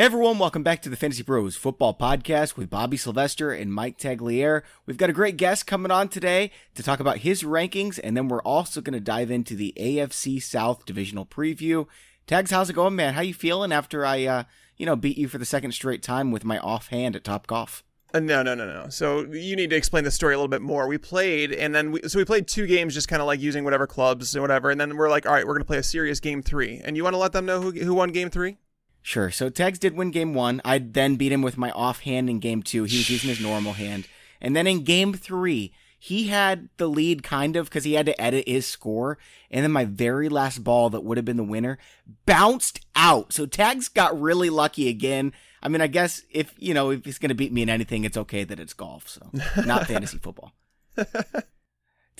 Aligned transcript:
Everyone, 0.00 0.38
welcome 0.38 0.62
back 0.62 0.80
to 0.80 0.88
the 0.88 0.96
Fantasy 0.96 1.22
Pros 1.22 1.56
Football 1.56 1.94
Podcast 1.94 2.56
with 2.56 2.70
Bobby 2.70 2.96
Sylvester 2.96 3.52
and 3.52 3.70
Mike 3.70 3.98
Tagliere. 3.98 4.62
We've 4.86 4.96
got 4.96 5.10
a 5.10 5.12
great 5.12 5.36
guest 5.36 5.66
coming 5.66 5.90
on 5.90 6.08
today 6.08 6.52
to 6.74 6.82
talk 6.82 7.00
about 7.00 7.18
his 7.18 7.42
rankings, 7.42 8.00
and 8.02 8.16
then 8.16 8.26
we're 8.26 8.40
also 8.40 8.80
going 8.80 8.94
to 8.94 9.00
dive 9.00 9.30
into 9.30 9.54
the 9.54 9.74
AFC 9.76 10.42
South 10.42 10.86
divisional 10.86 11.26
preview. 11.26 11.86
Tags, 12.26 12.50
how's 12.50 12.70
it 12.70 12.72
going, 12.72 12.96
man? 12.96 13.12
How 13.12 13.20
you 13.20 13.34
feeling 13.34 13.72
after 13.72 14.06
I, 14.06 14.24
uh, 14.24 14.44
you 14.78 14.86
know, 14.86 14.96
beat 14.96 15.18
you 15.18 15.28
for 15.28 15.36
the 15.36 15.44
second 15.44 15.72
straight 15.72 16.02
time 16.02 16.32
with 16.32 16.46
my 16.46 16.58
offhand 16.60 17.14
at 17.14 17.22
Top 17.22 17.46
Golf? 17.46 17.84
Uh, 18.14 18.20
no, 18.20 18.42
no, 18.42 18.54
no, 18.54 18.64
no. 18.64 18.88
So 18.88 19.30
you 19.30 19.54
need 19.54 19.68
to 19.68 19.76
explain 19.76 20.04
the 20.04 20.10
story 20.10 20.32
a 20.32 20.38
little 20.38 20.48
bit 20.48 20.62
more. 20.62 20.86
We 20.86 20.96
played, 20.96 21.52
and 21.52 21.74
then 21.74 21.92
we, 21.92 22.00
so 22.08 22.18
we 22.18 22.24
played 22.24 22.48
two 22.48 22.66
games, 22.66 22.94
just 22.94 23.08
kind 23.08 23.20
of 23.20 23.26
like 23.26 23.40
using 23.40 23.64
whatever 23.64 23.86
clubs 23.86 24.34
and 24.34 24.40
whatever, 24.40 24.70
and 24.70 24.80
then 24.80 24.96
we're 24.96 25.10
like, 25.10 25.26
all 25.26 25.34
right, 25.34 25.46
we're 25.46 25.52
gonna 25.52 25.66
play 25.66 25.76
a 25.76 25.82
serious 25.82 26.20
game 26.20 26.42
three. 26.42 26.80
And 26.82 26.96
you 26.96 27.04
want 27.04 27.12
to 27.12 27.18
let 27.18 27.32
them 27.32 27.44
know 27.44 27.60
who 27.60 27.72
who 27.72 27.92
won 27.92 28.12
game 28.12 28.30
three? 28.30 28.56
Sure. 29.02 29.30
So 29.30 29.48
Tags 29.48 29.78
did 29.78 29.96
win 29.96 30.10
game 30.10 30.34
one. 30.34 30.60
I 30.64 30.78
then 30.78 31.16
beat 31.16 31.32
him 31.32 31.42
with 31.42 31.56
my 31.56 31.70
offhand 31.70 32.28
in 32.28 32.38
game 32.38 32.62
two. 32.62 32.84
He 32.84 32.98
was 32.98 33.10
using 33.10 33.30
his 33.30 33.40
normal 33.40 33.72
hand. 33.72 34.06
And 34.40 34.54
then 34.54 34.66
in 34.66 34.84
game 34.84 35.12
three, 35.12 35.72
he 35.98 36.28
had 36.28 36.68
the 36.78 36.88
lead 36.88 37.22
kind 37.22 37.56
of 37.56 37.66
because 37.66 37.84
he 37.84 37.94
had 37.94 38.06
to 38.06 38.20
edit 38.20 38.48
his 38.48 38.66
score. 38.66 39.18
And 39.50 39.62
then 39.62 39.70
my 39.70 39.84
very 39.84 40.28
last 40.28 40.64
ball 40.64 40.90
that 40.90 41.04
would 41.04 41.18
have 41.18 41.24
been 41.24 41.36
the 41.36 41.44
winner 41.44 41.78
bounced 42.24 42.80
out. 42.96 43.32
So 43.32 43.46
Tags 43.46 43.88
got 43.88 44.18
really 44.18 44.50
lucky 44.50 44.88
again. 44.88 45.32
I 45.62 45.68
mean, 45.68 45.82
I 45.82 45.88
guess 45.88 46.22
if, 46.30 46.54
you 46.58 46.72
know, 46.72 46.90
if 46.90 47.04
he's 47.04 47.18
going 47.18 47.28
to 47.28 47.34
beat 47.34 47.52
me 47.52 47.62
in 47.62 47.68
anything, 47.68 48.04
it's 48.04 48.16
okay 48.16 48.44
that 48.44 48.58
it's 48.58 48.72
golf. 48.72 49.08
So 49.08 49.30
not 49.64 49.86
fantasy 49.88 50.18
football. 50.18 50.52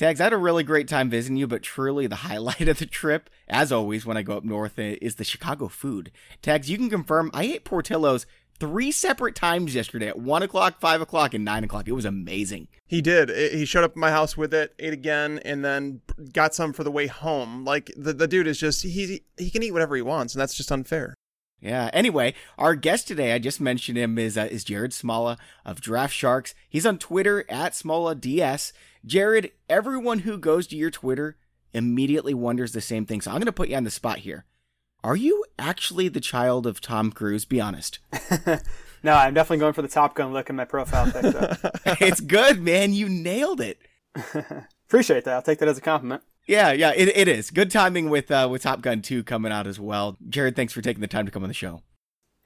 Tags, 0.01 0.19
I 0.19 0.25
had 0.25 0.33
a 0.33 0.39
really 0.39 0.63
great 0.63 0.89
time 0.89 1.11
visiting 1.11 1.37
you, 1.37 1.47
but 1.47 1.63
truly 1.63 2.07
the 2.07 2.17
highlight 2.25 2.69
of 2.69 2.79
the 2.79 2.87
trip, 2.87 3.29
as 3.47 3.71
always 3.71 4.07
when 4.07 4.17
I 4.17 4.23
go 4.23 4.39
up 4.39 4.45
north, 4.45 4.79
is 4.79 5.17
the 5.17 5.25
Chicago 5.25 5.69
food. 5.69 6.11
Tags, 6.41 6.71
you 6.71 6.79
can 6.79 6.89
confirm 6.89 7.31
I 7.35 7.43
ate 7.43 7.67
Portillo's 7.67 8.25
three 8.59 8.93
separate 8.93 9.35
times 9.35 9.75
yesterday 9.75 10.09
at 10.09 10.19
1 10.19 10.43
o'clock, 10.43 10.81
5 10.81 11.03
o'clock, 11.03 11.35
and 11.35 11.45
9 11.45 11.65
o'clock. 11.65 11.87
It 11.87 11.93
was 11.93 12.07
amazing. 12.07 12.69
He 12.87 13.03
did. 13.03 13.29
He 13.29 13.67
showed 13.67 13.85
up 13.85 13.91
at 13.91 13.97
my 13.99 14.11
house 14.11 14.39
with 14.39 14.55
it, 14.55 14.75
ate 14.79 14.95
again, 14.95 15.39
and 15.45 15.63
then 15.63 16.01
got 16.33 16.55
some 16.55 16.73
for 16.73 16.83
the 16.83 16.91
way 16.91 17.07
home. 17.07 17.67
Like, 17.67 17.93
the, 17.95 18.15
the 18.15 18.27
dude 18.27 18.47
is 18.47 18.59
just, 18.59 18.83
he, 18.83 19.21
he 19.37 19.51
can 19.51 19.63
eat 19.63 19.73
whatever 19.73 19.97
he 19.97 20.03
wants, 20.03 20.33
and 20.33 20.41
that's 20.41 20.55
just 20.55 20.73
unfair. 20.73 21.15
Yeah. 21.61 21.91
Anyway, 21.93 22.33
our 22.57 22.75
guest 22.75 23.07
today, 23.07 23.35
I 23.35 23.39
just 23.39 23.61
mentioned 23.61 23.99
him, 23.99 24.19
is 24.19 24.39
uh, 24.39 24.49
is 24.51 24.65
Jared 24.65 24.93
Smola 24.93 25.37
of 25.65 25.83
Draft 25.83 26.15
Sharks. 26.15 26.55
He's 26.69 26.87
on 26.87 26.97
Twitter 26.97 27.45
at 27.51 27.73
SmolaDS. 27.73 28.73
Jared, 29.05 29.53
everyone 29.69 30.21
who 30.21 30.39
goes 30.39 30.67
to 30.69 30.77
your 30.77 30.91
Twitter 30.91 31.37
immediately 31.73 32.35
wonders 32.35 32.73
the 32.73 32.81
same 32.81 33.07
thing. 33.07 33.21
So 33.21 33.31
I'm 33.31 33.39
going 33.39 33.47
to 33.47 33.53
put 33.53 33.69
you 33.69 33.77
on 33.77 33.85
the 33.85 33.91
spot 33.91 34.19
here. 34.19 34.45
Are 35.03 35.17
you 35.17 35.45
actually 35.59 36.09
the 36.09 36.21
child 36.21 36.67
of 36.67 36.81
Tom 36.81 37.11
Cruise? 37.11 37.45
Be 37.47 37.61
honest. 37.61 38.01
no, 39.03 39.15
I'm 39.15 39.33
definitely 39.33 39.59
going 39.59 39.73
for 39.73 39.83
the 39.83 39.89
Top 39.89 40.15
Gun 40.15 40.33
look 40.33 40.51
in 40.51 40.57
my 40.57 40.67
profile 40.67 41.11
picture. 41.13 41.57
it's 42.01 42.21
good, 42.21 42.61
man. 42.61 42.93
You 42.93 43.09
nailed 43.09 43.61
it. 43.61 43.79
Appreciate 44.87 45.25
that. 45.25 45.35
I'll 45.35 45.43
take 45.43 45.59
that 45.61 45.69
as 45.69 45.79
a 45.79 45.83
compliment. 45.83 46.23
Yeah, 46.47 46.73
yeah, 46.73 46.93
it, 46.95 47.09
it 47.17 47.29
is. 47.29 47.51
Good 47.51 47.71
timing 47.71 48.11
with 48.11 48.31
uh, 48.31 48.49
with 48.51 48.63
Top 48.63 48.83
Gun 48.83 49.03
2 49.03 49.23
coming 49.23 49.53
out 49.53 49.67
as 49.67 49.79
well. 49.79 50.19
Jared, 50.29 50.57
thanks 50.57 50.73
for 50.73 50.83
taking 50.83 51.01
the 51.01 51.07
time 51.07 51.25
to 51.25 51.33
come 51.33 51.43
on 51.43 51.49
the 51.49 51.55
show. 51.55 51.83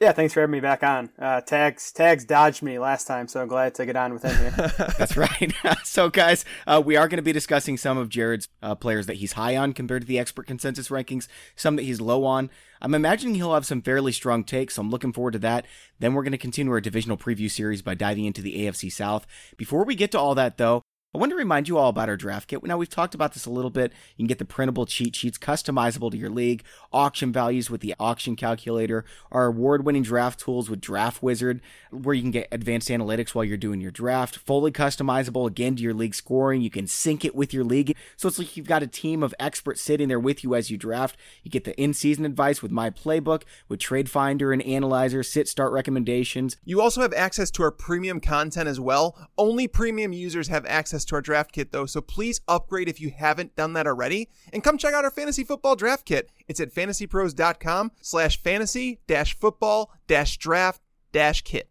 Yeah, 0.01 0.11
thanks 0.11 0.35
for 0.35 0.41
having 0.41 0.53
me 0.53 0.61
back 0.61 0.83
on. 0.83 1.11
Uh, 1.19 1.41
tags 1.41 1.93
tags 1.93 2.25
dodged 2.25 2.63
me 2.63 2.81
last 2.81 3.07
time, 3.07 3.29
so 3.29 3.41
I'm 3.41 3.47
glad 3.47 3.75
to 3.77 3.87
get 3.87 3.95
on 3.95 4.13
with 4.13 4.25
him 4.25 4.37
here. 4.37 4.73
That's 4.99 5.17
right. 5.17 5.53
so, 5.85 6.11
guys, 6.11 6.45
uh, 6.67 6.83
we 6.85 6.97
are 6.97 7.07
going 7.07 7.19
to 7.19 7.23
be 7.23 7.33
discussing 7.33 7.77
some 7.77 7.97
of 7.97 8.09
Jared's 8.09 8.49
uh, 8.61 8.75
players 8.75 9.07
that 9.07 9.17
he's 9.17 9.33
high 9.33 9.57
on 9.57 9.73
compared 9.73 10.03
to 10.03 10.09
the 10.09 10.19
expert 10.19 10.49
consensus 10.49 10.89
rankings, 10.89 11.29
some 11.55 11.77
that 11.77 11.83
he's 11.85 12.01
low 12.01 12.25
on. 12.25 12.51
I'm 12.83 12.95
imagining 12.95 13.37
he'll 13.37 13.55
have 13.55 13.67
some 13.67 13.83
fairly 13.83 14.11
strong 14.11 14.43
takes, 14.43 14.75
so 14.75 14.83
I'm 14.83 14.91
looking 14.91 15.13
forward 15.13 15.33
to 15.33 15.39
that. 15.39 15.65
Then 16.01 16.13
we're 16.13 16.25
going 16.25 16.33
to 16.33 16.39
continue 16.39 16.73
our 16.73 16.81
divisional 16.81 17.17
preview 17.17 17.51
series 17.51 17.81
by 17.81 17.95
diving 17.95 18.25
into 18.25 18.43
the 18.43 18.67
AFC 18.67 18.93
South. 18.93 19.27
Before 19.57 19.85
we 19.85 19.95
get 19.95 20.11
to 20.11 20.19
all 20.19 20.35
that, 20.35 20.59
though, 20.59 20.83
I 21.15 21.19
want 21.19 21.31
to 21.31 21.37
remind 21.37 21.69
you 21.69 21.79
all 21.79 21.91
about 21.91 22.09
our 22.09 22.17
draft 22.17 22.49
kit. 22.49 22.65
Now, 22.65 22.77
we've 22.77 22.89
talked 22.89 23.15
about 23.15 23.35
this 23.35 23.47
a 23.47 23.51
little 23.51 23.71
bit. 23.71 23.93
You 24.17 24.25
can 24.25 24.27
get 24.27 24.41
the 24.41 24.45
printable 24.45 24.85
cheat 24.85 25.15
sheets 25.15 25.39
customizable 25.39 26.11
to 26.11 26.17
your 26.17 26.29
league, 26.29 26.65
auction 26.93 27.33
values 27.33 27.71
with 27.71 27.83
the 27.83 27.95
auction 28.01 28.35
calculator, 28.35 29.05
our 29.31 29.47
award 29.47 29.87
winning 29.87 30.03
draft 30.03 30.41
tools 30.41 30.69
with 30.69 30.81
Draft 30.81 31.23
Wizard, 31.23 31.61
where 31.93 32.17
you 32.17 32.23
can 32.23 32.33
get 32.33 32.49
advanced 32.51 32.89
analytics 32.89 33.33
while 33.33 33.45
you're 33.45 33.57
doing 33.57 33.81
your 33.81 33.93
draft, 33.93 34.39
fully 34.39 34.73
customizable 34.73 35.47
again 35.47 35.77
to 35.77 35.85
your 35.85 35.95
league 35.95 36.17
scoring. 36.17 36.63
You 36.63 36.71
can 36.71 36.89
sync 36.89 37.25
it 37.25 37.37
with 37.37 37.55
your 37.55 37.63
league. 37.63 37.97
So 38.17 38.27
it's 38.27 38.41
like 38.41 38.57
you've 38.57 38.67
got 38.67 38.83
a 38.83 38.89
team 38.89 39.23
of 39.23 39.33
experts 39.39 39.83
sitting 39.83 40.09
there 40.09 40.19
with 40.19 40.43
you 40.43 40.57
as 40.57 40.69
you 40.69 40.77
draft. 40.77 41.17
You 41.45 41.51
get 41.51 41.63
the 41.63 41.81
in 41.81 41.95
season 41.95 42.25
advice 42.25 42.61
with 42.61 42.73
my 42.73 42.91
playbook, 42.91 43.43
with 43.69 43.79
Trade 43.79 44.11
Finder 44.11 44.53
and 44.53 44.63
Analyzer, 44.63 45.23
sit 45.23 45.47
start 45.47 45.71
recommendations. 45.71 46.57
You 46.65 46.81
also 46.81 47.03
have 47.03 47.13
access 47.13 47.53
to 47.53 47.63
our 47.63 47.71
premium 47.71 48.19
content 48.19 48.69
as 48.69 48.81
well. 48.81 49.29
Only 49.39 49.69
premium 49.69 50.13
users 50.13 50.49
have 50.49 50.67
access 50.67 51.04
to 51.07 51.15
our 51.17 51.21
draft 51.21 51.53
kit 51.53 51.73
though, 51.73 51.87
so 51.87 52.01
please 52.01 52.41
upgrade 52.49 52.89
if 52.89 53.01
you 53.01 53.11
haven't 53.11 53.57
done 53.57 53.73
that 53.75 53.87
already. 53.87 54.29
And 54.53 54.63
come 54.63 54.79
check 54.79 54.95
out 54.95 55.05
our 55.05 55.11
fantasy 55.11 55.45
football 55.45 55.77
draft 55.77 56.05
kit. 56.05 56.31
It's 56.49 56.61
at 56.61 56.75
fantasypros.com 56.75 57.93
slash 58.01 58.41
fantasy 58.41 59.01
dash 59.07 59.39
football 59.39 59.93
dash 60.07 60.37
draft 60.39 60.81
dash 61.13 61.43
kit. 61.43 61.71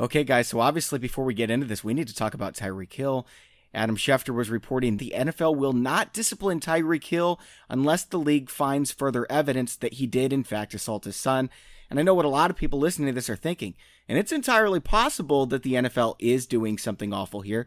Okay, 0.00 0.22
guys, 0.22 0.48
so 0.48 0.60
obviously 0.60 0.98
before 0.98 1.24
we 1.24 1.34
get 1.34 1.50
into 1.50 1.66
this, 1.66 1.82
we 1.82 1.94
need 1.94 2.08
to 2.08 2.14
talk 2.14 2.34
about 2.34 2.54
Tyreek 2.54 2.92
Hill. 2.92 3.26
Adam 3.74 3.96
Schefter 3.96 4.34
was 4.34 4.48
reporting 4.48 4.96
the 4.96 5.12
NFL 5.14 5.56
will 5.56 5.72
not 5.72 6.12
discipline 6.12 6.60
Tyreek 6.60 7.04
Hill 7.04 7.38
unless 7.68 8.04
the 8.04 8.18
league 8.18 8.48
finds 8.48 8.92
further 8.92 9.26
evidence 9.30 9.76
that 9.76 9.94
he 9.94 10.06
did, 10.06 10.32
in 10.32 10.44
fact, 10.44 10.72
assault 10.72 11.04
his 11.04 11.16
son. 11.16 11.50
And 11.90 11.98
I 11.98 12.02
know 12.02 12.14
what 12.14 12.24
a 12.24 12.30
lot 12.30 12.50
of 12.50 12.56
people 12.56 12.78
listening 12.78 13.08
to 13.08 13.14
this 13.14 13.30
are 13.30 13.36
thinking. 13.36 13.74
And 14.08 14.18
it's 14.18 14.32
entirely 14.32 14.80
possible 14.80 15.46
that 15.46 15.62
the 15.62 15.74
NFL 15.74 16.16
is 16.18 16.46
doing 16.46 16.78
something 16.78 17.12
awful 17.12 17.40
here. 17.40 17.66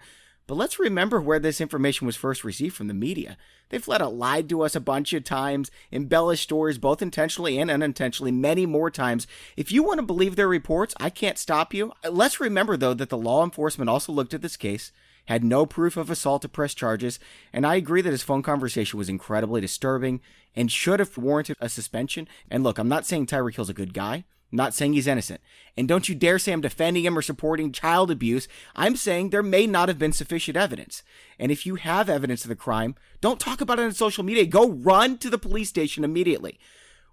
But 0.52 0.58
let's 0.58 0.80
remember 0.80 1.22
where 1.22 1.40
this 1.40 1.62
information 1.62 2.06
was 2.06 2.18
first 2.18 2.44
received 2.44 2.76
from 2.76 2.88
the 2.88 2.94
media. 2.94 3.38
They've 3.70 3.82
flat 3.82 4.02
out 4.02 4.16
lied 4.16 4.50
to 4.50 4.64
us 4.64 4.76
a 4.76 4.82
bunch 4.82 5.14
of 5.14 5.24
times, 5.24 5.72
embellished 5.94 6.44
stories 6.44 6.78
both 6.78 7.02
intentionally 7.02 7.58
and 7.58 7.72
unintentionally 7.72 8.34
many 8.34 8.66
more 8.66 8.92
times. 8.92 9.28
If 9.56 9.72
you 9.72 9.82
want 9.82 10.00
to 10.00 10.06
believe 10.06 10.36
their 10.36 10.50
reports, 10.50 10.94
I 11.00 11.10
can't 11.10 11.38
stop 11.38 11.74
you. 11.74 11.94
Let's 12.04 12.42
remember, 12.42 12.76
though, 12.76 12.94
that 12.94 13.08
the 13.08 13.18
law 13.18 13.46
enforcement 13.46 13.90
also 13.90 14.12
looked 14.12 14.34
at 14.34 14.42
this 14.42 14.58
case, 14.58 14.92
had 15.28 15.42
no 15.42 15.66
proof 15.66 15.96
of 15.96 16.10
assault 16.10 16.42
to 16.42 16.50
press 16.50 16.74
charges, 16.74 17.18
and 17.54 17.66
I 17.66 17.76
agree 17.76 18.02
that 18.02 18.12
his 18.12 18.22
phone 18.22 18.44
conversation 18.44 19.00
was 19.00 19.08
incredibly 19.08 19.62
disturbing 19.62 20.20
and 20.54 20.70
should 20.70 21.00
have 21.00 21.18
warranted 21.18 21.56
a 21.62 21.70
suspension. 21.70 22.28
And 22.50 22.62
look, 22.62 22.78
I'm 22.78 22.90
not 22.90 23.06
saying 23.06 23.28
Tyreek 23.28 23.56
Hill's 23.56 23.70
a 23.70 23.74
good 23.74 23.94
guy. 23.94 24.26
Not 24.52 24.74
saying 24.74 24.94
he's 24.94 25.08
innocent. 25.08 25.40
And 25.78 25.88
don't 25.88 26.10
you 26.10 26.16
dare 26.16 26.38
say 26.38 26.52
I'm 26.52 26.62
defending 26.62 27.06
him 27.06 27.18
or 27.18 27.22
supporting 27.22 27.72
child 27.72 28.12
abuse. 28.12 28.48
I'm 28.76 28.98
saying 28.98 29.30
there 29.30 29.42
may 29.42 29.66
not 29.66 29.88
have 29.88 29.98
been 29.98 30.12
sufficient 30.12 30.58
evidence. 30.58 31.04
And 31.40 31.52
if 31.52 31.66
you 31.66 31.76
have 31.76 32.10
evidence 32.10 32.44
of 32.44 32.50
the 32.50 32.56
crime, 32.56 32.96
don't 33.22 33.40
talk 33.40 33.62
about 33.62 33.80
it 33.80 33.84
on 33.84 33.94
social 33.94 34.26
media. 34.26 34.46
Go 34.46 34.70
run 34.70 35.18
to 35.20 35.30
the 35.30 35.38
police 35.38 35.70
station 35.70 36.04
immediately. 36.04 36.60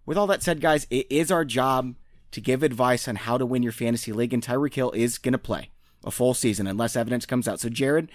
With 0.05 0.19
all 0.19 0.27
that 0.27 0.43
said, 0.43 0.61
guys, 0.61 0.87
it 0.91 1.07
is 1.11 1.31
our 1.31 1.45
job 1.45 1.95
to 2.33 2.41
give 2.41 2.63
advice 2.63 3.07
on 3.07 3.17
how 3.17 3.39
to 3.39 3.47
win 3.47 3.63
your 3.63 3.73
fantasy 3.73 4.13
league, 4.13 4.35
and 4.35 4.43
Tyreek 4.43 4.75
Hill 4.75 4.91
is 4.93 5.19
going 5.19 5.33
to 5.33 5.39
play 5.39 5.71
a 6.05 6.11
full 6.11 6.35
season 6.35 6.67
unless 6.67 6.97
evidence 6.97 7.27
comes 7.27 7.47
out. 7.47 7.61
So, 7.61 7.69
Jared, 7.69 8.11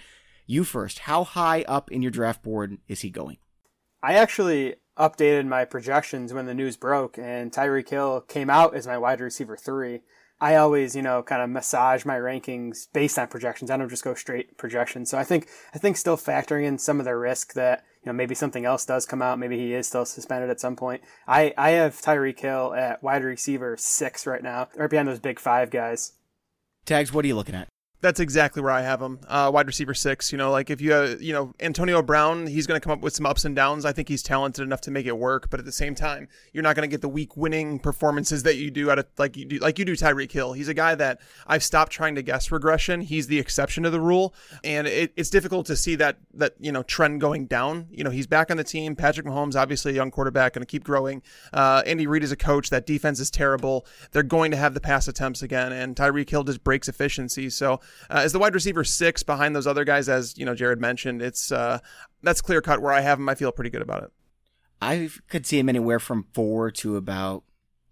you 0.46 0.64
first. 0.64 1.00
How 1.00 1.24
high 1.24 1.62
up 1.62 1.90
in 1.90 2.02
your 2.02 2.10
draft 2.10 2.42
board 2.42 2.78
is 2.88 3.00
he 3.00 3.10
going? 3.10 3.38
I 4.02 4.14
actually 4.14 4.74
updated 4.98 5.46
my 5.46 5.64
projections 5.64 6.32
when 6.32 6.46
the 6.46 6.54
news 6.54 6.76
broke 6.76 7.18
and 7.18 7.52
Tyreek 7.52 7.88
Hill 7.88 8.20
came 8.22 8.50
out 8.50 8.74
as 8.74 8.86
my 8.86 8.98
wide 8.98 9.20
receiver 9.20 9.56
three. 9.56 10.02
I 10.40 10.56
always, 10.56 10.94
you 10.94 11.02
know, 11.02 11.22
kind 11.22 11.42
of 11.42 11.48
massage 11.48 12.04
my 12.04 12.16
rankings 12.16 12.88
based 12.92 13.18
on 13.18 13.28
projections. 13.28 13.70
I 13.70 13.76
don't 13.76 13.88
just 13.88 14.04
go 14.04 14.14
straight 14.14 14.58
projections. 14.58 15.08
So 15.10 15.16
I 15.16 15.24
think 15.24 15.48
I 15.74 15.78
think 15.78 15.96
still 15.96 16.16
factoring 16.16 16.64
in 16.64 16.78
some 16.78 16.98
of 16.98 17.06
the 17.06 17.16
risk 17.16 17.54
that 17.54 17.84
you 18.02 18.10
know 18.10 18.12
maybe 18.12 18.34
something 18.34 18.64
else 18.64 18.84
does 18.84 19.06
come 19.06 19.22
out. 19.22 19.38
Maybe 19.38 19.58
he 19.58 19.74
is 19.74 19.86
still 19.86 20.04
suspended 20.04 20.50
at 20.50 20.60
some 20.60 20.76
point. 20.76 21.02
I 21.26 21.54
I 21.56 21.70
have 21.70 22.00
Tyreek 22.00 22.40
Hill 22.40 22.74
at 22.74 23.02
wide 23.02 23.24
receiver 23.24 23.76
six 23.76 24.26
right 24.26 24.42
now, 24.42 24.68
right 24.76 24.90
behind 24.90 25.08
those 25.08 25.20
big 25.20 25.38
five 25.38 25.70
guys. 25.70 26.12
Tags, 26.84 27.12
what 27.12 27.24
are 27.24 27.28
you 27.28 27.36
looking 27.36 27.54
at? 27.54 27.68
That's 28.04 28.20
exactly 28.20 28.60
where 28.60 28.70
I 28.70 28.82
have 28.82 29.00
him. 29.00 29.18
Uh, 29.26 29.50
wide 29.50 29.66
receiver 29.66 29.94
six. 29.94 30.30
You 30.30 30.36
know, 30.36 30.50
like 30.50 30.68
if 30.68 30.82
you 30.82 30.92
have, 30.92 31.22
you 31.22 31.32
know, 31.32 31.54
Antonio 31.58 32.02
Brown, 32.02 32.46
he's 32.46 32.66
going 32.66 32.78
to 32.78 32.84
come 32.84 32.92
up 32.92 33.00
with 33.00 33.14
some 33.14 33.24
ups 33.24 33.46
and 33.46 33.56
downs. 33.56 33.86
I 33.86 33.92
think 33.92 34.10
he's 34.10 34.22
talented 34.22 34.62
enough 34.62 34.82
to 34.82 34.90
make 34.90 35.06
it 35.06 35.16
work, 35.16 35.48
but 35.48 35.58
at 35.58 35.64
the 35.64 35.72
same 35.72 35.94
time, 35.94 36.28
you're 36.52 36.62
not 36.62 36.76
going 36.76 36.86
to 36.86 36.92
get 36.92 37.00
the 37.00 37.08
week 37.08 37.34
winning 37.34 37.78
performances 37.78 38.42
that 38.42 38.56
you 38.56 38.70
do 38.70 38.90
out 38.90 38.98
of 38.98 39.06
like 39.16 39.38
you 39.38 39.46
do, 39.46 39.56
like 39.56 39.78
you 39.78 39.86
do 39.86 39.96
Tyreek 39.96 40.30
Hill. 40.30 40.52
He's 40.52 40.68
a 40.68 40.74
guy 40.74 40.94
that 40.96 41.18
I've 41.46 41.62
stopped 41.62 41.92
trying 41.92 42.14
to 42.16 42.22
guess 42.22 42.52
regression. 42.52 43.00
He's 43.00 43.26
the 43.26 43.38
exception 43.38 43.84
to 43.84 43.90
the 43.90 44.02
rule, 44.02 44.34
and 44.62 44.86
it, 44.86 45.14
it's 45.16 45.30
difficult 45.30 45.64
to 45.68 45.74
see 45.74 45.94
that 45.94 46.18
that 46.34 46.56
you 46.60 46.72
know 46.72 46.82
trend 46.82 47.22
going 47.22 47.46
down. 47.46 47.86
You 47.90 48.04
know, 48.04 48.10
he's 48.10 48.26
back 48.26 48.50
on 48.50 48.58
the 48.58 48.64
team. 48.64 48.96
Patrick 48.96 49.26
Mahomes, 49.26 49.56
obviously 49.56 49.92
a 49.92 49.94
young 49.94 50.10
quarterback, 50.10 50.52
going 50.52 50.60
to 50.60 50.70
keep 50.70 50.84
growing. 50.84 51.22
Uh, 51.54 51.82
Andy 51.86 52.06
Reid 52.06 52.22
is 52.22 52.32
a 52.32 52.36
coach. 52.36 52.68
That 52.68 52.84
defense 52.84 53.18
is 53.18 53.30
terrible. 53.30 53.86
They're 54.12 54.22
going 54.22 54.50
to 54.50 54.58
have 54.58 54.74
the 54.74 54.80
pass 54.80 55.08
attempts 55.08 55.40
again, 55.40 55.72
and 55.72 55.96
Tyreek 55.96 56.28
Hill 56.28 56.44
just 56.44 56.62
breaks 56.62 56.86
efficiency. 56.86 57.48
So 57.48 57.80
uh, 58.10 58.20
as 58.24 58.32
the 58.32 58.38
wide 58.38 58.54
receiver 58.54 58.84
six 58.84 59.22
behind 59.22 59.54
those 59.54 59.66
other 59.66 59.84
guys, 59.84 60.08
as 60.08 60.36
you 60.38 60.44
know, 60.44 60.54
Jared 60.54 60.80
mentioned. 60.80 61.22
It's 61.22 61.50
uh, 61.52 61.78
that's 62.22 62.40
clear 62.40 62.60
cut 62.60 62.80
where 62.80 62.92
I 62.92 63.00
have 63.00 63.18
him. 63.18 63.28
I 63.28 63.34
feel 63.34 63.52
pretty 63.52 63.70
good 63.70 63.82
about 63.82 64.04
it. 64.04 64.12
I 64.80 65.08
could 65.28 65.46
see 65.46 65.58
him 65.58 65.68
anywhere 65.68 65.98
from 65.98 66.26
four 66.32 66.70
to 66.72 66.96
about 66.96 67.44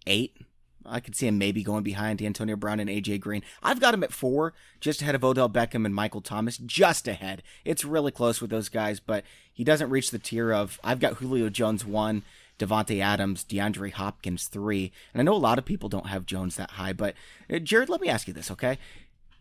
eight. 0.06 0.36
I 0.84 1.00
could 1.00 1.14
see 1.14 1.26
him 1.26 1.38
maybe 1.38 1.62
going 1.62 1.84
behind 1.84 2.20
Antonio 2.20 2.56
Brown 2.56 2.80
and 2.80 2.90
AJ 2.90 3.20
Green. 3.20 3.42
I've 3.62 3.80
got 3.80 3.94
him 3.94 4.02
at 4.02 4.12
four, 4.12 4.52
just 4.80 5.00
ahead 5.00 5.14
of 5.14 5.24
Odell 5.24 5.48
Beckham 5.48 5.86
and 5.86 5.94
Michael 5.94 6.20
Thomas, 6.20 6.58
just 6.58 7.06
ahead. 7.06 7.42
It's 7.64 7.84
really 7.84 8.10
close 8.10 8.40
with 8.40 8.50
those 8.50 8.68
guys, 8.68 9.00
but 9.00 9.24
he 9.52 9.64
doesn't 9.64 9.90
reach 9.90 10.10
the 10.10 10.18
tier 10.18 10.52
of 10.52 10.80
I've 10.82 11.00
got 11.00 11.14
Julio 11.14 11.48
Jones 11.48 11.84
one, 11.84 12.22
Davante 12.58 13.00
Adams, 13.00 13.44
DeAndre 13.44 13.92
Hopkins 13.92 14.46
three, 14.46 14.92
and 15.12 15.20
I 15.20 15.24
know 15.24 15.34
a 15.34 15.38
lot 15.38 15.58
of 15.58 15.64
people 15.64 15.88
don't 15.88 16.08
have 16.08 16.26
Jones 16.26 16.56
that 16.56 16.72
high, 16.72 16.92
but 16.92 17.14
uh, 17.52 17.58
Jared, 17.58 17.88
let 17.88 18.00
me 18.00 18.08
ask 18.08 18.26
you 18.26 18.34
this, 18.34 18.50
okay? 18.50 18.78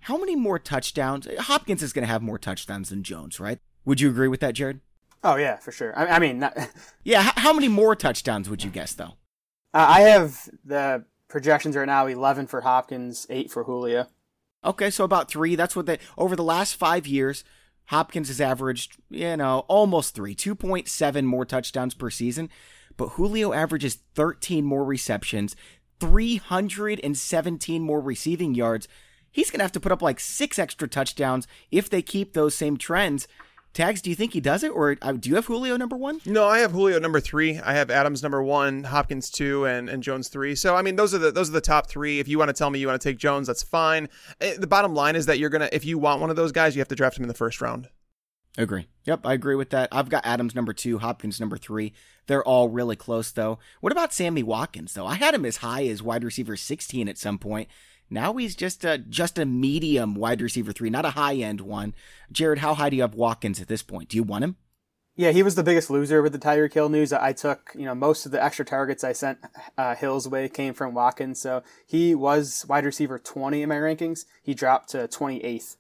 How 0.02 0.18
many 0.18 0.36
more 0.36 0.60
touchdowns? 0.60 1.28
Hopkins 1.40 1.84
is 1.84 1.94
going 1.94 2.04
to 2.04 2.12
have 2.12 2.22
more 2.22 2.40
touchdowns 2.40 2.90
than 2.90 3.04
Jones, 3.04 3.40
right? 3.40 3.60
Would 3.86 4.02
you 4.02 4.10
agree 4.10 4.28
with 4.28 4.40
that, 4.42 4.54
Jared? 4.54 4.82
Oh 5.24 5.36
yeah, 5.36 5.58
for 5.58 5.72
sure. 5.72 5.98
I, 5.98 6.08
I 6.08 6.20
mean, 6.20 6.40
not, 6.40 6.58
yeah. 7.04 7.32
how 7.36 7.54
many 7.54 7.68
more 7.68 7.96
touchdowns 7.96 8.50
would 8.50 8.64
you 8.64 8.72
guess 8.72 8.94
though? 8.94 9.14
Uh, 9.74 9.86
I 9.88 10.02
have 10.02 10.50
the 10.66 11.06
projections 11.28 11.76
right 11.76 11.86
now: 11.86 12.08
eleven 12.08 12.48
for 12.48 12.62
Hopkins, 12.62 13.28
eight 13.30 13.52
for 13.52 13.64
Julio. 13.64 14.08
Okay, 14.64 14.90
so 14.90 15.04
about 15.04 15.30
three. 15.30 15.56
That's 15.56 15.76
what 15.76 15.86
they 15.86 16.00
over 16.18 16.36
the 16.36 16.44
last 16.44 16.76
five 16.76 17.08
years. 17.08 17.44
Hopkins 17.86 18.30
has 18.30 18.40
averaged, 18.40 18.98
you 19.10 19.36
know, 19.36 19.66
almost 19.68 20.16
three, 20.16 20.34
2.7 20.34 21.26
more 21.26 21.44
touchdowns 21.44 21.94
per 21.94 22.10
season. 22.10 22.50
But 22.96 23.10
Julio 23.10 23.52
averages 23.52 23.98
13 24.16 24.64
more 24.64 24.86
receptions, 24.86 25.56
317 26.00 27.82
more 27.82 28.00
receiving 28.00 28.56
yards. 28.56 28.88
He's 29.32 29.50
going 29.50 29.60
to 29.60 29.64
have 29.64 29.72
to 29.74 29.80
put 29.80 29.92
up 29.92 30.02
like 30.02 30.20
six 30.20 30.60
extra 30.60 30.88
touchdowns 30.88 31.48
if 31.72 31.90
they 31.90 32.02
keep 32.02 32.34
those 32.34 32.56
same 32.56 32.78
trends. 32.78 33.28
Tags, 33.74 34.02
do 34.02 34.10
you 34.10 34.18
think 34.18 34.34
he 34.34 34.42
does 34.42 34.64
it, 34.64 34.70
or 34.70 34.98
uh, 35.02 35.14
do 35.14 35.30
you 35.30 35.36
have 35.36 35.46
Julio 35.46 35.78
number 35.78 35.96
one? 35.96 36.20
No, 36.26 36.46
I 36.46 36.60
have 36.60 36.74
Julio 36.74 37.00
number 37.00 37.22
three. 37.22 37.58
I 37.58 37.74
have 37.74 37.90
Adams 37.90 38.22
number 38.22 38.44
one, 38.44 38.84
Hopkins 38.84 39.30
two, 39.30 39.66
and, 39.66 39.88
and 39.88 40.04
Jones 40.04 40.28
three. 40.28 40.56
So 40.56 40.76
I 40.76 40.82
mean, 40.82 40.98
those 40.98 41.14
are 41.14 41.20
the 41.20 41.32
those 41.32 41.48
are 41.48 41.54
the 41.54 41.62
top 41.62 41.88
three. 41.88 42.20
If 42.20 42.28
you 42.28 42.38
want 42.38 42.50
to 42.50 42.54
tell 42.54 42.70
me 42.70 42.80
you 42.80 42.88
want 42.88 43.02
to 43.02 43.10
take 43.10 43.18
Jones, 43.18 43.48
that's 43.48 43.64
fine. 43.64 44.10
Eh, 44.42 44.58
the 44.60 44.68
bottom 44.68 44.94
line 44.94 45.16
is 45.16 45.26
that 45.28 45.40
you're 45.40 45.50
gonna, 45.50 45.70
if 45.72 45.86
you 45.86 45.98
want 45.98 46.20
one 46.20 46.30
of 46.30 46.36
those 46.36 46.52
guys, 46.52 46.76
you 46.76 46.82
have 46.82 46.90
to 46.90 46.96
draft 46.96 47.18
him 47.18 47.24
in 47.24 47.30
the 47.30 47.34
first 47.34 47.62
round. 47.62 47.88
Agree. 48.58 48.88
Yep, 49.06 49.26
I 49.26 49.32
agree 49.32 49.56
with 49.56 49.70
that. 49.70 49.88
I've 49.94 50.10
got 50.10 50.26
Adams 50.26 50.54
number 50.54 50.74
two, 50.74 50.98
Hopkins 50.98 51.40
number 51.40 51.58
three. 51.58 51.94
They're 52.28 52.44
all 52.44 52.68
really 52.68 52.98
close 52.98 53.32
though. 53.32 53.58
What 53.80 53.94
about 53.94 54.14
Sammy 54.14 54.44
Watkins 54.44 54.94
though? 54.94 55.08
I 55.08 55.16
had 55.16 55.34
him 55.34 55.46
as 55.46 55.58
high 55.58 55.86
as 55.86 56.04
wide 56.04 56.26
receiver 56.26 56.58
16 56.58 57.08
at 57.08 57.18
some 57.18 57.38
point. 57.38 57.70
Now 58.12 58.34
he's 58.36 58.56
just 58.58 58.84
a 58.84 58.98
just 58.98 59.40
a 59.40 59.46
medium 59.46 60.16
wide 60.16 60.42
receiver 60.42 60.74
three, 60.74 60.90
not 60.90 61.06
a 61.06 61.12
high 61.12 61.36
end 61.36 61.62
one. 61.62 61.96
Jared, 62.32 62.60
how 62.60 62.74
high 62.74 62.90
do 62.90 62.98
you 62.98 63.02
have 63.04 63.16
Watkins 63.16 63.62
at 63.62 63.70
this 63.70 63.82
point? 63.82 64.10
Do 64.10 64.18
you 64.18 64.24
want 64.24 64.44
him? 64.44 64.58
Yeah, 65.16 65.32
he 65.32 65.44
was 65.44 65.56
the 65.56 65.64
biggest 65.64 65.90
loser 65.90 66.22
with 66.22 66.32
the 66.32 66.40
Tyreek 66.40 66.74
Hill 66.74 66.90
news. 66.90 67.12
I 67.14 67.34
took, 67.34 67.72
you 67.76 67.86
know, 67.86 67.96
most 67.96 68.26
of 68.26 68.32
the 68.32 68.44
extra 68.44 68.66
targets 68.66 69.04
I 69.04 69.14
sent 69.14 69.40
uh, 69.78 69.96
Hill's 69.96 70.28
way 70.28 70.50
came 70.50 70.74
from 70.74 70.94
Watkins. 70.94 71.40
So 71.40 71.64
he 71.86 72.16
was 72.16 72.66
wide 72.68 72.86
receiver 72.86 73.20
20 73.20 73.62
in 73.62 73.70
my 73.70 73.76
rankings. 73.76 74.26
He 74.42 74.54
dropped 74.54 74.90
to 74.90 75.08
28th. 75.08 75.76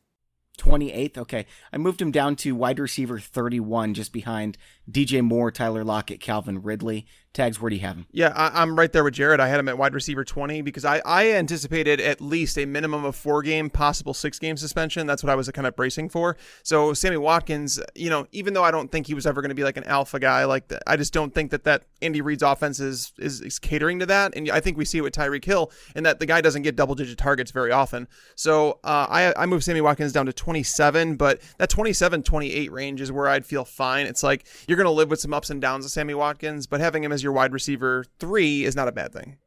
28th. 0.57 1.17
Okay. 1.17 1.45
I 1.71 1.77
moved 1.77 2.01
him 2.01 2.11
down 2.11 2.35
to 2.37 2.55
wide 2.55 2.79
receiver 2.79 3.19
31, 3.19 3.93
just 3.93 4.13
behind 4.13 4.57
DJ 4.91 5.21
Moore, 5.21 5.51
Tyler 5.51 5.83
Lockett, 5.83 6.19
Calvin 6.19 6.61
Ridley. 6.61 7.05
Tags, 7.33 7.61
where 7.61 7.69
do 7.69 7.77
you 7.77 7.81
have 7.81 7.95
him? 7.95 8.07
Yeah, 8.11 8.33
I, 8.35 8.61
am 8.61 8.77
right 8.77 8.91
there 8.91 9.05
with 9.05 9.13
Jared. 9.13 9.39
I 9.39 9.47
had 9.47 9.57
him 9.57 9.69
at 9.69 9.77
wide 9.77 9.93
receiver 9.93 10.25
20 10.25 10.61
because 10.63 10.83
I, 10.83 11.01
I 11.05 11.31
anticipated 11.31 12.01
at 12.01 12.19
least 12.19 12.57
a 12.57 12.65
minimum 12.65 13.05
of 13.05 13.15
four 13.15 13.41
game, 13.41 13.69
possible 13.69 14.13
six 14.13 14.37
game 14.37 14.57
suspension. 14.57 15.07
That's 15.07 15.23
what 15.23 15.29
I 15.29 15.35
was 15.35 15.49
kind 15.51 15.65
of 15.65 15.73
bracing 15.73 16.09
for. 16.09 16.35
So 16.63 16.93
Sammy 16.93 17.15
Watkins, 17.15 17.79
you 17.95 18.09
know, 18.09 18.27
even 18.33 18.53
though 18.53 18.65
I 18.65 18.71
don't 18.71 18.91
think 18.91 19.07
he 19.07 19.13
was 19.13 19.25
ever 19.25 19.41
going 19.41 19.47
to 19.47 19.55
be 19.55 19.63
like 19.63 19.77
an 19.77 19.85
alpha 19.85 20.19
guy, 20.19 20.43
like 20.43 20.67
that, 20.67 20.83
I 20.85 20.97
just 20.97 21.13
don't 21.13 21.33
think 21.33 21.51
that 21.51 21.63
that 21.63 21.85
Andy 22.01 22.19
Reid's 22.19 22.43
offense 22.43 22.81
is, 22.81 23.13
is, 23.17 23.39
is 23.39 23.59
catering 23.59 23.99
to 23.99 24.05
that. 24.07 24.35
And 24.35 24.51
I 24.51 24.59
think 24.59 24.77
we 24.77 24.83
see 24.83 24.97
it 24.97 25.01
with 25.01 25.13
Tyreek 25.13 25.45
Hill 25.45 25.71
in 25.95 26.03
that 26.03 26.19
the 26.19 26.25
guy 26.25 26.41
doesn't 26.41 26.63
get 26.63 26.75
double 26.75 26.95
digit 26.95 27.17
targets 27.17 27.51
very 27.51 27.71
often. 27.71 28.09
So 28.35 28.79
uh, 28.83 29.07
I, 29.09 29.33
I 29.37 29.45
moved 29.45 29.63
Sammy 29.63 29.79
Watkins 29.79 30.11
down 30.11 30.25
to 30.25 30.33
27, 30.33 31.15
but 31.15 31.39
that 31.59 31.69
27, 31.69 32.23
28 32.23 32.71
range 32.73 32.99
is 32.99 33.09
where 33.09 33.29
I'd 33.29 33.45
feel 33.45 33.63
fine. 33.63 34.05
It's 34.05 34.21
like 34.21 34.45
you're 34.67 34.80
going 34.83 34.93
to 34.93 34.97
live 34.97 35.09
with 35.09 35.19
some 35.19 35.33
ups 35.33 35.49
and 35.49 35.61
downs 35.61 35.85
of 35.85 35.91
Sammy 35.91 36.13
Watkins, 36.13 36.65
but 36.65 36.79
having 36.79 37.03
him 37.03 37.11
as 37.11 37.21
your 37.21 37.33
wide 37.33 37.53
receiver 37.53 38.03
three 38.19 38.63
is 38.63 38.75
not 38.75 38.87
a 38.87 38.91
bad 38.91 39.13
thing. 39.13 39.37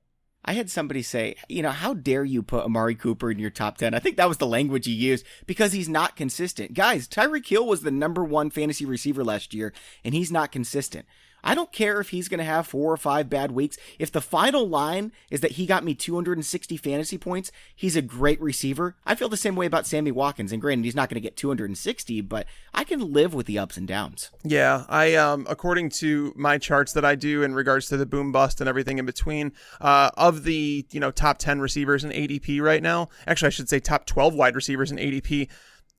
I 0.45 0.53
had 0.53 0.71
somebody 0.71 1.03
say, 1.03 1.37
you 1.49 1.63
know, 1.63 1.71
how 1.71 1.95
dare 1.95 2.25
you 2.25 2.43
put 2.43 2.65
Amari 2.65 2.95
Cooper 2.95 3.31
in 3.31 3.39
your 3.39 3.51
top 3.51 3.79
10? 3.79 3.95
I 3.95 3.99
think 3.99 4.17
that 4.17 4.29
was 4.29 4.37
the 4.37 4.47
language 4.47 4.87
he 4.87 4.93
used 4.93 5.25
because 5.47 5.73
he's 5.73 5.89
not 5.89 6.17
consistent. 6.17 6.75
Guys, 6.75 7.09
Tyreek 7.09 7.49
Hill 7.49 7.67
was 7.67 7.81
the 7.81 7.91
number 7.91 8.23
one 8.23 8.51
fantasy 8.51 8.85
receiver 8.85 9.25
last 9.25 9.55
year, 9.55 9.73
and 10.05 10.15
he's 10.15 10.31
not 10.31 10.53
consistent. 10.53 11.07
I 11.45 11.55
don't 11.55 11.71
care 11.71 12.01
if 12.01 12.09
he's 12.09 12.29
going 12.29 12.39
to 12.39 12.45
have 12.45 12.67
four 12.67 12.93
or 12.93 12.97
five 12.97 13.29
bad 13.29 13.53
weeks. 13.53 13.77
If 13.99 14.11
the 14.11 14.23
final 14.23 14.67
line 14.67 15.13
is 15.31 15.43
that 15.43 15.53
he 15.53 15.67
got 15.67 15.85
me 15.85 15.95
260 15.95 16.77
fantasy 16.79 17.19
points, 17.19 17.53
he's 17.77 17.95
a 17.95 18.03
great 18.03 18.41
receiver. 18.41 18.97
I 19.05 19.15
feel 19.15 19.29
the 19.29 19.37
same 19.37 19.55
way 19.55 19.67
about 19.67 19.87
Sammy 19.87 20.11
Watkins. 20.11 20.51
And 20.51 20.61
granted, 20.61 20.85
he's 20.85 20.97
not 20.97 21.11
going 21.11 21.17
to 21.17 21.21
get 21.21 21.37
260, 21.37 22.23
but 22.23 22.47
I 22.73 22.83
can 22.83 23.13
live 23.13 23.35
with 23.35 23.47
the 23.47 23.59
ups 23.59 23.77
and 23.77 23.87
downs. 23.87 24.31
Yeah, 24.43 24.85
I 24.89 25.15
um 25.15 25.47
according 25.49 25.91
to 25.91 26.33
my 26.35 26.57
charts 26.57 26.95
that 26.95 27.05
I 27.05 27.15
do 27.15 27.43
in 27.43 27.55
regards 27.55 27.89
to 27.89 27.97
the 27.97 28.07
boom 28.07 28.33
bust 28.33 28.61
and 28.61 28.69
everything 28.69 28.99
in 28.99 29.07
between, 29.07 29.53
uh, 29.81 30.11
of 30.17 30.45
the 30.45 30.87
you 30.91 31.01
know 31.01 31.11
top 31.11 31.39
10 31.39 31.61
receivers 31.61 32.05
in 32.05 32.11
ADP 32.11 32.61
right 32.63 32.83
now, 32.83 33.11
actually 33.27 33.49
I 33.49 33.51
should 33.51 33.69
say 33.69 33.81
top 33.81 34.07
12 34.07 34.35
wide 34.35 34.57
receivers 34.57 34.91
in 34.91 34.97
ADP. 34.97 35.49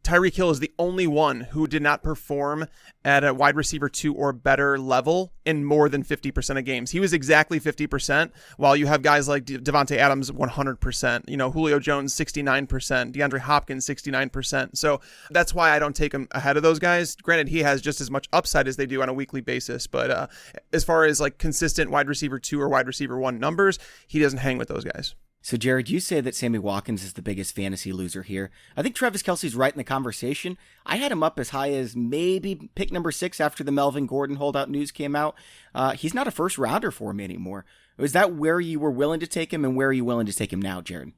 Tyreek 0.06 0.36
Hill 0.36 0.52
is 0.52 0.60
the 0.60 0.72
only 0.78 1.08
one 1.08 1.42
who 1.42 1.66
did 1.66 1.82
not 1.82 2.04
perform 2.04 2.68
at 3.04 3.24
a 3.24 3.34
wide 3.34 3.56
receiver 3.56 3.90
two 3.90 4.14
or 4.14 4.32
better 4.32 4.78
level 4.78 5.34
in 5.46 5.66
more 5.66 5.90
than 5.90 6.04
50% 6.04 6.60
of 6.60 6.64
games. 6.64 6.92
He 6.92 7.00
was 7.00 7.12
exactly 7.12 7.60
50%, 7.60 8.30
while 8.58 8.76
you 8.76 8.86
have 8.86 9.02
guys 9.02 9.28
like 9.28 9.46
De- 9.46 9.58
Davante 9.58 9.98
Adams 9.98 10.30
100%, 10.30 11.28
you 11.28 11.38
know, 11.38 11.50
Julio 11.50 11.80
Jones 11.80 12.14
69%, 12.14 12.68
DeAndre 13.14 13.40
Hopkins 13.40 13.88
69%. 13.88 14.78
So 14.78 15.02
that's 15.32 15.56
why 15.56 15.72
I 15.72 15.80
don't 15.80 15.96
take 15.96 16.14
him 16.14 16.28
ahead 16.32 16.56
of 16.56 16.62
those 16.62 16.78
guys. 16.78 17.16
Granted, 17.16 17.48
he 17.48 17.64
has 17.64 17.82
just 17.82 18.00
as 18.00 18.12
much 18.12 18.30
upside 18.32 18.68
as 18.68 18.78
they 18.78 18.86
do 18.86 19.02
on 19.02 19.10
a 19.10 19.14
weekly 19.14 19.42
basis, 19.42 19.88
but 19.88 20.12
uh, 20.12 20.28
as 20.72 20.84
far 20.84 21.06
as 21.06 21.20
like 21.20 21.40
consistent 21.40 21.90
wide 21.90 22.08
receiver 22.08 22.38
two 22.38 22.62
or 22.62 22.70
wide 22.70 22.86
receiver 22.86 23.18
one 23.18 23.40
numbers, 23.40 23.80
he 24.08 24.20
doesn't 24.20 24.40
hang 24.40 24.60
with 24.60 24.68
those 24.68 24.84
guys. 24.84 25.16
So, 25.46 25.58
Jared, 25.58 25.92
you 25.92 26.00
say 26.00 26.22
that 26.22 26.34
Sammy 26.34 26.58
Watkins 26.58 27.04
is 27.04 27.14
the 27.14 27.22
biggest 27.22 27.54
fantasy 27.54 27.92
loser 27.92 28.24
here. 28.24 28.50
I 28.76 28.82
think 28.82 28.96
Travis 28.96 29.22
Kelce's 29.22 29.56
right 29.56 29.72
in 29.72 29.78
the 29.78 29.84
conversation. 29.84 30.58
I 30.88 30.96
had 30.96 31.12
him 31.12 31.22
up 31.22 31.38
as 31.38 31.50
high 31.50 31.70
as 31.74 31.96
maybe 31.96 32.72
pick 32.74 32.92
number 32.92 33.12
six 33.12 33.40
after 33.40 33.64
the 33.64 33.72
Melvin 33.72 34.08
Gordon 34.08 34.38
holdout 34.38 34.72
news 34.72 34.92
came 34.92 35.16
out. 35.16 35.36
Uh, 35.76 35.92
he's 35.92 36.16
not 36.16 36.26
a 36.26 36.32
first 36.32 36.58
rounder 36.58 36.90
for 36.90 37.14
me 37.14 37.24
anymore. 37.24 37.64
Is 38.00 38.14
that 38.14 38.34
where 38.34 38.60
you 38.60 38.80
were 38.80 38.90
willing 38.90 39.20
to 39.20 39.28
take 39.28 39.54
him, 39.54 39.64
and 39.64 39.76
where 39.76 39.90
are 39.90 39.94
you 39.94 40.04
willing 40.04 40.26
to 40.26 40.34
take 40.34 40.52
him 40.52 40.64
now, 40.64 40.82
Jared? 40.82 41.12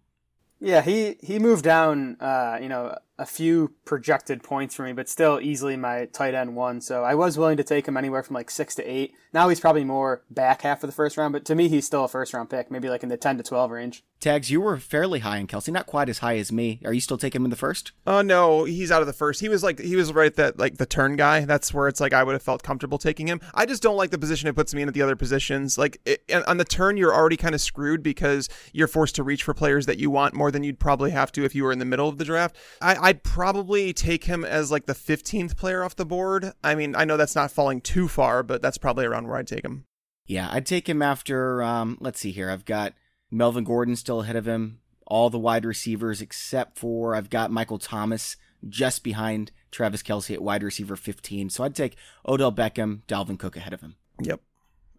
Yeah, 0.60 0.82
he 0.82 1.16
he 1.22 1.40
moved 1.40 1.64
down, 1.64 2.18
uh, 2.20 2.60
you 2.62 2.68
know, 2.68 2.98
a 3.20 3.26
few 3.26 3.74
projected 3.84 4.44
points 4.44 4.76
for 4.76 4.84
me, 4.84 4.94
but 4.94 5.10
still 5.10 5.40
easily 5.42 5.76
my 5.76 6.06
tight 6.06 6.36
end 6.36 6.56
one. 6.56 6.82
So 6.82 7.04
I 7.04 7.16
was 7.16 7.38
willing 7.38 7.58
to 7.58 7.64
take 7.64 7.88
him 7.88 7.98
anywhere 7.98 8.22
from 8.22 8.36
like 8.36 8.52
six 8.52 8.76
to 8.76 8.84
eight. 8.84 9.14
Now 9.34 9.50
he's 9.50 9.60
probably 9.60 9.84
more 9.84 10.24
back 10.30 10.62
half 10.62 10.84
of 10.84 10.88
the 10.88 10.96
first 10.96 11.18
round, 11.18 11.34
but 11.34 11.46
to 11.46 11.56
me, 11.56 11.68
he's 11.68 11.86
still 11.86 12.04
a 12.04 12.08
first 12.08 12.34
round 12.34 12.50
pick, 12.50 12.70
maybe 12.70 12.90
like 12.90 13.04
in 13.04 13.10
the 13.10 13.18
10 13.18 13.38
to 13.38 13.44
12 13.44 13.72
range. 13.72 14.04
Tags, 14.20 14.50
you 14.50 14.62
were 14.62 14.78
fairly 14.78 15.20
high 15.20 15.38
in 15.38 15.48
Kelce, 15.48 15.72
not 15.72 15.86
quite 15.86 16.10
as 16.10 16.20
high 16.20 16.38
as 16.38 16.52
me. 16.52 16.80
Are 16.86 16.94
you 16.94 17.02
still 17.02 17.18
taking 17.18 17.42
him 17.42 17.46
in 17.46 17.52
the 17.52 17.56
first? 17.56 17.92
Oh 18.06 18.18
uh, 18.18 18.22
no, 18.24 18.64
he's 18.64 18.92
out 18.92 19.02
of 19.02 19.08
the 19.08 19.14
first. 19.14 19.42
He 19.42 19.50
was 19.50 19.64
like 19.64 19.80
he 19.80 19.96
was 19.96 20.12
right 20.12 20.34
that 20.36 20.58
like 20.58 20.78
the 20.78 20.88
turn 20.88 21.16
guy. 21.16 21.46
That's 21.46 21.74
where 21.74 21.88
it's 21.88 22.00
like 22.00 22.14
I 22.14 22.24
would 22.24 22.34
have 22.34 22.42
felt 22.42 22.64
comfortable 22.64 22.98
taking 22.98 23.28
him. 23.28 23.40
I 23.54 23.66
just 23.66 23.84
don't 23.84 23.96
like 23.96 24.10
the 24.10 24.18
position 24.18 24.50
it 24.50 24.56
puts 24.56 24.74
me 24.74 24.82
in 24.82 24.88
at 24.88 24.96
the 24.96 25.04
other 25.04 25.16
positions. 25.16 25.78
Like 25.78 26.02
it, 26.06 26.24
on 26.48 26.58
the 26.58 26.66
turn, 26.66 26.98
you're 26.98 27.14
already 27.14 27.38
kind 27.38 27.54
of 27.54 27.62
screwed 27.62 28.02
because 28.02 28.50
you're 28.74 28.88
forced 28.88 29.16
to 29.16 29.24
reach 29.24 29.44
for 29.44 29.54
players 29.54 29.86
that 29.86 30.00
you 30.00 30.10
want 30.10 30.34
more 30.34 30.52
than 30.52 30.64
you'd 30.64 30.80
probably 30.80 31.12
have 31.12 31.32
to 31.34 31.44
if 31.46 31.54
you 31.54 31.64
were 31.64 31.72
in 31.72 31.80
the 31.80 31.86
middle 31.86 32.10
of 32.10 32.18
the 32.18 32.26
draft. 32.26 32.56
I, 32.82 33.07
I'd 33.08 33.24
probably 33.24 33.94
take 33.94 34.26
him 34.26 34.44
as 34.44 34.70
like 34.70 34.86
the 34.86 34.94
15th 34.94 35.56
player 35.56 35.82
off 35.82 35.96
the 35.96 36.06
board. 36.06 36.52
I 36.62 36.76
mean, 36.76 36.94
I 36.94 37.06
know 37.06 37.16
that's 37.16 37.38
not 37.38 37.52
falling 37.52 37.80
too 37.80 38.10
far, 38.10 38.44
but 38.44 38.62
that's 38.62 38.78
probably 38.78 39.06
around 39.06 39.28
where 39.30 39.38
I'd 39.38 39.48
take 39.48 39.64
him. 39.64 39.86
Yeah, 40.26 40.50
I'd 40.52 40.66
take 40.66 40.90
him 40.90 41.02
after, 41.02 41.64
um, 41.64 41.98
let's 42.02 42.20
see 42.20 42.32
here. 42.32 42.50
I've 42.50 42.66
got 42.66 42.96
Melvin 43.32 43.64
Gordon 43.64 43.96
still 43.96 44.24
ahead 44.24 44.36
of 44.36 44.46
him, 44.46 44.80
all 45.06 45.30
the 45.30 45.40
wide 45.40 45.64
receivers 45.64 46.22
except 46.22 46.78
for 46.78 47.16
I've 47.16 47.30
got 47.30 47.50
Michael 47.50 47.80
Thomas 47.80 48.36
just 48.68 49.06
behind 49.06 49.54
Travis 49.72 50.04
Kelce 50.04 50.34
at 50.34 50.42
wide 50.42 50.62
receiver 50.62 50.98
15. 50.98 51.50
So 51.50 51.64
I'd 51.64 51.76
take 51.76 51.96
Odell 52.28 52.52
Beckham, 52.52 53.04
Dalvin 53.08 53.40
Cook 53.40 53.56
ahead 53.56 53.72
of 53.72 53.80
him. 53.80 53.96
Yep. 54.22 54.42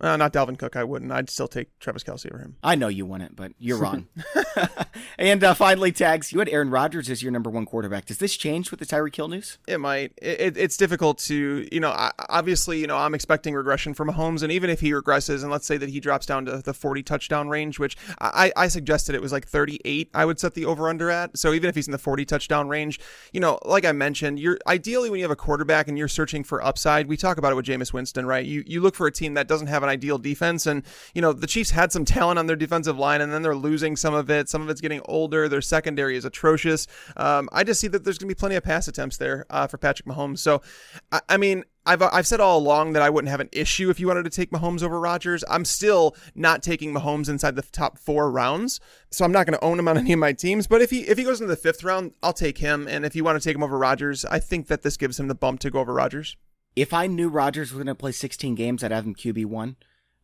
Uh, 0.00 0.16
not 0.16 0.32
Dalvin 0.32 0.58
Cook. 0.58 0.76
I 0.76 0.84
wouldn't. 0.84 1.10
I'd 1.10 1.28
still 1.30 1.48
take 1.48 1.76
Travis 1.80 2.04
Kelce 2.04 2.32
over 2.32 2.40
him. 2.40 2.56
I 2.62 2.74
know 2.74 2.88
you 2.88 3.04
wouldn't, 3.06 3.36
but 3.36 3.52
you're 3.58 3.78
wrong. 3.78 4.06
And 5.18 5.42
uh, 5.42 5.54
finally, 5.54 5.90
tags. 5.90 6.32
You 6.32 6.38
had 6.38 6.48
Aaron 6.48 6.70
Rodgers 6.70 7.10
as 7.10 7.22
your 7.22 7.32
number 7.32 7.50
one 7.50 7.66
quarterback. 7.66 8.06
Does 8.06 8.18
this 8.18 8.36
change 8.36 8.70
with 8.70 8.78
the 8.78 8.86
Tyreek 8.86 9.16
Hill 9.16 9.28
news? 9.28 9.58
It 9.66 9.78
might. 9.78 10.12
It, 10.22 10.56
it's 10.56 10.76
difficult 10.76 11.18
to, 11.20 11.68
you 11.72 11.80
know, 11.80 11.92
obviously, 12.28 12.78
you 12.78 12.86
know, 12.86 12.96
I'm 12.96 13.14
expecting 13.14 13.54
regression 13.54 13.94
from 13.94 14.08
Mahomes, 14.10 14.42
and 14.42 14.52
even 14.52 14.70
if 14.70 14.80
he 14.80 14.92
regresses, 14.92 15.42
and 15.42 15.50
let's 15.50 15.66
say 15.66 15.76
that 15.76 15.88
he 15.88 15.98
drops 15.98 16.26
down 16.26 16.44
to 16.46 16.58
the 16.58 16.72
40 16.72 17.02
touchdown 17.02 17.48
range, 17.48 17.78
which 17.78 17.96
I, 18.20 18.52
I 18.56 18.68
suggested 18.68 19.14
it 19.14 19.22
was 19.22 19.32
like 19.32 19.46
38, 19.46 20.10
I 20.14 20.24
would 20.24 20.38
set 20.38 20.54
the 20.54 20.66
over 20.66 20.88
under 20.88 21.10
at. 21.10 21.36
So 21.36 21.52
even 21.52 21.68
if 21.68 21.74
he's 21.74 21.88
in 21.88 21.92
the 21.92 21.98
40 21.98 22.24
touchdown 22.24 22.68
range, 22.68 23.00
you 23.32 23.40
know, 23.40 23.58
like 23.64 23.84
I 23.84 23.92
mentioned, 23.92 24.38
you're 24.38 24.58
ideally 24.66 25.10
when 25.10 25.18
you 25.18 25.24
have 25.24 25.30
a 25.32 25.36
quarterback 25.36 25.88
and 25.88 25.98
you're 25.98 26.08
searching 26.08 26.44
for 26.44 26.64
upside, 26.64 27.08
we 27.08 27.16
talk 27.16 27.38
about 27.38 27.52
it 27.52 27.56
with 27.56 27.66
Jameis 27.66 27.92
Winston, 27.92 28.24
right? 28.24 28.44
You 28.44 28.62
you 28.66 28.80
look 28.80 28.94
for 28.94 29.06
a 29.06 29.12
team 29.12 29.34
that 29.34 29.48
doesn't 29.48 29.66
have 29.66 29.82
an 29.82 29.87
ideal 29.88 30.18
defense, 30.18 30.66
and 30.66 30.82
you 31.14 31.22
know 31.22 31.32
the 31.32 31.46
Chiefs 31.46 31.70
had 31.70 31.92
some 31.92 32.04
talent 32.04 32.38
on 32.38 32.46
their 32.46 32.56
defensive 32.56 32.98
line, 32.98 33.20
and 33.20 33.32
then 33.32 33.42
they're 33.42 33.56
losing 33.56 33.96
some 33.96 34.14
of 34.14 34.30
it. 34.30 34.48
Some 34.48 34.62
of 34.62 34.68
it's 34.68 34.80
getting 34.80 35.00
older. 35.06 35.48
Their 35.48 35.60
secondary 35.60 36.16
is 36.16 36.24
atrocious. 36.24 36.86
Um, 37.16 37.48
I 37.52 37.64
just 37.64 37.80
see 37.80 37.88
that 37.88 38.04
there's 38.04 38.18
going 38.18 38.28
to 38.28 38.34
be 38.34 38.38
plenty 38.38 38.56
of 38.56 38.64
pass 38.64 38.88
attempts 38.88 39.16
there 39.16 39.46
uh, 39.50 39.66
for 39.66 39.78
Patrick 39.78 40.06
Mahomes. 40.06 40.38
So, 40.38 40.62
I, 41.10 41.20
I 41.28 41.36
mean, 41.36 41.64
I've 41.88 42.02
I've 42.02 42.26
said 42.26 42.40
all 42.40 42.58
along 42.58 42.92
that 42.92 43.02
I 43.02 43.08
wouldn't 43.08 43.30
have 43.30 43.40
an 43.40 43.48
issue 43.50 43.88
if 43.88 43.98
you 43.98 44.06
wanted 44.06 44.24
to 44.24 44.30
take 44.30 44.50
Mahomes 44.50 44.82
over 44.82 45.00
Rodgers. 45.00 45.42
I'm 45.48 45.64
still 45.64 46.14
not 46.34 46.62
taking 46.62 46.92
Mahomes 46.92 47.30
inside 47.30 47.56
the 47.56 47.62
top 47.62 47.98
four 47.98 48.30
rounds, 48.30 48.78
so 49.10 49.24
I'm 49.24 49.32
not 49.32 49.46
going 49.46 49.58
to 49.58 49.64
own 49.64 49.78
him 49.78 49.88
on 49.88 49.96
any 49.98 50.12
of 50.12 50.18
my 50.18 50.34
teams. 50.34 50.66
But 50.66 50.82
if 50.82 50.90
he 50.90 51.00
if 51.08 51.16
he 51.16 51.24
goes 51.24 51.40
into 51.40 51.50
the 51.50 51.56
fifth 51.56 51.82
round, 51.82 52.12
I'll 52.22 52.34
take 52.34 52.58
him. 52.58 52.86
And 52.86 53.06
if 53.06 53.16
you 53.16 53.24
want 53.24 53.40
to 53.40 53.48
take 53.48 53.56
him 53.56 53.62
over 53.62 53.78
Rodgers, 53.78 54.26
I 54.26 54.38
think 54.38 54.66
that 54.66 54.82
this 54.82 54.98
gives 54.98 55.18
him 55.18 55.28
the 55.28 55.34
bump 55.34 55.60
to 55.60 55.70
go 55.70 55.80
over 55.80 55.94
Rodgers. 55.94 56.36
If 56.80 56.94
I 56.94 57.08
knew 57.08 57.28
Rodgers 57.28 57.72
was 57.72 57.78
going 57.78 57.86
to 57.86 57.94
play 57.94 58.12
16 58.12 58.54
games, 58.54 58.84
I'd 58.84 58.92
have 58.92 59.04
him 59.04 59.14
QB 59.14 59.46
one. 59.46 59.76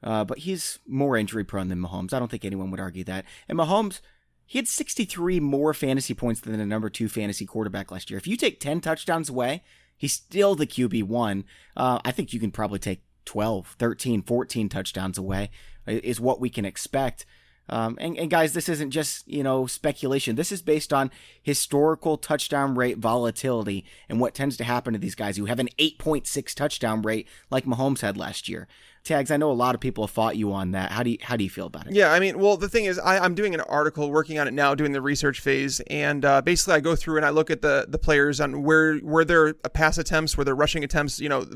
Uh, 0.03 0.25
but 0.25 0.39
he's 0.39 0.79
more 0.87 1.17
injury 1.17 1.45
prone 1.45 1.69
than 1.69 1.81
Mahomes. 1.81 2.13
I 2.13 2.19
don't 2.19 2.31
think 2.31 2.45
anyone 2.45 2.71
would 2.71 2.79
argue 2.79 3.05
that. 3.05 3.25
And 3.49 3.59
Mahomes, 3.59 4.01
he 4.45 4.59
had 4.59 4.69
63 4.69 5.41
more 5.41 5.75
fantasy 5.75 6.15
points 6.15 6.41
than 6.41 6.59
the 6.59 6.67
number 6.67 6.91
two 6.91 7.09
fantasy 7.09 7.47
quarterback 7.47 7.91
last 7.91 8.11
year. 8.11 8.19
If 8.19 8.27
you 8.27 8.37
take 8.37 8.61
10 8.61 8.83
touchdowns 8.83 9.29
away, 9.29 9.65
he's 9.97 10.13
still 10.13 10.55
the 10.55 10.67
QB1. 10.67 11.45
Uh, 11.77 12.01
I 12.05 12.13
think 12.13 12.33
you 12.33 12.39
can 12.39 12.51
probably 12.51 12.79
take 12.79 13.03
12, 13.25 13.77
13, 13.79 14.23
14 14.23 14.69
touchdowns 14.69 15.19
away, 15.19 15.51
is 15.87 16.21
what 16.21 16.39
we 16.39 16.51
can 16.51 16.65
expect. 16.65 17.27
Um, 17.68 17.97
and, 18.00 18.16
and, 18.18 18.30
guys, 18.30 18.52
this 18.52 18.68
isn't 18.68 18.90
just, 18.90 19.26
you 19.26 19.42
know, 19.42 19.66
speculation. 19.66 20.37
This 20.37 20.52
is 20.52 20.61
based 20.61 20.92
on 20.92 21.11
historical 21.42 22.18
touchdown 22.18 22.75
rate 22.75 22.99
volatility 22.99 23.87
and 24.09 24.21
what 24.21 24.35
tends 24.35 24.56
to 24.59 24.64
happen 24.64 24.92
to 24.92 24.99
these 24.99 25.14
guys 25.14 25.38
who 25.38 25.47
have 25.47 25.59
an 25.59 25.68
8.6 25.78 26.54
touchdown 26.54 27.00
rate 27.00 27.26
like 27.50 27.64
Mahomes 27.64 28.00
had 28.00 28.18
last 28.18 28.49
year. 28.49 28.68
Tags, 29.02 29.30
I 29.30 29.37
know 29.37 29.50
a 29.50 29.52
lot 29.52 29.75
of 29.75 29.83
people 29.83 30.06
have 30.06 30.11
fought 30.11 30.37
you 30.37 30.52
on 30.52 30.71
that. 30.71 30.90
How 30.90 31.02
do 31.02 31.11
you 31.11 31.18
how 31.21 31.37
do 31.37 31.44
you 31.44 31.50
feel 31.50 31.66
about 31.66 31.87
it? 31.87 31.92
Yeah, 31.92 32.11
I 32.11 32.21
mean, 32.21 32.38
well, 32.38 32.56
the 32.56 32.71
thing 32.71 32.87
is, 32.87 32.99
I, 32.99 33.23
am 33.23 33.35
doing 33.35 33.52
an 33.52 33.61
article, 33.61 34.11
working 34.11 34.38
on 34.38 34.49
it 34.49 34.54
now, 34.54 34.75
doing 34.75 34.92
the 34.92 35.02
research 35.02 35.40
phase, 35.40 35.80
and 35.90 36.25
uh, 36.25 36.40
basically, 36.40 36.73
I 36.73 36.80
go 36.80 36.97
through 36.97 37.18
and 37.18 37.26
I 37.26 37.28
look 37.28 37.50
at 37.50 37.61
the 37.61 37.85
the 37.87 37.99
players 37.99 38.40
on 38.40 38.62
where 38.62 38.97
where 39.00 39.26
their 39.26 39.52
pass 39.52 39.99
attempts, 39.99 40.38
where 40.38 40.44
their 40.47 40.54
rushing 40.54 40.85
attempts, 40.85 41.21
you 41.21 41.28
know, 41.28 41.47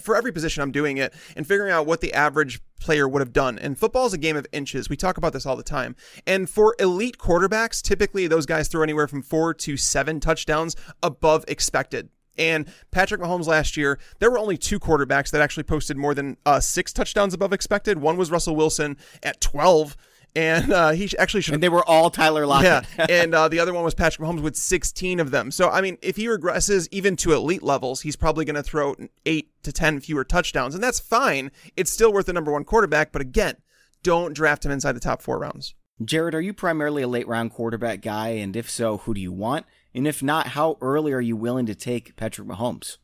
for 0.00 0.16
every 0.16 0.32
position, 0.32 0.62
I'm 0.62 0.72
doing 0.72 0.96
it 0.96 1.14
and 1.36 1.46
figuring 1.46 1.72
out 1.72 1.86
what 1.86 2.00
the 2.00 2.12
average 2.14 2.60
player 2.80 3.08
would 3.08 3.20
have 3.20 3.32
done. 3.32 3.58
And 3.58 3.78
football 3.78 4.06
is 4.06 4.12
a 4.12 4.18
game 4.18 4.36
of 4.36 4.46
inches. 4.52 4.88
We 4.88 4.96
talk 4.96 5.16
about 5.16 5.32
this 5.32 5.46
all 5.46 5.56
the 5.56 5.62
time. 5.62 5.96
And 6.26 6.48
for 6.48 6.74
elite 6.78 7.18
quarterbacks, 7.18 7.82
typically 7.82 8.26
those 8.26 8.46
guys 8.46 8.68
throw 8.68 8.82
anywhere 8.82 9.08
from 9.08 9.22
four 9.22 9.54
to 9.54 9.76
seven 9.76 10.20
touchdowns 10.20 10.76
above 11.02 11.44
expected. 11.48 12.10
And 12.36 12.68
Patrick 12.90 13.20
Mahomes 13.20 13.46
last 13.46 13.76
year, 13.76 13.98
there 14.18 14.30
were 14.30 14.38
only 14.38 14.56
two 14.56 14.80
quarterbacks 14.80 15.30
that 15.30 15.40
actually 15.40 15.62
posted 15.62 15.96
more 15.96 16.14
than 16.14 16.36
uh, 16.44 16.60
six 16.60 16.92
touchdowns 16.92 17.32
above 17.32 17.52
expected. 17.52 17.98
One 17.98 18.16
was 18.16 18.30
Russell 18.30 18.56
Wilson 18.56 18.96
at 19.22 19.40
12 19.40 19.96
and 20.34 20.72
uh, 20.72 20.90
he 20.90 21.10
actually 21.18 21.40
should. 21.42 21.54
And 21.54 21.62
they 21.62 21.68
were 21.68 21.84
all 21.88 22.10
Tyler 22.10 22.46
Lockett. 22.46 22.88
Yeah, 22.98 23.06
and 23.08 23.34
uh, 23.34 23.48
the 23.48 23.60
other 23.60 23.72
one 23.72 23.84
was 23.84 23.94
Patrick 23.94 24.26
Mahomes 24.26 24.42
with 24.42 24.56
16 24.56 25.20
of 25.20 25.30
them. 25.30 25.50
So 25.50 25.70
I 25.70 25.80
mean, 25.80 25.98
if 26.02 26.16
he 26.16 26.26
regresses 26.26 26.88
even 26.90 27.16
to 27.16 27.32
elite 27.32 27.62
levels, 27.62 28.02
he's 28.02 28.16
probably 28.16 28.44
going 28.44 28.56
to 28.56 28.62
throw 28.62 28.96
eight 29.26 29.50
to 29.62 29.72
10 29.72 30.00
fewer 30.00 30.24
touchdowns, 30.24 30.74
and 30.74 30.82
that's 30.82 31.00
fine. 31.00 31.50
It's 31.76 31.92
still 31.92 32.12
worth 32.12 32.26
the 32.26 32.32
number 32.32 32.52
one 32.52 32.64
quarterback, 32.64 33.12
but 33.12 33.22
again, 33.22 33.56
don't 34.02 34.34
draft 34.34 34.64
him 34.64 34.72
inside 34.72 34.92
the 34.92 35.00
top 35.00 35.22
four 35.22 35.38
rounds. 35.38 35.74
Jared, 36.04 36.34
are 36.34 36.40
you 36.40 36.52
primarily 36.52 37.02
a 37.02 37.08
late 37.08 37.28
round 37.28 37.52
quarterback 37.52 38.00
guy? 38.00 38.30
And 38.30 38.56
if 38.56 38.68
so, 38.68 38.98
who 38.98 39.14
do 39.14 39.20
you 39.20 39.32
want? 39.32 39.64
And 39.94 40.08
if 40.08 40.22
not, 40.22 40.48
how 40.48 40.76
early 40.80 41.12
are 41.12 41.20
you 41.20 41.36
willing 41.36 41.66
to 41.66 41.74
take 41.74 42.16
Patrick 42.16 42.48
Mahomes? 42.48 42.98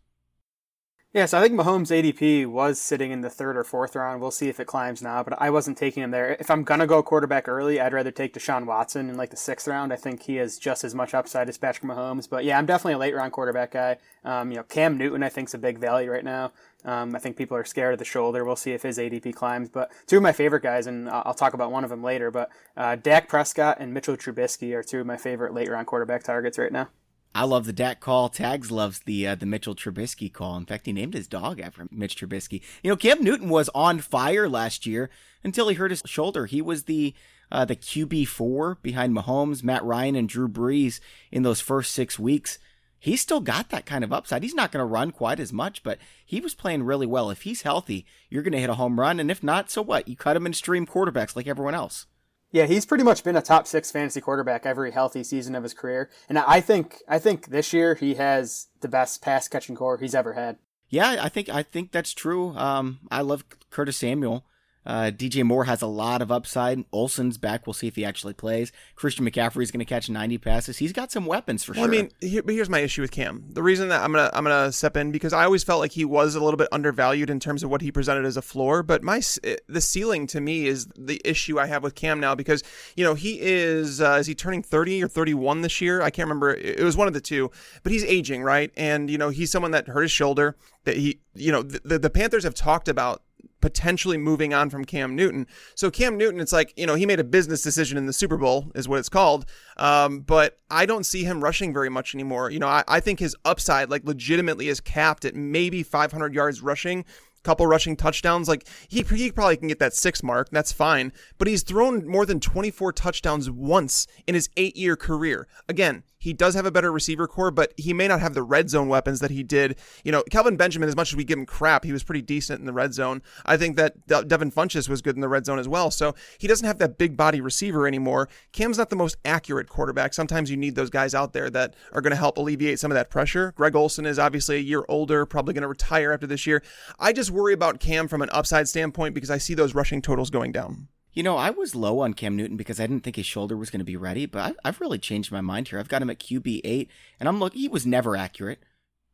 Yeah, 1.13 1.27
so 1.27 1.39
I 1.39 1.43
think 1.43 1.55
Mahomes' 1.55 1.91
ADP 1.91 2.47
was 2.47 2.81
sitting 2.81 3.11
in 3.11 3.21
the 3.21 3.29
third 3.29 3.57
or 3.57 3.65
fourth 3.65 3.97
round. 3.97 4.21
We'll 4.21 4.31
see 4.31 4.49
if 4.49 4.61
it 4.61 4.69
climbs 4.69 5.03
now, 5.03 5.25
but 5.25 5.35
I 5.43 5.51
wasn't 5.51 5.77
taking 5.77 6.05
him 6.05 6.13
there. 6.13 6.37
If 6.39 6.53
I'm 6.53 6.63
gonna 6.63 6.87
go 6.87 7.03
quarterback 7.03 7.49
early, 7.49 7.81
I'd 7.81 7.93
rather 7.93 8.13
take 8.13 8.33
Deshaun 8.33 8.65
Watson 8.65 9.11
in 9.11 9.17
like 9.17 9.31
the 9.31 9.37
sixth 9.37 9.67
round. 9.67 9.93
I 9.93 9.97
think 9.97 10.23
he 10.23 10.37
has 10.37 10.57
just 10.57 10.85
as 10.85 10.95
much 10.95 11.13
upside 11.13 11.49
as 11.49 11.59
Patrick 11.59 11.91
Mahomes. 11.91 12.31
But 12.31 12.45
yeah, 12.45 12.57
I'm 12.57 12.65
definitely 12.65 12.93
a 12.93 12.99
late 12.99 13.17
round 13.17 13.33
quarterback 13.33 13.73
guy. 13.73 13.97
Um, 14.25 14.53
you 14.53 14.59
know, 14.59 14.63
Cam 14.63 14.97
Newton 14.97 15.25
I 15.25 15.31
think 15.31 15.49
is 15.49 15.55
a 15.55 15.59
big 15.59 15.79
value 15.79 16.13
right 16.13 16.25
now. 16.25 16.53
Um, 16.85 17.17
I 17.17 17.19
think 17.19 17.37
people 17.37 17.57
are 17.57 17.65
scared 17.65 17.95
of 17.95 17.99
the 17.99 18.05
shoulder. 18.05 18.45
We'll 18.45 18.55
see 18.55 18.71
if 18.71 18.83
his 18.83 18.97
ADP 18.97 19.35
climbs. 19.35 19.69
But 19.69 19.91
two 20.07 20.19
of 20.19 20.23
my 20.23 20.33
favorite 20.33 20.63
guys, 20.63 20.87
and 20.87 21.11
I'll 21.11 21.35
talk 21.35 21.55
about 21.55 21.73
one 21.73 21.83
of 21.83 21.91
them 21.91 22.05
later. 22.05 22.31
But 22.31 22.51
uh, 22.77 22.95
Dak 22.95 23.27
Prescott 23.27 23.79
and 23.81 23.93
Mitchell 23.93 24.17
Trubisky 24.17 24.77
are 24.77 24.85
two 24.85 25.01
of 25.01 25.07
my 25.07 25.17
favorite 25.17 25.55
late 25.55 25.69
round 25.69 25.89
quarterback 25.89 26.23
targets 26.23 26.57
right 26.57 26.71
now. 26.71 26.89
I 27.35 27.45
love 27.45 27.65
the 27.65 27.73
Dak 27.73 28.01
call. 28.01 28.29
Tags 28.29 28.71
loves 28.71 29.01
the 29.01 29.27
uh, 29.27 29.35
the 29.37 29.47
Mitchell 29.47 29.77
Trubisky 29.77 30.33
call. 30.33 30.57
In 30.57 30.67
fact, 30.67 30.87
he 30.87 30.93
named 30.93 31.15
his 31.15 31.29
dog 31.29 31.61
after 31.61 31.87
Mitch 31.91 32.17
Trubisky. 32.17 32.61
You 32.83 32.91
know, 32.91 32.97
Cam 32.97 33.23
Newton 33.23 33.49
was 33.49 33.71
on 33.75 34.01
fire 34.01 34.49
last 34.49 34.85
year 34.85 35.11
until 35.45 35.69
he 35.69 35.77
hurt 35.77 35.93
his 35.93 36.03
shoulder. 36.07 36.47
He 36.47 36.61
was 36.61 36.85
the 36.85 37.15
uh, 37.53 37.65
the 37.65 37.77
QB 37.77 38.27
four 38.29 38.79
behind 38.83 39.15
Mahomes, 39.15 39.63
Matt 39.63 39.85
Ryan, 39.85 40.17
and 40.17 40.29
Drew 40.29 40.49
Brees 40.49 41.01
in 41.31 41.43
those 41.43 41.61
first 41.61 41.93
six 41.93 42.19
weeks. 42.19 42.59
He's 42.99 43.23
still 43.23 43.41
got 43.41 43.71
that 43.71 43.87
kind 43.87 44.05
of 44.05 44.13
upside. 44.13 44.43
He's 44.43 44.55
not 44.55 44.73
going 44.73 44.83
to 44.83 44.85
run 44.85 45.11
quite 45.11 45.41
as 45.41 45.55
much, 45.55 45.83
but 45.83 45.99
he 46.27 46.39
was 46.39 46.55
playing 46.55 46.83
really 46.83 47.07
well. 47.07 47.31
If 47.31 47.43
he's 47.43 47.63
healthy, 47.63 48.05
you're 48.29 48.43
going 48.43 48.53
to 48.53 48.61
hit 48.61 48.69
a 48.69 48.75
home 48.75 49.01
run, 49.01 49.19
and 49.19 49.31
if 49.31 49.43
not, 49.43 49.71
so 49.71 49.81
what? 49.81 50.07
You 50.07 50.17
cut 50.17 50.37
him 50.37 50.45
in 50.45 50.53
stream 50.53 50.87
quarterbacks 50.87 51.35
like 51.35 51.47
everyone 51.47 51.75
else. 51.75 52.07
Yeah, 52.53 52.67
he's 52.67 52.85
pretty 52.85 53.05
much 53.05 53.23
been 53.23 53.37
a 53.37 53.43
top 53.43 53.67
six 53.67 53.91
fantasy 53.91 54.21
quarterback 54.21 54.67
every 54.67 54.91
healthy 54.91 55.23
season 55.23 55.55
of 55.55 55.63
his 55.63 55.75
career, 55.75 56.11
and 56.29 56.39
I 56.39 56.61
think 56.61 57.03
I 57.09 57.19
think 57.19 57.49
this 57.49 57.73
year 57.73 57.95
he 57.95 58.15
has 58.15 58.67
the 58.81 58.89
best 58.89 59.23
pass 59.23 59.47
catching 59.49 59.77
core 59.77 59.99
he's 59.99 60.15
ever 60.15 60.33
had. 60.33 60.57
Yeah, 60.89 61.19
I 61.21 61.29
think 61.29 61.49
I 61.49 61.63
think 61.63 61.93
that's 61.93 62.13
true. 62.13 62.57
Um, 62.57 63.01
I 63.11 63.21
love 63.21 63.45
Curtis 63.71 63.97
Samuel. 63.97 64.45
Uh, 64.87 65.11
DJ 65.15 65.45
Moore 65.45 65.65
has 65.65 65.83
a 65.83 65.87
lot 65.87 66.23
of 66.23 66.33
upside. 66.33 66.85
Olsen's 66.91 67.37
back. 67.37 67.67
We'll 67.67 67.75
see 67.75 67.87
if 67.87 67.97
he 67.97 68.05
actually 68.05 68.33
plays. 68.33 68.73
Christian 68.95 69.29
McCaffrey 69.29 69.63
is 69.63 69.71
going 69.71 69.81
to 69.81 69.85
catch 69.85 70.09
90 70.09 70.39
passes. 70.39 70.79
He's 70.79 70.93
got 70.93 71.13
some 71.13 71.27
weapons 71.27 71.63
for 71.63 71.73
well, 71.73 71.85
sure. 71.85 71.89
I 71.89 71.97
mean, 71.97 72.11
here, 72.21 72.43
but 72.43 72.55
here's 72.55 72.71
my 72.71 72.79
issue 72.79 73.03
with 73.03 73.11
Cam. 73.11 73.45
The 73.51 73.63
reason 73.63 73.89
that 73.89 74.03
I'm 74.03 74.13
gonna 74.13 74.31
I'm 74.33 74.43
gonna 74.45 74.73
step 74.73 74.97
in 74.97 75.13
because 75.13 75.33
I 75.33 75.45
always 75.45 75.63
felt 75.63 75.81
like 75.81 75.93
he 75.93 76.05
was 76.05 76.35
a 76.35 76.41
little 76.41 76.57
bit 76.57 76.69
undervalued 76.73 77.29
in 77.29 77.41
terms 77.41 77.63
of 77.63 77.71
what 77.71 77.83
he 77.83 77.93
presented 77.93 78.25
as 78.25 78.37
a 78.37 78.43
floor. 78.43 78.83
But 78.83 79.03
my 79.03 79.21
eh, 79.45 79.57
the 79.69 79.81
ceiling 79.81 80.27
to 80.29 80.41
me 80.41 80.67
is 80.67 80.87
the 80.97 81.21
issue 81.25 81.59
I 81.59 81.67
have 81.67 81.83
with 81.83 81.95
Cam 81.95 82.19
now 82.19 82.35
because 82.35 82.63
you 82.97 83.05
know 83.05 83.15
he 83.15 83.39
is 83.41 84.01
uh, 84.01 84.17
is 84.19 84.27
he 84.27 84.35
turning 84.35 84.63
30 84.63 85.05
or 85.05 85.09
31 85.09 85.61
this 85.61 85.81
year? 85.81 86.01
I 86.01 86.11
can't 86.11 86.27
remember. 86.27 86.55
It 86.55 86.83
was 86.83 86.97
one 86.97 87.09
of 87.09 87.15
the 87.15 87.21
two. 87.21 87.51
But 87.83 87.93
he's 87.93 88.05
aging, 88.05 88.43
right? 88.43 88.71
And 88.77 89.11
you 89.11 89.19
know 89.19 89.29
he's 89.29 89.51
someone 89.51 89.73
that 89.73 89.89
hurt 89.89 90.03
his 90.03 90.11
shoulder. 90.11 90.57
That 90.85 90.97
he 90.97 91.21
you 91.35 91.53
know 91.53 91.63
the, 91.63 91.99
the 91.99 92.11
Panthers 92.11 92.45
have 92.45 92.55
talked 92.55 92.89
about 92.89 93.23
potentially 93.61 94.17
moving 94.19 94.55
on 94.55 94.71
from 94.71 94.85
Cam 94.85 95.15
Newton. 95.15 95.47
So 95.75 95.91
Cam 95.91 96.17
Newton, 96.17 96.41
it's 96.41 96.53
like 96.53 96.73
you 96.77 96.87
know 96.87 96.95
he 96.95 97.07
made 97.07 97.21
a 97.21 97.25
business 97.25 97.63
decision 97.63 97.99
in 97.99 98.07
the 98.07 98.13
Super 98.13 98.37
Bowl, 98.37 98.71
is 98.75 98.89
what 98.89 98.99
it's 98.99 99.09
called. 99.09 99.47
Um, 99.77 100.21
but 100.21 100.59
I 100.71 100.87
don't 100.87 101.05
see 101.05 101.25
him 101.25 101.43
rushing 101.43 101.73
very 101.73 101.89
much 101.89 102.15
anymore. 102.15 102.51
You 102.51 102.59
know, 102.59 102.69
I, 102.69 102.85
I 102.87 103.01
think 103.01 103.19
his 103.19 103.37
upside, 103.45 103.91
like 103.91 104.05
legitimately, 104.05 104.69
is 104.69 104.81
capped 104.81 105.25
at 105.25 105.35
maybe 105.35 105.83
500 105.83 106.35
yards 106.35 106.63
rushing 106.63 107.05
couple 107.43 107.67
rushing 107.67 107.97
touchdowns. 107.97 108.49
Like 108.49 108.67
he, 108.89 109.03
he 109.03 109.33
probably 109.33 109.57
can 109.57 109.69
get 109.69 109.79
that 109.79 109.95
six 109.95 110.23
mark. 110.23 110.49
That's 110.51 110.73
fine. 110.73 111.13
But 111.39 111.49
he's 111.49 111.63
thrown 111.63 112.07
more 112.07 112.27
than 112.27 112.41
24 112.41 112.93
touchdowns 112.93 113.51
once 113.51 114.07
in 114.27 114.35
his 114.35 114.49
eight 114.57 114.77
year 114.77 114.97
career. 114.97 115.47
Again, 115.69 116.05
he 116.21 116.35
does 116.35 116.55
have 116.55 116.67
a 116.67 116.71
better 116.71 116.93
receiver 116.93 117.27
core, 117.27 117.51
but 117.51 117.73
he 117.79 117.95
may 117.95 118.07
not 118.07 118.21
have 118.21 118.35
the 118.35 118.43
red 118.43 118.69
zone 118.69 118.89
weapons 118.89 119.21
that 119.21 119.31
he 119.31 119.43
did. 119.43 119.77
You 120.05 120.13
know, 120.13 120.23
Kelvin 120.31 120.57
Benjamin, 120.57 120.89
as 120.89 120.95
much 120.95 121.13
as 121.13 121.17
we 121.17 121.25
give 121.25 121.39
him 121.39 121.47
crap, 121.47 121.83
he 121.83 121.93
was 121.93 122.05
pretty 122.05 122.21
decent 122.21 122.61
in 122.61 122.67
the 122.67 122.75
red 122.75 122.93
zone. 122.93 123.23
I 123.47 123.57
think 123.57 123.77
that 123.77 124.07
De- 124.07 124.25
Devin 124.25 124.53
Funchess 124.53 124.87
was 124.87 125.01
good 125.01 125.15
in 125.15 125.23
the 125.23 125.31
red 125.31 125.47
zone 125.47 125.59
as 125.59 125.67
well. 125.67 125.91
So 125.91 126.15
he 126.39 126.47
doesn't 126.47 126.67
have 126.67 126.77
that 126.79 126.99
big 126.99 127.17
body 127.17 127.41
receiver 127.41 127.87
anymore. 127.87 128.29
Cam's 128.53 128.77
not 128.77 128.91
the 128.91 128.97
most 128.97 129.17
accurate 129.25 129.71
quarterback. 129.71 130.13
Sometimes 130.13 130.51
you 130.51 130.59
need 130.59 130.75
those 130.75 130.91
guys 130.91 131.15
out 131.15 131.33
there 131.33 131.49
that 131.51 131.75
are 131.93 132.03
going 132.03 132.11
to 132.11 132.17
help 132.17 132.37
alleviate 132.37 132.79
some 132.79 132.91
of 132.91 132.97
that 132.97 133.09
pressure. 133.09 133.53
Greg 133.57 133.75
Olsen 133.75 134.05
is 134.05 134.19
obviously 134.19 134.57
a 134.57 134.61
year 134.61 134.85
older, 134.91 135.25
probably 135.25 135.55
going 135.55 135.63
to 135.63 135.69
retire 135.69 136.13
after 136.13 136.27
this 136.27 136.47
year. 136.47 136.63
I 136.99 137.15
just 137.15 137.30
worry 137.31 137.53
about 137.53 137.81
Cam 137.81 138.09
from 138.09 138.23
an 138.23 138.31
upside 138.33 138.69
standpoint 138.69 139.15
because 139.15 139.31
I 139.31 139.39
see 139.39 139.55
those 139.55 139.75
rushing 139.75 140.03
totals 140.03 140.31
going 140.31 140.53
down. 140.53 140.89
You 141.13 141.23
know, 141.25 141.37
I 141.37 141.51
was 141.51 141.75
low 141.75 142.01
on 142.01 142.15
Cam 142.15 142.37
Newton 142.37 142.57
because 142.57 142.79
I 142.79 142.87
didn't 142.87 143.03
think 143.03 143.17
his 143.17 143.27
shoulder 143.27 143.57
was 143.57 143.71
going 143.71 143.81
to 143.81 143.85
be 143.85 143.97
ready, 143.97 144.27
but 144.27 144.57
I've 144.65 144.81
really 144.81 144.99
changed 144.99 145.33
my 145.33 145.41
mind 145.41 145.69
here. 145.69 145.79
I've 145.79 145.89
got 145.89 146.03
him 146.03 146.11
at 146.11 146.21
QB 146.21 146.61
eight, 146.63 146.91
and 147.19 147.29
I'm 147.29 147.41
looking. 147.41 147.61
He 147.61 147.69
was 147.69 147.85
never 147.85 148.17
accurate, 148.17 148.63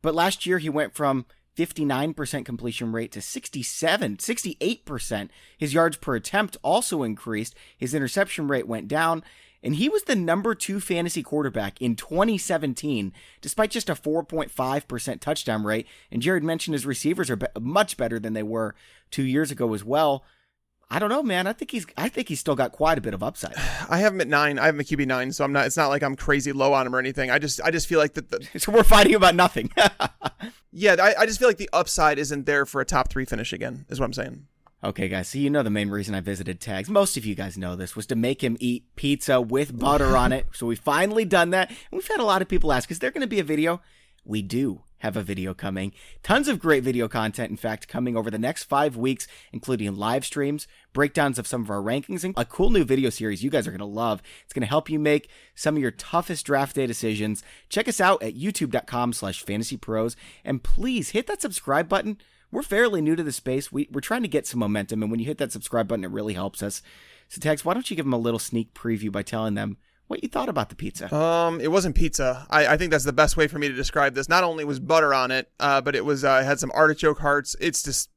but 0.01 0.13
last 0.13 0.45
year 0.45 0.59
he 0.59 0.69
went 0.69 0.93
from 0.93 1.25
59% 1.57 2.45
completion 2.45 2.91
rate 2.91 3.11
to 3.13 3.21
67, 3.21 4.17
68%. 4.17 5.29
His 5.57 5.73
yards 5.73 5.97
per 5.97 6.15
attempt 6.15 6.55
also 6.61 7.01
increased. 7.01 7.55
His 7.75 7.95
interception 7.95 8.47
rate 8.47 8.67
went 8.67 8.87
down. 8.87 9.23
And 9.63 9.75
he 9.75 9.89
was 9.89 10.03
the 10.03 10.15
number 10.15 10.53
two 10.55 10.79
fantasy 10.79 11.23
quarterback 11.23 11.81
in 11.81 11.95
2017, 11.95 13.11
despite 13.41 13.71
just 13.71 13.89
a 13.89 13.95
4.5% 13.95 15.19
touchdown 15.19 15.63
rate. 15.63 15.87
And 16.11 16.21
Jared 16.21 16.43
mentioned 16.43 16.73
his 16.73 16.85
receivers 16.85 17.29
are 17.29 17.35
be- 17.35 17.47
much 17.59 17.97
better 17.97 18.19
than 18.19 18.33
they 18.33 18.43
were 18.43 18.75
two 19.11 19.23
years 19.23 19.51
ago 19.51 19.73
as 19.73 19.83
well. 19.83 20.23
I 20.89 20.99
don't 20.99 21.09
know, 21.09 21.23
man. 21.23 21.47
I 21.47 21.53
think 21.53 21.71
he's 21.71 21.85
I 21.97 22.07
think 22.07 22.29
he's 22.29 22.39
still 22.39 22.55
got 22.55 22.71
quite 22.71 22.97
a 22.97 23.01
bit 23.01 23.13
of 23.13 23.21
upside. 23.21 23.55
I 23.89 23.97
have 23.97 24.13
him 24.13 24.21
at 24.21 24.27
nine. 24.27 24.57
I 24.57 24.67
have 24.67 24.75
him 24.75 24.79
at 24.79 24.85
QB 24.85 25.05
nine, 25.05 25.31
so 25.33 25.43
I'm 25.43 25.51
not. 25.51 25.65
It's 25.65 25.77
not 25.77 25.89
like 25.89 26.01
I'm 26.01 26.15
crazy 26.15 26.53
low 26.53 26.73
on 26.73 26.87
him 26.87 26.95
or 26.95 26.99
anything. 26.99 27.29
I 27.29 27.39
just 27.39 27.59
I 27.61 27.71
just 27.71 27.87
feel 27.87 27.99
like 27.99 28.13
that. 28.13 28.29
The, 28.29 28.47
so 28.59 28.71
we're 28.71 28.83
fighting 28.83 29.15
about 29.15 29.35
nothing. 29.35 29.69
yeah, 30.71 30.95
I, 30.99 31.15
I 31.21 31.25
just 31.25 31.39
feel 31.39 31.49
like 31.49 31.57
the 31.57 31.69
upside 31.73 32.19
isn't 32.19 32.45
there 32.45 32.65
for 32.65 32.79
a 32.79 32.85
top 32.85 33.09
three 33.09 33.25
finish 33.25 33.51
again. 33.51 33.85
Is 33.89 33.99
what 33.99 34.05
I'm 34.05 34.13
saying. 34.13 34.47
Okay, 34.83 35.07
guys, 35.07 35.29
so 35.29 35.39
you 35.39 35.49
know 35.49 35.63
the 35.63 35.71
main 35.71 35.89
reason 35.89 36.13
I 36.13 36.19
visited 36.19 36.61
Tags, 36.61 36.87
most 36.87 37.17
of 37.17 37.25
you 37.25 37.33
guys 37.33 37.57
know 37.57 37.75
this, 37.75 37.95
was 37.95 38.05
to 38.07 38.15
make 38.15 38.43
him 38.43 38.57
eat 38.59 38.83
pizza 38.95 39.41
with 39.41 39.79
butter 39.79 40.15
on 40.15 40.31
it. 40.31 40.45
So 40.53 40.67
we 40.67 40.75
finally 40.75 41.25
done 41.25 41.49
that. 41.49 41.69
And 41.69 41.77
we've 41.93 42.07
had 42.07 42.19
a 42.19 42.23
lot 42.25 42.43
of 42.43 42.47
people 42.47 42.71
ask, 42.71 42.91
is 42.91 42.99
there 42.99 43.09
going 43.09 43.21
to 43.21 43.27
be 43.27 43.39
a 43.39 43.43
video? 43.43 43.81
We 44.23 44.43
do 44.43 44.83
have 44.99 45.17
a 45.17 45.23
video 45.23 45.55
coming. 45.55 45.93
Tons 46.21 46.47
of 46.47 46.59
great 46.59 46.83
video 46.83 47.07
content, 47.07 47.49
in 47.49 47.57
fact, 47.57 47.87
coming 47.87 48.15
over 48.15 48.29
the 48.29 48.37
next 48.37 48.65
five 48.65 48.95
weeks, 48.95 49.27
including 49.51 49.95
live 49.95 50.23
streams, 50.23 50.67
breakdowns 50.93 51.39
of 51.39 51.47
some 51.47 51.61
of 51.61 51.71
our 51.71 51.81
rankings, 51.81 52.23
and 52.23 52.35
a 52.37 52.45
cool 52.45 52.69
new 52.69 52.83
video 52.83 53.09
series 53.09 53.43
you 53.43 53.49
guys 53.49 53.67
are 53.67 53.71
going 53.71 53.79
to 53.79 53.85
love. 53.85 54.21
It's 54.43 54.53
going 54.53 54.61
to 54.61 54.67
help 54.67 54.91
you 54.91 54.99
make 54.99 55.27
some 55.55 55.75
of 55.75 55.81
your 55.81 55.91
toughest 55.91 56.45
draft 56.45 56.75
day 56.75 56.85
decisions. 56.85 57.41
Check 57.69 57.87
us 57.87 57.99
out 57.99 58.21
at 58.21 58.35
youtube.com 58.35 59.13
slash 59.13 59.43
fantasypros, 59.43 60.15
and 60.45 60.61
please 60.61 61.09
hit 61.09 61.25
that 61.25 61.41
subscribe 61.41 61.89
button 61.89 62.19
we're 62.51 62.63
fairly 62.63 63.01
new 63.01 63.15
to 63.15 63.23
the 63.23 63.31
space. 63.31 63.71
We, 63.71 63.89
we're 63.91 64.01
trying 64.01 64.21
to 64.21 64.27
get 64.27 64.47
some 64.47 64.59
momentum, 64.59 65.01
and 65.01 65.11
when 65.11 65.19
you 65.19 65.25
hit 65.25 65.37
that 65.39 65.51
subscribe 65.51 65.87
button, 65.87 66.05
it 66.05 66.11
really 66.11 66.33
helps 66.33 66.63
us. 66.63 66.81
So, 67.29 67.41
Tex, 67.41 67.65
why 67.65 67.73
don't 67.73 67.89
you 67.89 67.95
give 67.95 68.05
them 68.05 68.13
a 68.13 68.17
little 68.17 68.39
sneak 68.39 68.73
preview 68.73 69.11
by 69.11 69.21
telling 69.21 69.55
them 69.55 69.77
what 70.07 70.23
you 70.23 70.29
thought 70.29 70.49
about 70.49 70.69
the 70.69 70.75
pizza? 70.75 71.13
Um, 71.13 71.59
it 71.59 71.71
wasn't 71.71 71.95
pizza. 71.95 72.47
I, 72.49 72.67
I 72.67 72.77
think 72.77 72.91
that's 72.91 73.03
the 73.03 73.13
best 73.13 73.35
way 73.35 73.47
for 73.47 73.59
me 73.59 73.67
to 73.67 73.73
describe 73.73 74.15
this. 74.15 74.29
Not 74.29 74.43
only 74.43 74.63
was 74.63 74.79
butter 74.79 75.13
on 75.13 75.31
it, 75.31 75.51
uh, 75.59 75.81
but 75.81 75.95
it 75.95 76.05
was 76.05 76.23
uh, 76.23 76.43
had 76.43 76.59
some 76.59 76.71
artichoke 76.73 77.19
hearts. 77.19 77.55
It's 77.59 77.83
just 77.83 78.09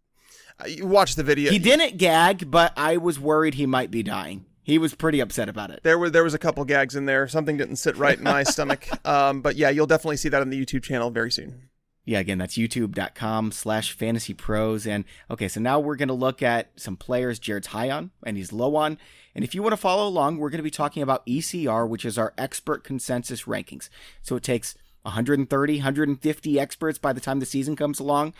uh, 0.60 0.66
you 0.66 0.86
watch 0.86 1.16
the 1.16 1.24
video. 1.24 1.50
He 1.50 1.58
didn't 1.58 1.98
gag, 1.98 2.50
but 2.50 2.72
I 2.76 2.98
was 2.98 3.18
worried 3.18 3.54
he 3.54 3.66
might 3.66 3.90
be 3.90 4.04
dying. 4.04 4.44
He 4.62 4.78
was 4.78 4.94
pretty 4.94 5.18
upset 5.18 5.48
about 5.48 5.70
it. 5.70 5.80
There 5.82 5.98
were 5.98 6.10
there 6.10 6.22
was 6.22 6.34
a 6.34 6.38
couple 6.38 6.64
gags 6.64 6.94
in 6.94 7.06
there. 7.06 7.26
Something 7.26 7.56
didn't 7.56 7.76
sit 7.76 7.96
right 7.96 8.16
in 8.16 8.22
my 8.22 8.42
stomach. 8.44 8.86
Um, 9.04 9.40
but 9.40 9.56
yeah, 9.56 9.70
you'll 9.70 9.86
definitely 9.86 10.18
see 10.18 10.28
that 10.28 10.40
on 10.40 10.50
the 10.50 10.64
YouTube 10.64 10.84
channel 10.84 11.10
very 11.10 11.32
soon 11.32 11.69
yeah, 12.04 12.18
again, 12.18 12.38
that's 12.38 12.56
youtube.com 12.56 13.52
slash 13.52 13.92
fantasy 13.92 14.34
pros. 14.34 14.86
And 14.86 15.04
okay, 15.30 15.48
so 15.48 15.60
now 15.60 15.78
we're 15.78 15.96
going 15.96 16.08
to 16.08 16.14
look 16.14 16.42
at 16.42 16.70
some 16.76 16.96
players 16.96 17.38
Jared's 17.38 17.68
high 17.68 17.90
on 17.90 18.10
and 18.24 18.36
he's 18.36 18.52
low 18.52 18.76
on. 18.76 18.98
And 19.34 19.44
if 19.44 19.54
you 19.54 19.62
want 19.62 19.74
to 19.74 19.78
follow 19.78 20.08
along, 20.08 20.38
we're 20.38 20.50
going 20.50 20.58
to 20.58 20.64
be 20.64 20.70
talking 20.70 21.02
about 21.02 21.26
ECR, 21.26 21.88
which 21.88 22.04
is 22.04 22.18
our 22.18 22.34
expert 22.36 22.84
consensus 22.84 23.42
rankings. 23.44 23.88
So 24.22 24.34
it 24.36 24.42
takes 24.42 24.74
130, 25.02 25.76
150 25.76 26.60
experts 26.60 26.98
by 26.98 27.12
the 27.12 27.20
time 27.20 27.40
the 27.40 27.46
season 27.46 27.76
comes 27.76 28.00
along. 28.00 28.34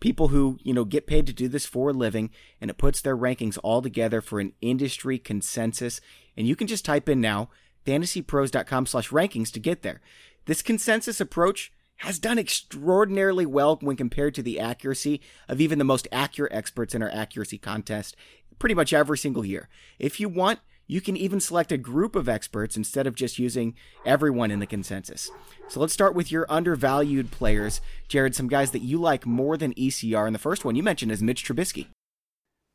People 0.00 0.28
who, 0.28 0.58
you 0.62 0.72
know, 0.72 0.84
get 0.84 1.06
paid 1.06 1.26
to 1.26 1.32
do 1.32 1.48
this 1.48 1.66
for 1.66 1.90
a 1.90 1.92
living, 1.92 2.30
and 2.60 2.70
it 2.70 2.78
puts 2.78 3.00
their 3.00 3.16
rankings 3.16 3.58
all 3.64 3.82
together 3.82 4.20
for 4.20 4.38
an 4.38 4.52
industry 4.60 5.18
consensus. 5.18 6.00
And 6.36 6.46
you 6.46 6.54
can 6.54 6.68
just 6.68 6.84
type 6.84 7.08
in 7.08 7.20
now 7.20 7.48
fantasypros.com 7.84 8.86
slash 8.86 9.10
rankings 9.10 9.50
to 9.52 9.60
get 9.60 9.82
there. 9.82 10.00
This 10.44 10.62
consensus 10.62 11.20
approach 11.20 11.72
has 11.98 12.18
done 12.18 12.38
extraordinarily 12.38 13.46
well 13.46 13.76
when 13.80 13.96
compared 13.96 14.34
to 14.34 14.42
the 14.42 14.60
accuracy 14.60 15.20
of 15.48 15.60
even 15.60 15.78
the 15.78 15.84
most 15.84 16.08
accurate 16.12 16.52
experts 16.52 16.94
in 16.94 17.02
our 17.02 17.10
accuracy 17.10 17.58
contest 17.58 18.16
pretty 18.58 18.74
much 18.74 18.92
every 18.92 19.18
single 19.18 19.44
year. 19.44 19.68
If 19.98 20.20
you 20.20 20.28
want, 20.28 20.60
you 20.86 21.00
can 21.00 21.16
even 21.16 21.38
select 21.38 21.70
a 21.70 21.76
group 21.76 22.16
of 22.16 22.28
experts 22.28 22.76
instead 22.76 23.06
of 23.06 23.14
just 23.14 23.38
using 23.38 23.74
everyone 24.06 24.50
in 24.50 24.58
the 24.58 24.66
consensus. 24.66 25.30
So 25.68 25.80
let's 25.80 25.92
start 25.92 26.14
with 26.14 26.32
your 26.32 26.46
undervalued 26.48 27.30
players. 27.30 27.80
Jared, 28.08 28.34
some 28.34 28.48
guys 28.48 28.70
that 28.70 28.82
you 28.82 28.98
like 28.98 29.26
more 29.26 29.56
than 29.56 29.74
ECR. 29.74 30.26
And 30.26 30.34
the 30.34 30.40
first 30.40 30.64
one 30.64 30.76
you 30.76 30.82
mentioned 30.82 31.12
is 31.12 31.22
Mitch 31.22 31.44
Trubisky. 31.44 31.88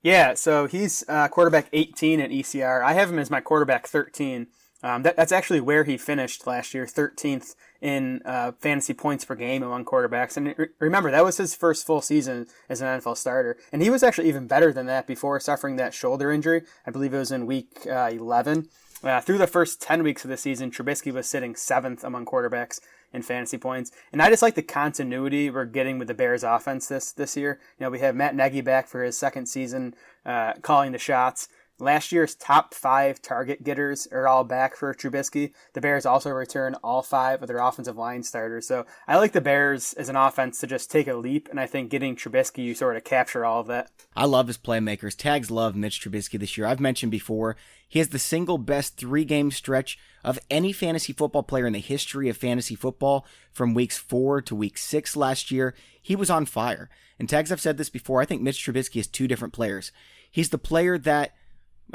Yeah, 0.03 0.35
so 0.35 0.67
he's 0.67 1.03
uh, 1.07 1.27
quarterback 1.29 1.69
18 1.73 2.19
at 2.19 2.29
ECR. 2.29 2.83
I 2.83 2.93
have 2.93 3.09
him 3.09 3.19
as 3.19 3.31
my 3.31 3.39
quarterback 3.41 3.87
13. 3.87 4.47
Um, 4.83 5.03
that, 5.03 5.15
that's 5.15 5.31
actually 5.31 5.61
where 5.61 5.85
he 5.85 5.97
finished 5.97 6.45
last 6.45 6.73
year, 6.73 6.85
13th 6.85 7.55
in 7.81 8.21
uh, 8.25 8.51
fantasy 8.59 8.93
points 8.93 9.23
per 9.23 9.35
game 9.35 9.63
among 9.63 9.85
quarterbacks. 9.85 10.35
And 10.35 10.53
re- 10.57 10.67
remember, 10.79 11.09
that 11.09 11.23
was 11.23 11.37
his 11.37 11.55
first 11.55 11.85
full 11.85 12.01
season 12.01 12.47
as 12.67 12.81
an 12.81 12.87
NFL 12.87 13.17
starter. 13.17 13.57
And 13.71 13.81
he 13.81 13.89
was 13.89 14.03
actually 14.03 14.27
even 14.27 14.45
better 14.45 14.73
than 14.73 14.85
that 14.87 15.07
before 15.07 15.39
suffering 15.39 15.77
that 15.77 15.93
shoulder 15.93 16.31
injury. 16.31 16.63
I 16.85 16.91
believe 16.91 17.13
it 17.13 17.17
was 17.17 17.31
in 17.31 17.45
week 17.45 17.87
uh, 17.89 18.09
11. 18.11 18.67
Uh, 19.03 19.19
through 19.19 19.37
the 19.37 19.47
first 19.47 19.81
10 19.81 20.03
weeks 20.03 20.23
of 20.23 20.29
the 20.29 20.37
season, 20.37 20.71
Trubisky 20.71 21.11
was 21.11 21.27
sitting 21.27 21.55
seventh 21.55 22.03
among 22.03 22.25
quarterbacks 22.25 22.79
in 23.11 23.21
fantasy 23.21 23.57
points. 23.57 23.91
And 24.11 24.21
I 24.21 24.29
just 24.29 24.41
like 24.41 24.55
the 24.55 24.61
continuity 24.61 25.49
we're 25.49 25.65
getting 25.65 25.99
with 25.99 26.07
the 26.07 26.13
Bears 26.13 26.43
offense 26.43 26.87
this, 26.87 27.11
this 27.11 27.37
year. 27.37 27.59
You 27.77 27.85
know, 27.85 27.89
we 27.89 27.99
have 27.99 28.15
Matt 28.15 28.35
Nagy 28.35 28.61
back 28.61 28.87
for 28.87 29.03
his 29.03 29.17
second 29.17 29.47
season, 29.47 29.93
uh, 30.25 30.53
calling 30.61 30.93
the 30.93 30.97
shots. 30.97 31.47
Last 31.79 32.11
year's 32.11 32.35
top 32.35 32.73
five 32.75 33.19
target 33.21 33.63
getters 33.63 34.07
are 34.11 34.27
all 34.27 34.43
back 34.43 34.75
for 34.75 34.93
Trubisky. 34.93 35.53
The 35.73 35.81
Bears 35.81 36.05
also 36.05 36.29
return 36.29 36.75
all 36.83 37.01
five 37.01 37.41
of 37.41 37.47
their 37.47 37.57
offensive 37.57 37.97
line 37.97 38.21
starters. 38.21 38.67
So 38.67 38.85
I 39.07 39.17
like 39.17 39.31
the 39.31 39.41
Bears 39.41 39.93
as 39.93 40.07
an 40.07 40.15
offense 40.15 40.59
to 40.59 40.67
just 40.67 40.91
take 40.91 41.07
a 41.07 41.15
leap, 41.15 41.49
and 41.49 41.59
I 41.59 41.65
think 41.65 41.89
getting 41.89 42.15
Trubisky, 42.15 42.63
you 42.63 42.75
sort 42.75 42.95
of 42.95 43.03
capture 43.03 43.43
all 43.43 43.61
of 43.61 43.67
that. 43.67 43.89
I 44.15 44.25
love 44.25 44.47
his 44.47 44.57
playmakers. 44.57 45.17
Tags 45.17 45.49
love 45.49 45.75
Mitch 45.75 45.99
Trubisky 45.99 46.39
this 46.39 46.57
year. 46.57 46.67
I've 46.67 46.79
mentioned 46.79 47.11
before, 47.11 47.55
he 47.87 47.99
has 47.99 48.09
the 48.09 48.19
single 48.19 48.59
best 48.59 48.95
three 48.97 49.25
game 49.25 49.49
stretch 49.49 49.97
of 50.23 50.39
any 50.51 50.73
fantasy 50.73 51.11
football 51.11 51.43
player 51.43 51.65
in 51.65 51.73
the 51.73 51.79
history 51.79 52.29
of 52.29 52.37
fantasy 52.37 52.75
football 52.75 53.25
from 53.51 53.73
weeks 53.73 53.97
four 53.97 54.41
to 54.43 54.55
week 54.55 54.77
six 54.77 55.15
last 55.15 55.49
year. 55.49 55.73
He 56.01 56.15
was 56.15 56.29
on 56.29 56.45
fire. 56.45 56.89
And 57.17 57.27
Tags, 57.27 57.51
I've 57.51 57.61
said 57.61 57.77
this 57.77 57.89
before, 57.89 58.21
I 58.21 58.25
think 58.25 58.41
Mitch 58.41 58.63
Trubisky 58.63 58.99
is 58.99 59.07
two 59.07 59.27
different 59.27 59.53
players. 59.53 59.91
He's 60.29 60.49
the 60.49 60.57
player 60.57 60.97
that 60.99 61.33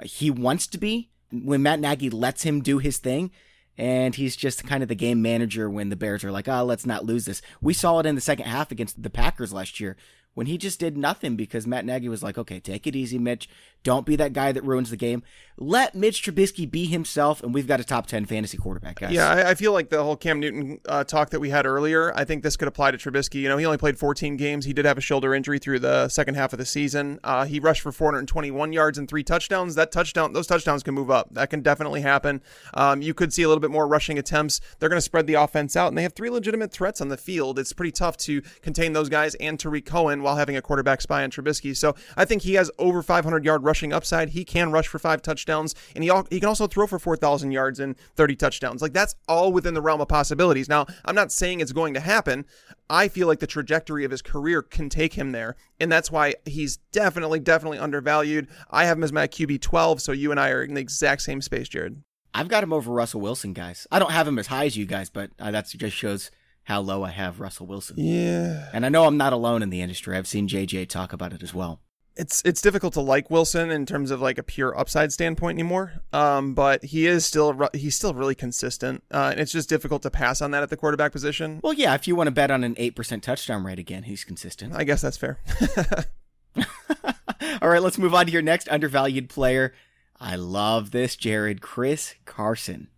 he 0.04 0.30
wants 0.30 0.66
to 0.68 0.78
be 0.78 1.11
when 1.30 1.62
Matt 1.62 1.80
Nagy 1.80 2.11
lets 2.11 2.42
him 2.42 2.61
do 2.61 2.78
his 2.78 2.98
thing. 2.98 3.30
And 3.76 4.16
he's 4.16 4.34
just 4.34 4.66
kind 4.66 4.82
of 4.82 4.88
the 4.88 4.96
game 4.96 5.22
manager 5.22 5.70
when 5.70 5.88
the 5.88 5.94
Bears 5.94 6.24
are 6.24 6.32
like, 6.32 6.48
oh, 6.48 6.64
let's 6.64 6.84
not 6.84 7.04
lose 7.04 7.26
this. 7.26 7.40
We 7.61 7.72
saw 7.72 8.00
it 8.00 8.06
in 8.06 8.16
the 8.16 8.20
second 8.20 8.46
half 8.46 8.72
against 8.72 9.00
the 9.00 9.11
Packers 9.11 9.52
last 9.52 9.78
year 9.78 9.96
when 10.34 10.46
he 10.46 10.58
just 10.58 10.80
did 10.80 10.96
nothing 10.96 11.37
because 11.37 11.66
Matt 11.66 11.84
Nagy 11.84 12.08
was 12.08 12.22
like, 12.22 12.38
okay, 12.38 12.61
take 12.61 12.87
it 12.87 12.96
easy, 12.96 13.18
Mitch. 13.18 13.48
Don't 13.84 14.04
be 14.04 14.16
that 14.16 14.32
guy 14.32 14.52
that 14.52 14.64
ruins 14.64 14.90
the 14.90 14.96
game. 14.96 15.22
Let 15.60 15.94
Mitch 15.94 16.22
Trubisky 16.22 16.70
be 16.70 16.86
himself, 16.86 17.42
and 17.42 17.52
we've 17.52 17.66
got 17.66 17.80
a 17.80 17.84
top 17.84 18.06
10 18.06 18.26
fantasy 18.26 18.56
quarterback, 18.56 19.00
guys. 19.00 19.10
Yeah, 19.10 19.28
I, 19.28 19.50
I 19.50 19.54
feel 19.54 19.72
like 19.72 19.88
the 19.88 20.04
whole 20.04 20.14
Cam 20.14 20.38
Newton 20.38 20.78
uh, 20.86 21.02
talk 21.02 21.30
that 21.30 21.40
we 21.40 21.50
had 21.50 21.66
earlier, 21.66 22.14
I 22.14 22.24
think 22.24 22.44
this 22.44 22.56
could 22.56 22.68
apply 22.68 22.92
to 22.92 22.98
Trubisky. 22.98 23.40
You 23.40 23.48
know, 23.48 23.56
he 23.56 23.66
only 23.66 23.78
played 23.78 23.98
14 23.98 24.36
games. 24.36 24.66
He 24.66 24.72
did 24.72 24.84
have 24.84 24.98
a 24.98 25.00
shoulder 25.00 25.34
injury 25.34 25.58
through 25.58 25.80
the 25.80 26.08
second 26.08 26.36
half 26.36 26.52
of 26.52 26.60
the 26.60 26.64
season. 26.64 27.18
Uh, 27.24 27.44
he 27.44 27.58
rushed 27.58 27.80
for 27.80 27.90
421 27.90 28.72
yards 28.72 28.98
and 28.98 29.08
three 29.08 29.24
touchdowns. 29.24 29.74
That 29.74 29.90
touchdown, 29.90 30.32
those 30.32 30.46
touchdowns 30.46 30.84
can 30.84 30.94
move 30.94 31.10
up. 31.10 31.28
That 31.32 31.50
can 31.50 31.60
definitely 31.60 32.02
happen. 32.02 32.40
Um, 32.74 33.02
you 33.02 33.12
could 33.12 33.32
see 33.32 33.42
a 33.42 33.48
little 33.48 33.60
bit 33.60 33.72
more 33.72 33.88
rushing 33.88 34.16
attempts. 34.16 34.60
They're 34.78 34.88
going 34.88 34.98
to 34.98 35.02
spread 35.02 35.26
the 35.26 35.34
offense 35.34 35.74
out, 35.74 35.88
and 35.88 35.98
they 35.98 36.02
have 36.02 36.12
three 36.12 36.30
legitimate 36.30 36.70
threats 36.70 37.00
on 37.00 37.08
the 37.08 37.16
field. 37.16 37.58
It's 37.58 37.72
pretty 37.72 37.92
tough 37.92 38.16
to 38.18 38.42
contain 38.62 38.92
those 38.92 39.08
guys 39.08 39.34
and 39.36 39.58
Tarik 39.58 39.86
Cohen 39.86 40.22
while 40.22 40.36
having 40.36 40.56
a 40.56 40.62
quarterback 40.62 41.00
spy 41.00 41.24
on 41.24 41.30
Trubisky. 41.30 41.76
So 41.76 41.96
I 42.16 42.24
think 42.24 42.42
he 42.42 42.54
has 42.54 42.70
over 42.78 43.02
500 43.02 43.44
yard 43.44 43.64
rushing 43.68 43.92
upside. 43.92 44.31
He 44.31 44.44
can 44.44 44.72
rush 44.72 44.88
for 44.88 44.98
five 44.98 45.20
touchdowns, 45.20 45.74
and 45.94 46.02
he 46.02 46.11
he 46.31 46.40
can 46.40 46.48
also 46.48 46.66
throw 46.66 46.87
for 46.87 46.98
4,000 46.98 47.52
yards 47.52 47.78
and 47.78 47.96
30 48.16 48.35
touchdowns. 48.35 48.81
Like 48.81 48.94
that's 48.94 49.14
all 49.28 49.52
within 49.52 49.74
the 49.74 49.83
realm 49.83 50.00
of 50.00 50.09
possibilities. 50.09 50.68
Now 50.68 50.87
I'm 51.04 51.14
not 51.14 51.31
saying 51.31 51.61
it's 51.61 51.72
going 51.72 51.92
to 51.94 52.00
happen. 52.00 52.46
I 52.88 53.09
feel 53.09 53.28
like 53.28 53.40
the 53.40 53.46
trajectory 53.46 54.04
of 54.07 54.11
his 54.11 54.22
career 54.22 54.62
can 54.62 54.88
take 54.88 55.12
him 55.12 55.33
there, 55.33 55.54
and 55.78 55.92
that's 55.92 56.11
why 56.11 56.35
he's 56.46 56.78
definitely 56.92 57.40
definitely 57.40 57.78
undervalued. 57.78 58.48
I 58.70 58.87
have 58.87 58.96
him 58.96 59.04
as 59.04 59.12
my 59.12 59.28
QB 59.28 59.61
12, 59.61 60.00
so 60.00 60.12
you 60.12 60.31
and 60.31 60.40
I 60.40 60.48
are 60.50 60.62
in 60.62 60.74
the 60.74 60.81
exact 60.81 61.22
same 61.22 61.42
space, 61.42 61.68
Jared. 61.68 62.02
I've 62.35 62.48
got 62.48 62.62
him 62.62 62.72
over 62.72 62.90
Russell 62.90 63.20
Wilson, 63.20 63.52
guys. 63.52 63.87
I 63.90 63.98
don't 63.98 64.12
have 64.12 64.26
him 64.26 64.38
as 64.38 64.46
high 64.46 64.64
as 64.64 64.76
you 64.76 64.87
guys, 64.87 65.11
but 65.11 65.31
uh, 65.38 65.50
that 65.50 65.68
just 65.68 65.96
shows 65.96 66.31
how 66.64 66.81
low 66.81 67.02
I 67.02 67.11
have 67.11 67.40
Russell 67.40 67.66
Wilson. 67.66 67.96
Yeah. 67.98 68.68
And 68.72 68.85
I 68.85 68.90
know 68.90 69.07
I'm 69.07 69.16
not 69.16 69.33
alone 69.33 69.62
in 69.62 69.70
the 69.70 69.81
industry. 69.81 70.16
I've 70.16 70.26
seen 70.26 70.48
JJ 70.48 70.88
talk 70.88 71.12
about 71.12 71.33
it 71.33 71.42
as 71.42 71.54
well. 71.54 71.81
It's 72.18 72.42
it's 72.44 72.61
difficult 72.61 72.94
to 72.94 73.00
like 73.00 73.31
Wilson 73.31 73.70
in 73.70 73.87
terms 73.87 74.11
of 74.11 74.20
like 74.20 74.38
a 74.38 74.42
pure 74.42 74.76
upside 74.76 75.12
standpoint 75.12 75.57
anymore. 75.57 75.92
Um, 76.12 76.52
but 76.52 76.85
he 76.85 77.07
is 77.07 77.24
still 77.24 77.68
he's 77.72 77.94
still 77.94 78.12
really 78.12 78.35
consistent, 78.35 79.04
uh, 79.12 79.28
and 79.31 79.40
it's 79.40 79.52
just 79.52 79.68
difficult 79.68 80.02
to 80.02 80.11
pass 80.11 80.42
on 80.42 80.50
that 80.50 80.62
at 80.62 80.70
the 80.70 80.76
quarterback 80.76 81.12
position. 81.12 81.61
Well, 81.62 81.72
yeah, 81.72 81.94
if 81.94 82.09
you 82.09 82.16
want 82.16 82.26
to 82.26 82.33
bet 82.33 82.50
on 82.50 82.64
an 82.64 82.74
eight 82.76 82.96
percent 82.96 83.22
touchdown 83.22 83.64
rate 83.64 83.78
again, 83.78 84.02
he's 84.02 84.24
consistent. 84.24 84.74
I 84.74 84.85
guess 84.85 85.00
that's 85.00 85.16
fair. 85.16 85.38
All 87.62 87.68
right, 87.68 87.83
let's 87.83 87.98
move 87.98 88.14
on 88.14 88.26
to 88.26 88.33
your 88.33 88.42
next 88.42 88.68
undervalued 88.68 89.28
player. 89.28 89.72
I 90.20 90.37
love 90.37 90.90
this, 90.90 91.14
Jared 91.16 91.61
Chris 91.61 92.14
Carson. 92.24 92.88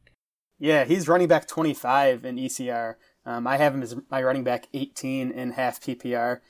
Yeah, 0.58 0.84
he's 0.84 1.08
running 1.08 1.28
back 1.28 1.46
25 1.46 2.24
in 2.24 2.36
ECR. 2.36 2.94
Um, 3.24 3.46
I 3.46 3.56
have 3.56 3.74
him 3.74 3.82
as 3.82 3.96
my 4.10 4.22
running 4.22 4.44
back 4.44 4.68
18 4.72 5.30
in 5.30 5.52
half 5.52 5.80
PPR. 5.80 6.40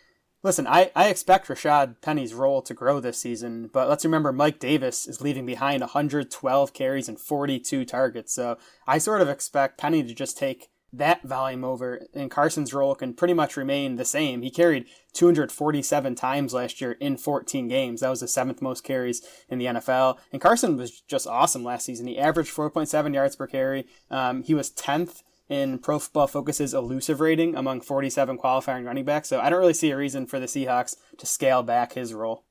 Listen, 0.42 0.66
I, 0.66 0.90
I 0.96 1.09
expect 1.09 1.48
Rashad 1.48 1.96
Penny's 2.00 2.33
role 2.33 2.62
to 2.62 2.72
grow 2.72 2.98
this 2.98 3.18
season, 3.18 3.68
but 3.70 3.90
let's 3.90 4.07
remember 4.07 4.33
Mike 4.33 4.59
Davis 4.59 5.07
is 5.07 5.20
leaving 5.20 5.44
behind 5.44 5.81
112 5.83 6.72
carries 6.72 7.09
and 7.11 7.20
42 7.20 7.85
targets. 7.85 8.35
So 8.35 8.57
I 8.87 8.96
sort 8.96 9.20
of 9.20 9.29
expect 9.29 9.76
Penny 9.76 10.03
to 10.03 10.14
just 10.14 10.38
take 10.38 10.70
that 10.92 11.22
volume 11.22 11.62
over, 11.62 12.07
and 12.14 12.31
Carson's 12.31 12.74
role 12.74 12.94
can 12.94 13.14
pretty 13.14 13.35
much 13.35 13.57
remain 13.57 13.96
the 13.96 14.05
same. 14.05 14.42
He 14.42 14.50
carried 14.50 14.87
247 15.12 16.14
times 16.14 16.55
last 16.55 16.81
year 16.81 16.92
in 16.92 17.16
14 17.16 17.68
games. 17.68 18.00
That 18.00 18.09
was 18.09 18.20
the 18.20 18.29
seventh 18.29 18.62
most 18.62 18.83
carries 18.83 19.22
in 19.48 19.59
the 19.59 19.66
NFL. 19.66 20.18
And 20.33 20.40
Carson 20.40 20.76
was 20.76 21.03
just 21.03 21.26
awesome 21.26 21.62
last 21.62 21.85
season. 21.85 22.07
He 22.07 22.18
averaged 22.18 22.55
4.7 22.55 23.14
yards 23.14 23.37
per 23.37 23.46
carry. 23.46 23.87
Um, 24.11 24.42
he 24.42 24.55
was 24.55 24.70
10th 24.70 25.22
in 25.50 25.80
Pro 25.80 25.98
Football 25.98 26.28
Focus's 26.28 26.72
elusive 26.72 27.20
rating 27.20 27.56
among 27.56 27.82
47 27.82 28.38
qualifying 28.38 28.84
running 28.84 29.04
backs. 29.04 29.28
So 29.28 29.40
I 29.40 29.50
don't 29.50 29.58
really 29.58 29.74
see 29.74 29.90
a 29.90 29.96
reason 29.96 30.26
for 30.26 30.40
the 30.40 30.46
Seahawks 30.46 30.96
to 31.18 31.26
scale 31.26 31.62
back 31.62 31.92
his 31.92 32.14
role. 32.14 32.44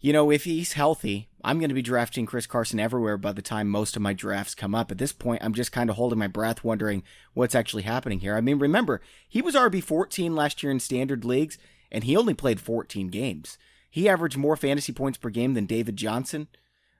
You 0.00 0.12
know, 0.12 0.30
if 0.30 0.44
he's 0.44 0.72
healthy, 0.74 1.28
I'm 1.44 1.58
going 1.58 1.70
to 1.70 1.74
be 1.74 1.82
drafting 1.82 2.24
Chris 2.24 2.46
Carson 2.46 2.80
everywhere 2.80 3.18
by 3.18 3.32
the 3.32 3.42
time 3.42 3.68
most 3.68 3.96
of 3.96 4.02
my 4.02 4.12
drafts 4.12 4.54
come 4.54 4.74
up. 4.74 4.90
At 4.90 4.98
this 4.98 5.12
point, 5.12 5.42
I'm 5.44 5.54
just 5.54 5.72
kind 5.72 5.90
of 5.90 5.96
holding 5.96 6.18
my 6.18 6.28
breath, 6.28 6.64
wondering 6.64 7.02
what's 7.34 7.54
actually 7.54 7.82
happening 7.82 8.20
here. 8.20 8.36
I 8.36 8.40
mean, 8.40 8.58
remember, 8.58 9.00
he 9.28 9.42
was 9.42 9.54
RB 9.54 9.82
14 9.82 10.34
last 10.34 10.62
year 10.62 10.70
in 10.72 10.80
standard 10.80 11.24
leagues, 11.24 11.58
and 11.90 12.04
he 12.04 12.16
only 12.16 12.34
played 12.34 12.60
14 12.60 13.08
games. 13.08 13.58
He 13.90 14.08
averaged 14.08 14.36
more 14.36 14.56
fantasy 14.56 14.92
points 14.92 15.18
per 15.18 15.30
game 15.30 15.54
than 15.54 15.66
David 15.66 15.96
Johnson. 15.96 16.46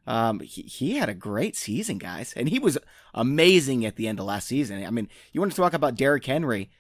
Um, 0.09 0.40
he, 0.40 0.62
he 0.62 0.97
had 0.97 1.11
a 1.11 1.14
great 1.14 1.55
season, 1.55 1.99
guys, 1.99 2.33
and 2.33 2.49
he 2.49 2.59
was 2.59 2.79
amazing 3.12 3.85
at 3.85 3.97
the 3.97 4.09
end 4.09 4.18
of 4.18 4.25
last 4.25 4.49
season. 4.49 4.83
I 4.83 4.88
mean, 4.88 5.07
you 5.33 5.40
want 5.40 5.53
to 5.53 5.57
talk 5.57 5.75
about 5.75 5.97
Derrick 5.97 6.25
Henry? 6.25 6.71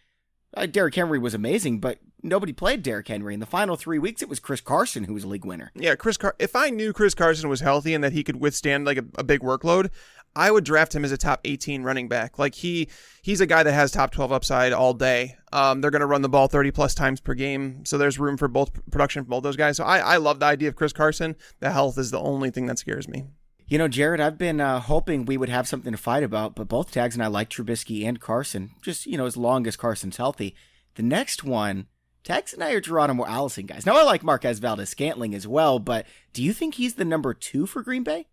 Uh, 0.54 0.64
Derrick 0.64 0.94
Henry 0.94 1.18
was 1.18 1.34
amazing, 1.34 1.78
but 1.78 1.98
nobody 2.22 2.54
played 2.54 2.82
Derrick 2.82 3.06
Henry. 3.06 3.34
In 3.34 3.40
the 3.40 3.44
final 3.44 3.76
three 3.76 3.98
weeks, 3.98 4.22
it 4.22 4.30
was 4.30 4.40
Chris 4.40 4.62
Carson 4.62 5.04
who 5.04 5.12
was 5.12 5.26
league 5.26 5.44
winner. 5.44 5.70
Yeah, 5.74 5.94
Chris. 5.94 6.16
Car- 6.16 6.36
if 6.38 6.56
I 6.56 6.70
knew 6.70 6.94
Chris 6.94 7.12
Carson 7.12 7.50
was 7.50 7.60
healthy 7.60 7.92
and 7.92 8.02
that 8.02 8.14
he 8.14 8.24
could 8.24 8.40
withstand 8.40 8.86
like 8.86 8.96
a, 8.96 9.04
a, 9.16 9.24
big 9.24 9.42
workload, 9.42 9.90
I 10.36 10.50
would 10.50 10.64
draft 10.64 10.94
him 10.94 11.04
as 11.04 11.12
a 11.12 11.16
top 11.16 11.40
18 11.44 11.82
running 11.82 12.08
back. 12.08 12.38
Like 12.38 12.54
he, 12.54 12.88
he's 13.22 13.40
a 13.40 13.46
guy 13.46 13.62
that 13.62 13.72
has 13.72 13.90
top 13.90 14.10
12 14.12 14.30
upside 14.32 14.72
all 14.72 14.94
day. 14.94 15.36
Um, 15.52 15.80
they're 15.80 15.90
going 15.90 16.00
to 16.00 16.06
run 16.06 16.22
the 16.22 16.28
ball 16.28 16.46
30 16.46 16.70
plus 16.70 16.94
times 16.94 17.20
per 17.20 17.34
game, 17.34 17.84
so 17.84 17.98
there's 17.98 18.18
room 18.18 18.36
for 18.36 18.48
both 18.48 18.70
production 18.90 19.24
for 19.24 19.30
both 19.30 19.42
those 19.42 19.56
guys. 19.56 19.76
So 19.76 19.84
I, 19.84 19.98
I 19.98 20.16
love 20.18 20.40
the 20.40 20.46
idea 20.46 20.68
of 20.68 20.76
Chris 20.76 20.92
Carson. 20.92 21.36
The 21.60 21.70
health 21.70 21.98
is 21.98 22.10
the 22.10 22.20
only 22.20 22.50
thing 22.50 22.66
that 22.66 22.78
scares 22.78 23.08
me. 23.08 23.24
You 23.66 23.76
know, 23.76 23.88
Jared, 23.88 24.20
I've 24.20 24.38
been 24.38 24.60
uh, 24.60 24.80
hoping 24.80 25.26
we 25.26 25.36
would 25.36 25.50
have 25.50 25.68
something 25.68 25.92
to 25.92 25.98
fight 25.98 26.22
about, 26.22 26.54
but 26.54 26.68
both 26.68 26.90
Tags 26.90 27.14
and 27.14 27.22
I 27.22 27.26
like 27.26 27.50
Trubisky 27.50 28.06
and 28.06 28.18
Carson, 28.18 28.70
just, 28.80 29.06
you 29.06 29.18
know, 29.18 29.26
as 29.26 29.36
long 29.36 29.66
as 29.66 29.76
Carson's 29.76 30.16
healthy. 30.16 30.54
The 30.94 31.02
next 31.02 31.44
one, 31.44 31.86
Tags 32.24 32.54
and 32.54 32.64
I 32.64 32.72
are 32.72 32.80
Geronimo 32.80 33.26
Allison 33.26 33.66
guys. 33.66 33.84
Now, 33.84 33.98
I 33.98 34.04
like 34.04 34.22
Marquez 34.22 34.58
Valdes 34.58 34.88
Scantling 34.88 35.34
as 35.34 35.46
well, 35.46 35.78
but 35.78 36.06
do 36.32 36.42
you 36.42 36.54
think 36.54 36.74
he's 36.74 36.94
the 36.94 37.04
number 37.04 37.34
two 37.34 37.66
for 37.66 37.82
Green 37.82 38.02
Bay? 38.02 38.26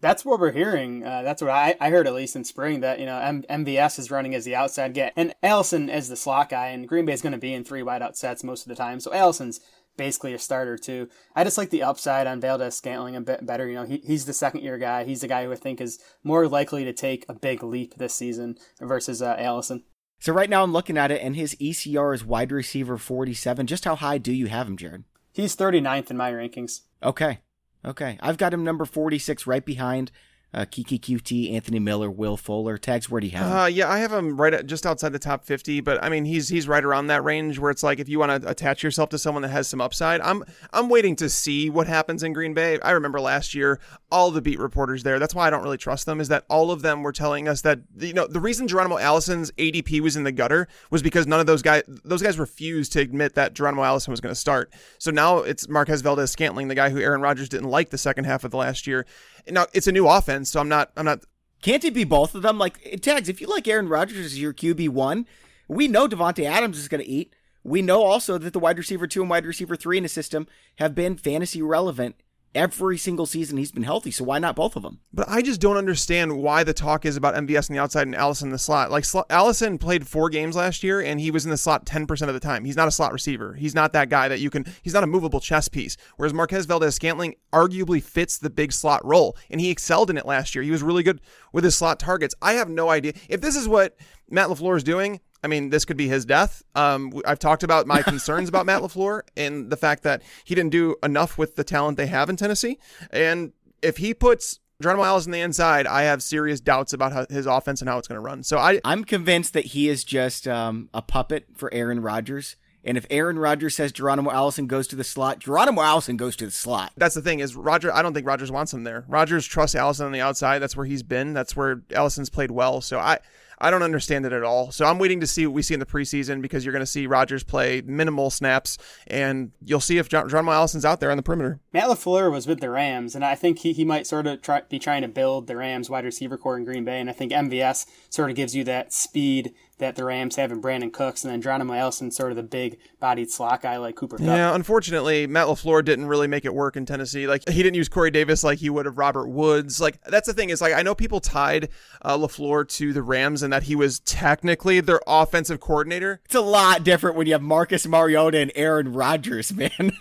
That's 0.00 0.24
what 0.24 0.38
we're 0.38 0.52
hearing. 0.52 1.04
Uh, 1.04 1.22
that's 1.22 1.42
what 1.42 1.50
I, 1.50 1.74
I 1.80 1.90
heard 1.90 2.06
at 2.06 2.14
least 2.14 2.36
in 2.36 2.44
spring 2.44 2.80
that 2.80 3.00
you 3.00 3.06
know 3.06 3.18
M- 3.18 3.44
MVS 3.50 3.98
is 3.98 4.10
running 4.10 4.34
as 4.34 4.44
the 4.44 4.54
outside 4.54 4.94
get 4.94 5.12
and 5.16 5.34
Allison 5.42 5.90
as 5.90 6.08
the 6.08 6.16
slot 6.16 6.50
guy, 6.50 6.68
and 6.68 6.88
Green 6.88 7.04
Bay 7.04 7.12
is 7.12 7.22
going 7.22 7.32
to 7.32 7.38
be 7.38 7.52
in 7.52 7.64
three 7.64 7.82
wideout 7.82 8.16
sets 8.16 8.44
most 8.44 8.64
of 8.64 8.68
the 8.68 8.76
time. 8.76 9.00
So 9.00 9.12
Allison's 9.12 9.60
basically 9.96 10.32
a 10.32 10.38
starter 10.38 10.78
too. 10.78 11.08
I 11.34 11.44
just 11.44 11.58
like 11.58 11.70
the 11.70 11.82
upside 11.82 12.26
on 12.26 12.40
Valdes 12.40 12.76
Scantling 12.76 13.16
a 13.16 13.20
bit 13.20 13.44
better. 13.44 13.68
You 13.68 13.74
know, 13.74 13.84
he, 13.84 13.98
he's 13.98 14.24
the 14.24 14.32
second 14.32 14.62
year 14.62 14.78
guy. 14.78 15.04
He's 15.04 15.20
the 15.20 15.28
guy 15.28 15.44
who 15.44 15.52
I 15.52 15.56
think 15.56 15.80
is 15.80 15.98
more 16.22 16.48
likely 16.48 16.84
to 16.84 16.92
take 16.92 17.26
a 17.28 17.34
big 17.34 17.62
leap 17.62 17.96
this 17.96 18.14
season 18.14 18.56
versus 18.80 19.20
uh, 19.20 19.36
Allison. 19.38 19.82
So 20.20 20.32
right 20.32 20.50
now 20.50 20.62
I'm 20.62 20.72
looking 20.72 20.96
at 20.96 21.10
it, 21.10 21.22
and 21.22 21.36
his 21.36 21.54
ECR 21.56 22.14
is 22.14 22.24
wide 22.24 22.50
receiver 22.50 22.96
47. 22.96 23.66
Just 23.66 23.84
how 23.84 23.96
high 23.96 24.18
do 24.18 24.32
you 24.32 24.46
have 24.46 24.66
him, 24.66 24.76
Jared? 24.76 25.04
He's 25.32 25.54
39th 25.54 26.10
in 26.10 26.16
my 26.16 26.32
rankings. 26.32 26.80
Okay. 27.02 27.40
Okay. 27.84 28.18
I've 28.20 28.38
got 28.38 28.52
him 28.52 28.64
number 28.64 28.84
46 28.84 29.46
right 29.46 29.64
behind 29.64 30.10
uh, 30.54 30.64
Keke 30.64 30.98
Coutee, 30.98 31.52
Anthony 31.52 31.78
Miller, 31.78 32.10
Will 32.10 32.36
Fuller. 32.38 32.78
Tags, 32.78 33.10
where 33.10 33.20
do 33.20 33.26
you 33.26 33.36
have 33.36 33.46
him? 33.46 33.52
Uh, 33.52 33.66
yeah, 33.66 33.90
I 33.90 33.98
have 33.98 34.12
him 34.12 34.40
right 34.40 34.54
at, 34.54 34.66
just 34.66 34.86
outside 34.86 35.12
the 35.12 35.18
top 35.18 35.44
50, 35.44 35.82
but 35.82 36.02
I 36.02 36.08
mean, 36.08 36.24
he's 36.24 36.48
he's 36.48 36.66
right 36.66 36.82
around 36.82 37.08
that 37.08 37.22
range 37.22 37.58
where 37.58 37.70
it's 37.70 37.82
like 37.82 37.98
if 37.98 38.08
you 38.08 38.18
want 38.18 38.42
to 38.42 38.48
attach 38.48 38.82
yourself 38.82 39.10
to 39.10 39.18
someone 39.18 39.42
that 39.42 39.50
has 39.50 39.68
some 39.68 39.80
upside. 39.80 40.22
I'm 40.22 40.42
I'm 40.72 40.88
waiting 40.88 41.16
to 41.16 41.28
see 41.28 41.68
what 41.68 41.86
happens 41.86 42.22
in 42.22 42.32
Green 42.32 42.54
Bay. 42.54 42.80
I 42.80 42.92
remember 42.92 43.20
last 43.20 43.54
year, 43.54 43.78
all 44.10 44.30
the 44.30 44.40
beat 44.40 44.58
reporters 44.58 45.02
there. 45.02 45.18
That's 45.18 45.34
why 45.34 45.46
I 45.46 45.50
don't 45.50 45.62
really 45.62 45.76
trust 45.76 46.06
them. 46.06 46.18
Is 46.18 46.28
that 46.28 46.44
all 46.48 46.70
of 46.70 46.80
them 46.80 47.02
were 47.02 47.12
telling 47.12 47.46
us 47.46 47.60
that 47.62 47.80
you 47.98 48.14
know 48.14 48.26
the 48.26 48.40
reason 48.40 48.68
Geronimo 48.68 48.96
Allison's 48.96 49.50
ADP 49.52 50.00
was 50.00 50.16
in 50.16 50.24
the 50.24 50.32
gutter 50.32 50.66
was 50.90 51.02
because 51.02 51.26
none 51.26 51.40
of 51.40 51.46
those 51.46 51.60
guys 51.60 51.82
those 52.04 52.22
guys 52.22 52.38
refused 52.38 52.92
to 52.94 53.00
admit 53.00 53.34
that 53.34 53.52
Geronimo 53.52 53.84
Allison 53.84 54.12
was 54.12 54.20
going 54.20 54.34
to 54.34 54.40
start. 54.40 54.72
So 54.98 55.10
now 55.10 55.38
it's 55.38 55.68
Marquez 55.68 56.00
Valdes 56.00 56.30
Scantling, 56.30 56.68
the 56.68 56.74
guy 56.74 56.88
who 56.88 57.00
Aaron 57.00 57.20
Rodgers 57.20 57.50
didn't 57.50 57.68
like 57.68 57.90
the 57.90 57.98
second 57.98 58.24
half 58.24 58.44
of 58.44 58.50
the 58.50 58.56
last 58.56 58.86
year. 58.86 59.04
Now 59.48 59.66
it's 59.72 59.86
a 59.86 59.92
new 59.92 60.08
offense, 60.08 60.50
so 60.50 60.60
I'm 60.60 60.68
not 60.68 60.90
I'm 60.96 61.04
not 61.04 61.24
can't 61.62 61.84
it 61.84 61.94
be 61.94 62.04
both 62.04 62.34
of 62.34 62.42
them? 62.42 62.58
Like 62.58 63.00
tags, 63.02 63.28
if 63.28 63.40
you 63.40 63.46
like 63.46 63.66
Aaron 63.68 63.88
Rodgers 63.88 64.24
as 64.24 64.40
your 64.40 64.54
QB 64.54 64.90
one, 64.90 65.26
we 65.68 65.88
know 65.88 66.08
Davante 66.08 66.44
Adams 66.44 66.78
is 66.78 66.88
going 66.88 67.02
to 67.02 67.10
eat. 67.10 67.34
We 67.64 67.82
know 67.82 68.04
also 68.04 68.38
that 68.38 68.52
the 68.52 68.58
wide 68.58 68.78
receiver 68.78 69.06
two 69.06 69.20
and 69.20 69.30
wide 69.30 69.44
receiver 69.44 69.76
three 69.76 69.96
in 69.96 70.04
the 70.04 70.08
system 70.08 70.46
have 70.76 70.94
been 70.94 71.16
fantasy 71.16 71.60
relevant 71.60 72.16
every 72.54 72.98
single 72.98 73.26
season 73.26 73.56
he's 73.56 73.72
been 73.72 73.82
healthy. 73.82 74.10
So 74.10 74.24
why 74.24 74.38
not 74.38 74.56
both 74.56 74.76
of 74.76 74.82
them? 74.82 75.00
But 75.12 75.28
I 75.28 75.42
just 75.42 75.60
don't 75.60 75.76
understand 75.76 76.38
why 76.38 76.64
the 76.64 76.72
talk 76.72 77.04
is 77.04 77.16
about 77.16 77.34
MVS 77.34 77.70
on 77.70 77.76
the 77.76 77.82
outside 77.82 78.06
and 78.06 78.14
Allison 78.14 78.48
in 78.48 78.52
the 78.52 78.58
slot. 78.58 78.90
Like 78.90 79.04
Allison 79.30 79.78
played 79.78 80.06
four 80.06 80.30
games 80.30 80.56
last 80.56 80.82
year 80.82 81.00
and 81.00 81.20
he 81.20 81.30
was 81.30 81.44
in 81.44 81.50
the 81.50 81.56
slot 81.56 81.86
10% 81.86 82.28
of 82.28 82.34
the 82.34 82.40
time. 82.40 82.64
He's 82.64 82.76
not 82.76 82.88
a 82.88 82.92
slot 82.92 83.12
receiver. 83.12 83.54
He's 83.54 83.74
not 83.74 83.92
that 83.92 84.08
guy 84.08 84.28
that 84.28 84.40
you 84.40 84.50
can, 84.50 84.64
he's 84.82 84.94
not 84.94 85.04
a 85.04 85.08
movable 85.08 85.40
chess 85.40 85.68
piece. 85.68 85.96
Whereas 86.16 86.34
Marquez 86.34 86.66
Valdes 86.66 86.94
Scantling 86.94 87.36
arguably 87.52 88.02
fits 88.02 88.38
the 88.38 88.50
big 88.50 88.72
slot 88.72 89.04
role 89.04 89.36
and 89.50 89.60
he 89.60 89.70
excelled 89.70 90.10
in 90.10 90.18
it 90.18 90.26
last 90.26 90.54
year. 90.54 90.62
He 90.62 90.70
was 90.70 90.82
really 90.82 91.02
good 91.02 91.20
with 91.52 91.64
his 91.64 91.76
slot 91.76 91.98
targets. 91.98 92.34
I 92.42 92.54
have 92.54 92.68
no 92.68 92.90
idea. 92.90 93.12
If 93.28 93.40
this 93.40 93.56
is 93.56 93.68
what 93.68 93.96
Matt 94.30 94.48
LaFleur 94.48 94.76
is 94.76 94.84
doing, 94.84 95.20
I 95.42 95.46
mean, 95.46 95.70
this 95.70 95.84
could 95.84 95.96
be 95.96 96.08
his 96.08 96.24
death. 96.24 96.62
Um, 96.74 97.12
I've 97.26 97.38
talked 97.38 97.62
about 97.62 97.86
my 97.86 98.02
concerns 98.14 98.48
about 98.48 98.66
Matt 98.66 98.82
LaFleur 98.82 99.22
and 99.36 99.70
the 99.70 99.76
fact 99.76 100.02
that 100.02 100.22
he 100.44 100.54
didn't 100.54 100.70
do 100.70 100.96
enough 101.02 101.38
with 101.38 101.56
the 101.56 101.64
talent 101.64 101.96
they 101.96 102.06
have 102.06 102.28
in 102.28 102.36
Tennessee. 102.36 102.78
And 103.10 103.52
if 103.82 103.98
he 103.98 104.14
puts 104.14 104.60
Geronimo 104.80 105.04
Allison 105.04 105.30
on 105.30 105.34
the 105.34 105.40
inside, 105.40 105.86
I 105.86 106.02
have 106.02 106.22
serious 106.22 106.60
doubts 106.60 106.92
about 106.92 107.12
how, 107.12 107.26
his 107.28 107.46
offense 107.46 107.80
and 107.80 107.88
how 107.88 107.98
it's 107.98 108.08
going 108.08 108.16
to 108.16 108.24
run. 108.24 108.42
So 108.42 108.58
I, 108.58 108.80
I'm 108.84 109.04
convinced 109.04 109.52
that 109.54 109.66
he 109.66 109.88
is 109.88 110.04
just 110.04 110.46
um, 110.48 110.88
a 110.92 111.02
puppet 111.02 111.46
for 111.56 111.72
Aaron 111.72 112.00
Rodgers. 112.00 112.56
And 112.84 112.96
if 112.96 113.04
Aaron 113.10 113.38
Rodgers 113.38 113.74
says 113.74 113.92
Geronimo 113.92 114.30
Allison 114.30 114.66
goes 114.66 114.86
to 114.88 114.96
the 114.96 115.04
slot, 115.04 115.40
Geronimo 115.40 115.82
Allison 115.82 116.16
goes 116.16 116.36
to 116.36 116.44
the 116.44 116.50
slot. 116.50 116.92
That's 116.96 117.14
the 117.14 117.22
thing 117.22 117.40
is 117.40 117.56
Roger. 117.56 117.92
I 117.92 118.02
don't 118.02 118.14
think 118.14 118.26
Rodgers 118.26 118.52
wants 118.52 118.72
him 118.72 118.84
there. 118.84 119.04
Rodgers 119.08 119.46
trusts 119.46 119.74
Allison 119.74 120.06
on 120.06 120.12
the 120.12 120.20
outside. 120.20 120.60
That's 120.60 120.76
where 120.76 120.86
he's 120.86 121.02
been. 121.02 121.34
That's 121.34 121.56
where 121.56 121.82
Allison's 121.92 122.30
played 122.30 122.50
well. 122.50 122.80
So 122.80 122.98
I, 122.98 123.18
I 123.60 123.70
don't 123.70 123.82
understand 123.82 124.24
it 124.26 124.32
at 124.32 124.42
all. 124.42 124.70
So 124.70 124.84
I'm 124.84 124.98
waiting 124.98 125.20
to 125.20 125.26
see 125.26 125.46
what 125.46 125.54
we 125.54 125.62
see 125.62 125.74
in 125.74 125.80
the 125.80 125.86
preseason 125.86 126.40
because 126.40 126.64
you're 126.64 126.72
going 126.72 126.80
to 126.80 126.86
see 126.86 127.06
Rodgers 127.06 127.42
play 127.42 127.82
minimal 127.84 128.30
snaps, 128.30 128.78
and 129.06 129.52
you'll 129.64 129.80
see 129.80 129.98
if 129.98 130.08
John, 130.08 130.28
John 130.28 130.48
Allison's 130.48 130.84
out 130.84 131.00
there 131.00 131.10
on 131.10 131.16
the 131.16 131.22
perimeter. 131.22 131.60
Matt 131.72 131.88
LaFleur 131.88 132.30
was 132.30 132.46
with 132.46 132.60
the 132.60 132.70
Rams, 132.70 133.14
and 133.14 133.24
I 133.24 133.34
think 133.34 133.60
he, 133.60 133.72
he 133.72 133.84
might 133.84 134.06
sort 134.06 134.26
of 134.26 134.42
try, 134.42 134.62
be 134.68 134.78
trying 134.78 135.02
to 135.02 135.08
build 135.08 135.46
the 135.46 135.56
Rams 135.56 135.90
wide 135.90 136.04
receiver 136.04 136.38
core 136.38 136.56
in 136.56 136.64
Green 136.64 136.84
Bay, 136.84 137.00
and 137.00 137.10
I 137.10 137.12
think 137.12 137.32
MVS 137.32 137.86
sort 138.10 138.30
of 138.30 138.36
gives 138.36 138.54
you 138.54 138.64
that 138.64 138.92
speed 138.92 139.52
that 139.78 139.96
the 139.96 140.04
Rams 140.04 140.36
have 140.36 140.52
in 140.52 140.60
Brandin 140.60 140.92
Cooks, 140.92 141.24
and 141.24 141.32
then 141.32 141.40
Geronimo 141.40 141.72
Allison 141.72 142.10
sort 142.10 142.30
of 142.30 142.36
the 142.36 142.42
big 142.42 142.78
bodied 143.00 143.30
slot 143.30 143.62
guy 143.62 143.76
like 143.78 143.96
Cooper 143.96 144.16
Kupp. 144.16 144.26
Yeah, 144.26 144.54
unfortunately, 144.54 145.26
Matt 145.26 145.46
LaFleur 145.46 145.84
didn't 145.84 146.06
really 146.06 146.26
make 146.26 146.44
it 146.44 146.54
work 146.54 146.76
in 146.76 146.84
Tennessee. 146.84 147.26
Like 147.26 147.48
he 147.48 147.62
didn't 147.62 147.76
use 147.76 147.88
Corey 147.88 148.10
Davis 148.10 148.42
like 148.44 148.58
he 148.58 148.70
would 148.70 148.86
have 148.86 148.98
Robert 148.98 149.28
Woods. 149.28 149.80
Like 149.80 150.02
that's 150.04 150.26
the 150.26 150.34
thing 150.34 150.50
is 150.50 150.60
like 150.60 150.74
I 150.74 150.82
know 150.82 150.94
people 150.94 151.20
tied 151.20 151.68
uh, 152.02 152.16
LaFleur 152.16 152.68
to 152.68 152.92
the 152.92 153.02
Rams 153.02 153.42
and 153.42 153.52
that 153.52 153.64
he 153.64 153.74
was 153.76 154.00
technically 154.00 154.80
their 154.80 155.00
offensive 155.06 155.60
coordinator. 155.60 156.20
It's 156.24 156.34
a 156.34 156.40
lot 156.40 156.84
different 156.84 157.16
when 157.16 157.26
you 157.26 157.32
have 157.34 157.42
Marcus 157.42 157.86
Mariota 157.86 158.38
and 158.38 158.52
Aaron 158.54 158.92
Rodgers, 158.92 159.52
man. 159.54 159.92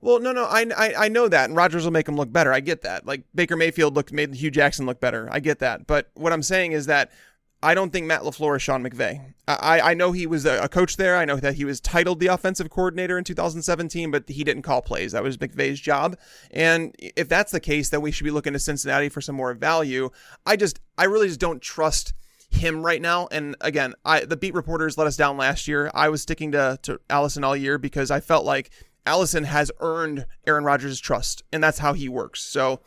well, 0.00 0.20
no, 0.20 0.32
no, 0.32 0.44
I, 0.44 0.66
I 0.76 0.94
I 1.04 1.08
know 1.08 1.28
that, 1.28 1.48
and 1.48 1.56
Rodgers 1.56 1.84
will 1.84 1.92
make 1.92 2.08
him 2.08 2.16
look 2.16 2.32
better. 2.32 2.52
I 2.52 2.60
get 2.60 2.82
that. 2.82 3.06
Like 3.06 3.22
Baker 3.34 3.56
Mayfield 3.56 3.94
looked 3.94 4.12
made 4.12 4.34
Hue 4.34 4.50
Jackson 4.50 4.86
look 4.86 5.00
better. 5.00 5.28
I 5.30 5.40
get 5.40 5.60
that. 5.60 5.86
But 5.86 6.10
what 6.14 6.32
I'm 6.32 6.42
saying 6.42 6.72
is 6.72 6.86
that 6.86 7.10
I 7.62 7.74
don't 7.74 7.90
think 7.90 8.06
Matt 8.06 8.22
LaFleur 8.22 8.56
is 8.56 8.62
Sean 8.62 8.82
McVay. 8.82 9.34
I, 9.46 9.80
I 9.80 9.94
know 9.94 10.12
he 10.12 10.26
was 10.26 10.44
a 10.46 10.68
coach 10.68 10.96
there. 10.96 11.16
I 11.16 11.24
know 11.24 11.36
that 11.36 11.54
he 11.54 11.64
was 11.64 11.80
titled 11.80 12.20
the 12.20 12.26
offensive 12.28 12.70
coordinator 12.70 13.18
in 13.18 13.24
2017, 13.24 14.10
but 14.10 14.28
he 14.28 14.44
didn't 14.44 14.62
call 14.62 14.82
plays. 14.82 15.12
That 15.12 15.22
was 15.22 15.36
McVay's 15.36 15.80
job. 15.80 16.16
And 16.50 16.94
if 16.98 17.28
that's 17.28 17.52
the 17.52 17.60
case, 17.60 17.90
then 17.90 18.00
we 18.00 18.10
should 18.10 18.24
be 18.24 18.30
looking 18.30 18.52
to 18.52 18.58
Cincinnati 18.58 19.08
for 19.08 19.20
some 19.20 19.36
more 19.36 19.54
value. 19.54 20.10
I 20.46 20.56
just, 20.56 20.80
I 20.98 21.04
really 21.04 21.28
just 21.28 21.40
don't 21.40 21.62
trust 21.62 22.14
him 22.50 22.84
right 22.84 23.00
now. 23.00 23.28
And 23.30 23.56
again, 23.60 23.94
I 24.04 24.20
the 24.24 24.36
beat 24.36 24.54
reporters 24.54 24.98
let 24.98 25.06
us 25.06 25.16
down 25.16 25.36
last 25.36 25.66
year. 25.66 25.90
I 25.94 26.08
was 26.08 26.22
sticking 26.22 26.52
to, 26.52 26.78
to 26.82 27.00
Allison 27.08 27.44
all 27.44 27.56
year 27.56 27.78
because 27.78 28.10
I 28.10 28.20
felt 28.20 28.44
like 28.44 28.70
Allison 29.06 29.44
has 29.44 29.70
earned 29.80 30.26
Aaron 30.46 30.64
Rodgers' 30.64 31.00
trust, 31.00 31.42
and 31.52 31.62
that's 31.62 31.78
how 31.78 31.92
he 31.92 32.08
works. 32.08 32.42
So 32.42 32.80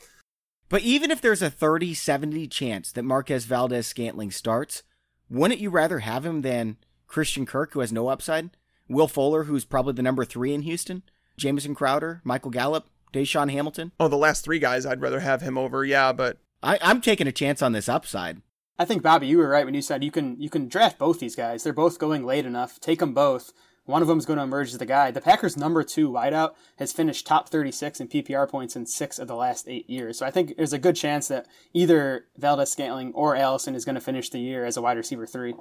but 0.70 0.82
even 0.82 1.12
if 1.12 1.22
there's 1.22 1.42
a 1.42 1.50
30 1.50 1.94
70 1.94 2.48
chance 2.48 2.92
that 2.92 3.04
Marquez 3.04 3.46
Valdes 3.46 3.88
Scantling 3.88 4.32
starts, 4.32 4.84
wouldn't 5.30 5.60
you 5.60 5.70
rather 5.70 6.00
have 6.00 6.26
him 6.26 6.42
than 6.42 6.78
Christian 7.08 7.46
Kirk, 7.46 7.74
who 7.74 7.80
has 7.80 7.92
no 7.92 8.08
upside? 8.08 8.52
Will 8.88 9.08
Fuller, 9.08 9.46
who's 9.46 9.66
probably 9.66 9.94
the 9.94 10.04
number 10.04 10.26
three 10.26 10.54
in 10.54 10.62
Houston? 10.62 11.04
Jamison 11.38 11.76
Crowder, 11.76 12.22
Michael 12.24 12.52
Gallup, 12.52 12.88
DaeSean 13.14 13.52
Hamilton? 13.52 13.92
Oh, 14.00 14.08
the 14.08 14.16
last 14.16 14.44
three 14.44 14.60
guys, 14.60 14.86
I'd 14.86 15.02
rather 15.02 15.20
have 15.20 15.42
him 15.42 15.58
over. 15.58 15.84
Yeah, 15.84 16.14
but 16.14 16.38
I, 16.62 16.78
I'm 16.82 17.02
taking 17.02 17.28
a 17.28 17.32
chance 17.32 17.62
on 17.62 17.72
this 17.72 17.90
upside. 17.90 18.42
I 18.78 18.86
think 18.86 19.02
Bobby, 19.02 19.28
you 19.28 19.38
were 19.38 19.48
right 19.48 19.66
when 19.66 19.74
you 19.74 19.82
said 19.82 20.04
you 20.04 20.12
can 20.12 20.40
you 20.40 20.50
can 20.50 20.68
draft 20.68 21.00
both 21.00 21.20
these 21.20 21.36
guys. 21.36 21.64
They're 21.64 21.74
both 21.74 22.00
going 22.00 22.26
late 22.26 22.46
enough. 22.46 22.80
Take 22.80 23.00
them 23.00 23.14
both. 23.14 23.54
One 23.86 24.02
of 24.02 24.08
them 24.08 24.18
is 24.18 24.26
going 24.26 24.38
to 24.38 24.44
emerge 24.44 24.70
as 24.70 24.80
the 24.80 24.86
guy. 24.86 25.12
The 25.12 25.22
Packers' 25.22 25.56
number 25.56 25.84
two 25.84 26.10
wideout 26.10 26.56
has 26.78 26.92
finished 26.92 27.28
top 27.28 27.50
36 27.50 28.00
in 28.00 28.08
PPR 28.08 28.50
points 28.50 28.76
in 28.76 28.88
six 28.88 29.20
of 29.20 29.28
the 29.28 29.36
last 29.36 29.68
eight 29.68 29.90
years. 29.90 30.18
So 30.18 30.26
I 30.26 30.32
think 30.32 30.58
there's 30.58 30.74
a 30.74 30.80
good 30.80 30.96
chance 30.96 31.28
that 31.28 31.48
either 31.74 32.26
Valdes-Scantling 32.38 33.14
or 33.14 33.36
Allison 33.36 33.76
is 33.76 33.86
going 33.86 33.96
to 33.96 34.02
finish 34.02 34.30
the 34.30 34.40
year 34.40 34.66
as 34.66 34.76
a 34.76 34.82
wide 34.82 34.98
receiver 34.98 35.28
three. 35.28 35.54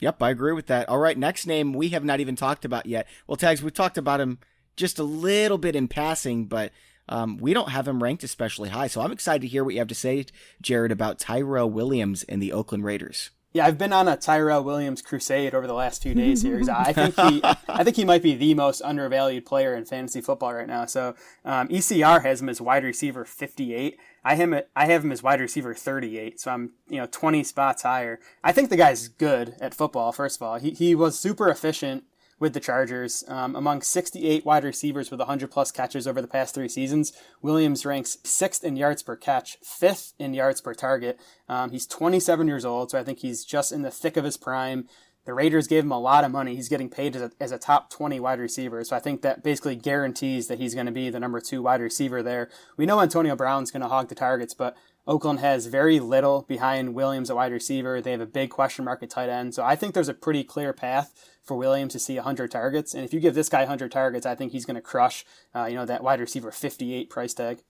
Yep, 0.00 0.22
I 0.22 0.30
agree 0.30 0.52
with 0.52 0.66
that. 0.66 0.88
All 0.88 0.98
right, 0.98 1.16
next 1.16 1.46
name 1.46 1.72
we 1.72 1.90
have 1.90 2.04
not 2.04 2.20
even 2.20 2.36
talked 2.36 2.64
about 2.64 2.86
yet. 2.86 3.06
Well, 3.26 3.36
Tags, 3.36 3.62
we've 3.62 3.72
talked 3.72 3.96
about 3.96 4.20
him 4.20 4.38
just 4.76 4.98
a 4.98 5.04
little 5.04 5.58
bit 5.58 5.76
in 5.76 5.88
passing, 5.88 6.46
but 6.46 6.72
um, 7.08 7.38
we 7.38 7.54
don't 7.54 7.70
have 7.70 7.88
him 7.88 8.02
ranked 8.02 8.24
especially 8.24 8.68
high. 8.68 8.86
So 8.86 9.00
I'm 9.00 9.12
excited 9.12 9.42
to 9.42 9.48
hear 9.48 9.64
what 9.64 9.74
you 9.74 9.80
have 9.80 9.88
to 9.88 9.94
say, 9.94 10.26
Jared, 10.60 10.92
about 10.92 11.18
Tyrell 11.18 11.70
Williams 11.70 12.22
and 12.24 12.42
the 12.42 12.52
Oakland 12.52 12.84
Raiders. 12.84 13.30
Yeah, 13.54 13.66
I've 13.66 13.76
been 13.76 13.92
on 13.92 14.08
a 14.08 14.16
Tyrell 14.16 14.64
Williams 14.64 15.02
crusade 15.02 15.54
over 15.54 15.66
the 15.66 15.74
last 15.74 16.02
few 16.02 16.14
days 16.14 16.40
here. 16.40 16.62
I 16.72 16.92
think 16.92 17.14
he, 17.18 17.40
I 17.68 17.84
think 17.84 17.96
he 17.96 18.04
might 18.04 18.22
be 18.22 18.34
the 18.34 18.54
most 18.54 18.80
undervalued 18.80 19.44
player 19.44 19.74
in 19.74 19.84
fantasy 19.84 20.22
football 20.22 20.54
right 20.54 20.66
now. 20.66 20.86
So 20.86 21.14
um, 21.44 21.68
ECR 21.68 22.22
has 22.22 22.40
him 22.40 22.48
as 22.48 22.60
wide 22.62 22.82
receiver 22.82 23.26
58. 23.26 23.98
I 24.24 24.36
him 24.36 24.58
I 24.74 24.86
have 24.86 25.04
him 25.04 25.12
as 25.12 25.22
wide 25.22 25.40
receiver 25.40 25.74
38. 25.74 26.40
So 26.40 26.50
I'm 26.50 26.70
you 26.88 26.98
know 26.98 27.06
20 27.10 27.44
spots 27.44 27.82
higher. 27.82 28.20
I 28.42 28.52
think 28.52 28.70
the 28.70 28.76
guy's 28.76 29.08
good 29.08 29.54
at 29.60 29.74
football. 29.74 30.12
First 30.12 30.38
of 30.38 30.42
all, 30.42 30.58
he 30.58 30.70
he 30.70 30.94
was 30.94 31.18
super 31.18 31.48
efficient 31.48 32.04
with 32.42 32.54
the 32.54 32.60
Chargers. 32.60 33.22
Um, 33.28 33.54
among 33.54 33.82
68 33.82 34.44
wide 34.44 34.64
receivers 34.64 35.12
with 35.12 35.20
100 35.20 35.48
plus 35.48 35.70
catches 35.70 36.08
over 36.08 36.20
the 36.20 36.26
past 36.26 36.56
three 36.56 36.68
seasons, 36.68 37.12
Williams 37.40 37.86
ranks 37.86 38.18
sixth 38.24 38.64
in 38.64 38.74
yards 38.74 39.00
per 39.00 39.14
catch, 39.14 39.58
fifth 39.62 40.12
in 40.18 40.34
yards 40.34 40.60
per 40.60 40.74
target. 40.74 41.20
Um, 41.48 41.70
he's 41.70 41.86
27 41.86 42.48
years 42.48 42.64
old, 42.64 42.90
so 42.90 42.98
I 42.98 43.04
think 43.04 43.20
he's 43.20 43.44
just 43.44 43.70
in 43.70 43.82
the 43.82 43.92
thick 43.92 44.16
of 44.16 44.24
his 44.24 44.36
prime. 44.36 44.88
The 45.24 45.34
Raiders 45.34 45.68
gave 45.68 45.84
him 45.84 45.92
a 45.92 46.00
lot 46.00 46.24
of 46.24 46.32
money. 46.32 46.56
He's 46.56 46.68
getting 46.68 46.88
paid 46.90 47.14
as 47.14 47.22
a, 47.22 47.30
as 47.38 47.52
a 47.52 47.58
top 47.58 47.90
20 47.90 48.18
wide 48.18 48.40
receiver. 48.40 48.82
So 48.82 48.96
I 48.96 48.98
think 48.98 49.22
that 49.22 49.44
basically 49.44 49.76
guarantees 49.76 50.48
that 50.48 50.58
he's 50.58 50.74
going 50.74 50.86
to 50.86 50.92
be 50.92 51.10
the 51.10 51.20
number 51.20 51.40
two 51.40 51.62
wide 51.62 51.80
receiver 51.80 52.24
there. 52.24 52.50
We 52.76 52.86
know 52.86 53.00
Antonio 53.00 53.36
Brown's 53.36 53.70
going 53.70 53.82
to 53.82 53.88
hog 53.88 54.08
the 54.08 54.16
targets, 54.16 54.52
but 54.52 54.76
Oakland 55.06 55.40
has 55.40 55.66
very 55.66 55.98
little 55.98 56.42
behind 56.42 56.94
Williams 56.94 57.28
at 57.28 57.36
wide 57.36 57.50
receiver. 57.50 58.00
They 58.00 58.12
have 58.12 58.20
a 58.20 58.26
big 58.26 58.50
question 58.50 58.84
mark 58.84 59.02
at 59.02 59.10
tight 59.10 59.28
end. 59.28 59.54
So 59.54 59.64
I 59.64 59.74
think 59.74 59.94
there's 59.94 60.08
a 60.08 60.14
pretty 60.14 60.44
clear 60.44 60.72
path 60.72 61.28
for 61.42 61.56
Williams 61.56 61.92
to 61.94 61.98
see 61.98 62.14
100 62.14 62.50
targets. 62.50 62.94
And 62.94 63.04
if 63.04 63.12
you 63.12 63.18
give 63.18 63.34
this 63.34 63.48
guy 63.48 63.60
100 63.60 63.90
targets, 63.90 64.26
I 64.26 64.36
think 64.36 64.52
he's 64.52 64.64
going 64.64 64.76
to 64.76 64.80
crush, 64.80 65.24
uh, 65.54 65.64
you 65.64 65.74
know, 65.74 65.84
that 65.86 66.04
wide 66.04 66.20
receiver 66.20 66.52
58 66.52 67.10
price 67.10 67.34
tag. 67.34 67.62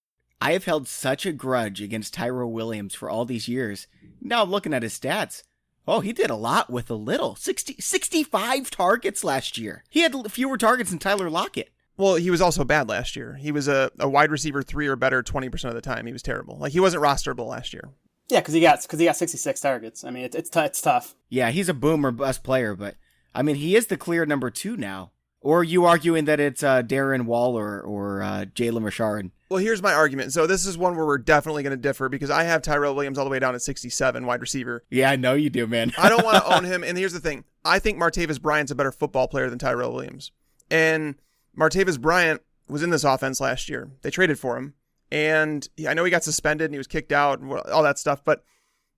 I 0.43 0.53
have 0.53 0.65
held 0.65 0.89
such 0.89 1.25
a 1.25 1.33
grudge 1.33 1.81
against 1.81 2.15
Tyrell 2.15 2.53
Williams 2.53 2.95
for 2.95 3.09
all 3.09 3.25
these 3.25 3.49
years. 3.49 3.87
Now 4.21 4.43
I'm 4.43 4.51
looking 4.51 4.75
at 4.75 4.83
his 4.83 4.99
stats. 4.99 5.43
Oh, 5.87 6.01
he 6.01 6.13
did 6.13 6.31
a 6.31 6.37
lot 6.37 6.71
with 6.71 6.91
a 6.91 6.95
little. 6.95 7.35
60, 7.35 7.77
65 7.81 8.71
targets 8.71 9.25
last 9.25 9.57
year. 9.57 9.85
He 9.89 10.01
had 10.01 10.31
fewer 10.31 10.59
targets 10.59 10.91
than 10.91 10.99
Tyler 10.99 11.31
Lockett. 11.31 11.72
Well, 11.97 12.15
he 12.15 12.31
was 12.31 12.41
also 12.41 12.65
bad 12.65 12.89
last 12.89 13.17
year. 13.17 13.35
He 13.35 13.53
was 13.53 13.69
a, 13.69 13.91
a 13.99 14.09
wide 14.09 14.31
receiver 14.31 14.63
three 14.63 14.87
or 14.87 14.97
better 14.97 15.23
20% 15.23 15.65
of 15.65 15.75
the 15.75 15.81
time. 15.81 16.07
He 16.07 16.13
was 16.13 16.23
terrible. 16.23 16.57
Like, 16.59 16.73
he 16.73 16.81
wasn't 16.81 17.03
rosterable 17.03 17.47
last 17.47 17.73
year. 17.73 17.91
Yeah, 18.29 18.41
because 18.41 18.55
he 18.55 18.61
got 18.61 18.81
because 18.83 18.99
he 18.99 19.05
got 19.05 19.17
66 19.17 19.61
targets. 19.61 20.05
I 20.05 20.11
mean, 20.11 20.25
it, 20.25 20.35
it's, 20.35 20.49
t- 20.49 20.61
it's 20.61 20.81
tough. 20.81 21.15
Yeah, 21.29 21.51
he's 21.51 21.69
a 21.69 21.75
boomer 21.75 22.11
bust 22.11 22.43
player, 22.43 22.75
but 22.75 22.95
I 23.35 23.43
mean, 23.43 23.57
he 23.57 23.77
is 23.77 23.89
the 23.89 23.97
clear 23.99 24.25
number 24.25 24.49
two 24.51 24.77
now. 24.77 25.11
Or 25.43 25.59
are 25.59 25.65
you 25.65 25.85
arguing 25.85 26.25
that 26.27 26.39
it's 26.39 26.63
uh, 26.63 26.83
Darren 26.83 27.27
Waller 27.27 27.81
or 27.81 28.23
uh, 28.23 28.45
Jalen 28.55 28.85
Richard? 28.85 29.33
Well, 29.51 29.59
here's 29.59 29.83
my 29.83 29.93
argument. 29.93 30.33
So 30.33 30.47
this 30.47 30.65
is 30.65 30.79
one 30.79 30.97
where 30.97 31.05
we're 31.05 31.19
definitely 31.19 31.65
going 31.65 31.73
to 31.73 31.77
differ 31.77 32.09
because 32.09 32.31
I 32.31 32.45
have 32.45 32.63
Tyrell 32.63 32.95
Williams 32.95 33.19
all 33.19 33.25
the 33.25 33.31
way 33.31 33.41
down 33.41 33.55
at 33.55 33.61
67, 33.61 34.25
wide 34.25 34.41
receiver. 34.41 34.85
Yeah, 34.89 35.11
I 35.11 35.17
know 35.17 35.35
you 35.35 35.51
do, 35.51 35.67
man. 35.67 35.93
I 35.99 36.09
don't 36.09 36.25
want 36.25 36.37
to 36.37 36.55
own 36.57 36.65
him. 36.65 36.85
And 36.85 36.97
here's 36.97 37.13
the 37.13 37.21
thing: 37.21 37.45
I 37.65 37.81
think 37.81 37.99
Martavis 37.99 38.41
Bryant's 38.41 38.71
a 38.71 38.77
better 38.77 38.93
football 38.93 39.27
player 39.27 39.51
than 39.51 39.59
Tyrell 39.59 39.93
Williams. 39.93 40.31
And 40.71 41.17
Martavis 41.57 42.01
Bryant 42.01 42.43
was 42.69 42.83
in 42.83 42.91
this 42.91 43.05
offense 43.05 43.41
last 43.41 43.69
year. 43.69 43.91
They 44.03 44.11
traded 44.11 44.39
for 44.39 44.57
him, 44.57 44.75
and 45.11 45.69
I 45.87 45.95
know 45.95 46.05
he 46.05 46.11
got 46.11 46.25
suspended 46.25 46.67
and 46.67 46.75
he 46.75 46.79
was 46.79 46.87
kicked 46.87 47.13
out 47.13 47.41
and 47.41 47.53
all 47.53 47.83
that 47.83 47.99
stuff, 47.99 48.25
but 48.25 48.45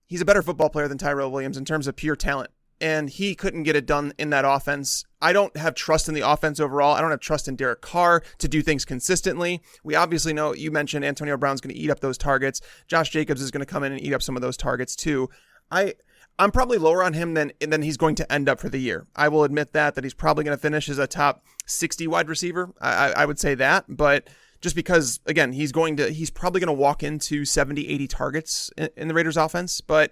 he's 0.07 0.21
a 0.21 0.25
better 0.25 0.41
football 0.41 0.69
player 0.69 0.87
than 0.87 0.97
Tyrell 0.97 1.31
Williams 1.31 1.57
in 1.57 1.65
terms 1.65 1.87
of 1.87 1.95
pure 1.95 2.15
talent 2.15 2.51
and 2.81 3.09
he 3.09 3.35
couldn't 3.35 3.63
get 3.63 3.75
it 3.75 3.85
done 3.85 4.13
in 4.17 4.29
that 4.31 4.45
offense. 4.45 5.05
I 5.21 5.33
don't 5.33 5.55
have 5.57 5.75
trust 5.75 6.09
in 6.09 6.13
the 6.13 6.21
offense 6.21 6.59
overall. 6.59 6.93
I 6.93 7.01
don't 7.01 7.11
have 7.11 7.19
trust 7.19 7.47
in 7.47 7.55
Derek 7.55 7.81
Carr 7.81 8.21
to 8.39 8.47
do 8.47 8.61
things 8.61 8.85
consistently. 8.85 9.61
We 9.83 9.95
obviously 9.95 10.33
know 10.33 10.53
you 10.53 10.71
mentioned 10.71 11.05
Antonio 11.05 11.37
Brown's 11.37 11.61
going 11.61 11.73
to 11.73 11.79
eat 11.79 11.89
up 11.89 12.01
those 12.01 12.17
targets. 12.17 12.61
Josh 12.87 13.09
Jacobs 13.09 13.41
is 13.41 13.51
going 13.51 13.65
to 13.65 13.65
come 13.65 13.83
in 13.83 13.93
and 13.93 14.01
eat 14.01 14.13
up 14.13 14.21
some 14.21 14.35
of 14.35 14.41
those 14.41 14.57
targets 14.57 14.95
too. 14.95 15.29
I 15.71 15.95
I'm 16.37 16.51
probably 16.51 16.77
lower 16.77 17.03
on 17.03 17.13
him 17.13 17.33
than 17.33 17.53
than 17.59 17.81
he's 17.81 17.97
going 17.97 18.15
to 18.15 18.31
end 18.31 18.49
up 18.49 18.59
for 18.59 18.69
the 18.69 18.79
year. 18.79 19.07
I 19.15 19.29
will 19.29 19.43
admit 19.43 19.73
that 19.73 19.95
that 19.95 20.03
he's 20.03 20.13
probably 20.13 20.43
going 20.43 20.57
to 20.57 20.61
finish 20.61 20.89
as 20.89 20.99
a 20.99 21.07
top 21.07 21.45
60 21.65 22.07
wide 22.07 22.27
receiver. 22.27 22.73
I, 22.81 23.13
I 23.13 23.25
would 23.25 23.39
say 23.39 23.55
that, 23.55 23.85
but 23.87 24.27
just 24.61 24.75
because 24.75 25.19
again 25.25 25.53
he's 25.53 25.71
going 25.71 25.97
to 25.97 26.11
he's 26.11 26.29
probably 26.29 26.59
going 26.59 26.67
to 26.67 26.73
walk 26.73 27.03
into 27.03 27.45
70 27.45 27.87
80 27.87 28.07
targets 28.07 28.71
in, 28.77 28.89
in 28.97 29.07
the 29.07 29.13
Raiders 29.13 29.37
offense, 29.37 29.81
but 29.81 30.11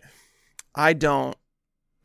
I 0.76 0.94
don't 0.94 1.36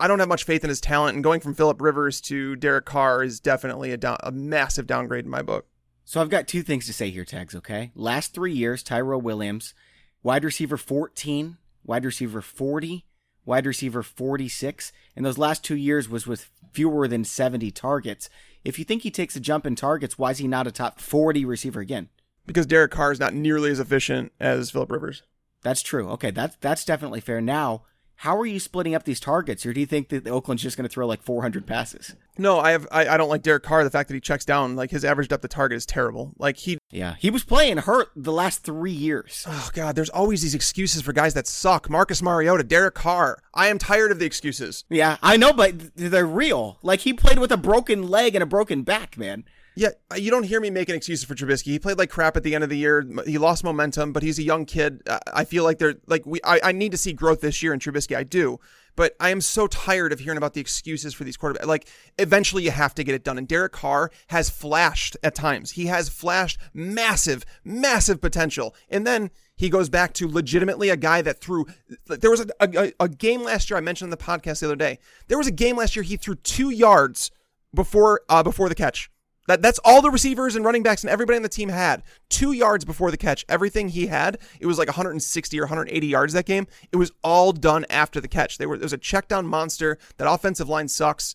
I 0.00 0.07
don't 0.07 0.20
have 0.20 0.28
much 0.28 0.44
faith 0.44 0.62
in 0.62 0.68
his 0.68 0.81
talent, 0.81 1.16
and 1.16 1.24
going 1.24 1.40
from 1.40 1.54
Philip 1.54 1.81
Rivers 1.81 2.20
to 2.22 2.54
Derek 2.57 2.85
Carr 2.85 3.24
is 3.24 3.40
definitely 3.40 3.90
a, 3.90 3.96
down, 3.96 4.16
a 4.22 4.31
massive 4.31 4.87
downgrade 4.87 5.24
in 5.24 5.31
my 5.31 5.42
book. 5.42 5.66
So 6.04 6.20
I've 6.20 6.31
got 6.31 6.46
two 6.46 6.62
things 6.62 6.87
to 6.87 6.92
say 6.92 7.11
here, 7.11 7.24
Tags, 7.24 7.54
okay? 7.57 7.90
Last 7.94 8.33
three 8.33 8.52
years, 8.52 8.83
Tyrell 8.83 9.20
Williams, 9.20 9.74
wide 10.22 10.44
receiver 10.44 10.76
14, 10.76 11.59
wide 11.85 12.04
receiver 12.04 12.40
40, 12.40 13.04
wide 13.49 13.67
receiver 13.67 14.03
46, 14.03 14.93
and 15.17 15.25
those 15.25 15.39
last 15.39 15.65
two 15.65 15.75
years 15.75 16.09
was 16.09 16.27
with 16.27 16.51
fewer 16.73 17.09
than 17.09 17.25
70 17.25 17.71
targets. 17.71 18.29
If 18.63 18.79
you 18.79 18.85
think 18.85 19.03
he 19.03 19.11
takes 19.11 19.35
a 19.35 19.41
jump 19.41 19.67
in 19.67 19.75
targets, 19.75 20.19
why 20.19 20.33
is 20.33 20.39
he 20.39 20.47
not 20.47 20.67
a 20.67 20.71
top 20.71 21.01
40 21.01 21.47
receiver 21.47 21.81
again? 21.81 22.11
Because 22.47 22.67
Derek 22.67 22.91
Carr 22.91 23.11
is 23.11 23.19
not 23.19 23.35
nearly 23.35 23.71
as 23.71 23.81
efficient 23.81 24.33
as 24.39 24.71
Philip 24.71 24.93
Rivers. 24.93 25.23
That's 25.63 25.83
true. 25.83 26.11
Okay, 26.11 26.31
that's 26.31 26.57
that's 26.61 26.85
definitely 26.85 27.21
fair. 27.21 27.41
Now, 27.41 27.83
how 28.22 28.37
are 28.37 28.46
you 28.46 28.59
splitting 28.59 28.96
up 28.96 29.04
these 29.04 29.20
targets, 29.20 29.64
or 29.64 29.72
do 29.72 29.78
you 29.78 29.87
think 29.87 30.09
that 30.09 30.26
Oakland's 30.26 30.61
just 30.61 30.76
going 30.76 30.88
to 30.88 30.92
throw 30.92 31.07
like 31.07 31.22
400 31.22 31.64
passes? 31.68 32.16
No, 32.37 32.59
I 32.59 32.72
have. 32.72 32.85
I, 32.90 33.07
I, 33.11 33.16
don't 33.16 33.28
like 33.28 33.42
Derek 33.42 33.62
Carr. 33.62 33.85
The 33.85 33.90
fact 33.90 34.09
that 34.09 34.14
he 34.14 34.20
checks 34.20 34.44
down, 34.44 34.74
like 34.74 34.90
his 34.90 35.04
average 35.04 35.28
depth 35.28 35.44
of 35.44 35.50
target 35.50 35.76
is 35.76 35.87
terrible. 35.87 36.33
Like 36.37 36.57
he. 36.57 36.78
Yeah, 36.90 37.14
he 37.20 37.31
was 37.31 37.44
playing 37.44 37.76
hurt 37.78 38.09
the 38.16 38.33
last 38.33 38.64
three 38.64 38.90
years. 38.90 39.44
Oh 39.46 39.70
God, 39.72 39.94
there's 39.94 40.11
always 40.11 40.42
these 40.42 40.54
excuses 40.54 41.02
for 41.02 41.12
guys 41.12 41.35
that 41.35 41.46
suck. 41.46 41.88
Marcus 41.88 42.20
Mariota, 42.20 42.64
Derek 42.64 42.94
Carr. 42.94 43.38
I 43.54 43.68
am 43.68 43.78
tired 43.78 44.11
of 44.11 44.18
the 44.18 44.26
excuses. 44.26 44.85
Yeah, 44.88 45.18
I 45.22 45.37
know, 45.37 45.52
but 45.52 45.94
they're 45.94 46.26
real. 46.26 46.78
Like 46.83 47.00
he 47.00 47.12
played 47.12 47.38
with 47.38 47.52
a 47.52 47.57
broken 47.57 48.09
leg 48.09 48.35
and 48.35 48.42
a 48.42 48.46
broken 48.46 48.83
back, 48.83 49.16
man. 49.16 49.44
Yeah, 49.79 49.91
you 50.17 50.33
don't 50.33 50.43
hear 50.43 50.61
me 50.61 50.71
making 50.71 50.97
excuses 50.97 51.25
for 51.25 51.37
Trubisky. 51.37 51.67
He 51.67 51.79
played 51.79 51.99
like 51.99 52.11
crap 52.11 52.37
at 52.37 52.43
the 52.43 52.53
end 52.53 52.64
of 52.64 52.71
the 52.71 52.77
year. 52.77 53.09
He 53.25 53.38
lost 53.38 53.62
momentum, 53.62 54.12
but 54.12 54.25
he's 54.25 54.37
a 54.41 54.43
young 54.43 54.64
kid. 54.64 55.09
I 55.33 55.45
feel 55.45 55.62
like 55.62 55.79
they're 55.79 55.95
like 56.09 56.27
we. 56.27 56.41
I, 56.43 56.59
I 56.64 56.73
need 56.73 56.91
to 56.91 56.99
see 56.99 57.12
growth 57.12 57.43
this 57.43 57.62
year 57.62 57.73
in 57.73 57.79
Trubisky. 57.79 58.17
I 58.17 58.25
do, 58.25 58.59
but 58.97 59.14
I 59.21 59.31
am 59.31 59.41
so 59.41 59.69
tired 59.69 60.12
of 60.12 60.19
hearing 60.19 60.37
about 60.37 60.55
the 60.55 60.61
excuses 60.61 61.14
for 61.14 61.23
these 61.23 61.37
quarterbacks. 61.37 61.64
Like 61.64 61.87
eventually 62.19 62.64
you 62.64 62.73
have 62.73 62.93
to 62.97 63.05
get 63.05 63.14
it 63.14 63.23
done. 63.23 63.38
And 63.38 63.47
Derek 63.47 63.71
Carr 63.71 64.11
has 64.31 64.51
flashed 64.51 65.17
at 65.23 65.37
times. 65.37 65.71
He 65.71 65.87
has 65.87 66.09
flashed 66.09 66.59
massive, 66.75 67.45
massive 67.62 68.21
potential, 68.21 68.75
and 68.91 69.07
then 69.07 69.31
he 69.55 69.71
goes 69.71 69.88
back 69.88 70.12
to 70.14 70.27
legitimately 70.27 70.88
a 70.88 70.97
guy 70.97 71.23
that 71.23 71.41
threw. 71.41 71.67
There 72.09 72.33
was 72.33 72.41
a, 72.41 72.49
a, 72.61 72.93
a 72.99 73.09
game 73.09 73.45
last 73.45 73.71
year 73.71 73.77
I 73.77 73.81
mentioned 73.81 74.07
in 74.07 74.11
the 74.11 74.17
podcast 74.17 74.59
the 74.59 74.67
other 74.67 74.75
day. 74.75 74.99
There 75.29 75.38
was 75.38 75.47
a 75.47 75.53
game 75.53 75.77
last 75.77 75.95
year 75.95 76.03
he 76.03 76.17
threw 76.17 76.35
two 76.35 76.71
yards 76.71 77.31
before 77.73 78.23
uh, 78.29 78.43
before 78.43 78.69
the 78.69 78.75
catch 78.75 79.09
that 79.49 79.63
that's 79.63 79.81
all 79.85 80.01
the 80.03 80.11
receivers 80.11 80.55
and 80.55 80.65
running 80.65 80.83
backs 80.83 81.03
and 81.03 81.11
everybody 81.11 81.37
on 81.37 81.43
the 81.43 81.49
team 81.49 81.71
had. 81.71 82.03
Two 82.29 82.53
yards 82.53 82.85
before 82.85 83.11
the 83.11 83.17
catch. 83.17 83.45
Everything 83.49 83.89
he 83.89 84.07
had, 84.07 84.39
it 84.61 84.67
was 84.67 84.79
like 84.79 84.89
160 84.89 85.59
or 85.59 85.63
180 85.63 86.07
yards 86.07 86.35
that 86.35 86.47
game. 86.47 86.67
It 86.93 86.97
was 86.97 87.11
all 87.25 87.53
done 87.53 87.87
after 87.89 88.21
the 88.21 88.29
catch. 88.29 88.59
They 88.59 88.67
were 88.67 88.77
was 88.77 88.93
a 88.93 88.99
check 88.99 89.27
down 89.27 89.47
monster. 89.47 89.99
That 90.19 90.31
offensive 90.31 90.69
line 90.69 90.87
sucks. 90.87 91.35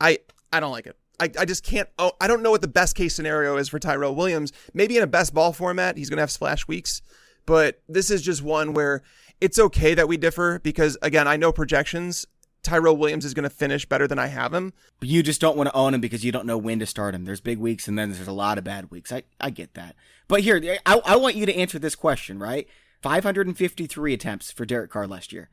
I 0.00 0.18
I 0.52 0.58
don't 0.58 0.72
like 0.72 0.86
it. 0.86 0.96
I, 1.20 1.30
I 1.38 1.44
just 1.44 1.64
can't. 1.64 1.88
Oh, 1.98 2.12
I 2.20 2.26
don't 2.26 2.42
know 2.42 2.50
what 2.50 2.62
the 2.62 2.68
best 2.68 2.96
case 2.96 3.14
scenario 3.14 3.56
is 3.56 3.68
for 3.68 3.78
Tyrell 3.78 4.14
Williams. 4.14 4.52
Maybe 4.72 4.96
in 4.96 5.02
a 5.02 5.06
best 5.06 5.34
ball 5.34 5.52
format, 5.52 5.96
he's 5.96 6.08
going 6.08 6.16
to 6.16 6.22
have 6.22 6.30
splash 6.30 6.66
weeks. 6.66 7.02
But 7.46 7.82
this 7.88 8.10
is 8.10 8.22
just 8.22 8.42
one 8.42 8.72
where 8.72 9.02
it's 9.40 9.58
okay 9.58 9.94
that 9.94 10.08
we 10.08 10.16
differ 10.16 10.60
because, 10.62 10.96
again, 11.02 11.28
I 11.28 11.36
know 11.36 11.52
projections 11.52 12.26
Tyrell 12.64 12.96
Williams 12.96 13.24
is 13.24 13.34
going 13.34 13.44
to 13.44 13.50
finish 13.50 13.86
better 13.86 14.08
than 14.08 14.18
I 14.18 14.26
have 14.26 14.52
him. 14.52 14.72
But 14.98 15.08
you 15.08 15.22
just 15.22 15.40
don't 15.40 15.56
want 15.56 15.68
to 15.68 15.76
own 15.76 15.94
him 15.94 16.00
because 16.00 16.24
you 16.24 16.32
don't 16.32 16.46
know 16.46 16.58
when 16.58 16.80
to 16.80 16.86
start 16.86 17.14
him. 17.14 17.24
There's 17.24 17.40
big 17.40 17.58
weeks 17.58 17.86
and 17.86 17.98
then 17.98 18.10
there's 18.10 18.26
a 18.26 18.32
lot 18.32 18.58
of 18.58 18.64
bad 18.64 18.90
weeks. 18.90 19.12
I, 19.12 19.22
I 19.40 19.50
get 19.50 19.74
that. 19.74 19.94
But 20.26 20.40
here, 20.40 20.78
I, 20.84 21.00
I 21.04 21.16
want 21.16 21.36
you 21.36 21.46
to 21.46 21.54
answer 21.54 21.78
this 21.78 21.94
question, 21.94 22.38
right? 22.38 22.66
553 23.02 24.14
attempts 24.14 24.50
for 24.50 24.64
Derek 24.64 24.90
Carr 24.90 25.06
last 25.06 25.32
year. 25.32 25.50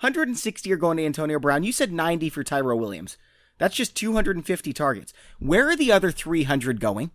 160 0.00 0.72
are 0.72 0.76
going 0.76 0.98
to 0.98 1.04
Antonio 1.04 1.38
Brown. 1.38 1.62
You 1.62 1.72
said 1.72 1.92
90 1.92 2.28
for 2.30 2.44
Tyrell 2.44 2.78
Williams. 2.78 3.16
That's 3.58 3.76
just 3.76 3.94
250 3.96 4.72
targets. 4.72 5.12
Where 5.38 5.68
are 5.68 5.76
the 5.76 5.92
other 5.92 6.10
300 6.10 6.80
going? 6.80 7.10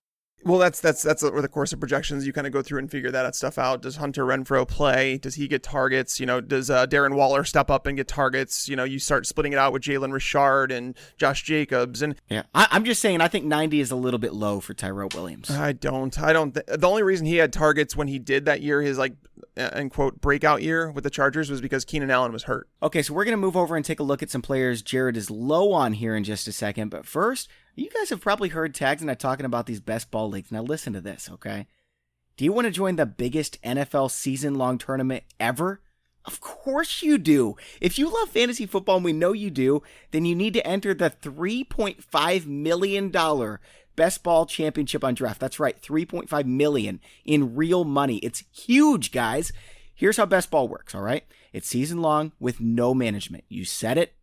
Well, 0.45 0.59
that's 0.59 0.79
that's 0.79 1.01
that's 1.01 1.23
where 1.23 1.41
the 1.41 1.47
course 1.47 1.73
of 1.73 1.79
projections 1.79 2.25
you 2.25 2.31
kind 2.31 2.45
of 2.45 2.53
go 2.53 2.61
through 2.61 2.79
and 2.79 2.89
figure 2.89 3.11
that 3.11 3.35
stuff 3.35 3.57
out. 3.57 3.81
Does 3.81 3.95
Hunter 3.95 4.23
Renfrow 4.23 4.67
play? 4.67 5.17
Does 5.17 5.35
he 5.35 5.47
get 5.47 5.63
targets? 5.63 6.19
You 6.19 6.27
know, 6.27 6.39
does 6.39 6.69
uh, 6.69 6.85
Darren 6.85 7.15
Waller 7.15 7.43
step 7.43 7.71
up 7.71 7.87
and 7.87 7.97
get 7.97 8.07
targets? 8.07 8.69
You 8.69 8.75
know, 8.75 8.83
you 8.83 8.99
start 8.99 9.25
splitting 9.25 9.53
it 9.53 9.59
out 9.59 9.73
with 9.73 9.81
Jalen 9.81 10.13
Richard 10.13 10.71
and 10.71 10.95
Josh 11.17 11.43
Jacobs 11.43 12.01
and 12.01 12.15
yeah. 12.29 12.43
I, 12.53 12.67
am 12.71 12.85
just 12.85 13.01
saying, 13.01 13.21
I 13.21 13.27
think 13.27 13.45
90 13.45 13.79
is 13.79 13.91
a 13.91 13.95
little 13.95 14.19
bit 14.19 14.33
low 14.33 14.59
for 14.59 14.73
Tyrell 14.73 15.09
Williams. 15.13 15.49
I 15.49 15.73
don't. 15.73 16.17
I 16.21 16.31
don't. 16.31 16.53
Th- 16.53 16.65
the 16.67 16.87
only 16.87 17.03
reason 17.03 17.25
he 17.25 17.37
had 17.37 17.51
targets 17.51 17.95
when 17.95 18.07
he 18.07 18.19
did 18.19 18.45
that 18.45 18.61
year, 18.61 18.81
his 18.81 18.97
like 18.97 19.15
Uh, 19.57 19.69
end 19.73 19.91
quote 19.91 20.19
breakout 20.19 20.61
year 20.61 20.91
with 20.91 21.03
the 21.03 21.09
Chargers, 21.09 21.49
was 21.49 21.61
because 21.61 21.85
Keenan 21.85 22.11
Allen 22.11 22.33
was 22.33 22.43
hurt. 22.43 22.69
Okay, 22.83 23.01
so 23.01 23.13
we're 23.13 23.25
gonna 23.25 23.37
move 23.37 23.55
over 23.55 23.75
and 23.75 23.85
take 23.85 23.99
a 23.99 24.03
look 24.03 24.21
at 24.21 24.29
some 24.29 24.41
players 24.41 24.81
Jared 24.81 25.15
is 25.15 25.31
low 25.31 25.71
on 25.71 25.93
here 25.93 26.15
in 26.15 26.23
just 26.23 26.47
a 26.47 26.51
second, 26.51 26.89
but 26.89 27.05
first. 27.05 27.49
You 27.77 27.89
guys 27.89 28.09
have 28.09 28.21
probably 28.21 28.49
heard 28.49 28.73
Tags 28.73 29.01
and 29.01 29.11
I 29.11 29.15
talking 29.15 29.45
about 29.45 29.65
these 29.65 29.81
best 29.81 30.09
ball 30.09 30.29
leagues. 30.29 30.49
Now 30.49 30.61
listen 30.61 30.93
to 30.93 31.01
this, 31.01 31.29
okay? 31.29 31.67
Do 32.37 32.45
you 32.45 32.53
want 32.53 32.65
to 32.65 32.71
join 32.71 32.95
the 32.95 33.05
biggest 33.05 33.61
NFL 33.63 34.11
season 34.11 34.55
long 34.55 34.77
tournament 34.77 35.23
ever? 35.41 35.81
Of 36.25 36.39
course 36.39 37.03
you 37.03 37.17
do. 37.17 37.55
If 37.79 37.99
you 37.99 38.09
love 38.11 38.29
fantasy 38.29 38.65
football 38.65 38.95
and 38.95 39.05
we 39.05 39.13
know 39.13 39.31
you 39.33 39.51
do, 39.51 39.83
then 40.11 40.25
you 40.25 40.35
need 40.35 40.53
to 40.55 40.65
enter 40.65 40.93
the 40.93 41.09
$3.5 41.09 42.45
million 42.45 43.11
best 43.95 44.23
ball 44.23 44.45
championship 44.45 45.03
on 45.03 45.13
draft. 45.13 45.39
That's 45.39 45.59
right, 45.59 45.81
3.5 45.81 46.45
million 46.45 46.99
in 47.23 47.55
real 47.55 47.83
money. 47.83 48.17
It's 48.17 48.43
huge, 48.51 49.11
guys. 49.11 49.51
Here's 49.93 50.17
how 50.17 50.25
best 50.25 50.51
ball 50.51 50.67
works, 50.67 50.93
all 50.93 51.01
right? 51.01 51.23
It's 51.53 51.67
season 51.67 52.01
long 52.01 52.33
with 52.39 52.59
no 52.59 52.93
management. 52.93 53.45
You 53.47 53.63
set 53.63 53.97
it, 53.97 54.13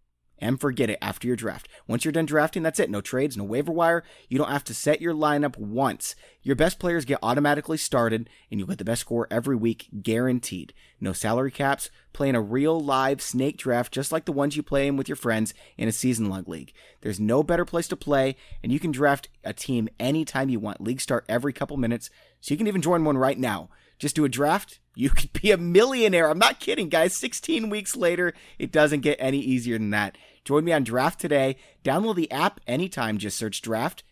and 0.43 0.61
forget 0.61 0.91
it 0.91 0.99
after 1.01 1.29
your 1.29 1.37
draft. 1.37 1.69
Once 1.87 2.05
you're 2.05 2.13
done 2.13 2.27
drafting, 2.27 2.65
that's 2.65 2.81
it. 2.81 2.91
No 2.91 3.01
trades, 3.01 3.37
no 3.37 3.45
waiver 3.45 3.71
wire. 3.71 4.03
You 4.29 4.39
don't 4.39 4.51
have 4.51 4.65
to 4.65 4.75
set 4.75 5.01
your 5.01 5.15
lineup 5.15 5.57
once. 5.57 6.17
Your 6.43 6.57
best 6.57 6.81
players 6.81 7.05
get 7.05 7.21
automatically 7.23 7.79
started, 7.79 8.29
and 8.51 8.59
you'll 8.59 8.69
get 8.69 8.79
the 8.79 8.85
best 8.85 9.03
score 9.03 9.29
every 9.31 9.55
week, 9.55 9.89
guaranteed. 10.03 10.75
No 11.01 11.13
salary 11.13 11.53
caps. 11.53 11.91
Playing 12.13 12.35
a 12.35 12.43
real 12.43 12.79
live 12.79 13.23
snake 13.23 13.57
draft 13.57 13.93
just 13.93 14.11
like 14.11 14.25
the 14.25 14.33
ones 14.33 14.57
you 14.57 14.63
play 14.63 14.87
in 14.89 14.97
with 14.97 15.09
your 15.09 15.17
friends 15.17 15.55
in 15.79 15.89
a 15.89 15.93
season 15.93 16.29
long 16.29 16.45
league. 16.47 16.73
There's 17.01 17.21
no 17.21 17.43
better 17.43 17.65
place 17.65 17.89
to 17.89 17.97
play, 17.97 18.37
and 18.63 18.73
you 18.73 18.81
can 18.81 18.91
draft 18.91 19.29
a 19.45 19.53
team 19.53 19.89
anytime 20.01 20.49
you 20.49 20.59
want. 20.59 20.81
Leagues 20.81 21.05
start 21.05 21.25
every 21.29 21.53
couple 21.53 21.77
minutes, 21.77 22.11
so 22.41 22.53
you 22.53 22.59
can 22.59 22.67
even 22.67 22.83
join 22.83 23.05
one 23.05 23.17
right 23.17 23.39
now. 23.39 23.71
Just 24.03 24.17
do 24.17 24.25
a 24.25 24.29
draft. 24.29 24.81
You 24.97 25.11
could 25.11 25.33
be 25.41 25.53
a 25.53 25.57
millionaire. 25.57 26.29
I'm 26.29 26.39
not 26.39 26.59
kidding, 26.59 26.89
guys. 26.89 27.15
16 27.15 27.71
weeks 27.71 27.95
later, 27.95 28.35
it 28.59 28.73
doesn't 28.73 29.01
get 29.01 29.17
any 29.21 29.39
easier 29.39 29.79
than 29.79 29.91
that. 29.91 30.19
Join 30.45 30.65
me 30.65 30.73
on 30.73 30.85
Draft 30.85 31.21
today. 31.21 31.57
Download 31.85 32.17
the 32.17 32.31
app 32.31 32.61
anytime. 32.67 33.19
Just 33.19 33.39
search 33.39 33.63
Draft 33.63 34.03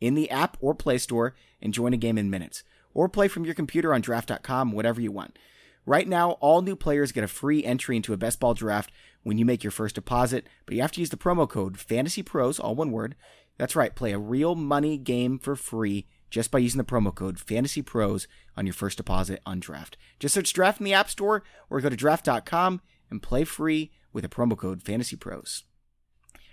in 0.00 0.14
the 0.14 0.30
app 0.30 0.56
or 0.60 0.74
Play 0.74 0.98
Store 0.98 1.34
and 1.60 1.72
join 1.72 1.92
a 1.92 1.98
game 1.98 2.18
in 2.18 2.30
minutes. 2.30 2.64
Or 2.92 3.08
play 3.08 3.28
from 3.28 3.44
your 3.44 3.54
computer 3.54 3.94
on 3.94 4.00
draft.com, 4.00 4.72
whatever 4.72 5.00
you 5.00 5.12
want. 5.12 5.38
Right 5.84 6.08
now, 6.08 6.32
all 6.32 6.62
new 6.62 6.74
players 6.74 7.12
get 7.12 7.24
a 7.24 7.28
free 7.28 7.64
entry 7.64 7.96
into 7.96 8.12
a 8.12 8.16
best 8.16 8.40
ball 8.40 8.54
draft 8.54 8.90
when 9.22 9.38
you 9.38 9.44
make 9.44 9.62
your 9.62 9.70
first 9.70 9.94
deposit, 9.94 10.46
but 10.64 10.74
you 10.74 10.82
have 10.82 10.92
to 10.92 11.00
use 11.00 11.10
the 11.10 11.16
promo 11.16 11.48
code 11.48 11.78
Fantasy 11.78 12.22
Pros, 12.22 12.58
all 12.58 12.74
one 12.74 12.90
word. 12.90 13.14
That's 13.58 13.76
right, 13.76 13.94
play 13.94 14.12
a 14.12 14.18
real 14.18 14.54
money 14.54 14.98
game 14.98 15.38
for 15.38 15.54
free 15.54 16.06
just 16.28 16.50
by 16.50 16.58
using 16.58 16.78
the 16.78 16.84
promo 16.84 17.14
code 17.14 17.38
Fantasy 17.38 17.82
Pros 17.82 18.26
on 18.56 18.66
your 18.66 18.72
first 18.72 18.96
deposit 18.96 19.40
on 19.46 19.60
draft. 19.60 19.96
Just 20.18 20.34
search 20.34 20.52
draft 20.52 20.80
in 20.80 20.84
the 20.84 20.92
App 20.92 21.08
Store 21.08 21.44
or 21.70 21.80
go 21.80 21.88
to 21.88 21.96
draft.com 21.96 22.80
and 23.10 23.22
play 23.22 23.44
free 23.44 23.92
with 24.12 24.24
a 24.24 24.28
promo 24.28 24.56
code 24.56 24.82
Fantasy 24.82 25.16
Pros. 25.16 25.64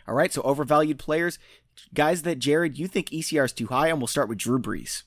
All 0.08 0.16
right, 0.16 0.34
so 0.34 0.42
overvalued 0.42 1.00
players, 1.00 1.40
guys 1.94 2.24
that 2.24 2.40
Jared, 2.40 2.78
you 2.78 2.88
think 2.88 3.10
ECR 3.10 3.46
is 3.46 3.54
too 3.54 3.68
high, 3.68 3.88
and 3.88 4.00
we'll 4.00 4.08
start 4.08 4.30
with 4.30 4.38
Drew 4.38 4.60
Brees. 4.60 5.04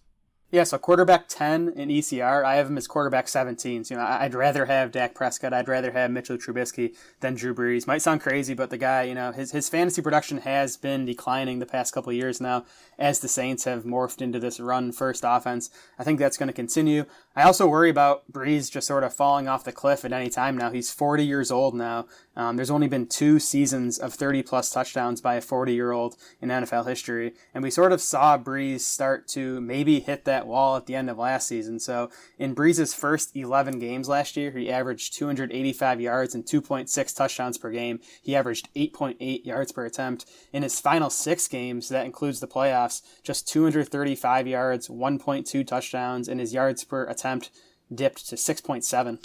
Yeah, 0.53 0.63
so 0.63 0.79
quarterback 0.79 1.29
10 1.29 1.73
in 1.75 1.89
ECR. 1.89 2.45
I 2.45 2.55
have 2.55 2.69
him 2.69 2.79
as 2.79 2.87
quarterback 2.87 3.27
17. 3.27 3.83
So, 3.83 3.95
you 3.95 4.01
know, 4.01 4.07
I'd 4.07 4.33
rather 4.33 4.67
have 4.67 4.93
Dak 4.93 5.13
Prescott. 5.13 5.53
I'd 5.53 5.67
rather 5.67 5.91
have 5.91 6.13
Mitchell 6.13 6.39
Trubisky 6.39 6.95
than 7.21 7.35
Drew 7.35 7.53
Brees. 7.53 7.89
Might 7.89 8.01
sound 8.01 8.21
crazy, 8.21 8.55
but 8.55 8.71
the 8.71 8.79
guy, 8.79 9.03
you 9.03 9.15
know, 9.15 9.33
his, 9.33 9.51
his 9.51 9.69
fantasy 9.69 10.03
production 10.03 10.39
has 10.39 10.77
been 10.77 11.05
declining 11.05 11.59
the 11.59 11.67
past 11.67 11.93
couple 11.93 12.13
years 12.13 12.41
now 12.41 12.65
as 12.99 13.21
the 13.21 13.29
Saints 13.29 13.65
have 13.65 13.85
morphed 13.85 14.23
into 14.23 14.39
this 14.39 14.61
run 14.61 14.93
first 14.93 15.25
offense. 15.27 15.71
I 15.99 16.05
think 16.05 16.19
that's 16.19 16.37
going 16.37 16.49
to 16.49 16.53
continue. 16.53 17.05
I 17.35 17.43
also 17.43 17.67
worry 17.67 17.91
about 17.91 18.31
Brees 18.33 18.71
just 18.71 18.87
sort 18.87 19.05
of 19.05 19.13
falling 19.13 19.47
off 19.47 19.65
the 19.65 19.73
cliff 19.73 20.05
at 20.05 20.13
any 20.13 20.31
time 20.31 20.57
now. 20.57 20.71
He's 20.71 20.91
40 20.91 21.25
years 21.25 21.51
old 21.51 21.75
now. 21.75 22.07
Um, 22.35 22.57
there's 22.57 22.71
only 22.71 22.89
been 22.89 23.07
two 23.07 23.39
seasons 23.39 23.99
of 23.99 24.15
30 24.15 24.43
plus 24.43 24.71
touchdowns 24.71 25.21
by 25.21 25.35
a 25.35 25.41
40 25.41 25.75
year 25.75 25.93
old 25.93 26.17
in 26.41 26.51
NFL 26.51 26.87
history. 26.87 27.35
And 27.55 27.63
we 27.63 27.71
sort 27.71 27.93
of 27.93 28.01
saw 28.01 28.39
Brees 28.39 28.81
start 28.81 29.29
to 29.29 29.61
maybe 29.61 30.01
hit 30.01 30.25
that 30.25 30.47
wall 30.47 30.77
at 30.77 30.87
the 30.87 30.95
end 30.95 31.11
of 31.11 31.19
last 31.19 31.49
season. 31.49 31.79
So 31.81 32.11
in 32.39 32.55
Brees' 32.55 32.95
first 32.95 33.35
11 33.37 33.79
games 33.79 34.09
last 34.09 34.37
year, 34.37 34.51
he 34.51 34.71
averaged 34.71 35.15
285 35.15 36.01
yards 36.01 36.35
and 36.35 36.45
2.6 36.45 37.17
touchdowns 37.17 37.59
per 37.59 37.71
game. 37.71 38.01
He 38.23 38.37
averaged 38.37 38.69
8.8 38.75 39.45
yards 39.45 39.73
per 39.73 39.85
attempt. 39.85 40.27
In 40.53 40.63
his 40.63 40.81
final 40.81 41.11
six 41.11 41.49
games, 41.49 41.89
that 41.89 42.07
includes 42.07 42.41
the 42.41 42.49
playoffs, 42.49 42.86
just 43.23 43.49
235 43.49 44.47
yards, 44.47 44.89
1.2 44.89 45.67
touchdowns, 45.67 46.29
and 46.29 46.41
his 46.41 46.53
yards 46.53 46.85
per 46.85 47.05
attempt 47.05 47.51
dipped 47.95 48.29
to 48.29 48.37
6.7. 48.37 49.19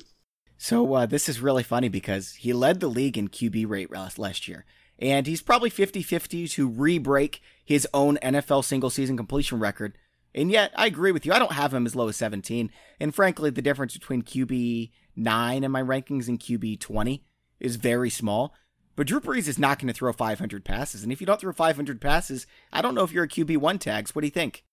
So 0.57 0.93
uh, 0.93 1.05
this 1.05 1.27
is 1.27 1.39
really 1.39 1.63
funny 1.63 1.89
because 1.89 2.33
he 2.33 2.53
led 2.53 2.79
the 2.79 2.87
league 2.87 3.17
in 3.17 3.29
QB 3.29 3.67
rate 3.67 3.91
last, 3.91 4.47
year. 4.47 4.65
And 4.99 5.25
he's 5.25 5.41
probably 5.41 5.71
50 5.71 6.03
50 6.03 6.47
to 6.49 6.67
re 6.67 6.99
break 6.99 7.41
his 7.65 7.87
own 7.93 8.17
NFL 8.21 8.63
single 8.63 8.91
season 8.91 9.17
completion 9.17 9.59
record. 9.59 9.97
And 10.35 10.51
yet, 10.51 10.71
I 10.75 10.85
agree 10.85 11.11
with 11.11 11.25
you. 11.25 11.33
I 11.33 11.39
don't 11.39 11.53
have 11.53 11.73
him 11.73 11.85
as 11.85 11.95
low 11.95 12.07
as 12.07 12.15
17. 12.15 12.69
And 12.99 13.13
frankly, 13.13 13.49
the 13.49 13.61
difference 13.61 13.93
between 13.93 14.21
QB 14.21 14.91
9 15.15 15.63
in 15.63 15.71
my 15.71 15.81
rankings 15.81 16.27
and 16.27 16.39
QB 16.39 16.79
20 16.79 17.25
is 17.59 17.75
very 17.75 18.09
small. 18.09 18.53
But 18.95 19.07
Drew 19.07 19.19
Brees 19.19 19.47
is 19.47 19.59
not 19.59 19.79
going 19.79 19.87
to 19.87 19.93
throw 19.93 20.11
500 20.11 20.65
passes. 20.65 21.03
And 21.03 21.11
if 21.11 21.21
you 21.21 21.27
don't 21.27 21.39
throw 21.39 21.53
500 21.53 22.01
passes, 22.01 22.45
I 22.71 22.81
don't 22.81 22.95
know 22.95 23.03
if 23.03 23.11
you're 23.11 23.23
a 23.23 23.29
QB1 23.29 23.79
tags. 23.79 24.13
What 24.13 24.21
do 24.21 24.27
you 24.27 24.31
think? 24.31 24.63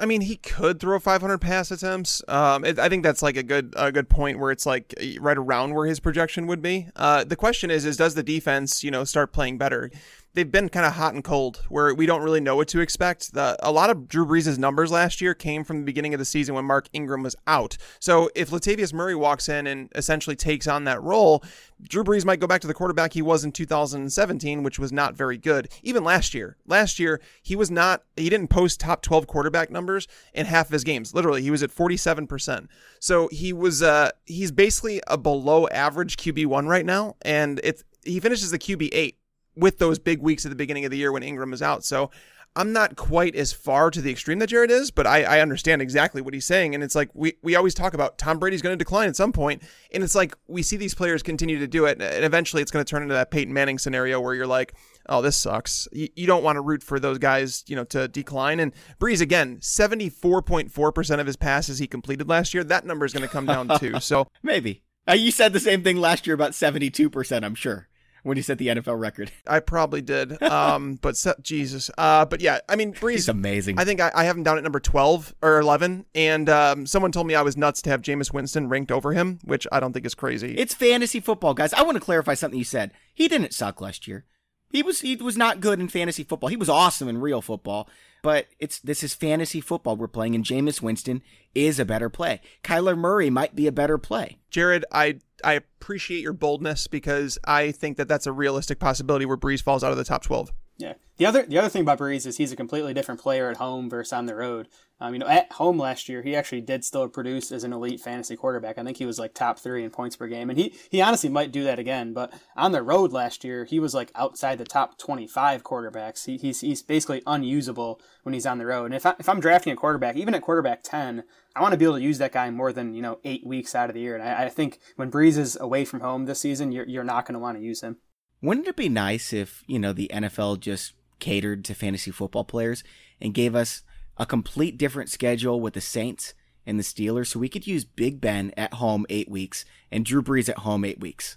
I 0.00 0.04
mean, 0.04 0.22
he 0.22 0.36
could 0.36 0.80
throw 0.80 0.98
500 0.98 1.38
pass 1.38 1.70
attempts. 1.70 2.20
Um, 2.26 2.64
it, 2.64 2.78
I 2.78 2.88
think 2.88 3.04
that's 3.04 3.22
like 3.22 3.36
a 3.36 3.42
good 3.42 3.72
a 3.76 3.92
good 3.92 4.08
point 4.08 4.40
where 4.40 4.50
it's 4.50 4.66
like 4.66 4.94
right 5.20 5.38
around 5.38 5.74
where 5.74 5.86
his 5.86 6.00
projection 6.00 6.48
would 6.48 6.60
be. 6.60 6.88
Uh, 6.96 7.22
the 7.22 7.36
question 7.36 7.70
is, 7.70 7.84
is 7.84 7.96
does 7.96 8.14
the 8.14 8.24
defense, 8.24 8.82
you 8.82 8.90
know, 8.90 9.04
start 9.04 9.32
playing 9.32 9.58
better? 9.58 9.90
They've 10.36 10.52
been 10.52 10.68
kind 10.68 10.84
of 10.84 10.92
hot 10.92 11.14
and 11.14 11.24
cold 11.24 11.62
where 11.70 11.94
we 11.94 12.04
don't 12.04 12.22
really 12.22 12.40
know 12.40 12.54
what 12.56 12.68
to 12.68 12.80
expect. 12.80 13.32
The, 13.32 13.56
a 13.60 13.72
lot 13.72 13.88
of 13.88 14.06
Drew 14.06 14.26
Brees' 14.26 14.58
numbers 14.58 14.92
last 14.92 15.22
year 15.22 15.34
came 15.34 15.64
from 15.64 15.78
the 15.78 15.84
beginning 15.84 16.12
of 16.12 16.18
the 16.18 16.26
season 16.26 16.54
when 16.54 16.66
Mark 16.66 16.88
Ingram 16.92 17.22
was 17.22 17.34
out. 17.46 17.78
So 17.98 18.30
if 18.34 18.50
Latavius 18.50 18.92
Murray 18.92 19.14
walks 19.14 19.48
in 19.48 19.66
and 19.66 19.88
essentially 19.94 20.36
takes 20.36 20.68
on 20.68 20.84
that 20.84 21.02
role, 21.02 21.42
Drew 21.82 22.04
Brees 22.04 22.26
might 22.26 22.38
go 22.38 22.46
back 22.46 22.60
to 22.60 22.66
the 22.66 22.74
quarterback 22.74 23.14
he 23.14 23.22
was 23.22 23.44
in 23.44 23.50
2017, 23.50 24.62
which 24.62 24.78
was 24.78 24.92
not 24.92 25.14
very 25.14 25.38
good. 25.38 25.68
Even 25.82 26.04
last 26.04 26.34
year. 26.34 26.58
Last 26.66 26.98
year, 26.98 27.20
he 27.42 27.56
was 27.56 27.70
not, 27.70 28.02
he 28.14 28.28
didn't 28.28 28.48
post 28.48 28.78
top 28.78 29.00
12 29.00 29.26
quarterback 29.26 29.70
numbers 29.70 30.06
in 30.34 30.44
half 30.44 30.66
of 30.66 30.72
his 30.72 30.84
games. 30.84 31.14
Literally, 31.14 31.40
he 31.40 31.50
was 31.50 31.62
at 31.62 31.74
47%. 31.74 32.68
So 33.00 33.28
he 33.32 33.54
was, 33.54 33.82
uh, 33.82 34.10
he's 34.26 34.52
basically 34.52 35.00
a 35.06 35.16
below 35.16 35.66
average 35.68 36.18
QB1 36.18 36.68
right 36.68 36.84
now. 36.84 37.16
And 37.22 37.58
it's, 37.64 37.84
he 38.04 38.20
finishes 38.20 38.50
the 38.50 38.58
QB 38.58 38.90
eight 38.92 39.16
with 39.56 39.78
those 39.78 39.98
big 39.98 40.20
weeks 40.20 40.44
at 40.44 40.50
the 40.50 40.56
beginning 40.56 40.84
of 40.84 40.90
the 40.90 40.96
year 40.96 41.12
when 41.12 41.22
Ingram 41.22 41.52
is 41.52 41.62
out. 41.62 41.84
So 41.84 42.10
I'm 42.56 42.72
not 42.72 42.96
quite 42.96 43.36
as 43.36 43.52
far 43.52 43.90
to 43.90 44.00
the 44.00 44.10
extreme 44.10 44.38
that 44.38 44.46
Jared 44.46 44.70
is, 44.70 44.90
but 44.90 45.06
I, 45.06 45.24
I 45.24 45.40
understand 45.40 45.82
exactly 45.82 46.22
what 46.22 46.32
he's 46.32 46.46
saying. 46.46 46.74
And 46.74 46.82
it's 46.82 46.94
like 46.94 47.10
we, 47.12 47.34
we 47.42 47.54
always 47.54 47.74
talk 47.74 47.92
about 47.92 48.16
Tom 48.16 48.38
Brady's 48.38 48.62
going 48.62 48.72
to 48.72 48.82
decline 48.82 49.10
at 49.10 49.16
some 49.16 49.30
point, 49.30 49.62
And 49.92 50.02
it's 50.02 50.14
like 50.14 50.34
we 50.48 50.62
see 50.62 50.78
these 50.78 50.94
players 50.94 51.22
continue 51.22 51.58
to 51.58 51.66
do 51.66 51.84
it. 51.84 52.00
And 52.00 52.24
eventually 52.24 52.62
it's 52.62 52.70
going 52.70 52.82
to 52.82 52.88
turn 52.88 53.02
into 53.02 53.14
that 53.14 53.30
Peyton 53.30 53.52
Manning 53.52 53.78
scenario 53.78 54.22
where 54.22 54.34
you're 54.34 54.46
like, 54.46 54.72
oh, 55.06 55.20
this 55.20 55.36
sucks. 55.36 55.86
You, 55.92 56.08
you 56.16 56.26
don't 56.26 56.42
want 56.42 56.56
to 56.56 56.62
root 56.62 56.82
for 56.82 56.98
those 56.98 57.18
guys, 57.18 57.62
you 57.66 57.76
know, 57.76 57.84
to 57.84 58.08
decline. 58.08 58.58
And 58.58 58.72
Brees, 58.98 59.20
again, 59.20 59.58
74.4% 59.58 61.20
of 61.20 61.26
his 61.26 61.36
passes 61.36 61.78
he 61.78 61.86
completed 61.86 62.26
last 62.26 62.54
year. 62.54 62.64
That 62.64 62.86
number 62.86 63.04
is 63.04 63.12
going 63.12 63.22
to 63.22 63.28
come 63.28 63.46
down 63.46 63.78
too. 63.78 64.00
So 64.06 64.28
maybe. 64.42 64.82
Uh, 65.08 65.14
you 65.14 65.30
said 65.30 65.52
the 65.52 65.60
same 65.60 65.82
thing 65.82 65.96
last 65.96 66.26
year 66.26 66.34
about 66.34 66.52
72%, 66.52 67.44
I'm 67.44 67.54
sure 67.54 67.88
when 68.26 68.36
he 68.36 68.42
set 68.42 68.58
the 68.58 68.66
NFL 68.66 68.98
record. 68.98 69.30
I 69.46 69.60
probably 69.60 70.02
did. 70.02 70.42
Um, 70.42 70.96
but 71.00 71.16
se- 71.16 71.34
Jesus. 71.42 71.90
Uh, 71.96 72.24
but 72.24 72.40
yeah, 72.40 72.58
I 72.68 72.74
mean, 72.74 72.92
Brees. 72.92 73.12
He's 73.12 73.28
amazing. 73.28 73.78
I 73.78 73.84
think 73.84 74.00
I, 74.00 74.10
I 74.14 74.24
have 74.24 74.36
him 74.36 74.42
down 74.42 74.58
at 74.58 74.64
number 74.64 74.80
12 74.80 75.34
or 75.42 75.60
11. 75.60 76.06
And 76.14 76.48
um, 76.48 76.86
someone 76.86 77.12
told 77.12 77.26
me 77.28 77.34
I 77.36 77.42
was 77.42 77.56
nuts 77.56 77.80
to 77.82 77.90
have 77.90 78.02
Jameis 78.02 78.32
Winston 78.32 78.68
ranked 78.68 78.90
over 78.90 79.12
him, 79.12 79.38
which 79.44 79.66
I 79.70 79.78
don't 79.78 79.92
think 79.92 80.04
is 80.04 80.14
crazy. 80.14 80.56
It's 80.56 80.74
fantasy 80.74 81.20
football, 81.20 81.54
guys. 81.54 81.72
I 81.72 81.82
want 81.82 81.94
to 81.96 82.00
clarify 82.00 82.34
something 82.34 82.58
you 82.58 82.64
said. 82.64 82.90
He 83.14 83.28
didn't 83.28 83.54
suck 83.54 83.80
last 83.80 84.08
year. 84.08 84.24
He 84.70 84.82
was 84.82 85.00
he 85.00 85.16
was 85.16 85.36
not 85.36 85.60
good 85.60 85.80
in 85.80 85.88
fantasy 85.88 86.24
football. 86.24 86.48
He 86.48 86.56
was 86.56 86.68
awesome 86.68 87.08
in 87.08 87.20
real 87.20 87.40
football, 87.40 87.88
but 88.22 88.46
it's 88.58 88.78
this 88.80 89.02
is 89.02 89.14
fantasy 89.14 89.60
football 89.60 89.96
we're 89.96 90.08
playing, 90.08 90.34
and 90.34 90.44
Jameis 90.44 90.82
Winston 90.82 91.22
is 91.54 91.78
a 91.78 91.84
better 91.84 92.10
play. 92.10 92.40
Kyler 92.62 92.98
Murray 92.98 93.30
might 93.30 93.54
be 93.54 93.66
a 93.66 93.72
better 93.72 93.98
play. 93.98 94.38
Jared, 94.50 94.84
I 94.92 95.20
I 95.44 95.54
appreciate 95.54 96.22
your 96.22 96.32
boldness 96.32 96.86
because 96.86 97.38
I 97.44 97.70
think 97.70 97.96
that 97.96 98.08
that's 98.08 98.26
a 98.26 98.32
realistic 98.32 98.78
possibility 98.78 99.24
where 99.24 99.36
Brees 99.36 99.62
falls 99.62 99.84
out 99.84 99.92
of 99.92 99.98
the 99.98 100.04
top 100.04 100.22
twelve. 100.22 100.52
Yeah. 100.78 100.94
The 101.16 101.24
other 101.24 101.46
the 101.46 101.58
other 101.58 101.70
thing 101.70 101.82
about 101.82 101.98
Brees 101.98 102.26
is 102.26 102.36
he's 102.36 102.52
a 102.52 102.56
completely 102.56 102.92
different 102.92 103.20
player 103.20 103.48
at 103.48 103.56
home 103.56 103.88
versus 103.88 104.12
on 104.12 104.26
the 104.26 104.34
road. 104.34 104.68
Um, 105.00 105.12
you 105.12 105.18
know, 105.18 105.26
at 105.26 105.52
home 105.52 105.78
last 105.78 106.08
year, 106.08 106.22
he 106.22 106.34
actually 106.34 106.62
did 106.62 106.84
still 106.84 107.08
produce 107.08 107.52
as 107.52 107.64
an 107.64 107.72
elite 107.72 108.00
fantasy 108.00 108.34
quarterback. 108.36 108.78
I 108.78 108.84
think 108.84 108.96
he 108.96 109.04
was 109.06 109.18
like 109.18 109.34
top 109.34 109.58
three 109.58 109.84
in 109.84 109.90
points 109.90 110.16
per 110.16 110.26
game, 110.26 110.50
and 110.50 110.58
he 110.58 110.74
he 110.90 111.00
honestly 111.00 111.30
might 111.30 111.52
do 111.52 111.64
that 111.64 111.78
again. 111.78 112.12
But 112.12 112.34
on 112.54 112.72
the 112.72 112.82
road 112.82 113.12
last 113.12 113.44
year, 113.44 113.64
he 113.64 113.80
was 113.80 113.94
like 113.94 114.10
outside 114.14 114.58
the 114.58 114.64
top 114.64 114.98
twenty 114.98 115.26
five 115.26 115.64
quarterbacks. 115.64 116.26
He, 116.26 116.36
he's 116.36 116.60
he's 116.60 116.82
basically 116.82 117.22
unusable 117.26 118.00
when 118.22 118.34
he's 118.34 118.46
on 118.46 118.58
the 118.58 118.66
road. 118.66 118.86
And 118.86 118.94
if 118.94 119.06
I, 119.06 119.14
if 119.18 119.28
I'm 119.28 119.40
drafting 119.40 119.72
a 119.72 119.76
quarterback, 119.76 120.16
even 120.16 120.34
at 120.34 120.42
quarterback 120.42 120.82
ten, 120.82 121.24
I 121.54 121.62
want 121.62 121.72
to 121.72 121.78
be 121.78 121.86
able 121.86 121.96
to 121.96 122.02
use 122.02 122.18
that 122.18 122.32
guy 122.32 122.50
more 122.50 122.74
than 122.74 122.92
you 122.92 123.00
know 123.00 123.20
eight 123.24 123.46
weeks 123.46 123.74
out 123.74 123.88
of 123.88 123.94
the 123.94 124.00
year. 124.00 124.16
And 124.16 124.22
I, 124.22 124.44
I 124.44 124.48
think 124.50 124.80
when 124.96 125.10
Brees 125.10 125.38
is 125.38 125.56
away 125.58 125.86
from 125.86 126.00
home 126.00 126.26
this 126.26 126.40
season, 126.40 126.72
you're 126.72 126.86
you're 126.86 127.04
not 127.04 127.24
going 127.24 127.34
to 127.34 127.40
want 127.40 127.56
to 127.56 127.64
use 127.64 127.80
him. 127.80 127.96
Wouldn't 128.42 128.68
it 128.68 128.76
be 128.76 128.88
nice 128.88 129.32
if 129.32 129.62
you 129.66 129.78
know 129.78 129.92
the 129.92 130.10
NFL 130.12 130.60
just 130.60 130.92
catered 131.18 131.64
to 131.64 131.74
fantasy 131.74 132.10
football 132.10 132.44
players 132.44 132.84
and 133.20 133.34
gave 133.34 133.54
us 133.54 133.82
a 134.16 134.26
complete 134.26 134.78
different 134.78 135.10
schedule 135.10 135.60
with 135.60 135.74
the 135.74 135.80
Saints 135.80 136.34
and 136.66 136.78
the 136.78 136.84
Steelers, 136.84 137.28
so 137.28 137.38
we 137.38 137.48
could 137.48 137.66
use 137.66 137.84
Big 137.84 138.20
Ben 138.20 138.52
at 138.56 138.74
home 138.74 139.06
eight 139.08 139.30
weeks 139.30 139.64
and 139.90 140.04
Drew 140.04 140.22
Brees 140.22 140.48
at 140.48 140.58
home 140.58 140.84
eight 140.84 141.00
weeks. 141.00 141.36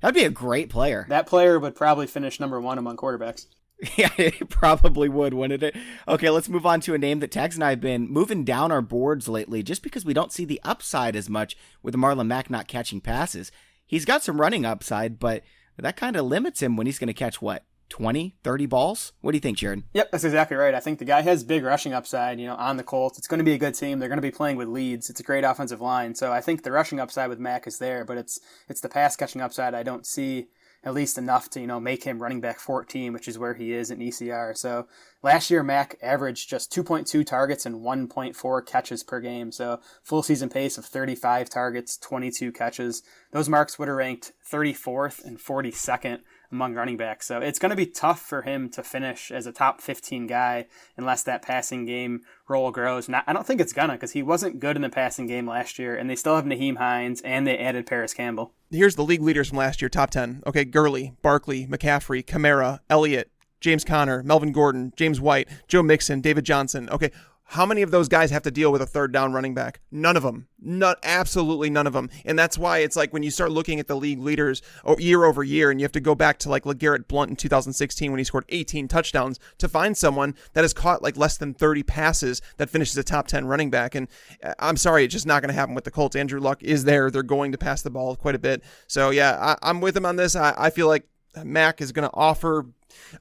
That'd 0.00 0.14
be 0.14 0.24
a 0.24 0.30
great 0.30 0.70
player. 0.70 1.06
That 1.08 1.26
player 1.26 1.58
would 1.58 1.74
probably 1.74 2.06
finish 2.06 2.38
number 2.38 2.60
one 2.60 2.78
among 2.78 2.96
quarterbacks. 2.96 3.46
Yeah, 3.96 4.10
it 4.16 4.48
probably 4.50 5.08
would, 5.08 5.34
wouldn't 5.34 5.62
it? 5.62 5.76
Okay, 6.08 6.30
let's 6.30 6.48
move 6.48 6.66
on 6.66 6.80
to 6.80 6.94
a 6.94 6.98
name 6.98 7.20
that 7.20 7.30
Tags 7.30 7.54
and 7.54 7.62
I 7.62 7.70
have 7.70 7.80
been 7.80 8.10
moving 8.10 8.42
down 8.44 8.72
our 8.72 8.82
boards 8.82 9.28
lately 9.28 9.62
just 9.62 9.84
because 9.84 10.04
we 10.04 10.12
don't 10.12 10.32
see 10.32 10.44
the 10.44 10.60
upside 10.64 11.14
as 11.14 11.30
much 11.30 11.56
with 11.80 11.94
Marlon 11.94 12.26
Mack 12.26 12.50
not 12.50 12.66
catching 12.66 13.00
passes. 13.00 13.52
He's 13.86 14.04
got 14.04 14.24
some 14.24 14.40
running 14.40 14.64
upside, 14.64 15.20
but 15.20 15.44
that 15.82 15.96
kind 15.96 16.16
of 16.16 16.26
limits 16.26 16.62
him 16.62 16.76
when 16.76 16.86
he's 16.86 16.98
going 16.98 17.08
to 17.08 17.14
catch 17.14 17.40
what? 17.40 17.64
20, 17.88 18.34
30 18.44 18.66
balls? 18.66 19.12
What 19.20 19.32
do 19.32 19.36
you 19.36 19.40
think, 19.40 19.58
Jared? 19.58 19.82
Yep, 19.94 20.10
that's 20.10 20.24
exactly 20.24 20.56
right. 20.56 20.74
I 20.74 20.80
think 20.80 20.98
the 20.98 21.04
guy 21.04 21.22
has 21.22 21.42
big 21.42 21.64
rushing 21.64 21.94
upside, 21.94 22.38
you 22.38 22.46
know, 22.46 22.54
on 22.54 22.76
the 22.76 22.82
Colts. 22.82 23.18
It's 23.18 23.26
going 23.26 23.38
to 23.38 23.44
be 23.44 23.54
a 23.54 23.58
good 23.58 23.74
team. 23.74 23.98
They're 23.98 24.08
going 24.08 24.18
to 24.18 24.22
be 24.22 24.30
playing 24.30 24.56
with 24.56 24.68
leads. 24.68 25.08
It's 25.08 25.20
a 25.20 25.22
great 25.24 25.44
offensive 25.44 25.80
line. 25.80 26.14
So 26.14 26.32
I 26.32 26.40
think 26.40 26.62
the 26.62 26.72
rushing 26.72 27.00
upside 27.00 27.28
with 27.28 27.38
Mack 27.38 27.66
is 27.66 27.78
there, 27.78 28.04
but 28.04 28.18
it's 28.18 28.40
it's 28.68 28.80
the 28.80 28.88
pass 28.88 29.16
catching 29.16 29.40
upside 29.40 29.74
I 29.74 29.82
don't 29.82 30.06
see 30.06 30.48
at 30.84 30.94
least 30.94 31.18
enough 31.18 31.50
to, 31.50 31.60
you 31.60 31.66
know, 31.66 31.80
make 31.80 32.04
him 32.04 32.22
running 32.22 32.40
back 32.40 32.60
14, 32.60 33.12
which 33.12 33.28
is 33.28 33.38
where 33.38 33.54
he 33.54 33.72
is 33.72 33.90
in 33.90 33.98
ECR. 33.98 34.56
So 34.56 34.86
last 35.22 35.50
year, 35.50 35.62
Mack 35.62 35.96
averaged 36.02 36.48
just 36.48 36.72
2.2 36.72 37.26
targets 37.26 37.66
and 37.66 37.76
1.4 37.76 38.66
catches 38.66 39.02
per 39.02 39.20
game. 39.20 39.50
So 39.52 39.80
full 40.02 40.22
season 40.22 40.48
pace 40.48 40.78
of 40.78 40.84
35 40.84 41.50
targets, 41.50 41.96
22 41.98 42.52
catches. 42.52 43.02
Those 43.32 43.48
marks 43.48 43.78
would 43.78 43.88
have 43.88 43.96
ranked 43.96 44.32
34th 44.50 45.24
and 45.24 45.38
42nd 45.38 46.20
among 46.50 46.74
running 46.74 46.96
backs. 46.96 47.26
So 47.26 47.40
it's 47.40 47.58
going 47.58 47.70
to 47.70 47.76
be 47.76 47.86
tough 47.86 48.20
for 48.20 48.42
him 48.42 48.68
to 48.70 48.82
finish 48.82 49.30
as 49.30 49.46
a 49.46 49.52
top 49.52 49.80
15 49.80 50.26
guy 50.26 50.66
unless 50.96 51.22
that 51.24 51.42
passing 51.42 51.84
game 51.84 52.22
role 52.48 52.70
grows. 52.70 53.06
And 53.06 53.16
I 53.16 53.32
don't 53.32 53.46
think 53.46 53.60
it's 53.60 53.72
gonna 53.72 53.94
because 53.94 54.12
he 54.12 54.22
wasn't 54.22 54.60
good 54.60 54.76
in 54.76 54.82
the 54.82 54.88
passing 54.88 55.26
game 55.26 55.46
last 55.46 55.78
year, 55.78 55.96
and 55.96 56.08
they 56.08 56.16
still 56.16 56.36
have 56.36 56.44
Nyheim 56.44 56.76
Hines 56.76 57.20
and 57.22 57.46
they 57.46 57.58
added 57.58 57.86
Parris 57.86 58.14
Campbell. 58.14 58.52
Here's 58.70 58.96
the 58.96 59.04
league 59.04 59.22
leaders 59.22 59.48
from 59.48 59.58
last 59.58 59.80
year, 59.82 59.88
top 59.88 60.10
10. 60.10 60.42
Okay, 60.46 60.64
Gurley, 60.64 61.14
Barkley, 61.22 61.66
McCaffrey, 61.66 62.24
Kamara, 62.24 62.80
Elliott, 62.90 63.30
James 63.60 63.84
Conner, 63.84 64.22
Melvin 64.22 64.52
Gordon, 64.52 64.92
James 64.96 65.20
White, 65.20 65.48
Joe 65.66 65.82
Mixon, 65.82 66.20
David 66.20 66.44
Johnson. 66.44 66.88
Okay, 66.90 67.10
how 67.52 67.64
many 67.64 67.80
of 67.80 67.90
those 67.90 68.08
guys 68.08 68.30
have 68.30 68.42
to 68.42 68.50
deal 68.50 68.70
with 68.70 68.82
a 68.82 68.86
third 68.86 69.10
down 69.10 69.32
running 69.32 69.54
back? 69.54 69.80
None 69.90 70.18
of 70.18 70.22
them. 70.22 70.48
Not 70.60 70.98
absolutely 71.02 71.70
none 71.70 71.86
of 71.86 71.94
them. 71.94 72.10
And 72.26 72.38
that's 72.38 72.58
why 72.58 72.78
it's 72.78 72.94
like 72.94 73.10
when 73.14 73.22
you 73.22 73.30
start 73.30 73.50
looking 73.50 73.80
at 73.80 73.86
the 73.86 73.96
league 73.96 74.18
leaders 74.18 74.60
year 74.98 75.24
over 75.24 75.42
year, 75.42 75.70
and 75.70 75.80
you 75.80 75.84
have 75.84 75.92
to 75.92 76.00
go 76.00 76.14
back 76.14 76.38
to 76.40 76.50
like 76.50 76.64
LeGarrette 76.64 77.08
Blunt 77.08 77.30
in 77.30 77.36
2016 77.36 78.10
when 78.10 78.18
he 78.18 78.24
scored 78.24 78.44
18 78.50 78.86
touchdowns 78.86 79.40
to 79.56 79.66
find 79.66 79.96
someone 79.96 80.34
that 80.52 80.62
has 80.62 80.74
caught 80.74 81.02
like 81.02 81.16
less 81.16 81.38
than 81.38 81.54
30 81.54 81.84
passes 81.84 82.42
that 82.58 82.68
finishes 82.68 82.98
a 82.98 83.02
top 83.02 83.26
10 83.26 83.46
running 83.46 83.70
back. 83.70 83.94
And 83.94 84.08
uh, 84.42 84.52
I'm 84.58 84.76
sorry, 84.76 85.04
it's 85.04 85.14
just 85.14 85.26
not 85.26 85.40
going 85.40 85.48
to 85.48 85.58
happen 85.58 85.74
with 85.74 85.84
the 85.84 85.90
Colts. 85.90 86.16
Andrew 86.16 86.40
Luck 86.40 86.62
is 86.62 86.84
there. 86.84 87.10
They're 87.10 87.22
going 87.22 87.52
to 87.52 87.58
pass 87.58 87.80
the 87.80 87.90
ball 87.90 88.14
quite 88.14 88.34
a 88.34 88.38
bit. 88.38 88.62
So 88.88 89.08
yeah, 89.08 89.56
I, 89.62 89.70
am 89.70 89.80
with 89.80 89.96
him 89.96 90.04
on 90.04 90.16
this. 90.16 90.36
I, 90.36 90.52
I 90.58 90.68
feel 90.68 90.86
like 90.86 91.06
Mack 91.44 91.80
is 91.80 91.92
going 91.92 92.08
to 92.08 92.14
offer 92.14 92.66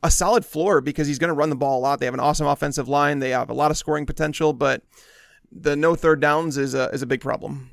a 0.03 0.11
solid 0.11 0.45
floor 0.45 0.82
because 0.82 1.07
he's 1.07 1.20
going 1.20 1.30
to 1.30 1.34
run 1.34 1.49
the 1.49 1.55
ball 1.55 1.80
a 1.80 1.82
lot. 1.82 1.99
They 1.99 2.05
have 2.05 2.13
an 2.13 2.20
awesome 2.20 2.47
offensive 2.47 2.88
line. 2.88 3.20
They 3.20 3.32
have 3.32 3.49
a 3.49 3.53
lot 3.53 3.72
of 3.72 3.78
scoring 3.78 4.05
potential, 4.05 4.53
but 4.53 4.84
the 5.51 5.76
no 5.76 5.95
third 5.95 6.20
downs 6.20 6.57
is 6.57 6.74
a 6.74 6.89
is 6.89 7.01
a 7.01 7.07
big 7.07 7.22
problem. 7.22 7.72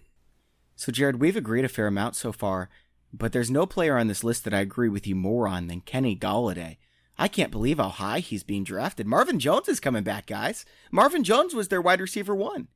So 0.76 0.90
Jared, 0.90 1.20
we've 1.20 1.36
agreed 1.36 1.64
a 1.64 1.68
fair 1.68 1.86
amount 1.86 2.16
so 2.16 2.32
far, 2.32 2.68
but 3.12 3.32
there's 3.32 3.50
no 3.50 3.66
player 3.66 3.96
on 3.96 4.08
this 4.08 4.24
list 4.24 4.44
that 4.44 4.54
I 4.54 4.60
agree 4.60 4.88
with 4.88 5.06
you 5.06 5.14
more 5.14 5.46
on 5.46 5.68
than 5.68 5.80
Kenny 5.80 6.16
Golladay. 6.16 6.78
I 7.16 7.28
can't 7.28 7.52
believe 7.52 7.78
how 7.78 7.90
high 7.90 8.18
he's 8.18 8.42
being 8.42 8.64
drafted. 8.64 9.06
Marvin 9.06 9.38
Jones 9.38 9.68
is 9.68 9.78
coming 9.78 10.02
back, 10.02 10.26
guys. 10.26 10.64
Marvin 10.90 11.22
Jones 11.22 11.54
was 11.54 11.68
their 11.68 11.80
wide 11.80 12.00
receiver 12.00 12.34
one 12.34 12.68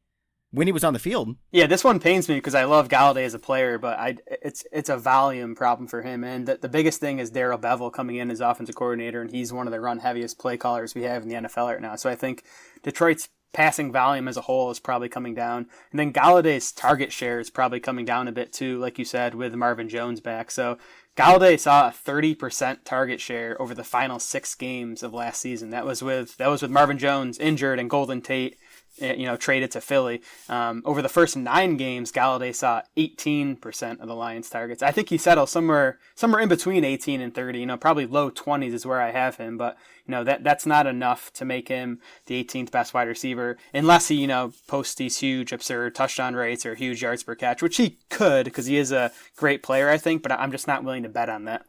when 0.51 0.67
he 0.67 0.73
was 0.73 0.85
on 0.85 0.93
the 0.93 0.99
field. 0.99 1.37
Yeah, 1.51 1.67
this 1.67 1.85
one 1.85 2.01
pains 2.01 2.29
me 2.29 2.37
because 2.37 2.55
I 2.55 2.65
love 2.65 2.89
Golladay 2.89 3.25
as 3.25 3.35
a 3.35 3.39
player, 3.39 3.79
but 3.79 3.99
I 3.99 4.17
it's 4.27 4.65
it's 4.73 4.89
a 4.89 4.97
volume 4.97 5.55
problem 5.55 5.89
for 5.89 6.03
him. 6.03 6.25
And 6.25 6.47
the, 6.47 6.57
the 6.57 6.69
biggest 6.69 7.01
thing 7.01 7.19
is 7.19 7.31
Darrell 7.31 7.59
Bevell 7.59 7.93
coming 7.93 8.17
in 8.17 8.31
as 8.31 8.41
offensive 8.41 8.75
coordinator, 8.75 9.21
and 9.21 9.31
he's 9.31 9.53
one 9.53 9.67
of 9.67 9.73
the 9.73 9.81
run 9.81 9.99
heaviest 9.99 10.39
play 10.39 10.57
callers 10.57 10.95
we 10.95 11.03
have 11.03 11.23
in 11.23 11.29
the 11.29 11.35
NFL 11.35 11.73
right 11.73 11.81
now. 11.81 11.97
So 11.97 12.09
I 12.09 12.15
think 12.15 12.45
Detroit's 12.83 13.29
passing 13.53 13.91
volume 13.91 14.29
as 14.29 14.37
a 14.37 14.43
whole 14.43 14.71
is 14.71 14.79
probably 14.81 15.09
coming 15.09 15.35
down, 15.35 15.67
and 15.91 15.99
then 15.99 16.13
Golladay's 16.13 16.73
target 16.73 17.13
share 17.13 17.41
is 17.41 17.51
probably 17.51 17.81
coming 17.81 18.05
down 18.05 18.29
a 18.29 18.33
bit 18.33 18.53
too, 18.53 18.79
like 18.79 18.99
you 18.99 19.05
said, 19.05 19.35
with 19.35 19.55
Marvin 19.55 19.89
Jones 19.89 20.21
back. 20.21 20.51
So 20.51 20.79
Golladay 21.17 21.59
saw 21.59 21.89
a 21.89 21.93
30% 21.93 22.85
target 22.85 23.21
share 23.21 23.61
over 23.61 23.75
the 23.75 23.85
final 23.85 24.19
six 24.19 24.55
games 24.55 25.03
of 25.03 25.13
last 25.13 25.41
season. 25.41 25.71
That 25.71 25.85
was 25.85 26.03
with 26.03 26.37
that 26.37 26.49
was 26.49 26.63
with 26.63 26.71
Marvin 26.71 26.97
Jones 26.97 27.39
injured 27.39 27.81
and 27.81 27.91
Golden 27.91 28.23
Tate 28.23 28.57
you 29.01 29.27
know, 29.27 29.37
traded 29.37 29.71
to 29.73 29.81
Philly. 29.81 30.23
Um, 30.49 30.83
over 30.85 31.03
the 31.03 31.09
first 31.09 31.37
nine 31.37 31.77
games, 31.77 32.13
Golladay 32.13 32.55
saw 32.55 32.83
18% 32.97 34.01
of 34.01 34.09
the 34.09 34.15
Lions' 34.15 34.51
targets. 34.51 34.83
I 34.83 34.91
think 34.91 35.09
he 35.09 35.19
settles 35.19 35.51
somewhere 35.51 35.99
somewhere 36.15 36.41
in 36.41 36.49
between 36.49 36.85
18 36.85 37.21
and 37.21 37.35
30. 37.35 37.61
You 37.61 37.67
know, 37.67 37.77
probably 37.77 38.07
low 38.07 38.31
20s 38.31 38.73
is 38.73 38.87
where 38.87 39.01
I 39.01 39.11
have 39.11 39.37
him, 39.37 39.57
but 39.57 39.77
you 40.07 40.13
know 40.13 40.25
that 40.25 40.43
that's 40.43 40.67
not 40.67 40.87
enough 40.87 41.33
to 41.35 41.45
make 41.45 41.69
him 41.69 42.01
the 42.27 42.43
18th 42.43 42.71
best 42.71 42.95
wide 42.95 43.09
receiver 43.09 43.59
unless 43.75 44.09
he 44.09 44.17
you 44.17 44.27
know 44.27 44.53
posts 44.67 44.95
these 44.95 45.19
huge 45.19 45.53
absurd 45.53 45.95
touchdown 45.95 46.35
rates 46.35 46.65
or 46.65 46.75
huge 46.75 47.03
yards 47.03 47.23
per 47.23 47.35
catch, 47.35 47.63
which 47.63 47.77
he 47.77 47.99
could 48.09 48.45
because 48.45 48.67
he 48.67 48.77
is 48.77 48.93
a 48.93 49.13
great 49.37 49.63
player, 49.63 49.89
I 49.89 49.99
think. 49.99 50.23
But 50.23 50.33
I'm 50.33 50.53
just 50.53 50.67
not 50.67 50.85
willing 50.85 51.03
to 51.03 51.09
bet 51.09 51.29
on 51.29 51.45
that. 51.45 51.65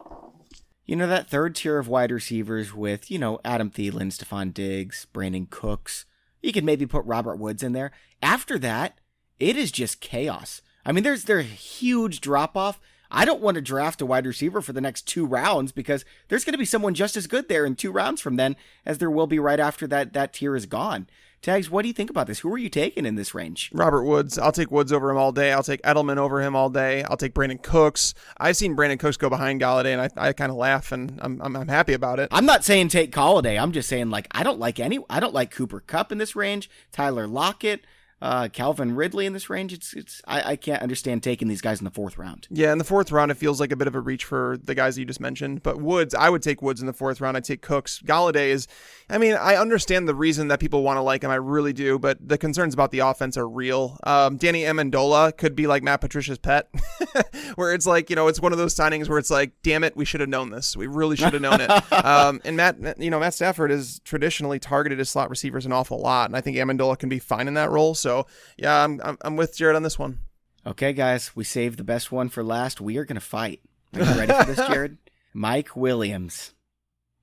You 0.86 0.96
know 0.96 1.08
that 1.08 1.30
third 1.30 1.56
tier 1.56 1.78
of 1.78 1.88
wide 1.88 2.12
receivers 2.12 2.74
with 2.74 3.12
you 3.12 3.20
know 3.20 3.40
Adam 3.46 3.70
Thielen, 3.70 4.12
Stefon 4.12 4.54
Diggs, 4.54 5.06
Brandin 5.14 5.50
Cooks 5.50 6.06
you 6.42 6.52
could 6.52 6.64
maybe 6.64 6.86
put 6.86 7.06
Robert 7.06 7.38
Woods 7.38 7.64
in 7.64 7.74
there. 7.74 7.92
After 8.22 8.58
that, 8.60 9.00
it 9.40 9.58
is 9.58 9.72
just 9.72 10.02
chaos. 10.02 10.62
I 10.86 10.92
mean, 10.92 11.04
there's 11.04 11.26
there's 11.26 11.46
a 11.46 11.48
huge 11.48 12.22
drop 12.22 12.58
off. 12.58 12.80
I 13.12 13.26
don't 13.26 13.42
want 13.42 13.56
to 13.56 13.62
draft 13.62 14.02
a 14.02 14.06
wide 14.06 14.28
receiver 14.28 14.62
for 14.62 14.72
the 14.72 14.82
next 14.82 15.08
two 15.08 15.26
rounds 15.26 15.72
because 15.72 16.06
there's 16.28 16.44
going 16.44 16.54
to 16.54 16.60
be 16.60 16.66
someone 16.66 16.94
just 16.94 17.18
as 17.18 17.26
good 17.26 17.50
there 17.50 17.66
in 17.66 17.76
two 17.76 17.92
rounds 17.92 18.22
from 18.22 18.36
then 18.36 18.56
as 18.86 19.00
there 19.00 19.10
will 19.10 19.26
be 19.26 19.40
right 19.40 19.60
after 19.60 19.88
that 19.88 20.14
that 20.14 20.34
tier 20.34 20.56
is 20.56 20.66
gone. 20.66 21.08
Tags, 21.42 21.70
what 21.70 21.84
do 21.84 21.88
you 21.88 21.94
think 21.94 22.10
about 22.10 22.28
this? 22.28 22.40
Who 22.40 22.54
are 22.54 22.58
you 22.58 22.68
taking 22.68 23.06
in 23.06 23.16
this 23.16 23.34
range? 23.34 23.70
Robert 23.74 24.04
Woods. 24.04 24.38
I'll 24.38 24.52
take 24.52 24.72
Woods 24.72 24.92
over 24.92 25.10
him 25.10 25.18
all 25.18 25.32
day. 25.32 25.54
I'll 25.54 25.64
take 25.64 25.82
Edelman 25.84 26.18
over 26.18 26.42
him 26.42 26.54
all 26.54 26.70
day. 26.70 27.04
I'll 27.04 27.16
take 27.16 27.34
Brandin 27.34 27.62
Cooks. 27.62 28.14
I've 28.38 28.58
seen 28.58 28.76
Brandin 28.76 29.00
Cooks 29.00 29.16
go 29.16 29.30
behind 29.30 29.62
Golladay, 29.62 29.98
and 29.98 30.02
I, 30.02 30.30
I 30.30 30.34
kind 30.34 30.52
of 30.52 30.58
laugh, 30.58 30.92
and 30.92 31.18
I'm, 31.22 31.42
I'm, 31.42 31.56
I'm 31.56 31.68
happy 31.70 31.94
about 31.94 32.20
it. 32.20 32.28
I'm 32.32 32.46
not 32.46 32.66
saying 32.66 32.90
take 32.90 33.14
Golladay. 33.14 33.62
I'm 33.62 33.72
just 33.72 33.88
saying 33.88 34.10
like 34.10 34.28
I 34.32 34.44
don't 34.44 34.60
like 34.60 34.82
any. 34.82 35.00
I 35.10 35.22
don't 35.22 35.34
like 35.34 35.52
Cooper 35.52 35.80
Kupp 35.80 36.12
in 36.12 36.18
this 36.18 36.36
range. 36.36 36.70
Tyler 36.92 37.26
Lockett 37.26 37.86
uh, 38.22 38.50
Calvin 38.50 38.96
Ridley 38.96 39.26
in 39.26 39.34
this 39.34 39.50
range. 39.50 39.74
It's 39.74 39.94
it's 39.94 40.22
I, 40.28 40.52
I 40.52 40.56
can't 40.56 40.82
understand 40.82 41.24
taking 41.24 41.48
these 41.48 41.62
guys 41.62 41.80
in 41.80 41.86
the 41.86 41.92
fourth 41.92 42.18
round. 42.18 42.48
Yeah, 42.50 42.72
in 42.72 42.78
the 42.78 42.84
fourth 42.84 43.12
round, 43.12 43.32
it 43.32 43.38
feels 43.38 43.60
like 43.60 43.72
a 43.72 43.76
bit 43.76 43.88
of 43.88 43.96
a 43.96 44.00
reach 44.00 44.26
for 44.26 44.58
the 44.62 44.76
guys 44.76 44.96
that 44.96 45.02
you 45.02 45.06
just 45.06 45.20
mentioned. 45.20 45.64
But 45.64 45.82
Woods, 45.82 46.14
I 46.14 46.30
would 46.30 46.44
take 46.44 46.62
Woods 46.62 46.82
in 46.82 46.88
the 46.88 46.94
fourth 46.94 47.22
round. 47.22 47.38
I'd 47.38 47.46
take 47.46 47.62
Cooks. 47.62 48.02
Golladay 48.06 48.50
is, 48.50 48.68
I 49.10 49.18
mean, 49.18 49.36
I 49.36 49.56
understand 49.56 50.08
the 50.08 50.16
reason 50.16 50.50
that 50.50 50.60
people 50.60 50.84
want 50.84 50.98
to 50.98 51.02
like 51.02 51.24
him. 51.24 51.32
I 51.32 51.36
really 51.36 51.74
do. 51.74 51.98
But 51.98 52.18
the 52.28 52.38
concerns 52.38 52.74
about 52.74 52.92
the 52.92 53.00
offense 53.00 53.38
are 53.38 53.48
real. 53.48 53.98
Um, 54.04 54.38
Danny 54.38 54.64
Amendola 54.64 55.36
could 55.38 55.56
be 55.56 55.68
like 55.68 55.84
Matt 55.84 56.02
Patricia's 56.02 56.38
pet, 56.38 56.70
where 57.56 57.74
it's 57.74 57.86
like 57.86 58.10
you 58.10 58.16
know 58.16 58.28
it's 58.28 58.42
one 58.42 58.52
of 58.52 58.58
those 58.58 58.76
signings 58.76 59.08
where 59.08 59.18
it's 59.18 59.32
like, 59.32 59.54
damn 59.64 59.84
it, 59.84 59.96
we 59.96 60.06
should 60.06 60.20
have 60.20 60.30
known 60.30 60.50
this. 60.50 60.76
We 60.76 60.88
really 60.88 61.16
should 61.16 61.34
have 61.34 61.42
known 61.42 61.62
it. 61.62 61.70
um, 62.06 62.42
and 62.44 62.58
Matt, 62.58 63.00
you 63.00 63.10
know, 63.10 63.20
Matt 63.20 63.34
Stafford 63.34 63.72
is 63.72 64.00
traditionally 64.04 64.60
targeted 64.60 65.00
as 65.00 65.10
slot 65.10 65.30
receivers 65.30 65.66
an 65.66 65.72
awful 65.72 66.00
lot, 66.00 66.30
and 66.30 66.36
I 66.36 66.42
think 66.42 66.58
Amendola 66.58 66.98
can 66.98 67.10
be 67.10 67.20
fine 67.20 67.48
in 67.48 67.54
that 67.54 67.72
role. 67.72 67.96
So 67.96 68.09
yeah, 68.58 68.84
I'm, 68.84 69.02
I'm, 69.04 69.18
I'm 69.22 69.36
with 69.36 69.58
Jared 69.58 69.76
on 69.76 69.84
this 69.84 70.00
one. 70.00 70.20
Okay, 70.66 70.94
guys, 70.94 71.36
we 71.36 71.44
saved 71.44 71.80
the 71.80 71.84
best 71.84 72.12
one 72.12 72.30
for 72.30 72.44
last. 72.44 72.82
We 72.82 72.98
are 72.98 73.06
going 73.06 73.16
to 73.16 73.22
fight. 73.22 73.62
Are 73.94 74.04
you 74.04 74.20
ready 74.20 74.34
for 74.34 74.46
this, 74.46 74.68
Jared? 74.68 74.98
Mike 75.34 75.76
Williams. 75.76 76.54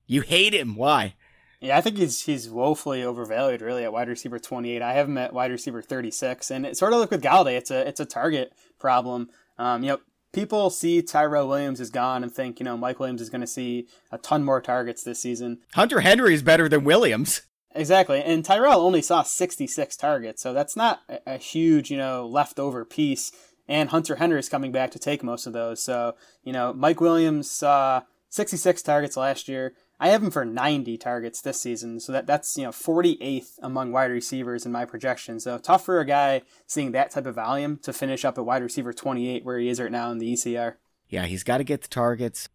You 0.05 0.21
hate 0.21 0.53
him. 0.53 0.75
Why? 0.75 1.15
Yeah, 1.59 1.77
I 1.77 1.81
think 1.81 1.97
he's 1.97 2.21
he's 2.23 2.49
woefully 2.49 3.03
overvalued 3.03 3.61
really 3.61 3.83
at 3.83 3.91
wide 3.91 4.09
receiver 4.09 4.37
28. 4.37 4.81
I 4.81 4.93
have 4.93 5.07
him 5.07 5.17
at 5.17 5.33
wide 5.33 5.51
receiver 5.51 5.81
36, 5.81 6.51
and 6.51 6.65
it's 6.65 6.79
sort 6.79 6.93
of 6.93 6.99
like 6.99 7.11
with 7.11 7.23
Golladay. 7.23 7.57
It's 7.57 7.71
a 7.71 7.87
it's 7.87 7.99
a 7.99 8.05
target 8.05 8.53
problem. 8.79 9.29
Um, 9.57 9.83
you 9.83 9.89
know, 9.89 9.99
people 10.33 10.69
see 10.69 11.01
Tyrell 11.01 11.47
Williams 11.47 11.79
is 11.79 11.89
gone 11.89 12.23
and 12.23 12.31
think, 12.31 12.59
you 12.59 12.63
know, 12.63 12.77
Mike 12.77 12.99
Williams 12.99 13.21
is 13.21 13.29
going 13.29 13.41
to 13.41 13.47
see 13.47 13.87
a 14.11 14.19
ton 14.19 14.43
more 14.43 14.61
targets 14.61 15.03
this 15.03 15.19
season. 15.19 15.59
Hunter 15.73 16.01
Henry 16.01 16.33
is 16.33 16.43
better 16.43 16.69
than 16.69 16.83
Williams. 16.83 17.41
Exactly. 17.77 18.21
And 18.23 18.43
Tyrell 18.43 18.81
only 18.81 19.01
saw 19.01 19.21
66 19.21 19.95
targets, 19.95 20.41
so 20.41 20.51
that's 20.51 20.75
not 20.75 21.01
a 21.25 21.37
huge, 21.37 21.91
you 21.91 21.97
know, 21.97 22.27
leftover 22.27 22.83
piece. 22.83 23.31
And 23.67 23.89
Hunter 23.89 24.15
Henry 24.15 24.39
is 24.39 24.49
coming 24.49 24.71
back 24.71 24.91
to 24.91 24.99
take 24.99 25.23
most 25.23 25.45
of 25.45 25.53
those. 25.53 25.81
So, 25.83 26.15
you 26.43 26.53
know, 26.53 26.73
Mike 26.73 27.01
Williams 27.01 27.51
saw 27.51 28.01
66 28.29 28.81
targets 28.81 29.15
last 29.15 29.47
year. 29.47 29.73
I 29.99 30.09
have 30.09 30.23
him 30.23 30.31
for 30.31 30.45
90 30.45 30.97
targets 30.97 31.41
this 31.41 31.59
season, 31.59 31.99
so 31.99 32.11
that 32.11 32.27
that's 32.27 32.55
you 32.55 32.63
know 32.63 32.69
48th 32.69 33.57
among 33.61 33.91
wide 33.91 34.11
receivers 34.11 34.65
in 34.65 34.71
my 34.71 34.85
projection. 34.85 35.39
So 35.39 35.57
tough 35.57 35.85
for 35.85 35.99
a 35.99 36.05
guy 36.05 36.43
seeing 36.67 36.91
that 36.91 37.11
type 37.11 37.25
of 37.25 37.35
volume 37.35 37.79
to 37.83 37.93
finish 37.93 38.23
up 38.23 38.37
at 38.37 38.45
wide 38.45 38.61
receiver 38.61 38.93
28 38.93 39.43
where 39.43 39.57
he 39.57 39.69
is 39.69 39.79
right 39.79 39.91
now 39.91 40.11
in 40.11 40.19
the 40.19 40.33
ECR. 40.33 40.75
Yeah, 41.09 41.25
he's 41.25 41.43
got 41.43 41.57
to 41.57 41.63
get 41.63 41.81
the 41.81 41.87
targets. 41.87 42.47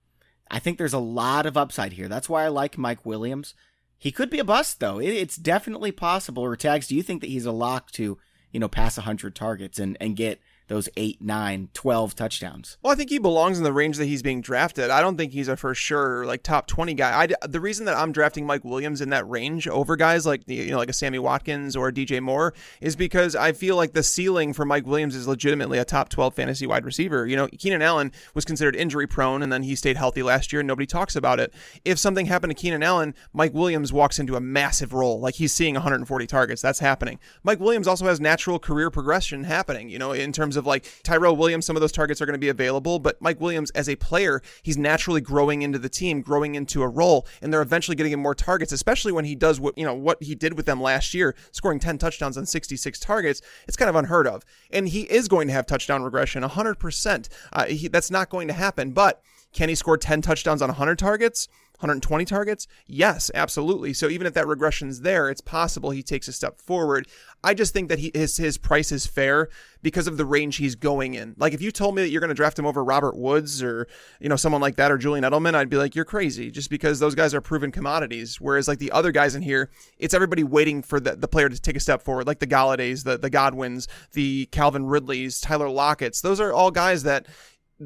I 0.51 0.59
think 0.59 0.79
there's 0.79 0.93
a 0.93 0.99
lot 0.99 1.47
of 1.47 1.57
upside 1.57 1.95
here. 1.95 2.09
That's 2.09 2.29
why 2.29 2.45
I 2.45 2.49
like 2.49 2.79
Mike 2.79 3.05
Williams. 3.05 3.55
He 4.03 4.11
could 4.11 4.31
be 4.31 4.41
a 4.41 4.45
bust 4.45 4.81
though. 4.81 4.99
It, 4.99 5.11
it's 5.11 5.37
definitely 5.37 5.93
possible. 5.93 6.43
Or 6.43 6.57
tags, 6.57 6.89
do 6.89 6.97
you 6.97 7.05
think 7.05 7.21
that 7.21 7.31
he's 7.31 7.47
a 7.47 7.53
lock 7.53 7.93
to 7.93 8.19
you 8.51 8.59
know 8.59 8.67
pass 8.67 8.97
100 8.97 9.37
targets 9.37 9.79
and 9.79 9.97
and 10.01 10.17
get 10.17 10.41
those 10.69 10.89
8, 10.97 11.21
9, 11.21 11.69
12 11.73 12.15
touchdowns. 12.15 12.79
Well, 12.83 12.93
I 12.93 12.97
think 12.97 13.11
he 13.11 13.19
belongs 13.19 13.59
in 13.59 13.65
the 13.65 13.73
range 13.73 13.97
that 13.99 14.07
he's 14.07 14.23
being 14.23 14.41
drafted. 14.41 14.91
I 14.91 15.01
don't 15.01 15.17
think 15.17 15.33
he's 15.33 15.49
a 15.49 15.57
for 15.57 15.75
sure 15.75 16.25
like 16.25 16.43
top 16.43 16.67
20 16.67 16.95
guy. 16.95 17.23
I, 17.23 17.47
the 17.47 17.61
reason 17.61 17.87
that 17.87 17.97
I'm 17.97 18.13
drafting 18.13 18.47
Mike 18.47 18.65
Williams 18.65 19.01
in 19.01 19.11
that 19.11 19.29
range 19.29 19.69
over 19.69 19.97
guys 19.97 20.27
like 20.27 20.43
you 20.47 20.71
know 20.71 20.79
like 20.79 20.89
a 20.89 20.95
Sammy 20.95 21.19
Watkins 21.19 21.77
or 21.77 21.89
a 21.89 21.93
DJ 21.93 22.21
Moore 22.21 22.55
is 22.81 22.97
because 22.97 23.37
I 23.37 23.53
feel 23.53 23.77
like 23.77 23.93
the 23.93 24.03
ceiling 24.03 24.53
for 24.53 24.65
Mike 24.65 24.87
Williams 24.87 25.15
is 25.15 25.29
legitimately 25.29 25.79
a 25.79 25.85
top 25.85 26.09
12 26.09 26.35
fantasy 26.35 26.67
wide 26.67 26.85
receiver. 26.85 27.27
You 27.27 27.37
know, 27.37 27.49
Keenan 27.49 27.83
Allen 27.83 28.13
was 28.35 28.45
considered 28.45 28.77
injury 28.77 29.07
prone 29.07 29.43
and 29.43 29.53
then 29.53 29.63
he 29.63 29.75
stayed 29.77 29.97
healthy 29.97 30.23
last 30.23 30.53
year 30.53 30.61
and 30.61 30.67
nobody 30.67 30.87
talks 30.87 31.17
about 31.17 31.41
it. 31.41 31.53
If 31.85 31.99
something 31.99 32.27
happened 32.27 32.51
to 32.51 32.55
Keenan 32.55 32.83
Allen, 32.83 33.15
Mike 33.33 33.55
Williams 33.55 33.93
walks 33.93 34.19
into 34.19 34.37
a 34.37 34.41
massive 34.41 34.93
role. 34.93 35.21
Like 35.21 35.35
he's 35.35 35.53
seeing 35.53 35.75
140 35.75 36.27
targets. 36.27 36.63
That's 36.63 36.79
happening. 36.79 37.19
Mike 37.43 37.61
Williams 37.61 37.87
also 37.87 38.07
has 38.07 38.21
natural 38.21 38.59
career 38.59 38.91
progression 38.91 39.45
happening, 39.45 39.89
you 39.89 39.99
know, 39.99 40.13
in 40.13 40.33
terms 40.33 40.52
of 40.57 40.63
of 40.63 40.67
like 40.67 40.91
Tyrell 41.03 41.37
Williams, 41.37 41.67
some 41.67 41.77
of 41.77 41.81
those 41.81 41.93
targets 41.93 42.23
are 42.23 42.27
going 42.27 42.35
to 42.35 42.39
be 42.39 42.49
available, 42.49 42.99
but 42.99 43.21
Mike 43.21 43.41
Williams 43.41 43.71
as 43.73 43.89
a 43.89 43.97
player, 43.97 44.41
he's 44.63 44.79
naturally 44.79 45.21
growing 45.21 45.61
into 45.63 45.79
the 45.79 45.89
team, 45.89 46.23
growing 46.23 46.55
into 46.55 46.83
a 46.83 46.89
role, 46.89 47.27
and 47.43 47.53
they're 47.53 47.63
eventually 47.63 47.97
getting 47.97 48.13
him 48.13 48.21
more 48.21 48.35
targets, 48.35 48.73
especially 48.73 49.13
when 49.13 49.27
he 49.27 49.35
does 49.35 49.61
what, 49.61 49.77
you 49.77 49.85
know, 49.85 49.95
what 49.95 50.23
he 50.23 50.35
did 50.35 50.55
with 50.57 50.65
them 50.65 50.81
last 50.81 51.13
year, 51.13 51.35
scoring 51.51 51.79
10 51.79 51.99
touchdowns 51.99 52.39
on 52.39 52.47
66 52.47 52.99
targets. 53.01 53.43
It's 53.69 53.77
kind 53.77 53.91
of 53.91 53.97
unheard 53.97 54.27
of. 54.27 54.45
And 54.71 54.89
he 54.89 55.03
is 55.03 55.29
going 55.29 55.49
to 55.49 55.53
have 55.53 55.67
touchdown 55.67 56.03
regression 56.03 56.43
100%. 56.43 57.29
Uh, 57.53 57.65
he, 57.67 57.89
that's 57.89 58.11
not 58.11 58.31
going 58.31 58.49
to 58.49 58.55
happen, 58.55 58.93
but 58.93 59.21
can 59.53 59.69
he 59.69 59.75
score 59.75 59.99
10 59.99 60.23
touchdowns 60.23 60.63
on 60.63 60.69
100 60.69 60.99
targets? 60.99 61.49
120 61.79 62.25
targets? 62.25 62.69
Yes, 62.87 63.31
absolutely. 63.35 63.93
So 63.93 64.09
even 64.09 64.27
if 64.27 64.35
that 64.35 64.47
regression's 64.47 65.01
there, 65.01 65.29
it's 65.31 65.41
possible 65.41 65.91
he 65.91 66.03
takes 66.03 66.29
a 66.29 66.33
step 66.33 66.61
forward. 66.61 67.09
I 67.45 67.55
just 67.55 67.73
think 67.73 67.89
that 67.89 67.99
he, 67.99 68.13
his 68.15 68.37
his 68.37 68.57
price 68.57 68.93
is 68.93 69.07
fair 69.07 69.49
because 69.83 70.07
of 70.07 70.17
the 70.17 70.25
range 70.25 70.57
he's 70.57 70.77
going 70.77 71.15
in. 71.15 71.35
Like 71.37 71.53
if 71.53 71.61
you 71.61 71.73
told 71.73 71.97
me 71.97 72.03
that 72.03 72.11
you're 72.11 72.21
going 72.21 72.29
to 72.29 72.35
draft 72.35 72.57
him 72.57 72.67
over 72.67 72.85
Robert 72.85 73.17
Woods 73.17 73.63
or 73.63 73.89
you 74.21 74.29
know 74.29 74.37
someone 74.37 74.61
like 74.61 74.77
that 74.77 74.93
or 74.93 74.99
Julian 74.99 75.25
Edelman, 75.25 75.55
I'd 75.55 75.69
be 75.69 75.77
like 75.77 75.97
you're 75.97 76.05
crazy 76.05 76.51
just 76.51 76.71
because 76.71 77.01
those 77.01 77.17
guys 77.17 77.35
are 77.35 77.41
proven 77.41 77.73
commodities. 77.73 78.41
Whereas 78.41 78.69
like 78.69 78.79
the 78.79 78.93
other 78.93 79.11
guys 79.11 79.35
in 79.35 79.43
here, 79.43 79.71
it's 79.99 80.15
everybody 80.15 80.45
waiting 80.45 80.83
for 80.83 81.01
the, 81.01 81.17
the 81.17 81.29
player 81.29 81.49
to 81.49 81.61
take 81.61 81.77
a 81.77 81.81
step 81.81 82.03
forward, 82.03 82.27
like 82.27 82.39
the 82.39 82.47
Golladays, 82.47 83.03
the 83.03 83.19
the 83.19 83.31
Godwins, 83.31 83.89
the 84.13 84.47
Calvin 84.53 84.87
Ridleys, 84.87 85.41
Tyler 85.41 85.69
Lockett's. 85.69 86.21
Those 86.21 86.41
are 86.41 86.53
all 86.53 86.71
guys 86.71 87.03
that 87.03 87.27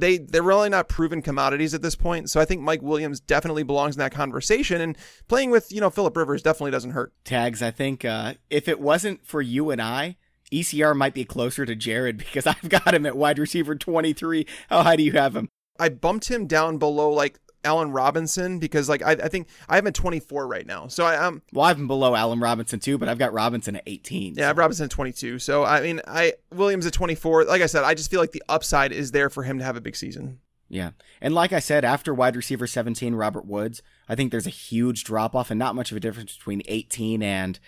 they 0.01 0.18
they're 0.18 0.42
really 0.42 0.68
not 0.68 0.88
proven 0.88 1.22
commodities 1.22 1.74
at 1.74 1.82
this 1.82 1.94
point. 1.94 2.30
So 2.30 2.40
I 2.40 2.44
think 2.44 2.62
Mike 2.62 2.82
Williams 2.82 3.20
definitely 3.20 3.62
belongs 3.62 3.97
in 3.97 4.01
that 4.01 4.12
conversation. 4.12 4.80
And 4.80 4.97
playing 5.28 5.51
with 5.51 5.72
you 5.72 5.80
know 5.80 5.90
Philip 5.90 6.16
Rivers 6.16 6.42
definitely 6.42 6.70
doesn't 6.70 6.92
hurt. 6.92 7.12
Tags. 7.24 7.62
I 7.62 7.70
think 7.70 8.05
uh, 8.05 8.34
if 8.51 8.68
it 8.68 8.80
wasn't 8.80 9.26
for 9.26 9.42
you 9.42 9.70
and 9.70 9.80
I. 9.80 10.16
ECR 10.53 10.94
might 10.94 11.12
be 11.12 11.24
closer 11.24 11.66
to 11.66 11.74
Jared 11.74 12.18
because 12.18 12.47
I've 12.47 12.68
got 12.68 12.94
him 12.94 13.05
at 13.05 13.16
wide 13.16 13.36
receiver 13.36 13.74
23. 13.74 14.47
How 14.70 14.84
high 14.84 14.94
do 14.94 15.03
you 15.03 15.11
have 15.11 15.34
him? 15.34 15.49
I 15.76 15.88
bumped 15.88 16.30
him 16.30 16.47
down 16.47 16.78
below 16.78 17.11
like 17.11 17.40
Allen 17.66 17.90
Robinson 17.90 18.58
because 18.58 18.88
like 18.88 19.02
I, 19.02 19.12
I 19.12 19.28
think 19.28 19.48
I 19.68 19.74
have 19.74 19.84
him 19.84 19.88
at 19.88 19.94
24 19.94 20.46
right 20.46 20.66
now. 20.66 20.86
So 20.86 21.04
I 21.04 21.16
um 21.16 21.42
well 21.52 21.64
I 21.64 21.68
have 21.68 21.78
him 21.78 21.88
below 21.88 22.14
Allen 22.14 22.40
Robinson 22.40 22.80
too, 22.80 22.96
but 22.96 23.08
I've 23.08 23.18
got 23.18 23.32
Robinson 23.32 23.76
at 23.76 23.82
18. 23.86 24.34
Yeah, 24.36 24.44
I 24.44 24.46
have 24.48 24.58
Robinson 24.58 24.84
at 24.84 24.90
22. 24.90 25.38
So 25.38 25.64
I 25.64 25.80
mean 25.82 26.00
I 26.06 26.34
Williams 26.52 26.86
at 26.86 26.92
24. 26.92 27.44
Like 27.44 27.62
I 27.62 27.66
said, 27.66 27.84
I 27.84 27.94
just 27.94 28.10
feel 28.10 28.20
like 28.20 28.32
the 28.32 28.42
upside 28.48 28.92
is 28.92 29.10
there 29.10 29.28
for 29.28 29.42
him 29.42 29.58
to 29.58 29.64
have 29.64 29.76
a 29.76 29.80
big 29.80 29.96
season. 29.96 30.38
Yeah. 30.68 30.90
And 31.20 31.34
like 31.34 31.52
I 31.52 31.60
said, 31.60 31.84
after 31.84 32.12
wide 32.12 32.36
receiver 32.36 32.66
17, 32.66 33.14
Robert 33.14 33.46
Woods, 33.46 33.82
I 34.08 34.14
think 34.14 34.30
there's 34.30 34.46
a 34.46 34.50
huge 34.50 35.04
drop 35.04 35.34
off 35.34 35.50
and 35.50 35.58
not 35.58 35.74
much 35.74 35.90
of 35.90 35.96
a 35.96 36.00
difference 36.00 36.36
between 36.36 36.62
18 36.66 37.22
and 37.22 37.58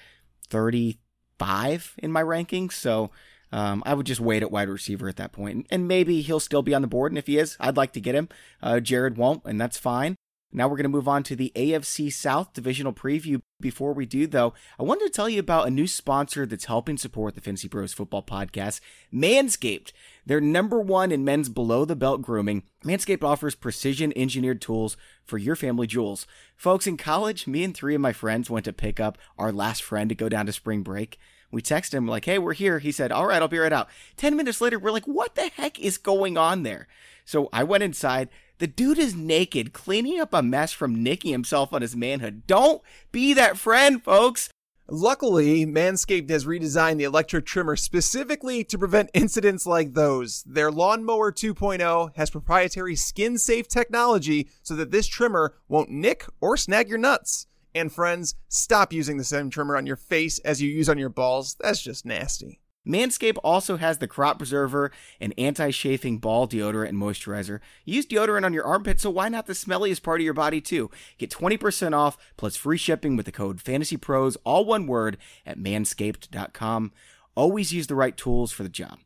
35 0.48 1.94
in 1.98 2.10
my 2.10 2.22
rankings. 2.22 2.72
So 2.72 3.10
um, 3.52 3.82
I 3.86 3.94
would 3.94 4.06
just 4.06 4.20
wait 4.20 4.42
at 4.42 4.50
wide 4.50 4.68
receiver 4.68 5.08
at 5.08 5.16
that 5.16 5.32
point, 5.32 5.66
and 5.70 5.88
maybe 5.88 6.20
he'll 6.20 6.40
still 6.40 6.62
be 6.62 6.74
on 6.74 6.82
the 6.82 6.88
board. 6.88 7.12
And 7.12 7.18
if 7.18 7.26
he 7.26 7.38
is, 7.38 7.56
I'd 7.60 7.76
like 7.76 7.92
to 7.92 8.00
get 8.00 8.14
him. 8.14 8.28
Uh, 8.62 8.80
Jared 8.80 9.16
won't, 9.16 9.42
and 9.44 9.60
that's 9.60 9.78
fine. 9.78 10.16
Now 10.50 10.66
we're 10.66 10.76
going 10.76 10.84
to 10.84 10.88
move 10.88 11.08
on 11.08 11.22
to 11.24 11.36
the 11.36 11.52
AFC 11.54 12.10
South 12.10 12.54
divisional 12.54 12.94
preview. 12.94 13.40
Before 13.60 13.92
we 13.92 14.06
do, 14.06 14.26
though, 14.26 14.54
I 14.78 14.82
wanted 14.82 15.04
to 15.06 15.12
tell 15.12 15.28
you 15.28 15.40
about 15.40 15.66
a 15.66 15.70
new 15.70 15.86
sponsor 15.86 16.46
that's 16.46 16.64
helping 16.64 16.96
support 16.96 17.34
the 17.34 17.42
Fantasy 17.42 17.68
Pros 17.68 17.92
Football 17.92 18.22
Podcast, 18.22 18.80
Manscaped. 19.12 19.92
They're 20.24 20.40
number 20.40 20.80
one 20.80 21.12
in 21.12 21.24
men's 21.24 21.50
below 21.50 21.84
the 21.84 21.96
belt 21.96 22.22
grooming. 22.22 22.62
Manscaped 22.82 23.22
offers 23.22 23.54
precision 23.54 24.12
engineered 24.16 24.62
tools 24.62 24.96
for 25.22 25.36
your 25.36 25.56
family 25.56 25.86
jewels. 25.86 26.26
Folks, 26.56 26.86
in 26.86 26.96
college, 26.96 27.46
me 27.46 27.62
and 27.62 27.74
three 27.76 27.94
of 27.94 28.00
my 28.00 28.14
friends 28.14 28.48
went 28.48 28.64
to 28.64 28.72
pick 28.72 28.98
up 28.98 29.18
our 29.36 29.52
last 29.52 29.82
friend 29.82 30.08
to 30.08 30.14
go 30.14 30.30
down 30.30 30.46
to 30.46 30.52
spring 30.52 30.82
break. 30.82 31.18
We 31.50 31.62
texted 31.62 31.94
him 31.94 32.06
like, 32.06 32.24
"Hey, 32.24 32.38
we're 32.38 32.52
here." 32.52 32.78
He 32.78 32.92
said, 32.92 33.10
"All 33.10 33.26
right, 33.26 33.40
I'll 33.40 33.48
be 33.48 33.58
right 33.58 33.72
out." 33.72 33.88
10 34.16 34.36
minutes 34.36 34.60
later, 34.60 34.78
we're 34.78 34.90
like, 34.90 35.06
"What 35.06 35.34
the 35.34 35.48
heck 35.48 35.78
is 35.78 35.98
going 35.98 36.36
on 36.36 36.62
there?" 36.62 36.88
So 37.24 37.48
I 37.52 37.64
went 37.64 37.84
inside. 37.84 38.28
The 38.58 38.66
dude 38.66 38.98
is 38.98 39.14
naked, 39.14 39.72
cleaning 39.72 40.20
up 40.20 40.34
a 40.34 40.42
mess 40.42 40.72
from 40.72 41.02
nicking 41.02 41.32
himself 41.32 41.72
on 41.72 41.82
his 41.82 41.94
manhood. 41.94 42.42
Don't 42.46 42.82
be 43.12 43.32
that 43.34 43.56
friend, 43.56 44.02
folks. 44.02 44.50
Luckily, 44.90 45.66
Manscaped 45.66 46.30
has 46.30 46.46
redesigned 46.46 46.96
the 46.96 47.04
electric 47.04 47.44
trimmer 47.44 47.76
specifically 47.76 48.64
to 48.64 48.78
prevent 48.78 49.10
incidents 49.12 49.66
like 49.66 49.92
those. 49.92 50.42
Their 50.44 50.70
Lawnmower 50.70 51.30
2.0 51.30 52.16
has 52.16 52.30
proprietary 52.30 52.96
skin 52.96 53.36
safe 53.36 53.68
technology 53.68 54.48
so 54.62 54.74
that 54.76 54.90
this 54.90 55.06
trimmer 55.06 55.56
won't 55.68 55.90
nick 55.90 56.24
or 56.40 56.56
snag 56.56 56.88
your 56.88 56.96
nuts. 56.96 57.46
And 57.74 57.92
friends, 57.92 58.34
stop 58.48 58.92
using 58.92 59.16
the 59.16 59.24
same 59.24 59.50
trimmer 59.50 59.76
on 59.76 59.86
your 59.86 59.96
face 59.96 60.38
as 60.40 60.60
you 60.62 60.68
use 60.68 60.88
on 60.88 60.98
your 60.98 61.08
balls. 61.08 61.56
That's 61.60 61.82
just 61.82 62.06
nasty. 62.06 62.60
Manscaped 62.88 63.36
also 63.44 63.76
has 63.76 63.98
the 63.98 64.08
Crop 64.08 64.38
Preserver, 64.38 64.90
an 65.20 65.32
anti 65.32 65.70
chafing 65.70 66.18
ball 66.18 66.48
deodorant 66.48 66.88
and 66.88 66.98
moisturizer. 66.98 67.60
use 67.84 68.06
deodorant 68.06 68.44
on 68.44 68.54
your 68.54 68.64
armpits, 68.64 69.02
so 69.02 69.10
why 69.10 69.28
not 69.28 69.46
the 69.46 69.52
smelliest 69.52 70.02
part 70.02 70.20
of 70.20 70.24
your 70.24 70.32
body 70.32 70.60
too? 70.60 70.90
Get 71.18 71.30
20% 71.30 71.92
off 71.94 72.16
plus 72.38 72.56
free 72.56 72.78
shipping 72.78 73.14
with 73.14 73.26
the 73.26 73.32
code 73.32 73.58
FANTASYPROS, 73.58 74.38
all 74.44 74.64
one 74.64 74.86
word, 74.86 75.18
at 75.44 75.58
manscaped.com. 75.58 76.92
Always 77.34 77.74
use 77.74 77.88
the 77.88 77.94
right 77.94 78.16
tools 78.16 78.52
for 78.52 78.62
the 78.62 78.68
job. 78.70 79.00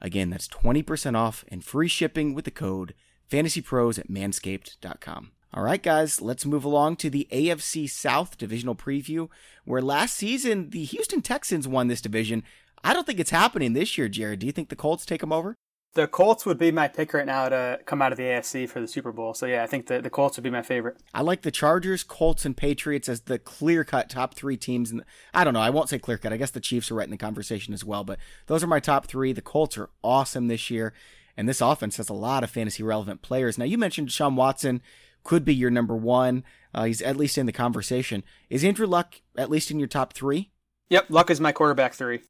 Again, 0.00 0.30
that's 0.30 0.48
20% 0.48 1.16
off 1.16 1.44
and 1.48 1.64
free 1.64 1.88
shipping 1.88 2.34
with 2.34 2.44
the 2.44 2.50
code 2.50 2.94
FANTASYPROS 3.30 4.00
at 4.00 4.08
manscaped.com. 4.08 5.30
All 5.54 5.62
right, 5.62 5.82
guys, 5.82 6.20
let's 6.20 6.44
move 6.44 6.64
along 6.64 6.96
to 6.96 7.08
the 7.08 7.26
AFC 7.32 7.88
South 7.88 8.36
divisional 8.36 8.74
preview, 8.74 9.28
where 9.64 9.80
last 9.80 10.14
season 10.14 10.70
the 10.70 10.84
Houston 10.84 11.22
Texans 11.22 11.66
won 11.66 11.88
this 11.88 12.02
division. 12.02 12.42
I 12.84 12.92
don't 12.92 13.06
think 13.06 13.18
it's 13.18 13.30
happening 13.30 13.72
this 13.72 13.96
year, 13.96 14.08
Jared. 14.08 14.40
Do 14.40 14.46
you 14.46 14.52
think 14.52 14.68
the 14.68 14.76
Colts 14.76 15.06
take 15.06 15.22
them 15.22 15.32
over? 15.32 15.56
The 15.94 16.06
Colts 16.06 16.44
would 16.44 16.58
be 16.58 16.70
my 16.70 16.86
pick 16.86 17.14
right 17.14 17.24
now 17.24 17.48
to 17.48 17.80
come 17.86 18.02
out 18.02 18.12
of 18.12 18.18
the 18.18 18.24
AFC 18.24 18.68
for 18.68 18.78
the 18.78 18.86
Super 18.86 19.10
Bowl. 19.10 19.32
So, 19.32 19.46
yeah, 19.46 19.62
I 19.62 19.66
think 19.66 19.86
the, 19.86 20.02
the 20.02 20.10
Colts 20.10 20.36
would 20.36 20.44
be 20.44 20.50
my 20.50 20.62
favorite. 20.62 20.98
I 21.14 21.22
like 21.22 21.42
the 21.42 21.50
Chargers, 21.50 22.04
Colts, 22.04 22.44
and 22.44 22.54
Patriots 22.54 23.08
as 23.08 23.22
the 23.22 23.38
clear 23.38 23.84
cut 23.84 24.10
top 24.10 24.34
three 24.34 24.58
teams. 24.58 24.90
And 24.90 25.02
I 25.32 25.44
don't 25.44 25.54
know. 25.54 25.60
I 25.60 25.70
won't 25.70 25.88
say 25.88 25.98
clear 25.98 26.18
cut. 26.18 26.32
I 26.32 26.36
guess 26.36 26.50
the 26.50 26.60
Chiefs 26.60 26.90
are 26.90 26.94
right 26.94 27.06
in 27.06 27.10
the 27.10 27.16
conversation 27.16 27.72
as 27.72 27.86
well. 27.86 28.04
But 28.04 28.18
those 28.46 28.62
are 28.62 28.68
my 28.68 28.80
top 28.80 29.06
three. 29.06 29.32
The 29.32 29.40
Colts 29.40 29.78
are 29.78 29.88
awesome 30.04 30.48
this 30.48 30.68
year. 30.70 30.92
And 31.38 31.48
this 31.48 31.62
offense 31.62 31.96
has 31.96 32.10
a 32.10 32.14
lot 32.14 32.44
of 32.44 32.50
fantasy 32.50 32.82
relevant 32.82 33.22
players. 33.22 33.56
Now, 33.56 33.64
you 33.64 33.78
mentioned 33.78 34.12
Sean 34.12 34.36
Watson 34.36 34.82
could 35.24 35.44
be 35.44 35.54
your 35.54 35.70
number 35.70 35.96
one. 35.96 36.44
Uh, 36.74 36.84
he's 36.84 37.02
at 37.02 37.16
least 37.16 37.38
in 37.38 37.46
the 37.46 37.52
conversation. 37.52 38.22
Is 38.50 38.64
Andrew 38.64 38.86
Luck 38.86 39.20
at 39.36 39.50
least 39.50 39.70
in 39.70 39.78
your 39.78 39.88
top 39.88 40.12
three? 40.12 40.50
Yep, 40.90 41.06
Luck 41.08 41.30
is 41.30 41.40
my 41.40 41.52
quarterback 41.52 41.94
three. 41.94 42.20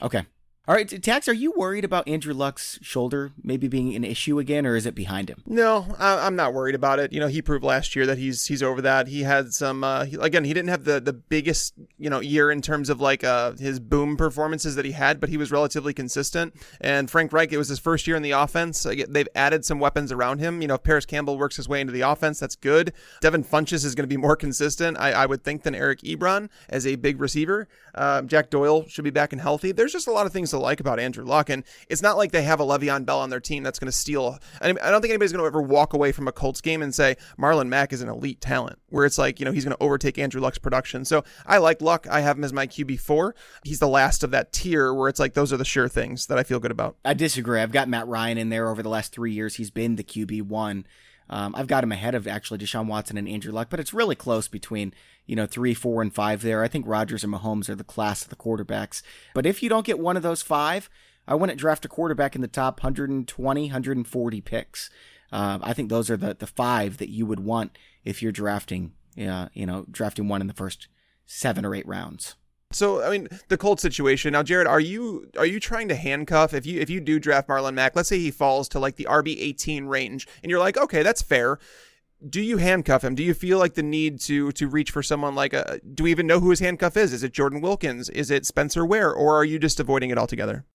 Okay. 0.00 0.24
All 0.68 0.74
right, 0.74 1.02
Tags, 1.02 1.28
are 1.28 1.32
you 1.32 1.54
worried 1.56 1.86
about 1.86 2.06
Andrew 2.06 2.34
Luck's 2.34 2.78
shoulder 2.82 3.32
maybe 3.42 3.68
being 3.68 3.96
an 3.96 4.04
issue 4.04 4.38
again, 4.38 4.66
or 4.66 4.76
is 4.76 4.84
it 4.84 4.94
behind 4.94 5.30
him? 5.30 5.42
No, 5.46 5.96
I, 5.98 6.26
am 6.26 6.36
not 6.36 6.52
worried 6.52 6.74
about 6.74 6.98
it. 6.98 7.10
You 7.10 7.20
know, 7.20 7.26
he 7.26 7.40
proved 7.40 7.64
last 7.64 7.96
year 7.96 8.04
that 8.04 8.18
he's 8.18 8.44
he's 8.44 8.62
over 8.62 8.82
that. 8.82 9.08
He 9.08 9.22
had 9.22 9.54
some 9.54 9.82
uh, 9.82 10.04
he, 10.04 10.16
again. 10.16 10.44
He 10.44 10.52
didn't 10.52 10.68
have 10.68 10.84
the 10.84 11.00
the 11.00 11.14
biggest 11.14 11.72
you 11.96 12.10
know 12.10 12.20
year 12.20 12.50
in 12.50 12.60
terms 12.60 12.90
of 12.90 13.00
like 13.00 13.24
uh, 13.24 13.52
his 13.52 13.80
boom 13.80 14.18
performances 14.18 14.76
that 14.76 14.84
he 14.84 14.92
had, 14.92 15.20
but 15.20 15.30
he 15.30 15.38
was 15.38 15.50
relatively 15.50 15.94
consistent. 15.94 16.52
And 16.82 17.10
Frank 17.10 17.32
Reich, 17.32 17.50
it 17.50 17.56
was 17.56 17.70
his 17.70 17.78
first 17.78 18.06
year 18.06 18.16
in 18.16 18.22
the 18.22 18.32
offense. 18.32 18.82
They've 18.82 19.28
added 19.34 19.64
some 19.64 19.80
weapons 19.80 20.12
around 20.12 20.38
him. 20.40 20.60
You 20.60 20.68
know, 20.68 20.74
if 20.74 20.82
Parris 20.82 21.06
Campbell 21.06 21.38
works 21.38 21.56
his 21.56 21.66
way 21.66 21.80
into 21.80 21.94
the 21.94 22.02
offense, 22.02 22.40
that's 22.40 22.56
good. 22.56 22.92
Devin 23.22 23.44
Funchess 23.44 23.86
is 23.86 23.94
going 23.94 24.04
to 24.04 24.06
be 24.06 24.18
more 24.18 24.36
consistent, 24.36 24.98
I, 25.00 25.12
I 25.12 25.24
would 25.24 25.42
think, 25.42 25.62
than 25.62 25.74
Eric 25.74 26.00
Ebron 26.00 26.50
as 26.68 26.86
a 26.86 26.96
big 26.96 27.22
receiver. 27.22 27.68
Uh, 27.94 28.20
Jack 28.20 28.50
Doyle 28.50 28.86
should 28.86 29.04
be 29.04 29.10
back 29.10 29.32
and 29.32 29.40
healthy. 29.40 29.72
There's 29.72 29.92
just 29.92 30.06
a 30.06 30.12
lot 30.12 30.26
of 30.26 30.32
things 30.34 30.50
to 30.50 30.57
like 30.58 30.80
about 30.80 30.98
Andrew 30.98 31.24
Luck, 31.24 31.50
and 31.50 31.64
it's 31.88 32.02
not 32.02 32.16
like 32.16 32.32
they 32.32 32.42
have 32.42 32.60
a 32.60 32.64
Le'Veon 32.64 33.04
Bell 33.04 33.20
on 33.20 33.30
their 33.30 33.40
team 33.40 33.62
that's 33.62 33.78
going 33.78 33.86
to 33.90 33.96
steal. 33.96 34.38
I, 34.60 34.70
I 34.70 34.90
don't 34.90 35.00
think 35.00 35.10
anybody's 35.10 35.32
going 35.32 35.42
to 35.42 35.46
ever 35.46 35.62
walk 35.62 35.92
away 35.92 36.12
from 36.12 36.28
a 36.28 36.32
Colts 36.32 36.60
game 36.60 36.82
and 36.82 36.94
say 36.94 37.16
Marlon 37.38 37.68
Mack 37.68 37.92
is 37.92 38.02
an 38.02 38.08
elite 38.08 38.40
talent, 38.40 38.78
where 38.88 39.04
it's 39.04 39.18
like 39.18 39.38
you 39.40 39.46
know 39.46 39.52
he's 39.52 39.64
going 39.64 39.76
to 39.76 39.82
overtake 39.82 40.18
Andrew 40.18 40.40
Luck's 40.40 40.58
production. 40.58 41.04
So 41.04 41.24
I 41.46 41.58
like 41.58 41.80
Luck. 41.80 42.06
I 42.10 42.20
have 42.20 42.36
him 42.36 42.44
as 42.44 42.52
my 42.52 42.66
QB 42.66 43.00
four. 43.00 43.34
He's 43.64 43.78
the 43.78 43.88
last 43.88 44.22
of 44.22 44.30
that 44.32 44.52
tier 44.52 44.92
where 44.92 45.08
it's 45.08 45.20
like 45.20 45.34
those 45.34 45.52
are 45.52 45.56
the 45.56 45.64
sure 45.64 45.88
things 45.88 46.26
that 46.26 46.38
I 46.38 46.42
feel 46.42 46.60
good 46.60 46.70
about. 46.70 46.96
I 47.04 47.14
disagree. 47.14 47.60
I've 47.60 47.72
got 47.72 47.88
Matt 47.88 48.06
Ryan 48.06 48.38
in 48.38 48.48
there 48.48 48.68
over 48.68 48.82
the 48.82 48.88
last 48.88 49.12
three 49.12 49.32
years. 49.32 49.56
He's 49.56 49.70
been 49.70 49.96
the 49.96 50.04
QB 50.04 50.42
one. 50.42 50.86
Um, 51.30 51.54
I've 51.54 51.66
got 51.66 51.84
him 51.84 51.92
ahead 51.92 52.14
of 52.14 52.26
actually 52.26 52.58
Deshaun 52.58 52.86
Watson 52.86 53.18
and 53.18 53.28
Andrew 53.28 53.52
Luck, 53.52 53.68
but 53.70 53.80
it's 53.80 53.94
really 53.94 54.14
close 54.14 54.48
between 54.48 54.94
you 55.26 55.36
know 55.36 55.46
three, 55.46 55.74
four, 55.74 56.00
and 56.02 56.14
five 56.14 56.42
there. 56.42 56.62
I 56.62 56.68
think 56.68 56.86
Rodgers 56.86 57.24
and 57.24 57.32
Mahomes 57.32 57.68
are 57.68 57.74
the 57.74 57.84
class 57.84 58.22
of 58.22 58.30
the 58.30 58.36
quarterbacks. 58.36 59.02
But 59.34 59.46
if 59.46 59.62
you 59.62 59.68
don't 59.68 59.86
get 59.86 59.98
one 59.98 60.16
of 60.16 60.22
those 60.22 60.42
five, 60.42 60.88
I 61.26 61.34
wouldn't 61.34 61.58
draft 61.58 61.84
a 61.84 61.88
quarterback 61.88 62.34
in 62.34 62.40
the 62.40 62.48
top 62.48 62.82
120, 62.82 63.62
140 63.62 64.40
picks. 64.40 64.90
Uh, 65.30 65.58
I 65.62 65.74
think 65.74 65.90
those 65.90 66.08
are 66.10 66.16
the 66.16 66.34
the 66.34 66.46
five 66.46 66.96
that 66.98 67.10
you 67.10 67.26
would 67.26 67.40
want 67.40 67.76
if 68.04 68.22
you're 68.22 68.32
drafting, 68.32 68.92
uh, 69.20 69.48
you 69.52 69.66
know, 69.66 69.84
drafting 69.90 70.28
one 70.28 70.40
in 70.40 70.46
the 70.46 70.54
first 70.54 70.88
seven 71.26 71.64
or 71.64 71.74
eight 71.74 71.86
rounds. 71.86 72.36
So 72.70 73.02
I 73.02 73.10
mean 73.10 73.28
the 73.48 73.56
Colts 73.56 73.82
situation 73.82 74.32
now, 74.32 74.42
Jared. 74.42 74.66
Are 74.66 74.80
you 74.80 75.30
are 75.38 75.46
you 75.46 75.58
trying 75.58 75.88
to 75.88 75.94
handcuff 75.94 76.52
if 76.52 76.66
you 76.66 76.80
if 76.80 76.90
you 76.90 77.00
do 77.00 77.18
draft 77.18 77.48
Marlon 77.48 77.74
Mack? 77.74 77.96
Let's 77.96 78.08
say 78.08 78.18
he 78.18 78.30
falls 78.30 78.68
to 78.70 78.78
like 78.78 78.96
the 78.96 79.06
RB 79.08 79.36
eighteen 79.38 79.86
range, 79.86 80.26
and 80.42 80.50
you're 80.50 80.60
like, 80.60 80.76
okay, 80.76 81.02
that's 81.02 81.22
fair. 81.22 81.58
Do 82.28 82.42
you 82.42 82.58
handcuff 82.58 83.04
him? 83.04 83.14
Do 83.14 83.22
you 83.22 83.32
feel 83.32 83.58
like 83.58 83.74
the 83.74 83.82
need 83.82 84.20
to 84.22 84.52
to 84.52 84.68
reach 84.68 84.90
for 84.90 85.02
someone 85.02 85.34
like 85.34 85.54
a? 85.54 85.80
Do 85.94 86.04
we 86.04 86.10
even 86.10 86.26
know 86.26 86.40
who 86.40 86.50
his 86.50 86.60
handcuff 86.60 86.96
is? 86.96 87.12
Is 87.12 87.22
it 87.22 87.32
Jordan 87.32 87.60
Wilkins? 87.62 88.10
Is 88.10 88.30
it 88.30 88.44
Spencer 88.44 88.84
Ware? 88.84 89.12
Or 89.12 89.36
are 89.36 89.44
you 89.44 89.58
just 89.58 89.80
avoiding 89.80 90.10
it 90.10 90.18
altogether? 90.18 90.66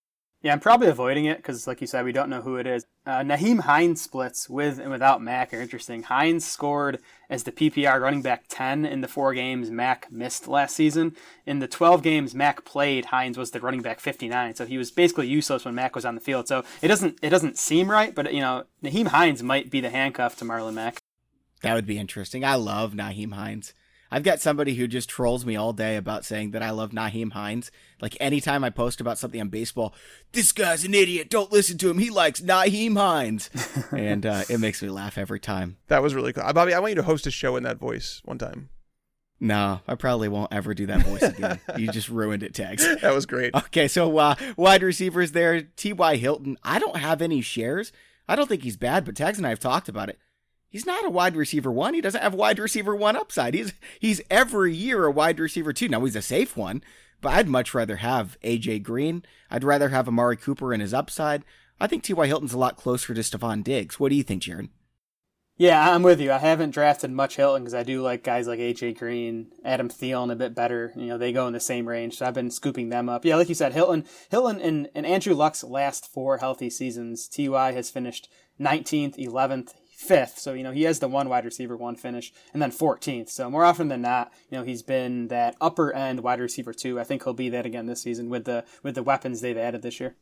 Yeah, 0.44 0.52
I'm 0.52 0.60
probably 0.60 0.90
avoiding 0.90 1.24
it 1.24 1.38
because, 1.38 1.68
like 1.68 1.80
you 1.80 1.88
said, 1.88 2.04
we 2.04 2.12
don't 2.12 2.30
know 2.30 2.42
who 2.42 2.58
it 2.58 2.68
is. 2.68 2.86
Uh, 3.06 3.20
Nyheim 3.20 3.62
Hines 3.62 4.02
splits 4.02 4.50
with 4.50 4.78
and 4.78 4.92
without 4.92 5.22
Mack 5.22 5.54
are 5.54 5.62
interesting. 5.62 6.04
Hines 6.04 6.46
scored 6.46 7.00
as 7.30 7.44
the 7.44 7.54
PPR 7.54 8.02
running 8.02 8.22
back 8.22 8.44
10 8.50 8.86
in 8.86 9.00
the 9.00 9.08
four 9.08 9.34
games 9.34 9.72
Mack 9.72 10.12
missed 10.12 10.50
last 10.50 10.76
season. 10.76 11.16
In 11.46 11.60
the 11.60 11.68
12 11.70 12.04
games 12.04 12.36
Mack 12.36 12.66
played, 12.66 13.06
Hines 13.06 13.38
was 13.38 13.52
the 13.52 13.62
running 13.62 13.82
back 13.82 14.02
59, 14.02 14.56
so 14.56 14.66
he 14.66 14.78
was 14.78 14.92
basically 14.92 15.28
useless 15.28 15.64
when 15.64 15.76
Mack 15.76 15.96
was 15.96 16.04
on 16.04 16.14
the 16.14 16.22
field. 16.22 16.50
So 16.50 16.66
it 16.82 16.90
doesn't 16.90 17.20
it 17.22 17.30
doesn't 17.30 17.58
seem 17.58 17.90
right, 17.90 18.14
but 18.14 18.34
you 18.34 18.42
know, 18.42 18.66
Nyheim 18.84 19.08
Hines 19.08 19.42
might 19.42 19.72
be 19.72 19.80
the 19.80 19.92
handcuff 19.92 20.36
to 20.40 20.46
Marlon 20.46 20.74
Mack. 20.74 21.02
That 21.62 21.74
would 21.74 21.88
be 21.88 21.98
interesting. 21.98 22.44
I 22.44 22.56
love 22.56 22.92
Nyheim 22.92 23.32
Hines. 23.32 23.74
I've 24.14 24.22
got 24.22 24.40
somebody 24.40 24.76
who 24.76 24.88
just 24.88 25.10
trolls 25.10 25.44
me 25.44 25.56
all 25.56 25.74
day 25.74 25.96
about 25.96 26.24
saying 26.24 26.52
that 26.52 26.62
I 26.62 26.70
love 26.70 26.92
Nyheim 26.92 27.32
Hines. 27.32 27.72
Like 28.00 28.16
anytime 28.20 28.64
I 28.64 28.70
post 28.70 29.02
about 29.02 29.18
something 29.18 29.42
on 29.42 29.50
baseball, 29.50 29.96
this 30.34 30.52
guy's 30.52 30.86
an 30.86 30.94
idiot. 30.94 31.32
Don't 31.32 31.52
listen 31.52 31.80
to 31.80 31.90
him. 31.90 31.98
He 31.98 32.12
likes 32.12 32.40
Nyheim 32.40 32.96
Hines, 32.96 33.50
and 33.92 34.24
uh, 34.24 34.44
it 34.48 34.60
makes 34.60 34.84
me 34.84 34.90
laugh 34.90 35.18
every 35.18 35.40
time. 35.40 35.78
That 35.88 36.04
was 36.04 36.14
really 36.14 36.32
cool, 36.32 36.44
Bobby. 36.54 36.76
I 36.76 36.80
want 36.80 36.92
you 36.92 36.98
to 36.98 37.02
host 37.02 37.26
a 37.26 37.32
show 37.32 37.56
in 37.56 37.64
that 37.64 37.80
voice 37.80 38.22
one 38.24 38.38
time. 38.38 38.70
No, 39.40 39.82
I 39.88 39.96
probably 39.96 40.30
won't 40.30 40.54
ever 40.54 40.76
do 40.76 40.86
that 40.86 41.02
voice 41.02 41.24
again. 41.24 41.60
you 41.78 41.92
just 41.92 42.08
ruined 42.08 42.44
it, 42.44 42.54
Tags. 42.54 42.86
That 43.02 43.16
was 43.16 43.26
great. 43.26 43.56
Okay, 43.56 43.88
so 43.88 44.16
uh, 44.20 44.36
wide 44.56 44.84
receivers 44.84 45.32
there. 45.32 45.64
T.Y. 45.64 46.18
Hilton. 46.18 46.60
I 46.64 46.78
don't 46.78 46.98
have 46.98 47.24
any 47.24 47.42
shares. 47.42 47.92
I 48.28 48.36
don't 48.36 48.48
think 48.48 48.62
he's 48.62 48.78
bad, 48.78 49.06
but 49.06 49.16
Tags 49.16 49.40
and 49.40 49.48
I 49.48 49.50
have 49.50 49.60
talked 49.60 49.90
about 49.90 50.10
it 50.10 50.20
he's 50.74 50.86
not 50.86 51.06
a 51.06 51.10
wide 51.10 51.38
receiver 51.38 51.72
one. 51.72 51.94
He 51.94 52.02
doesn't 52.02 52.22
have 52.22 52.34
wide 52.34 52.60
receiver 52.60 52.94
one 52.94 53.16
upside. 53.16 53.54
He's 53.54 53.72
he's 54.02 54.22
every 54.30 54.76
year 54.76 55.06
a 55.06 55.12
wide 55.12 55.40
receiver 55.40 55.72
two. 55.72 55.88
Now 55.88 56.04
he's 56.04 56.18
a 56.18 56.22
safe 56.22 56.58
one, 56.58 56.84
but 57.22 57.30
I'd 57.30 57.48
much 57.48 57.74
rather 57.74 57.98
have 57.98 58.38
AJ 58.44 58.84
Green. 58.84 59.24
I'd 59.50 59.64
rather 59.64 59.90
have 59.90 60.10
Amari 60.10 60.36
Cooper 60.36 60.74
in 60.74 60.82
his 60.82 60.94
upside. 60.94 61.46
I 61.80 61.88
think 61.88 62.04
T.Y. 62.04 62.28
Hilton's 62.28 62.54
a 62.54 62.58
lot 62.58 62.76
closer 62.76 63.14
to 63.14 63.22
Stefon 63.22 63.64
Diggs. 63.64 64.00
What 64.00 64.10
do 64.10 64.16
you 64.16 64.24
think, 64.24 64.44
Jared? 64.44 64.70
Yeah, 65.56 65.94
I'm 65.94 66.02
with 66.02 66.20
you. 66.20 66.32
I 66.32 66.40
haven't 66.40 66.72
drafted 66.72 67.12
much 67.12 67.36
Hilton 67.36 67.64
because 67.64 67.76
I 67.76 67.84
do 67.84 68.02
like 68.02 68.24
guys 68.24 68.48
like 68.48 68.60
AJ 68.60 68.98
Green, 68.98 69.52
Adam 69.64 69.88
Thielen 69.88 70.32
a 70.32 70.36
bit 70.36 70.56
better. 70.56 70.92
You 70.96 71.08
know, 71.08 71.18
they 71.18 71.32
go 71.32 71.46
in 71.46 71.54
the 71.54 71.60
same 71.60 71.88
range, 71.88 72.18
so 72.18 72.26
I've 72.26 72.34
been 72.34 72.50
scooping 72.50 72.90
them 72.90 73.08
up. 73.08 73.24
Yeah, 73.24 73.36
like 73.36 73.50
you 73.50 73.56
said, 73.56 73.74
Hilton, 73.74 74.06
Hilton, 74.32 74.60
and, 74.60 74.90
and 74.96 75.06
Andrew 75.06 75.36
Luck's 75.36 75.64
last 75.64 76.12
four 76.12 76.40
healthy 76.40 76.72
seasons, 76.72 77.28
Ty 77.28 77.74
has 77.74 77.92
finished 77.92 78.30
19th, 78.60 79.18
11th 79.18 79.74
fifth. 79.96 80.40
So, 80.40 80.54
you 80.54 80.64
know, 80.64 80.72
he 80.72 80.84
has 80.84 81.00
the 81.00 81.08
one 81.08 81.30
wide 81.30 81.46
receiver 81.46 81.78
one 81.78 81.96
finish 81.96 82.34
and 82.54 82.62
then 82.62 82.72
14th. 82.72 83.30
So 83.30 83.50
more 83.50 83.64
often 83.64 83.88
than 83.88 84.02
not, 84.02 84.32
you 84.50 84.58
know, 84.58 84.64
he's 84.64 84.84
been 84.84 85.28
that 85.28 85.56
upper 85.62 85.94
end 85.94 86.22
wide 86.22 86.40
receiver 86.40 86.74
two. 86.74 87.00
I 87.00 87.04
think 87.04 87.24
he'll 87.24 87.34
be 87.34 87.50
that 87.50 87.66
again 87.66 87.86
this 87.86 88.02
season 88.02 88.30
with 88.30 88.46
the 88.46 88.66
with 88.82 88.96
the 88.96 89.04
weapons 89.04 89.42
they've 89.42 89.58
added 89.58 89.82
this 89.82 90.00
year. 90.00 90.16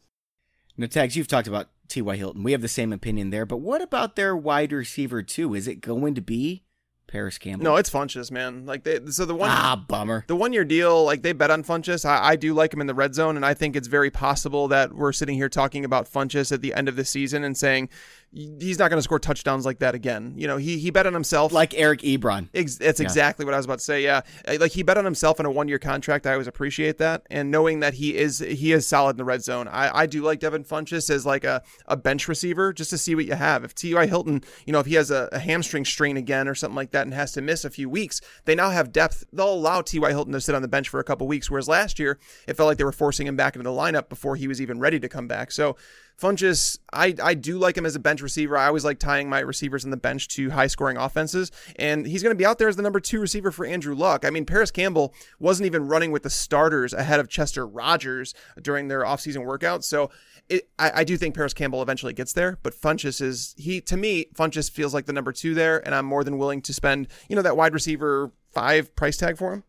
Now, 0.78 0.88
Tags, 0.88 1.15
you've 1.15 1.28
talked 1.28 1.47
about 1.47 1.67
T.Y. 1.89 2.15
Hilton. 2.15 2.43
We 2.43 2.53
have 2.53 2.61
the 2.61 2.67
same 2.67 2.93
opinion 2.93 3.30
there, 3.30 3.45
but 3.45 3.57
what 3.57 3.82
about 3.82 4.15
their 4.15 4.36
wide 4.36 4.72
receiver 4.72 5.22
two? 5.22 5.53
Is 5.53 5.67
it 5.67 5.82
going 5.82 6.15
to 6.15 6.22
be 6.22 6.63
Parris 7.11 7.38
Campbell. 7.38 7.65
No, 7.65 7.76
it's 7.76 7.89
Funchess, 7.89 8.32
man. 8.32 8.65
Like 8.65 8.84
they, 8.84 9.05
so 9.07 9.26
the 9.26 9.36
one 9.36 9.49
ah 9.51 9.76
bummer. 9.76 10.24
The 10.28 10.36
one 10.36 10.53
year 10.53 10.63
deal, 10.63 11.03
like 11.03 11.22
they 11.22 11.34
bet 11.34 11.51
on 11.51 11.63
Funchess. 11.63 12.05
I, 12.05 12.30
I 12.30 12.36
do 12.38 12.53
like 12.53 12.74
him 12.74 12.82
in 12.82 12.88
the 12.88 12.93
red 12.93 13.13
zone, 13.13 13.36
and 13.36 13.45
I 13.45 13.53
think 13.53 13.76
it's 13.76 13.89
very 13.89 14.09
possible 14.09 14.69
that 14.69 14.93
we're 14.93 15.11
sitting 15.11 15.36
here 15.36 15.49
talking 15.49 15.84
about 15.84 16.09
Funchess 16.09 16.51
at 16.51 16.61
the 16.61 16.74
end 16.74 16.88
of 16.88 16.95
the 16.95 17.05
season 17.05 17.43
and 17.43 17.57
saying 17.57 17.89
he's 18.34 18.80
not 18.80 18.90
going 18.90 18.98
to 18.98 19.04
score 19.04 19.20
touchdowns 19.20 19.66
like 19.66 19.80
that 19.80 19.94
again. 19.94 20.34
You 20.38 20.48
know, 20.48 20.58
he 20.58 20.78
he 20.80 20.90
bet 20.90 21.06
on 21.06 21.14
himself 21.14 21.52
like 21.52 21.74
Eric 21.74 22.02
Ebron. 22.02 22.50
Ex- 22.54 22.78
that's 22.78 23.00
yeah. 23.00 23.06
exactly 23.06 23.46
what 23.46 23.54
I 23.54 23.58
was 23.58 23.66
about 23.66 23.80
to 23.80 23.84
say. 23.84 24.04
Yeah, 24.04 24.22
uh, 24.48 24.58
like 24.60 24.72
he 24.72 24.84
bet 24.84 24.98
on 24.98 25.06
himself 25.06 25.40
in 25.40 25.46
a 25.46 25.52
one 25.52 25.68
year 25.68 25.80
contract. 25.80 26.26
I 26.26 26.34
always 26.34 26.48
appreciate 26.48 26.98
that, 27.00 27.24
and 27.30 27.52
knowing 27.52 27.82
that 27.82 27.96
he 27.96 28.16
is 28.16 28.40
he 28.40 28.72
is 28.72 28.88
solid 28.88 29.12
in 29.12 29.18
the 29.18 29.26
red 29.26 29.44
zone. 29.44 29.68
I, 29.68 30.02
I 30.02 30.06
do 30.06 30.22
like 30.22 30.40
Devin 30.40 30.64
Funchess 30.64 31.10
as 31.10 31.26
like 31.26 31.44
a, 31.44 31.62
a 31.88 31.98
bench 31.98 32.28
receiver 32.28 32.72
just 32.74 32.90
to 32.92 32.98
see 32.98 33.16
what 33.16 33.26
you 33.26 33.34
have. 33.34 33.64
If 33.64 33.76
T.Y. 33.76 34.06
Hilton, 34.08 34.44
you 34.66 34.74
know, 34.74 34.80
if 34.80 34.86
he 34.86 34.96
has 34.96 35.12
a, 35.12 35.30
a 35.32 35.40
hamstring 35.40 35.86
strain 35.86 36.18
again 36.18 36.48
or 36.48 36.56
something 36.56 36.76
like 36.76 36.92
that 36.92 37.04
and 37.04 37.14
has 37.14 37.34
to 37.34 37.42
miss 37.42 37.66
a 37.66 37.70
few 37.70 37.90
weeks, 37.90 38.22
they 38.46 38.56
now 38.56 38.70
have 38.70 38.92
depth. 38.92 39.26
They'll 39.34 39.54
allow 39.54 39.82
T.Y. 39.82 40.10
Hilton 40.10 40.34
to 40.34 40.42
sit 40.42 40.56
on 40.56 40.62
the 40.62 40.68
bench 40.68 40.90
for 40.90 41.00
a 41.00 41.04
couple 41.04 41.28
weeks, 41.28 41.50
whereas 41.50 41.68
last 41.68 42.00
year 42.00 42.20
it 42.48 42.56
felt 42.56 42.68
like 42.68 42.78
they 42.78 42.84
were 42.84 42.92
forcing 42.92 43.28
him 43.28 43.36
back 43.36 43.56
into 43.56 43.64
the 43.64 43.76
lineup 43.76 44.10
before 44.10 44.36
he 44.36 44.48
was 44.48 44.62
even 44.62 44.80
ready 44.80 45.00
to 45.00 45.10
come 45.10 45.28
back. 45.28 45.52
So 45.52 45.76
Funchess, 46.22 46.78
I, 46.93 47.15
I 47.22 47.34
do 47.34 47.57
like 47.57 47.76
him 47.76 47.86
as 47.86 47.95
a 47.95 47.99
bench 47.99 48.22
receiver. 48.22 48.55
I 48.55 48.67
always 48.67 48.86
like 48.86 48.99
tying 48.99 49.28
my 49.28 49.39
receivers 49.39 49.84
on 49.84 49.91
the 49.91 49.97
bench 49.97 50.28
to 50.30 50.51
high 50.51 50.67
scoring 50.67 50.97
offenses. 50.97 51.51
And 51.78 52.05
he's 52.05 52.22
going 52.22 52.36
to 52.36 52.38
be 52.38 52.45
out 52.45 52.59
there 52.59 52.67
as 52.67 52.76
the 52.76 52.84
number 52.84 52.99
two 52.99 53.19
receiver 53.19 53.51
for 53.51 53.65
Andrew 53.65 53.95
Luck. 53.95 54.24
I 54.24 54.30
mean, 54.30 54.45
Parris 54.45 54.69
Campbell 54.69 55.15
wasn't 55.39 55.65
even 55.65 55.88
running 55.88 56.11
with 56.11 56.24
the 56.24 56.30
starters 56.30 56.93
ahead 56.93 57.19
of 57.19 57.28
Chester 57.28 57.65
Rogers 57.65 58.34
during 58.61 58.88
their 58.88 59.01
offseason 59.01 59.45
workouts. 59.45 59.86
So 59.86 60.11
it, 60.47 60.69
I, 60.78 60.91
I, 60.95 61.03
do 61.03 61.17
think 61.17 61.34
Parris 61.34 61.53
Campbell 61.53 61.82
eventually 61.82 62.13
gets 62.13 62.34
there, 62.34 62.59
but 62.61 62.74
Funchess 62.74 63.22
is 63.22 63.55
he 63.57 63.80
to 63.82 63.95
me, 63.95 64.26
Funchess 64.36 64.69
feels 64.69 64.93
like 64.93 65.05
the 65.05 65.13
number 65.13 65.32
two 65.32 65.53
there, 65.53 65.86
and 65.86 65.95
I'm 65.95 66.05
more 66.05 66.24
than 66.24 66.38
willing 66.38 66.61
to 66.63 66.74
spend, 66.74 67.07
you 67.30 67.36
know, 67.36 67.41
that 67.41 67.55
wide 67.55 67.74
receiver 67.74 68.32
five 68.51 68.93
price 68.95 69.17
tag 69.17 69.38
for 69.38 69.53
him. 69.53 69.63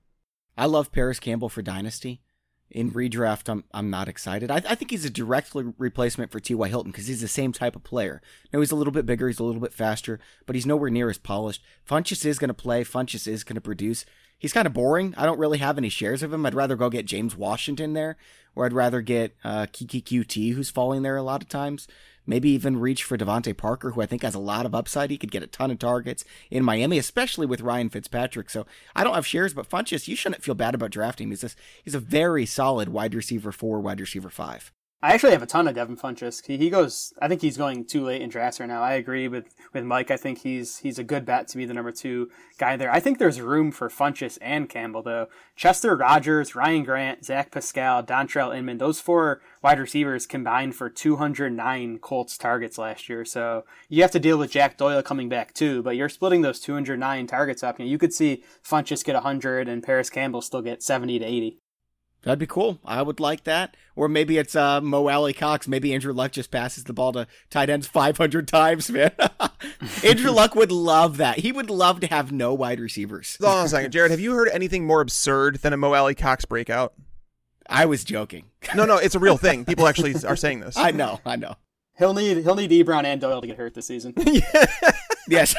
I 0.57 0.67
love 0.67 0.91
Parris 0.91 1.21
Campbell 1.21 1.49
for 1.49 1.63
Dynasty 1.63 2.22
in 2.73 2.91
redraft, 2.91 3.49
I'm 3.49 3.65
I'm 3.73 3.91
not 3.91 4.09
excited. 4.09 4.51
I, 4.51 4.57
I 4.57 4.75
think 4.75 4.91
he's 4.91 5.05
a 5.05 5.11
direct 5.11 5.53
replacement 5.79 6.31
for 6.31 6.41
T.Y. 6.41 6.69
Hilton 6.69 6.91
because 6.91 7.07
he's 7.07 7.21
the 7.21 7.29
same 7.29 7.53
type 7.53 7.77
of 7.77 7.85
player. 7.85 8.21
No, 8.53 8.61
he's 8.61 8.73
a 8.73 8.77
little 8.77 8.93
bit 8.93 9.07
bigger, 9.07 9.29
he's 9.29 9.39
a 9.39 9.45
little 9.45 9.61
bit 9.61 9.73
faster, 9.73 10.19
but 10.47 10.57
he's 10.57 10.67
nowhere 10.67 10.91
near 10.91 11.11
as 11.11 11.19
polished. 11.19 11.63
Funchess 11.89 12.25
is 12.25 12.39
going 12.39 12.49
to 12.49 12.55
play. 12.55 12.83
Funchess 12.83 13.29
is 13.29 13.45
going 13.45 13.55
to 13.55 13.61
produce. 13.61 14.05
He's 14.39 14.53
kind 14.53 14.67
of 14.67 14.73
boring. 14.73 15.15
I 15.17 15.25
don't 15.25 15.39
really 15.39 15.59
have 15.59 15.79
any 15.79 15.89
shares 15.89 16.23
of 16.23 16.33
him. 16.33 16.45
I'd 16.45 16.55
rather 16.55 16.75
go 16.75 16.91
get 16.91 17.07
James 17.07 17.37
Washington 17.37 17.93
there, 17.93 18.17
or 18.57 18.67
I'd 18.67 18.73
rather 18.73 19.01
get 19.01 19.37
uh, 19.45 19.67
Keke 19.67 20.03
Coutee, 20.03 20.55
who's 20.55 20.69
falling 20.69 21.03
there 21.03 21.17
a 21.17 21.23
lot 21.23 21.43
of 21.43 21.49
times. 21.49 21.87
Maybe 22.27 22.51
even 22.51 22.79
reach 22.79 23.05
for 23.05 23.19
DeVante 23.19 23.57
Parker, 23.57 23.91
who 23.91 24.01
I 24.01 24.07
think 24.07 24.23
has 24.23 24.35
a 24.35 24.41
lot 24.41 24.67
of 24.67 24.75
upside. 24.75 25.11
He 25.11 25.19
could 25.19 25.31
get 25.31 25.43
a 25.43 25.49
ton 25.49 25.71
of 25.71 25.79
targets 25.79 26.25
in 26.51 26.65
Miami, 26.65 26.99
especially 26.99 27.47
with 27.47 27.61
Ryan 27.61 27.91
Fitzpatrick. 27.91 28.51
So 28.51 28.67
I 28.95 29.05
don't 29.05 29.15
have 29.15 29.27
shares, 29.27 29.55
but 29.55 29.69
Funchess, 29.69 30.09
you 30.09 30.17
shouldn't 30.17 30.43
feel 30.43 30.55
bad 30.55 30.75
about 30.75 30.91
drafting 30.91 31.29
him. 31.29 31.31
He's, 31.31 31.45
a, 31.45 31.51
he's 31.83 31.95
a 31.95 32.01
very 32.01 32.47
solid 32.47 32.89
wide 32.91 33.15
receiver 33.15 33.53
four, 33.53 33.81
wide 33.81 34.01
receiver 34.01 34.31
five. 34.31 34.73
I 35.05 35.15
actually 35.15 35.33
have 35.33 35.43
a 35.43 35.47
ton 35.47 35.67
of 35.67 35.75
Devin 35.75 35.97
Funchess. 35.97 36.47
He, 36.47 36.57
he 36.57 36.71
goes. 36.71 37.13
I 37.21 37.27
think 37.27 37.41
he's 37.41 37.57
going 37.57 37.87
too 37.87 38.05
late 38.05 38.23
in 38.23 38.29
drafts 38.29 38.61
right 38.61 38.69
now. 38.69 38.83
I 38.83 38.93
agree 38.93 39.27
with, 39.27 39.53
with 39.73 39.83
Mike. 39.83 40.13
I 40.13 40.17
think 40.17 40.39
he's 40.39 40.79
he's 40.79 40.97
a 40.97 41.03
good 41.03 41.25
bet 41.25 41.49
to 41.49 41.57
be 41.57 41.65
the 41.65 41.75
number 41.75 41.91
two 41.91 42.31
guy 42.57 42.77
there. 42.77 42.93
I 42.93 43.01
think 43.01 43.19
there's 43.19 43.41
room 43.41 43.73
for 43.73 43.89
Funchess 43.89 44.39
and 44.41 44.69
Campbell 44.69 45.03
though. 45.03 45.27
Chester 45.57 45.97
Rogers, 45.97 46.55
Ryan 46.55 46.85
Grant, 46.85 47.25
Zach 47.25 47.51
Pascal, 47.51 48.05
Dontrelle 48.05 48.57
Inman. 48.57 48.79
Those 48.79 49.01
four 49.01 49.41
wide 49.61 49.81
receivers 49.81 50.25
combined 50.25 50.77
for 50.77 50.89
209 50.89 51.99
Colts 51.99 52.39
targets 52.39 52.79
last 52.79 53.09
year. 53.09 53.25
So 53.25 53.65
you 53.89 54.03
have 54.03 54.13
to 54.13 54.21
deal 54.21 54.39
with 54.39 54.53
Jack 54.53 54.79
Doyle 54.79 55.03
coming 55.03 55.29
back 55.29 55.53
too. 55.53 55.83
But 55.83 55.97
you're 55.97 56.09
splitting 56.09 56.43
those 56.43 56.61
209 56.61 57.27
targets 57.27 57.65
up. 57.65 57.81
You, 57.81 57.87
know, 57.87 57.91
you 57.91 57.99
could 57.99 58.15
see 58.15 58.45
Funchess 58.65 59.05
get 59.05 59.15
100 59.15 59.67
and 59.67 59.83
Parris 59.83 60.11
Campbell 60.11 60.43
still 60.43 60.63
get 60.63 60.81
70 60.81 61.19
to 61.19 61.25
80. 61.25 61.59
That'd 62.23 62.39
be 62.39 62.47
cool. 62.47 62.79
I 62.85 63.03
would 63.03 63.19
like 63.19 63.45
that. 63.45 63.77
Or 63.97 64.09
maybe 64.09 64.39
it's 64.39 64.55
uh, 64.55 64.81
Mo 64.81 65.09
Alie-Cox. 65.09 65.67
Maybe 65.67 65.93
Andrew 65.93 66.13
Luck 66.13 66.31
just 66.33 66.51
passes 66.53 66.85
the 66.85 66.93
ball 66.93 67.13
to 67.13 67.27
tight 67.51 67.69
ends 67.69 67.87
500 67.89 68.47
times, 68.47 68.91
man. 68.91 69.11
Andrew 70.05 70.31
Luck 70.35 70.55
would 70.55 70.71
love 70.71 71.17
that. 71.17 71.41
He 71.41 71.51
would 71.51 71.69
love 71.69 71.99
to 72.01 72.07
have 72.07 72.31
no 72.31 72.55
wide 72.55 72.79
receivers. 72.81 73.37
Hold 73.41 73.59
on 73.59 73.67
a 73.67 73.69
second. 73.69 73.91
Jared, 73.91 74.13
have 74.13 74.21
you 74.21 74.35
heard 74.35 74.49
anything 74.51 74.87
more 74.87 75.01
absurd 75.01 75.57
than 75.57 75.73
a 75.73 75.77
Mo 75.77 75.93
Alie-Cox 75.95 76.45
breakout? 76.45 76.95
I 77.69 77.87
was 77.87 78.05
joking. 78.05 78.47
No, 78.77 78.85
no, 78.85 78.97
it's 78.97 79.17
a 79.17 79.19
real 79.19 79.37
thing. 79.37 79.65
People 79.65 79.89
actually 79.89 80.15
are 80.25 80.37
saying 80.37 80.61
this. 80.61 80.77
I 80.77 80.93
know, 80.93 81.19
I 81.27 81.35
know. 81.35 81.57
He'll 81.99 82.15
need 82.15 82.39
he'll 82.45 82.55
need 82.55 82.71
Ebron 82.71 83.05
and 83.05 83.21
Doyle 83.21 83.41
to 83.41 83.47
get 83.49 83.59
hurt 83.59 83.75
this 83.75 83.87
season. 83.87 84.15
yes. 85.29 85.55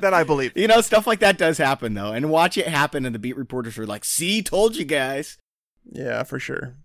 That 0.00 0.14
I 0.14 0.24
believe. 0.24 0.56
You 0.56 0.68
know, 0.68 0.80
stuff 0.80 1.06
like 1.06 1.20
that 1.20 1.38
does 1.38 1.58
happen 1.58 1.94
though, 1.94 2.12
and 2.12 2.30
watch 2.30 2.56
it 2.56 2.68
happen, 2.68 3.04
and 3.04 3.14
the 3.14 3.18
beat 3.18 3.36
reporters 3.36 3.78
are 3.78 3.86
like, 3.86 4.04
"See, 4.04 4.42
told 4.42 4.76
you 4.76 4.84
guys." 4.84 5.38
Yeah, 5.90 6.22
for 6.22 6.38
sure. 6.38 6.76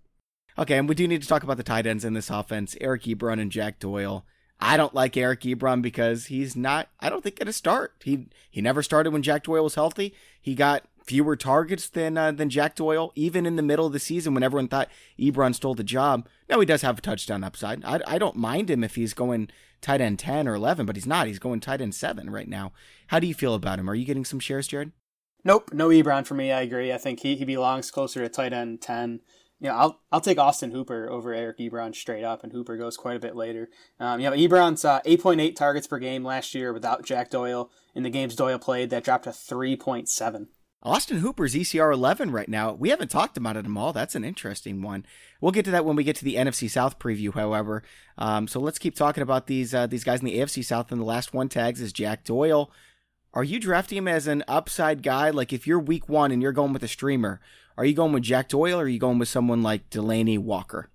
Okay, 0.57 0.77
and 0.77 0.87
we 0.87 0.95
do 0.95 1.07
need 1.07 1.21
to 1.21 1.27
talk 1.27 1.43
about 1.43 1.57
the 1.57 1.63
tight 1.63 1.85
ends 1.85 2.05
in 2.05 2.13
this 2.13 2.29
offense: 2.29 2.75
Eric 2.79 3.03
Ebron 3.03 3.39
and 3.39 3.51
Jack 3.51 3.79
Doyle. 3.79 4.25
I 4.59 4.77
don't 4.77 4.93
like 4.93 5.17
Eric 5.17 5.41
Ebron 5.41 5.81
because 5.81 6.27
he's 6.27 6.55
not. 6.55 6.89
I 6.99 7.09
don't 7.09 7.21
think 7.21 7.37
going 7.37 7.47
to 7.47 7.53
start. 7.53 7.93
He 8.03 8.27
he 8.49 8.61
never 8.61 8.81
started 8.81 9.11
when 9.11 9.21
Jack 9.21 9.43
Doyle 9.43 9.63
was 9.63 9.75
healthy. 9.75 10.13
He 10.41 10.55
got 10.55 10.85
fewer 11.05 11.35
targets 11.35 11.87
than 11.87 12.17
uh, 12.17 12.31
than 12.31 12.49
Jack 12.49 12.75
Doyle, 12.75 13.11
even 13.15 13.45
in 13.45 13.55
the 13.55 13.61
middle 13.61 13.85
of 13.85 13.93
the 13.93 13.99
season 13.99 14.33
when 14.33 14.43
everyone 14.43 14.67
thought 14.67 14.89
Ebron 15.19 15.55
stole 15.55 15.75
the 15.75 15.83
job. 15.83 16.27
Now 16.49 16.59
he 16.59 16.65
does 16.65 16.81
have 16.81 16.97
a 16.97 17.01
touchdown 17.01 17.43
upside. 17.43 17.83
I 17.85 17.99
I 18.07 18.17
don't 18.17 18.35
mind 18.35 18.69
him 18.69 18.83
if 18.83 18.95
he's 18.95 19.13
going 19.13 19.49
tight 19.81 20.01
end 20.01 20.17
10 20.19 20.47
or 20.47 20.55
11, 20.55 20.85
but 20.85 20.95
he's 20.95 21.05
not. 21.05 21.27
He's 21.27 21.39
going 21.39 21.59
tight 21.59 21.81
end 21.81 21.93
7 21.93 22.29
right 22.29 22.47
now. 22.47 22.73
How 23.07 23.19
do 23.19 23.27
you 23.27 23.33
feel 23.33 23.53
about 23.53 23.79
him? 23.79 23.89
Are 23.89 23.95
you 23.95 24.05
getting 24.05 24.25
some 24.25 24.39
shares, 24.39 24.67
Jared? 24.67 24.91
Nope, 25.43 25.69
no 25.71 25.89
Ebron 25.89 26.25
for 26.25 26.33
me. 26.33 26.51
I 26.51 26.61
agree. 26.61 26.91
I 26.91 26.97
think 26.97 27.19
he, 27.19 27.35
he 27.35 27.45
belongs 27.45 27.91
closer 27.91 28.21
to 28.21 28.29
tight 28.29 28.51
end 28.51 28.81
10. 28.81 29.19
You 29.59 29.69
know, 29.69 29.75
I'll 29.75 30.01
I'll 30.11 30.21
take 30.21 30.39
Austin 30.39 30.71
Hooper 30.71 31.09
over 31.09 31.33
Eric 31.33 31.59
Ebron 31.59 31.95
straight 31.95 32.23
up, 32.23 32.43
and 32.43 32.51
Hooper 32.51 32.77
goes 32.77 32.97
quite 32.97 33.15
a 33.15 33.21
bit 33.21 33.35
later. 33.35 33.69
Um, 33.99 34.19
you 34.19 34.29
know, 34.29 34.35
Ebron's 34.35 34.83
uh, 34.83 35.01
8.8 35.05 35.55
targets 35.55 35.87
per 35.87 35.99
game 35.99 36.25
last 36.25 36.53
year 36.55 36.73
without 36.73 37.05
Jack 37.05 37.29
Doyle. 37.29 37.69
In 37.93 38.03
the 38.03 38.09
games 38.09 38.35
Doyle 38.35 38.59
played, 38.59 38.89
that 38.89 39.03
dropped 39.03 39.23
to 39.25 39.29
3.7. 39.29 40.47
Austin 40.85 41.17
Hooper's 41.17 41.55
ECR 41.55 41.91
11 41.91 42.29
right 42.29 42.47
now. 42.47 42.71
We 42.71 42.89
haven't 42.89 43.09
talked 43.09 43.37
about 43.37 43.57
it 43.57 43.65
at 43.65 43.77
all. 43.77 43.91
That's 43.91 44.13
an 44.13 44.23
interesting 44.23 44.83
one. 44.83 45.03
We'll 45.41 45.51
get 45.51 45.65
to 45.65 45.71
that 45.71 45.83
when 45.83 45.95
we 45.95 46.03
get 46.03 46.15
to 46.17 46.23
the 46.23 46.35
NFC 46.35 46.69
South 46.69 46.99
preview, 46.99 47.33
however. 47.33 47.81
Um, 48.19 48.47
so 48.47 48.59
let's 48.59 48.77
keep 48.77 48.95
talking 48.95 49.23
about 49.23 49.47
these 49.47 49.73
uh, 49.73 49.87
these 49.87 50.03
guys 50.03 50.19
in 50.19 50.27
the 50.27 50.37
AFC 50.37 50.63
South. 50.63 50.91
And 50.91 51.01
the 51.01 51.05
last 51.05 51.33
one 51.33 51.49
tags 51.49 51.81
is 51.81 51.91
Jack 51.91 52.23
Doyle. 52.23 52.71
Are 53.33 53.43
you 53.43 53.59
drafting 53.59 53.97
him 53.97 54.07
as 54.07 54.27
an 54.27 54.43
upside 54.47 55.01
guy? 55.01 55.31
Like 55.31 55.51
if 55.51 55.65
you're 55.65 55.79
week 55.79 56.07
one 56.07 56.31
and 56.31 56.41
you're 56.41 56.51
going 56.51 56.71
with 56.71 56.83
a 56.83 56.87
streamer, 56.87 57.41
are 57.77 57.85
you 57.85 57.95
going 57.95 58.13
with 58.13 58.23
Jack 58.23 58.47
Doyle 58.47 58.79
or 58.79 58.83
are 58.83 58.87
you 58.87 58.99
going 58.99 59.17
with 59.17 59.27
someone 59.27 59.63
like 59.63 59.89
Delanie 59.89 60.39
Walker? 60.39 60.89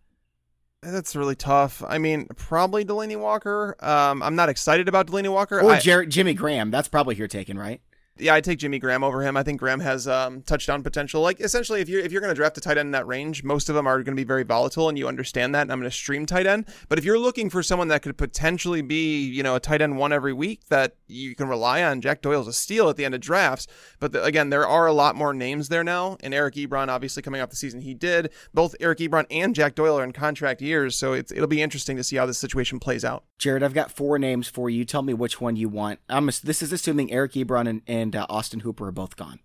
That's 0.83 1.15
really 1.15 1.35
tough. 1.35 1.83
I 1.87 1.99
mean, 1.99 2.27
probably 2.37 2.85
Delanie 2.85 3.21
Walker. 3.21 3.77
Um, 3.81 4.23
I'm 4.23 4.37
not 4.37 4.49
excited 4.49 4.89
about 4.89 5.09
Delanie 5.09 5.31
Walker. 5.31 5.61
Or 5.61 5.73
I, 5.73 5.79
Jared, 5.81 6.11
Jimmy 6.11 6.33
Graham. 6.33 6.71
That's 6.71 6.89
probably 6.89 7.17
your 7.17 7.29
taking, 7.29 7.59
right? 7.59 7.83
Yeah, 8.19 8.35
I 8.35 8.41
take 8.41 8.59
Jimmy 8.59 8.79
Graham 8.79 9.03
over 9.03 9.23
him. 9.23 9.37
I 9.37 9.43
think 9.43 9.61
Graham 9.61 9.81
has 9.81 10.07
um, 10.07 10.43
touchdown 10.43 10.83
potential. 10.83 11.23
Like 11.23 11.41
essentially, 11.41 11.81
if 11.81 11.89
you're 11.89 12.01
if 12.01 12.13
you're 12.13 12.21
going 12.21 12.33
to 12.33 12.37
draft 12.37 12.59
a 12.59 12.61
tight 12.61 12.77
end 12.77 12.89
in 12.89 12.91
that 12.93 13.07
range, 13.07 13.43
most 13.43 13.69
of 13.69 13.75
them 13.75 13.87
are 13.87 13.97
going 14.03 14.17
to 14.17 14.21
be 14.21 14.25
very 14.25 14.43
volatile, 14.43 14.89
and 14.89 14.99
you 14.99 15.09
understand 15.09 15.55
that. 15.55 15.63
And 15.63 15.73
I'm 15.73 15.79
going 15.79 15.91
to 15.91 15.97
stream 15.97 16.27
tight 16.27 16.47
end. 16.47 16.67
But 16.89 16.99
if 16.99 17.05
you're 17.05 17.19
looking 17.19 17.51
for 17.51 17.63
someone 17.63 17.89
that 17.89 18.03
could 18.03 18.19
potentially 18.19 18.83
be, 18.83 19.27
you 19.27 19.43
know, 19.43 19.55
a 19.55 19.61
tight 19.61 19.81
end 19.81 19.97
one 19.97 20.13
every 20.13 20.33
week 20.33 20.67
that 20.69 20.97
you 21.07 21.35
can 21.35 21.49
rely 21.49 21.83
on, 21.83 22.01
Jack 22.01 22.21
Doyle's 22.21 22.49
a 22.49 22.53
steal 22.53 22.89
at 22.89 22.97
the 22.97 23.05
end 23.05 23.15
of 23.15 23.21
drafts. 23.21 23.67
But 23.99 24.13
the, 24.13 24.23
again, 24.23 24.51
there 24.51 24.67
are 24.67 24.87
a 24.87 24.93
lot 24.93 25.17
more 25.17 25.33
names 25.33 25.69
there 25.69 25.85
now, 25.85 26.17
and 26.21 26.35
Eric 26.35 26.55
Ebron 26.57 26.89
obviously 26.89 27.23
coming 27.23 27.41
off 27.41 27.51
the 27.51 27.57
season 27.57 27.81
he 27.81 27.95
did. 27.95 28.31
Both 28.53 28.75
Eric 28.81 28.99
Ebron 28.99 29.27
and 29.31 29.55
Jack 29.55 29.75
Doyle 29.75 29.99
are 29.99 30.05
in 30.05 30.13
contract 30.13 30.61
years, 30.61 30.97
so 30.97 31.13
it's, 31.13 31.33
it'll 31.33 31.47
be 31.47 31.63
interesting 31.63 31.97
to 31.97 32.05
see 32.05 32.17
how 32.17 32.27
this 32.27 32.39
situation 32.39 32.81
plays 32.81 33.05
out. 33.05 33.25
Jared, 33.39 33.63
I've 33.63 33.75
got 33.75 33.91
four 33.91 34.19
names 34.19 34.49
for 34.49 34.69
you. 34.69 34.85
Tell 34.85 35.03
me 35.03 35.15
which 35.15 35.41
one 35.41 35.57
you 35.57 35.69
want. 35.69 36.01
I'm, 36.09 36.27
this 36.27 36.63
is 36.63 36.73
assuming 36.73 37.11
Eric 37.11 37.33
Ebron 37.33 37.69
and, 37.69 37.83
and 37.87 38.00
uh, 38.03 38.27
Austin 38.29 38.61
Hooper 38.61 38.89
are 38.89 38.93
both 38.93 39.17
gone. 39.17 39.41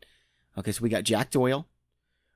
Okay, 0.57 0.71
so 0.71 0.81
we 0.81 0.89
got 0.89 1.03
Jack 1.03 1.31
Doyle, 1.31 1.67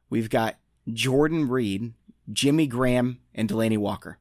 we've 0.09 0.29
got 0.29 0.57
Jordan 0.91 1.47
Reed, 1.47 1.93
Jimmy 2.31 2.67
Graham, 2.67 3.19
and 3.33 3.49
Delanie 3.49 3.77
Walker. 3.77 4.19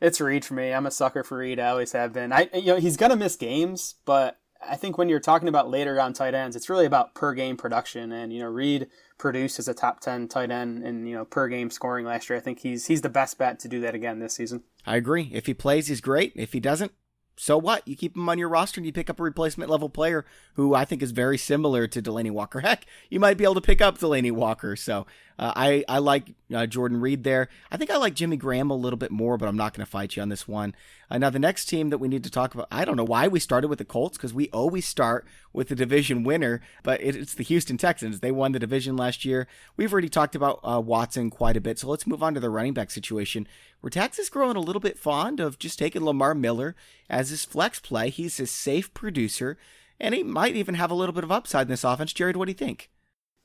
It's 0.00 0.20
Reed 0.20 0.44
for 0.44 0.54
me. 0.54 0.72
I'm 0.72 0.86
a 0.86 0.90
sucker 0.90 1.22
for 1.22 1.38
Reed. 1.38 1.60
I 1.60 1.68
always 1.68 1.92
have 1.92 2.12
been. 2.12 2.32
I 2.32 2.50
you 2.52 2.66
know 2.66 2.76
he's 2.76 2.96
gonna 2.96 3.16
miss 3.16 3.36
games, 3.36 3.94
but 4.04 4.40
I 4.60 4.76
think 4.76 4.98
when 4.98 5.08
you're 5.08 5.20
talking 5.20 5.48
about 5.48 5.70
later 5.70 6.00
on 6.00 6.12
tight 6.12 6.34
ends, 6.34 6.56
it's 6.56 6.68
really 6.68 6.86
about 6.86 7.14
per 7.14 7.34
game 7.34 7.56
production. 7.56 8.10
And 8.10 8.32
you 8.32 8.40
know 8.40 8.48
Reed 8.48 8.88
produced 9.16 9.60
as 9.60 9.68
a 9.68 9.74
top 9.74 10.00
ten 10.00 10.26
tight 10.26 10.50
end 10.50 10.84
in 10.84 11.06
you 11.06 11.14
know 11.14 11.24
per 11.24 11.46
game 11.46 11.70
scoring 11.70 12.04
last 12.04 12.28
year. 12.28 12.36
I 12.36 12.42
think 12.42 12.58
he's 12.58 12.86
he's 12.86 13.02
the 13.02 13.08
best 13.08 13.38
bet 13.38 13.60
to 13.60 13.68
do 13.68 13.80
that 13.80 13.94
again 13.94 14.18
this 14.18 14.34
season. 14.34 14.64
I 14.84 14.96
agree. 14.96 15.30
If 15.32 15.46
he 15.46 15.54
plays, 15.54 15.86
he's 15.86 16.00
great. 16.00 16.32
If 16.34 16.52
he 16.52 16.58
doesn't, 16.58 16.90
so 17.36 17.56
what? 17.56 17.86
You 17.86 17.96
keep 17.96 18.16
him 18.16 18.28
on 18.28 18.38
your 18.38 18.48
roster 18.48 18.80
and 18.80 18.86
you 18.86 18.92
pick 18.92 19.08
up 19.08 19.18
a 19.18 19.22
replacement 19.22 19.70
level 19.70 19.88
player 19.88 20.24
who 20.54 20.74
I 20.74 20.84
think 20.84 21.02
is 21.02 21.12
very 21.12 21.38
similar 21.38 21.86
to 21.86 22.02
Delanie 22.02 22.30
Walker. 22.30 22.60
Heck, 22.62 22.86
you 23.10 23.18
might 23.20 23.38
be 23.38 23.44
able 23.44 23.54
to 23.54 23.60
pick 23.60 23.80
up 23.80 23.98
Delanie 23.98 24.32
Walker. 24.32 24.76
So 24.76 25.06
uh, 25.38 25.52
I 25.56 25.84
I 25.88 25.98
like 25.98 26.34
uh, 26.54 26.66
Jordan 26.66 27.00
Reed 27.00 27.24
there. 27.24 27.48
I 27.70 27.76
think 27.76 27.90
I 27.90 27.96
like 27.96 28.14
Jimmy 28.14 28.36
Graham 28.36 28.70
a 28.70 28.76
little 28.76 28.96
bit 28.96 29.10
more, 29.10 29.36
but 29.36 29.48
I'm 29.48 29.56
not 29.56 29.74
going 29.74 29.84
to 29.84 29.90
fight 29.90 30.16
you 30.16 30.22
on 30.22 30.28
this 30.28 30.46
one. 30.46 30.74
Uh, 31.10 31.18
now 31.18 31.30
the 31.30 31.38
next 31.38 31.66
team 31.66 31.90
that 31.90 31.98
we 31.98 32.08
need 32.08 32.24
to 32.24 32.30
talk 32.30 32.54
about, 32.54 32.68
I 32.70 32.84
don't 32.84 32.96
know 32.96 33.04
why 33.04 33.28
we 33.28 33.40
started 33.40 33.68
with 33.68 33.78
the 33.78 33.84
Colts 33.84 34.16
because 34.16 34.32
we 34.32 34.48
always 34.50 34.86
start 34.86 35.26
with 35.52 35.68
the 35.68 35.74
division 35.74 36.24
winner, 36.24 36.60
but 36.82 37.00
it, 37.02 37.16
it's 37.16 37.34
the 37.34 37.44
Houston 37.44 37.76
Texans. 37.76 38.20
They 38.20 38.30
won 38.30 38.52
the 38.52 38.58
division 38.58 38.96
last 38.96 39.24
year. 39.24 39.46
We've 39.76 39.92
already 39.92 40.08
talked 40.08 40.34
about 40.34 40.60
uh, 40.62 40.80
Watson 40.80 41.30
quite 41.30 41.56
a 41.56 41.60
bit, 41.60 41.78
so 41.78 41.88
let's 41.88 42.06
move 42.06 42.22
on 42.22 42.34
to 42.34 42.40
the 42.40 42.50
running 42.50 42.74
back 42.74 42.90
situation. 42.90 43.46
Where 43.80 43.90
Texas 43.90 44.28
growing 44.28 44.56
a 44.56 44.60
little 44.60 44.80
bit 44.80 44.98
fond 44.98 45.40
of 45.40 45.58
just 45.58 45.78
taking 45.78 46.04
Lamar 46.04 46.34
Miller 46.34 46.76
as 47.10 47.30
his 47.30 47.44
flex 47.44 47.80
play. 47.80 48.10
He's 48.10 48.38
a 48.38 48.46
safe 48.46 48.94
producer, 48.94 49.58
and 49.98 50.14
he 50.14 50.22
might 50.22 50.54
even 50.56 50.76
have 50.76 50.90
a 50.90 50.94
little 50.94 51.14
bit 51.14 51.24
of 51.24 51.32
upside 51.32 51.66
in 51.66 51.70
this 51.70 51.84
offense. 51.84 52.12
Jared, 52.12 52.36
what 52.36 52.46
do 52.46 52.52
you 52.52 52.58
think? 52.58 52.90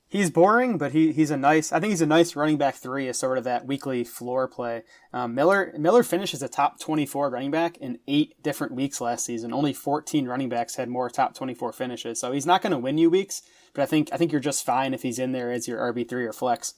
He's 0.08 0.30
boring, 0.30 0.78
but 0.78 0.92
he, 0.92 1.12
he's 1.12 1.32
a 1.32 1.38
nice. 1.38 1.72
I 1.72 1.80
think 1.80 1.92
he's 1.92 2.02
a 2.02 2.08
nice 2.08 2.36
running 2.36 2.58
back 2.58 2.76
three 2.76 3.08
as 3.08 3.20
sort 3.20 3.38
of 3.38 3.44
that 3.44 3.66
weekly 3.66 4.04
floor 4.04 4.48
play. 4.48 4.84
Um, 5.14 5.36
Miller 5.36 5.74
Miller 5.78 6.04
finishes 6.04 6.42
a 6.42 6.48
top 6.48 6.80
twenty 6.80 7.06
four 7.06 7.30
running 7.30 7.52
back 7.52 7.78
in 7.78 8.00
eight 8.08 8.42
different 8.42 8.74
weeks 8.74 9.02
last 9.02 9.26
season. 9.26 9.54
Only 9.54 9.74
fourteen 9.74 10.28
running 10.28 10.50
backs 10.50 10.76
had 10.76 10.90
more 10.90 11.10
top 11.10 11.36
twenty 11.36 11.54
four 11.54 11.72
finishes, 11.72 12.20
so 12.20 12.32
he's 12.32 12.46
not 12.46 12.62
going 12.62 12.72
to 12.72 12.80
win 12.80 12.98
you 12.98 13.10
weeks. 13.10 13.42
But 13.74 13.84
I 13.84 13.86
think 13.86 14.10
I 14.12 14.18
think 14.18 14.32
you're 14.32 14.42
just 14.42 14.66
fine 14.66 14.94
if 14.94 15.04
he's 15.04 15.20
in 15.20 15.32
there 15.32 15.52
as 15.52 15.68
your 15.68 15.80
RB 15.80 16.08
three 16.08 16.26
or 16.26 16.34
flex. 16.34 16.76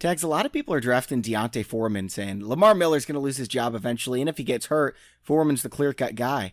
Tags, 0.00 0.24
a 0.24 0.28
lot 0.28 0.44
of 0.44 0.52
people 0.52 0.74
are 0.74 0.80
drafting 0.80 1.22
D'Onta 1.22 1.64
Foreman 1.64 2.08
saying 2.08 2.46
Lamar 2.46 2.74
Miller's 2.74 3.06
going 3.06 3.14
to 3.14 3.20
lose 3.20 3.36
his 3.36 3.48
job 3.48 3.74
eventually, 3.74 4.20
and 4.20 4.28
if 4.28 4.38
he 4.38 4.44
gets 4.44 4.66
hurt, 4.66 4.96
Foreman's 5.22 5.62
the 5.62 5.68
clear 5.68 5.92
cut 5.92 6.16
guy 6.16 6.52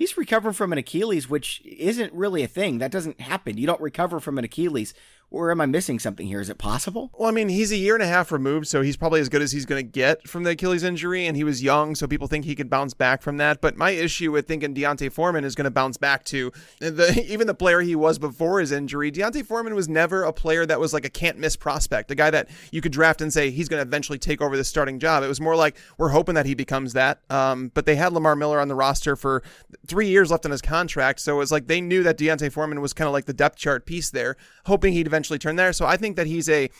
he's 0.00 0.16
recovering 0.16 0.54
from 0.54 0.72
an 0.72 0.78
Achilles, 0.78 1.28
which 1.28 1.62
isn't 1.64 2.12
really 2.14 2.42
a 2.42 2.48
thing. 2.48 2.78
That 2.78 2.90
doesn't 2.90 3.20
happen. 3.20 3.58
You 3.58 3.66
don't 3.66 3.80
recover 3.82 4.18
from 4.18 4.38
an 4.38 4.44
Achilles 4.44 4.94
or 5.30 5.50
am 5.50 5.60
I 5.60 5.66
missing 5.66 5.98
something 5.98 6.26
here? 6.26 6.40
Is 6.40 6.50
it 6.50 6.58
possible? 6.58 7.10
Well, 7.16 7.28
I 7.28 7.32
mean, 7.32 7.48
he's 7.48 7.70
a 7.70 7.76
year 7.76 7.94
and 7.94 8.02
a 8.02 8.06
half 8.06 8.32
removed, 8.32 8.66
so 8.66 8.82
he's 8.82 8.96
probably 8.96 9.20
as 9.20 9.28
good 9.28 9.42
as 9.42 9.52
he's 9.52 9.64
going 9.64 9.84
to 9.84 9.90
get 9.90 10.28
from 10.28 10.42
the 10.42 10.50
Achilles 10.50 10.82
injury, 10.82 11.26
and 11.26 11.36
he 11.36 11.44
was 11.44 11.62
young, 11.62 11.94
so 11.94 12.06
people 12.06 12.26
think 12.26 12.44
he 12.44 12.56
could 12.56 12.68
bounce 12.68 12.94
back 12.94 13.22
from 13.22 13.36
that. 13.36 13.60
But 13.60 13.76
my 13.76 13.90
issue 13.90 14.32
with 14.32 14.48
thinking 14.48 14.74
D'Onta 14.74 15.10
Foreman 15.10 15.44
is 15.44 15.54
going 15.54 15.64
to 15.64 15.70
bounce 15.70 15.96
back 15.96 16.24
to 16.26 16.52
the 16.80 17.24
even 17.28 17.46
the 17.46 17.54
player 17.54 17.80
he 17.80 17.94
was 17.94 18.18
before 18.18 18.60
his 18.60 18.72
injury. 18.72 19.10
D'Onta 19.10 19.44
Foreman 19.44 19.74
was 19.74 19.88
never 19.88 20.24
a 20.24 20.32
player 20.32 20.66
that 20.66 20.80
was 20.80 20.92
like 20.92 21.04
a 21.04 21.10
can't 21.10 21.38
miss 21.38 21.56
prospect, 21.56 22.10
a 22.10 22.14
guy 22.14 22.30
that 22.30 22.48
you 22.72 22.80
could 22.80 22.92
draft 22.92 23.20
and 23.20 23.32
say 23.32 23.50
he's 23.50 23.68
going 23.68 23.82
to 23.82 23.86
eventually 23.86 24.18
take 24.18 24.40
over 24.40 24.56
the 24.56 24.64
starting 24.64 24.98
job. 24.98 25.22
It 25.22 25.28
was 25.28 25.40
more 25.40 25.56
like 25.56 25.76
we're 25.96 26.08
hoping 26.08 26.34
that 26.34 26.46
he 26.46 26.54
becomes 26.54 26.92
that. 26.94 27.20
Um, 27.30 27.70
but 27.74 27.86
they 27.86 27.96
had 27.96 28.12
Lamar 28.12 28.34
Miller 28.34 28.60
on 28.60 28.68
the 28.68 28.74
roster 28.74 29.14
for 29.14 29.42
three 29.86 30.08
years 30.08 30.30
left 30.30 30.44
on 30.44 30.50
his 30.50 30.62
contract, 30.62 31.20
so 31.20 31.36
it 31.36 31.38
was 31.38 31.52
like 31.52 31.68
they 31.68 31.80
knew 31.80 32.02
that 32.02 32.16
D'Onta 32.16 32.50
Foreman 32.50 32.80
was 32.80 32.92
kind 32.92 33.06
of 33.06 33.12
like 33.12 33.26
the 33.26 33.32
depth 33.32 33.56
chart 33.56 33.86
piece 33.86 34.10
there, 34.10 34.36
hoping 34.66 34.92
he'd 34.92 35.06
eventually 35.06 35.19
turn 35.28 35.56
there. 35.56 35.72
So 35.72 35.86
I 35.86 35.96
think 35.96 36.16
that 36.16 36.26
he's 36.26 36.48
a, 36.48 36.70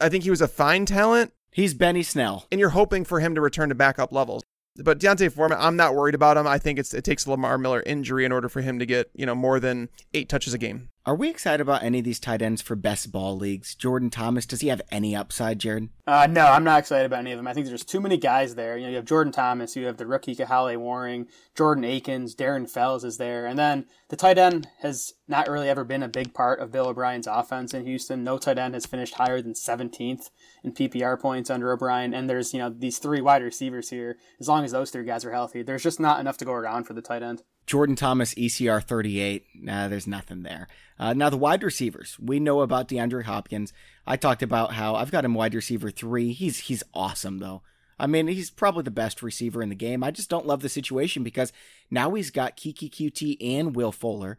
I 0.00 0.08
think 0.08 0.24
he 0.24 0.30
was 0.30 0.40
a 0.40 0.48
fine 0.48 0.86
talent. 0.86 1.32
He's 1.52 1.74
Benny 1.74 2.02
Snell, 2.02 2.46
and 2.52 2.60
you're 2.60 2.70
hoping 2.70 3.04
for 3.04 3.20
him 3.20 3.34
to 3.34 3.40
return 3.40 3.70
to 3.70 3.74
backup 3.74 4.12
levels. 4.12 4.42
But 4.76 5.00
D'Onta 5.00 5.30
Foreman, 5.30 5.58
I'm 5.60 5.76
not 5.76 5.94
worried 5.94 6.14
about 6.14 6.36
him. 6.36 6.46
I 6.46 6.58
think 6.58 6.78
it's 6.78 6.94
it 6.94 7.04
takes 7.04 7.26
Lamar 7.26 7.58
Miller 7.58 7.82
injury 7.84 8.24
in 8.24 8.32
order 8.32 8.48
for 8.48 8.60
him 8.60 8.78
to 8.78 8.86
get 8.86 9.10
you 9.14 9.26
know 9.26 9.34
more 9.34 9.58
than 9.58 9.88
eight 10.14 10.28
touches 10.28 10.54
a 10.54 10.58
game. 10.58 10.90
Are 11.06 11.16
we 11.16 11.30
excited 11.30 11.62
about 11.62 11.82
any 11.82 12.00
of 12.00 12.04
these 12.04 12.20
tight 12.20 12.42
ends 12.42 12.60
for 12.60 12.76
best 12.76 13.10
ball 13.10 13.36
leagues? 13.36 13.74
Jordan 13.74 14.10
Thomas, 14.10 14.44
does 14.44 14.60
he 14.60 14.68
have 14.68 14.82
any 14.92 15.16
upside, 15.16 15.58
Jared? 15.58 15.88
Uh, 16.06 16.28
no, 16.30 16.46
I'm 16.46 16.62
not 16.62 16.78
excited 16.78 17.06
about 17.06 17.20
any 17.20 17.32
of 17.32 17.38
them. 17.38 17.48
I 17.48 17.54
think 17.54 17.66
there's 17.66 17.84
too 17.84 18.00
many 18.00 18.18
guys 18.18 18.54
there. 18.54 18.76
You 18.76 18.84
know, 18.84 18.90
you 18.90 18.96
have 18.96 19.06
Jordan 19.06 19.32
Thomas, 19.32 19.74
you 19.74 19.86
have 19.86 19.96
the 19.96 20.06
rookie 20.06 20.36
Kahale 20.36 20.76
Warring, 20.76 21.26
Jordan 21.56 21.84
Akins, 21.84 22.36
Darren 22.36 22.70
Fells 22.70 23.02
is 23.02 23.16
there, 23.16 23.46
and 23.46 23.58
then 23.58 23.86
the 24.08 24.16
tight 24.16 24.36
end 24.36 24.68
has 24.82 25.14
not 25.26 25.48
really 25.48 25.70
ever 25.70 25.84
been 25.84 26.02
a 26.02 26.08
big 26.08 26.34
part 26.34 26.60
of 26.60 26.70
Bill 26.70 26.88
O'Brien's 26.88 27.26
offense 27.26 27.72
in 27.72 27.86
Houston. 27.86 28.22
No 28.22 28.36
tight 28.36 28.58
end 28.58 28.74
has 28.74 28.84
finished 28.84 29.14
higher 29.14 29.40
than 29.40 29.54
17th 29.54 30.28
in 30.62 30.72
PPR 30.72 31.18
points 31.18 31.50
under 31.50 31.72
O'Brien, 31.72 32.14
and 32.14 32.28
there's 32.28 32.52
you 32.52 32.58
know 32.58 32.70
these 32.70 32.98
three 32.98 33.20
wide 33.20 33.42
receivers 33.42 33.90
here. 33.90 34.18
As 34.38 34.48
long 34.48 34.64
as 34.64 34.72
those 34.72 34.90
three 34.90 35.04
guys 35.04 35.24
are 35.24 35.32
healthy, 35.32 35.62
there's 35.62 35.82
just 35.82 36.00
not 36.00 36.20
enough 36.20 36.36
to 36.38 36.44
go 36.44 36.52
around 36.52 36.84
for 36.84 36.94
the 36.94 37.02
tight 37.02 37.22
end. 37.22 37.42
Jordan 37.66 37.94
Thomas, 37.94 38.34
ECR 38.34 38.82
38. 38.82 39.44
Nah, 39.54 39.88
there's 39.88 40.06
nothing 40.06 40.42
there. 40.42 40.66
Uh, 40.98 41.12
now, 41.12 41.30
the 41.30 41.36
wide 41.36 41.62
receivers. 41.62 42.18
We 42.18 42.40
know 42.40 42.60
about 42.60 42.88
DeAndre 42.88 43.24
Hopkins. 43.24 43.72
I 44.06 44.16
talked 44.16 44.42
about 44.42 44.72
how 44.72 44.96
I've 44.96 45.12
got 45.12 45.24
him 45.24 45.34
wide 45.34 45.54
receiver 45.54 45.90
three. 45.90 46.32
He's 46.32 46.58
he's 46.60 46.82
awesome, 46.94 47.38
though. 47.38 47.62
I 47.98 48.06
mean, 48.06 48.28
he's 48.28 48.50
probably 48.50 48.82
the 48.82 48.90
best 48.90 49.22
receiver 49.22 49.62
in 49.62 49.68
the 49.68 49.74
game. 49.74 50.02
I 50.02 50.10
just 50.10 50.30
don't 50.30 50.46
love 50.46 50.62
the 50.62 50.70
situation 50.70 51.22
because 51.22 51.52
now 51.90 52.14
he's 52.14 52.30
got 52.30 52.56
Keke 52.56 52.90
Coutee 52.90 53.36
and 53.40 53.76
Will 53.76 53.92
Fuller. 53.92 54.38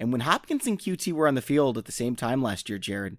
And 0.00 0.10
when 0.10 0.22
Hopkins 0.22 0.66
and 0.66 0.78
Coutee 0.78 1.12
were 1.12 1.28
on 1.28 1.34
the 1.34 1.42
field 1.42 1.76
at 1.76 1.84
the 1.84 1.92
same 1.92 2.16
time 2.16 2.42
last 2.42 2.68
year, 2.68 2.78
Jared, 2.78 3.18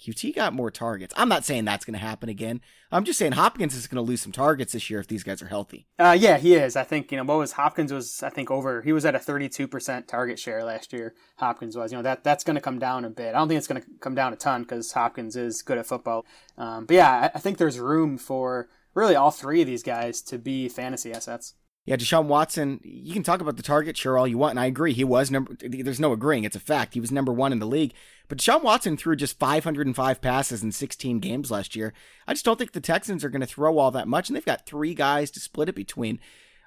Coutee 0.00 0.34
got 0.34 0.52
more 0.52 0.70
targets. 0.70 1.14
I'm 1.16 1.28
not 1.28 1.44
saying 1.44 1.64
that's 1.64 1.84
going 1.84 1.94
to 1.94 2.04
happen 2.04 2.28
again. 2.28 2.60
I'm 2.90 3.04
just 3.04 3.18
saying 3.18 3.32
Hopkins 3.32 3.74
is 3.74 3.86
going 3.86 4.04
to 4.04 4.08
lose 4.08 4.20
some 4.20 4.32
targets 4.32 4.72
this 4.72 4.88
year 4.90 5.00
if 5.00 5.06
these 5.06 5.22
guys 5.22 5.42
are 5.42 5.48
healthy. 5.48 5.86
Uh, 5.98 6.16
yeah, 6.18 6.36
he 6.36 6.54
is. 6.54 6.76
I 6.76 6.84
think 6.84 7.10
you 7.10 7.18
know 7.18 7.24
what 7.24 7.38
was 7.38 7.52
Hopkins 7.52 7.92
was 7.92 8.22
I 8.22 8.30
think 8.30 8.50
over. 8.50 8.82
He 8.82 8.92
was 8.92 9.04
at 9.04 9.14
a 9.14 9.18
32 9.18 9.66
percent 9.68 10.08
target 10.08 10.38
share 10.38 10.64
last 10.64 10.92
year. 10.92 11.14
Hopkins 11.36 11.76
was. 11.76 11.92
You 11.92 11.98
know 11.98 12.02
that 12.02 12.24
that's 12.24 12.44
going 12.44 12.56
to 12.56 12.60
come 12.60 12.78
down 12.78 13.04
a 13.04 13.10
bit. 13.10 13.34
I 13.34 13.38
don't 13.38 13.48
think 13.48 13.58
it's 13.58 13.66
going 13.66 13.82
to 13.82 13.88
come 14.00 14.14
down 14.14 14.32
a 14.32 14.36
ton 14.36 14.62
because 14.62 14.92
Hopkins 14.92 15.36
is 15.36 15.62
good 15.62 15.78
at 15.78 15.86
football. 15.86 16.24
Um, 16.58 16.86
but 16.86 16.94
yeah, 16.94 17.30
I, 17.32 17.36
I 17.36 17.40
think 17.40 17.58
there's 17.58 17.78
room 17.78 18.18
for 18.18 18.68
really 18.94 19.16
all 19.16 19.30
three 19.30 19.60
of 19.60 19.66
these 19.66 19.82
guys 19.82 20.20
to 20.22 20.38
be 20.38 20.68
fantasy 20.68 21.12
assets. 21.12 21.54
Yeah, 21.86 21.96
Deshaun 21.96 22.24
Watson, 22.24 22.80
you 22.82 23.12
can 23.12 23.22
talk 23.22 23.42
about 23.42 23.58
the 23.58 23.62
target 23.62 23.94
share 23.94 24.16
all 24.16 24.26
you 24.26 24.38
want, 24.38 24.52
and 24.52 24.60
I 24.60 24.64
agree. 24.64 24.94
He 24.94 25.04
was 25.04 25.30
number, 25.30 25.54
there's 25.60 26.00
no 26.00 26.12
agreeing, 26.12 26.44
it's 26.44 26.56
a 26.56 26.60
fact. 26.60 26.94
He 26.94 27.00
was 27.00 27.12
number 27.12 27.30
one 27.30 27.52
in 27.52 27.58
the 27.58 27.66
league. 27.66 27.92
But 28.34 28.40
Deshaun 28.40 28.64
Watson 28.64 28.96
threw 28.96 29.14
just 29.14 29.38
505 29.38 30.20
passes 30.20 30.64
in 30.64 30.72
16 30.72 31.20
games 31.20 31.52
last 31.52 31.76
year. 31.76 31.92
I 32.26 32.32
just 32.32 32.44
don't 32.44 32.58
think 32.58 32.72
the 32.72 32.80
Texans 32.80 33.22
are 33.22 33.28
going 33.28 33.42
to 33.42 33.46
throw 33.46 33.78
all 33.78 33.92
that 33.92 34.08
much, 34.08 34.28
and 34.28 34.34
they've 34.34 34.44
got 34.44 34.66
three 34.66 34.92
guys 34.92 35.30
to 35.30 35.40
split 35.40 35.68
it 35.68 35.76
between. 35.76 36.18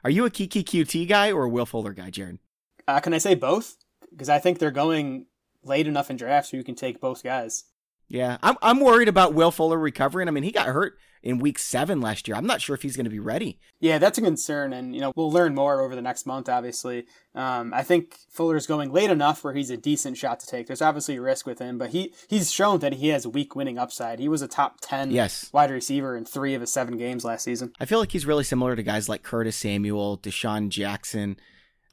Are 0.01 0.09
you 0.09 0.23
a 0.23 0.29
Keke 0.29 0.63
Coutee 0.63 1.05
guy 1.05 1.29
or 1.29 1.43
a 1.43 1.49
Will 1.49 1.65
Fuller 1.65 1.91
guy, 1.91 2.09
Jared? 2.09 2.39
Uh, 2.87 3.01
can 3.01 3.13
I 3.13 3.17
say 3.17 3.35
both? 3.35 3.75
Because 4.11 4.29
I 4.29 4.39
think 4.39 4.59
they're 4.59 4.71
going 4.71 5.25
late 5.61 5.87
enough 5.87 6.09
in 6.09 6.15
drafts 6.15 6.51
so 6.51 6.55
you 6.55 6.63
can 6.63 6.75
take 6.75 7.01
both 7.01 7.21
guys. 7.21 7.65
Yeah, 8.07 8.37
I'm 8.41 8.55
I'm 8.61 8.79
worried 8.79 9.09
about 9.09 9.33
Will 9.33 9.51
Fuller 9.51 9.77
recovering. 9.77 10.29
I 10.29 10.31
mean, 10.31 10.43
he 10.43 10.53
got 10.53 10.67
hurt 10.67 10.97
in 11.23 11.39
week 11.39 11.59
seven 11.59 12.01
last 12.01 12.27
year. 12.27 12.35
I'm 12.37 12.45
not 12.45 12.61
sure 12.61 12.75
if 12.75 12.81
he's 12.81 12.95
going 12.95 13.05
to 13.05 13.11
be 13.11 13.19
ready. 13.19 13.59
Yeah, 13.79 13.97
that's 13.97 14.17
a 14.17 14.21
concern, 14.21 14.73
and 14.73 14.95
you 14.95 15.01
know 15.01 15.11
we'll 15.15 15.31
learn 15.31 15.55
more 15.55 15.81
over 15.81 15.95
the 15.95 16.01
next 16.01 16.25
month. 16.25 16.49
Obviously, 16.49 17.05
um, 17.35 17.73
I 17.73 17.83
think 17.83 18.17
Fuller's 18.29 18.67
going 18.67 18.91
late 18.91 19.09
enough 19.09 19.43
where 19.43 19.53
he's 19.53 19.69
a 19.69 19.77
decent 19.77 20.17
shot 20.17 20.39
to 20.41 20.47
take. 20.47 20.67
There's 20.67 20.81
obviously 20.81 21.17
a 21.17 21.21
risk 21.21 21.45
with 21.45 21.59
him, 21.59 21.77
but 21.77 21.91
he 21.91 22.13
he's 22.27 22.51
shown 22.51 22.79
that 22.79 22.93
he 22.93 23.09
has 23.09 23.25
a 23.25 23.29
week 23.29 23.55
winning 23.55 23.77
upside. 23.77 24.19
He 24.19 24.29
was 24.29 24.41
a 24.41 24.47
top 24.47 24.77
ten 24.81 25.11
yes. 25.11 25.49
wide 25.53 25.71
receiver 25.71 26.15
in 26.15 26.25
three 26.25 26.53
of 26.53 26.61
his 26.61 26.71
seven 26.71 26.97
games 26.97 27.23
last 27.23 27.43
season. 27.43 27.73
I 27.79 27.85
feel 27.85 27.99
like 27.99 28.11
he's 28.11 28.25
really 28.25 28.43
similar 28.43 28.75
to 28.75 28.83
guys 28.83 29.09
like 29.09 29.23
Curtis 29.23 29.55
Samuel, 29.55 30.17
DeSean 30.17 30.69
Jackson. 30.69 31.37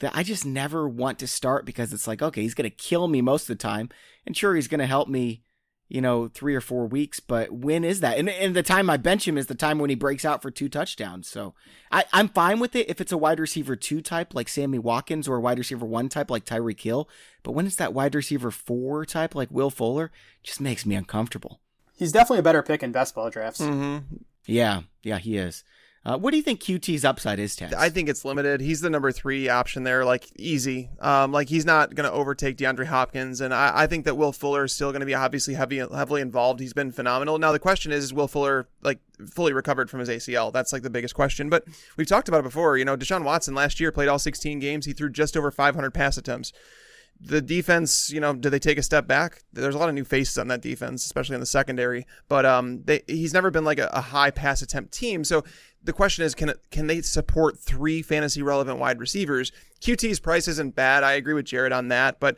That 0.00 0.16
I 0.16 0.24
just 0.24 0.44
never 0.44 0.88
want 0.88 1.20
to 1.20 1.28
start 1.28 1.64
because 1.64 1.92
it's 1.92 2.08
like, 2.08 2.20
okay, 2.20 2.42
he's 2.42 2.54
going 2.54 2.68
to 2.68 2.76
kill 2.76 3.06
me 3.06 3.20
most 3.20 3.42
of 3.42 3.56
the 3.56 3.62
time, 3.62 3.90
and 4.26 4.36
sure, 4.36 4.56
he's 4.56 4.66
going 4.66 4.80
to 4.80 4.86
help 4.86 5.08
me 5.08 5.43
you 5.88 6.00
know, 6.00 6.28
three 6.28 6.54
or 6.54 6.60
four 6.60 6.86
weeks. 6.86 7.20
But 7.20 7.52
when 7.52 7.84
is 7.84 8.00
that? 8.00 8.18
And, 8.18 8.28
and 8.28 8.54
the 8.56 8.62
time 8.62 8.88
I 8.88 8.96
bench 8.96 9.28
him 9.28 9.38
is 9.38 9.46
the 9.46 9.54
time 9.54 9.78
when 9.78 9.90
he 9.90 9.96
breaks 9.96 10.24
out 10.24 10.42
for 10.42 10.50
two 10.50 10.68
touchdowns. 10.68 11.28
So 11.28 11.54
I, 11.92 12.04
I'm 12.12 12.28
fine 12.28 12.58
with 12.58 12.74
it 12.74 12.88
if 12.88 13.00
it's 13.00 13.12
a 13.12 13.18
wide 13.18 13.40
receiver 13.40 13.76
two 13.76 14.00
type 14.00 14.34
like 14.34 14.48
Sammy 14.48 14.78
Watkins 14.78 15.28
or 15.28 15.36
a 15.36 15.40
wide 15.40 15.58
receiver 15.58 15.86
one 15.86 16.08
type 16.08 16.30
like 16.30 16.44
Tyreek 16.44 16.80
Hill. 16.80 17.08
But 17.42 17.52
when 17.52 17.66
it's 17.66 17.76
that 17.76 17.94
wide 17.94 18.14
receiver 18.14 18.50
four 18.50 19.04
type 19.04 19.34
like 19.34 19.50
Will 19.50 19.70
Fuller, 19.70 20.10
just 20.42 20.60
makes 20.60 20.86
me 20.86 20.94
uncomfortable. 20.94 21.60
He's 21.96 22.12
definitely 22.12 22.40
a 22.40 22.44
better 22.44 22.62
pick 22.62 22.82
in 22.82 22.90
best 22.90 23.14
ball 23.14 23.30
drafts. 23.30 23.60
Mm-hmm. 23.60 24.16
Yeah, 24.46 24.82
yeah, 25.02 25.18
he 25.18 25.36
is. 25.36 25.64
Uh, 26.06 26.18
what 26.18 26.32
do 26.32 26.36
you 26.36 26.42
think 26.42 26.60
Coutee's 26.60 27.02
upside 27.02 27.38
is, 27.38 27.56
Ted? 27.56 27.72
I 27.72 27.88
think 27.88 28.10
it's 28.10 28.26
limited. 28.26 28.60
He's 28.60 28.82
the 28.82 28.90
number 28.90 29.10
three 29.10 29.48
option 29.48 29.84
there, 29.84 30.04
like 30.04 30.28
easy. 30.36 30.90
Um, 31.00 31.32
like 31.32 31.48
he's 31.48 31.64
not 31.64 31.94
going 31.94 32.08
to 32.08 32.12
overtake 32.12 32.58
DeAndre 32.58 32.84
Hopkins, 32.86 33.40
and 33.40 33.54
I, 33.54 33.72
I, 33.74 33.86
think 33.86 34.04
that 34.04 34.14
Will 34.14 34.32
Fuller 34.32 34.64
is 34.64 34.72
still 34.72 34.90
going 34.92 35.00
to 35.00 35.06
be 35.06 35.14
obviously 35.14 35.54
heavy, 35.54 35.78
heavily 35.78 36.20
involved. 36.20 36.60
He's 36.60 36.74
been 36.74 36.92
phenomenal. 36.92 37.38
Now 37.38 37.52
the 37.52 37.58
question 37.58 37.90
is, 37.90 38.04
is 38.04 38.12
Will 38.12 38.28
Fuller 38.28 38.68
like 38.82 38.98
fully 39.30 39.54
recovered 39.54 39.88
from 39.88 40.00
his 40.00 40.10
ACL? 40.10 40.52
That's 40.52 40.74
like 40.74 40.82
the 40.82 40.90
biggest 40.90 41.14
question. 41.14 41.48
But 41.48 41.64
we've 41.96 42.06
talked 42.06 42.28
about 42.28 42.40
it 42.40 42.44
before. 42.44 42.76
You 42.76 42.84
know, 42.84 42.98
Deshaun 42.98 43.24
Watson 43.24 43.54
last 43.54 43.80
year 43.80 43.90
played 43.90 44.08
all 44.08 44.18
16 44.18 44.58
games. 44.58 44.84
He 44.84 44.92
threw 44.92 45.08
just 45.08 45.38
over 45.38 45.50
500 45.50 45.90
pass 45.92 46.18
attempts 46.18 46.52
the 47.20 47.40
defense, 47.40 48.10
you 48.10 48.20
know, 48.20 48.34
did 48.34 48.50
they 48.50 48.58
take 48.58 48.78
a 48.78 48.82
step 48.82 49.06
back? 49.06 49.42
There's 49.52 49.74
a 49.74 49.78
lot 49.78 49.88
of 49.88 49.94
new 49.94 50.04
faces 50.04 50.36
on 50.36 50.48
that 50.48 50.60
defense, 50.60 51.04
especially 51.04 51.34
in 51.34 51.40
the 51.40 51.46
secondary. 51.46 52.06
But 52.28 52.44
um, 52.44 52.82
they, 52.84 53.02
he's 53.06 53.32
never 53.32 53.50
been 53.50 53.64
like 53.64 53.78
a, 53.78 53.88
a, 53.92 54.00
high 54.00 54.30
pass 54.30 54.62
attempt 54.62 54.92
team. 54.92 55.24
So 55.24 55.44
the 55.84 55.92
question 55.92 56.24
is, 56.24 56.34
can 56.34 56.52
can 56.70 56.86
they 56.86 57.02
support 57.02 57.58
three 57.58 58.02
fantasy 58.02 58.42
relevant 58.42 58.78
wide 58.78 58.98
receivers? 58.98 59.52
Coutee's 59.80 60.18
price 60.18 60.48
isn't 60.48 60.74
bad. 60.74 61.04
I 61.04 61.12
agree 61.12 61.34
with 61.34 61.44
Jared 61.44 61.72
on 61.72 61.88
that, 61.88 62.18
but 62.18 62.36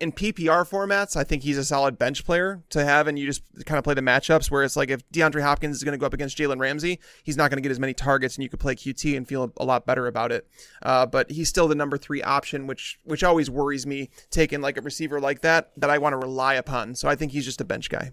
in 0.00 0.12
PPR 0.12 0.68
formats, 0.68 1.16
I 1.16 1.24
think 1.24 1.42
he's 1.42 1.58
a 1.58 1.64
solid 1.64 1.98
bench 1.98 2.24
player 2.24 2.62
to 2.70 2.84
have, 2.84 3.08
and 3.08 3.18
you 3.18 3.26
just 3.26 3.42
kind 3.66 3.78
of 3.78 3.84
play 3.84 3.94
the 3.94 4.00
matchups 4.00 4.50
where 4.50 4.62
it's 4.62 4.76
like 4.76 4.90
if 4.90 5.08
DeAndre 5.10 5.42
Hopkins 5.42 5.76
is 5.76 5.82
going 5.82 5.92
to 5.92 5.98
go 5.98 6.06
up 6.06 6.14
against 6.14 6.38
Jalen 6.38 6.60
Ramsey, 6.60 7.00
he's 7.24 7.36
not 7.36 7.50
going 7.50 7.56
to 7.56 7.62
get 7.62 7.72
as 7.72 7.80
many 7.80 7.94
targets, 7.94 8.36
and 8.36 8.44
you 8.44 8.48
could 8.48 8.60
play 8.60 8.76
Coutee 8.76 9.16
and 9.16 9.26
feel 9.26 9.52
a 9.56 9.64
lot 9.64 9.86
better 9.86 10.06
about 10.06 10.30
it. 10.30 10.46
Uh, 10.82 11.04
but 11.04 11.30
he's 11.30 11.48
still 11.48 11.66
the 11.66 11.74
number 11.74 11.98
three 11.98 12.22
option, 12.22 12.66
which 12.66 12.98
which 13.04 13.24
always 13.24 13.50
worries 13.50 13.86
me 13.86 14.10
taking 14.30 14.60
like 14.60 14.76
a 14.76 14.82
receiver 14.82 15.20
like 15.20 15.40
that 15.40 15.72
that 15.76 15.90
I 15.90 15.98
want 15.98 16.12
to 16.12 16.18
rely 16.18 16.54
upon. 16.54 16.94
So 16.94 17.08
I 17.08 17.16
think 17.16 17.32
he's 17.32 17.44
just 17.44 17.60
a 17.60 17.64
bench 17.64 17.90
guy. 17.90 18.12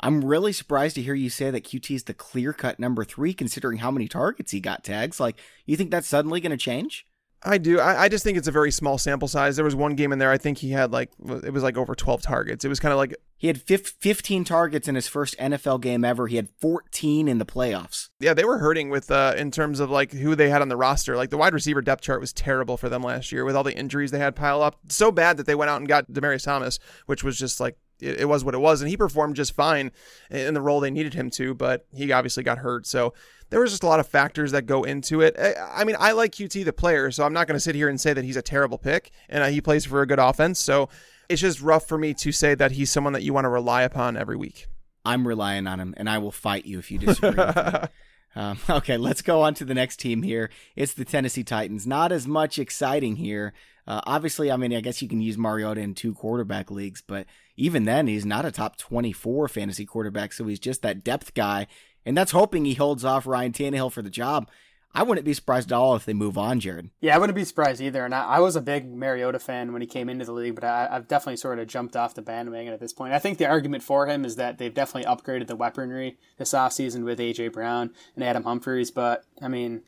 I'm 0.00 0.24
really 0.24 0.52
surprised 0.52 0.94
to 0.96 1.02
hear 1.02 1.14
you 1.14 1.30
say 1.30 1.50
that 1.50 1.64
Coutee 1.64 1.94
is 1.94 2.04
the 2.04 2.14
clear 2.14 2.52
cut 2.52 2.78
number 2.78 3.04
three, 3.04 3.34
considering 3.34 3.78
how 3.78 3.90
many 3.90 4.08
targets 4.08 4.52
he 4.52 4.60
got 4.60 4.82
tags. 4.82 5.20
Like, 5.20 5.36
you 5.66 5.76
think 5.76 5.90
that's 5.90 6.08
suddenly 6.08 6.40
going 6.40 6.50
to 6.50 6.56
change? 6.56 7.06
I 7.42 7.58
do. 7.58 7.80
I, 7.80 8.02
I, 8.02 8.08
just 8.08 8.22
think 8.22 8.36
it's 8.36 8.48
a 8.48 8.52
very 8.52 8.70
small 8.70 8.98
sample 8.98 9.28
size. 9.28 9.56
There 9.56 9.64
was 9.64 9.74
one 9.74 9.94
game 9.94 10.12
in 10.12 10.18
there. 10.18 10.30
I 10.30 10.36
think 10.36 10.58
he 10.58 10.72
had 10.72 10.92
like 10.92 11.10
it 11.42 11.52
was 11.52 11.62
like 11.62 11.78
over 11.78 11.94
twelve 11.94 12.20
targets. 12.20 12.66
It 12.66 12.68
was 12.68 12.78
kind 12.78 12.92
of 12.92 12.98
like 12.98 13.16
he 13.38 13.46
had 13.46 13.58
15 13.58 14.44
targets 14.44 14.86
in 14.86 14.94
his 14.94 15.08
first 15.08 15.34
NFL 15.38 15.80
game 15.80 16.04
ever. 16.04 16.26
He 16.26 16.36
had 16.36 16.50
14 16.60 17.26
in 17.26 17.38
the 17.38 17.46
playoffs. 17.46 18.10
Yeah, 18.20 18.34
they 18.34 18.44
were 18.44 18.58
hurting 18.58 18.90
with 18.90 19.10
uh, 19.10 19.32
in 19.38 19.50
terms 19.50 19.80
of 19.80 19.90
like 19.90 20.12
who 20.12 20.34
they 20.34 20.50
had 20.50 20.60
on 20.60 20.68
the 20.68 20.76
roster. 20.76 21.16
Like 21.16 21.30
the 21.30 21.38
wide 21.38 21.54
receiver 21.54 21.80
depth 21.80 22.02
chart 22.02 22.20
was 22.20 22.34
terrible 22.34 22.76
for 22.76 22.90
them 22.90 23.02
last 23.02 23.32
year 23.32 23.46
with 23.46 23.56
all 23.56 23.64
the 23.64 23.74
injuries 23.74 24.10
they 24.10 24.18
had 24.18 24.36
pile 24.36 24.60
up. 24.62 24.78
So 24.90 25.10
bad 25.10 25.38
that 25.38 25.46
they 25.46 25.54
went 25.54 25.70
out 25.70 25.78
and 25.78 25.88
got 25.88 26.12
Demaryius 26.12 26.44
Thomas, 26.44 26.78
which 27.06 27.24
was 27.24 27.38
just 27.38 27.60
like 27.60 27.78
it, 28.00 28.20
it 28.20 28.28
was 28.28 28.44
what 28.44 28.54
it 28.54 28.58
was, 28.58 28.80
and 28.80 28.90
he 28.90 28.96
performed 28.96 29.36
just 29.36 29.54
fine 29.54 29.92
in 30.30 30.54
the 30.54 30.60
role 30.60 30.80
they 30.80 30.90
needed 30.90 31.14
him 31.14 31.30
to. 31.30 31.54
But 31.54 31.86
he 31.94 32.10
obviously 32.12 32.42
got 32.42 32.58
hurt, 32.58 32.86
so 32.86 33.14
there 33.50 33.60
was 33.60 33.70
just 33.70 33.82
a 33.82 33.86
lot 33.86 34.00
of 34.00 34.06
factors 34.06 34.52
that 34.52 34.62
go 34.62 34.84
into 34.84 35.20
it. 35.20 35.36
I 35.38 35.84
mean, 35.84 35.96
I 35.98 36.12
like 36.12 36.32
Coutee 36.32 36.64
the 36.64 36.72
player, 36.72 37.10
so 37.10 37.24
I'm 37.24 37.32
not 37.32 37.46
going 37.46 37.56
to 37.56 37.60
sit 37.60 37.74
here 37.74 37.88
and 37.88 38.00
say 38.00 38.12
that 38.12 38.24
he's 38.24 38.36
a 38.36 38.42
terrible 38.42 38.78
pick, 38.78 39.10
and 39.28 39.42
uh, 39.42 39.48
he 39.48 39.60
plays 39.60 39.84
for 39.84 40.02
a 40.02 40.06
good 40.06 40.20
offense. 40.20 40.58
So 40.60 40.88
it's 41.28 41.40
just 41.40 41.60
rough 41.60 41.86
for 41.86 41.98
me 41.98 42.14
to 42.14 42.32
say 42.32 42.54
that 42.54 42.72
he's 42.72 42.90
someone 42.90 43.12
that 43.12 43.22
you 43.22 43.32
want 43.32 43.44
to 43.44 43.48
rely 43.48 43.82
upon 43.82 44.16
every 44.16 44.36
week. 44.36 44.66
I'm 45.04 45.26
relying 45.26 45.66
on 45.66 45.80
him, 45.80 45.94
and 45.96 46.08
I 46.08 46.18
will 46.18 46.30
fight 46.30 46.66
you 46.66 46.78
if 46.78 46.90
you 46.90 46.98
disagree. 46.98 47.42
um, 48.36 48.58
okay, 48.70 48.96
let's 48.96 49.22
go 49.22 49.42
on 49.42 49.54
to 49.54 49.64
the 49.64 49.74
next 49.74 49.98
team 49.98 50.22
here. 50.22 50.50
It's 50.76 50.94
the 50.94 51.04
Tennessee 51.04 51.44
Titans. 51.44 51.86
Not 51.86 52.12
as 52.12 52.26
much 52.26 52.58
exciting 52.58 53.16
here. 53.16 53.52
Uh, 53.86 54.00
obviously, 54.06 54.52
I 54.52 54.56
mean, 54.56 54.72
I 54.74 54.80
guess 54.80 55.02
you 55.02 55.08
can 55.08 55.20
use 55.20 55.38
Mariota 55.38 55.80
in 55.80 55.94
two 55.94 56.14
quarterback 56.14 56.70
leagues, 56.70 57.02
but 57.04 57.26
even 57.60 57.84
then, 57.84 58.06
he's 58.06 58.26
not 58.26 58.44
a 58.44 58.50
top 58.50 58.76
24 58.76 59.48
fantasy 59.48 59.84
quarterback, 59.84 60.32
so 60.32 60.46
he's 60.46 60.58
just 60.58 60.82
that 60.82 61.04
depth 61.04 61.34
guy 61.34 61.66
and 62.04 62.16
that's 62.16 62.32
hoping 62.32 62.64
he 62.64 62.74
holds 62.74 63.04
off 63.04 63.26
Ryan 63.26 63.52
Tannehill 63.52 63.92
for 63.92 64.02
the 64.02 64.10
job. 64.10 64.48
I 64.92 65.04
wouldn't 65.04 65.24
be 65.24 65.34
surprised 65.34 65.70
at 65.70 65.76
all 65.76 65.94
if 65.94 66.04
they 66.04 66.14
move 66.14 66.36
on, 66.36 66.58
Jared. 66.58 66.90
Yeah, 67.00 67.14
I 67.14 67.18
wouldn't 67.18 67.36
be 67.36 67.44
surprised 67.44 67.80
either. 67.80 68.04
And 68.04 68.12
I, 68.12 68.24
I 68.24 68.40
was 68.40 68.56
a 68.56 68.60
big 68.60 68.92
Mariota 68.92 69.38
fan 69.38 69.72
when 69.72 69.82
he 69.82 69.86
came 69.86 70.08
into 70.08 70.24
the 70.24 70.32
league, 70.32 70.56
but 70.56 70.64
I, 70.64 70.88
have 70.90 71.06
definitely 71.06 71.36
sort 71.36 71.60
of 71.60 71.68
jumped 71.68 71.94
off 71.94 72.14
the 72.14 72.22
bandwagon 72.22 72.72
at 72.72 72.80
this 72.80 72.92
point. 72.92 73.12
I 73.12 73.20
think 73.20 73.38
the 73.38 73.46
argument 73.46 73.84
for 73.84 74.08
him 74.08 74.24
is 74.24 74.34
that 74.34 74.58
they've 74.58 74.74
definitely 74.74 75.08
upgraded 75.08 75.46
the 75.46 75.54
weaponry 75.54 76.18
this 76.38 76.54
offseason 76.54 77.04
with 77.04 77.20
A.J. 77.20 77.48
Brown 77.48 77.92
and 78.16 78.24
Adam 78.24 78.42
Humphries. 78.42 78.90
But, 78.90 79.24
I 79.40 79.46
mean, 79.46 79.82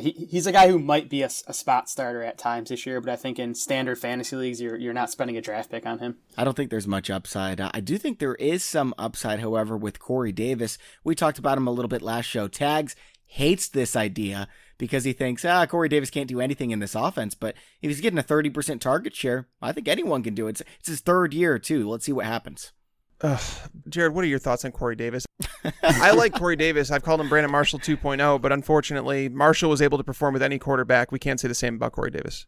he, 0.00 0.26
he's 0.30 0.46
a 0.46 0.52
guy 0.52 0.68
who 0.68 0.78
might 0.78 1.08
be 1.08 1.22
a, 1.22 1.30
a, 1.46 1.54
spot 1.54 1.88
starter 1.88 2.22
at 2.22 2.38
times 2.38 2.70
this 2.70 2.86
year, 2.86 3.00
but 3.00 3.10
I 3.10 3.16
think 3.16 3.38
in 3.38 3.54
standard 3.54 3.98
fantasy 3.98 4.36
leagues, 4.36 4.60
you're, 4.60 4.76
you're 4.76 4.92
not 4.92 5.10
spending 5.10 5.36
a 5.36 5.40
draft 5.40 5.70
pick 5.70 5.86
on 5.86 5.98
him. 5.98 6.16
I 6.36 6.44
don't 6.44 6.56
think 6.56 6.70
there's 6.70 6.86
much 6.86 7.10
upside. 7.10 7.60
I 7.60 7.80
do 7.80 7.98
think 7.98 8.18
there 8.18 8.34
is 8.36 8.64
some 8.64 8.94
upside, 8.98 9.40
however, 9.40 9.76
with 9.76 9.98
Corey 9.98 10.32
Davis. 10.32 10.78
We 11.04 11.14
talked 11.14 11.38
about 11.38 11.58
him 11.58 11.66
a 11.66 11.72
little 11.72 11.88
bit 11.88 12.02
last 12.02 12.26
show. 12.26 12.48
Tags 12.48 12.96
hates 13.26 13.68
this 13.68 13.96
idea 13.96 14.48
because 14.78 15.04
he 15.04 15.12
thinks, 15.12 15.44
ah, 15.44 15.66
Corey 15.66 15.88
Davis 15.88 16.10
can't 16.10 16.28
do 16.28 16.40
anything 16.40 16.70
in 16.70 16.78
this 16.78 16.94
offense. 16.94 17.34
But 17.34 17.54
if 17.82 17.90
he's 17.90 18.00
getting 18.00 18.18
a 18.18 18.22
30% 18.22 18.80
target 18.80 19.14
share, 19.14 19.48
I 19.60 19.72
think 19.72 19.88
anyone 19.88 20.22
can 20.22 20.34
do 20.34 20.46
it. 20.46 20.50
It's, 20.50 20.62
it's 20.78 20.88
his 20.88 21.00
third 21.00 21.34
year, 21.34 21.58
too. 21.58 21.88
Let's 21.88 22.04
see 22.04 22.12
what 22.12 22.26
happens. 22.26 22.72
Ugh. 23.22 23.40
Jared, 23.88 24.14
what 24.14 24.24
are 24.24 24.28
your 24.28 24.38
thoughts 24.38 24.64
on 24.64 24.72
Corey 24.72 24.96
Davis? 24.96 25.24
I 25.82 26.12
like 26.12 26.34
Corey 26.34 26.56
Davis. 26.56 26.90
I've 26.90 27.02
called 27.02 27.20
him 27.20 27.28
Brandon 27.28 27.50
Marshall 27.50 27.78
2.0, 27.78 28.40
but 28.40 28.52
unfortunately, 28.52 29.28
Marshall 29.28 29.70
was 29.70 29.80
able 29.80 29.98
to 29.98 30.04
perform 30.04 30.34
with 30.34 30.42
any 30.42 30.58
quarterback. 30.58 31.10
We 31.10 31.18
can't 31.18 31.40
say 31.40 31.48
the 31.48 31.54
same 31.54 31.76
about 31.76 31.92
Corey 31.92 32.10
Davis. 32.10 32.46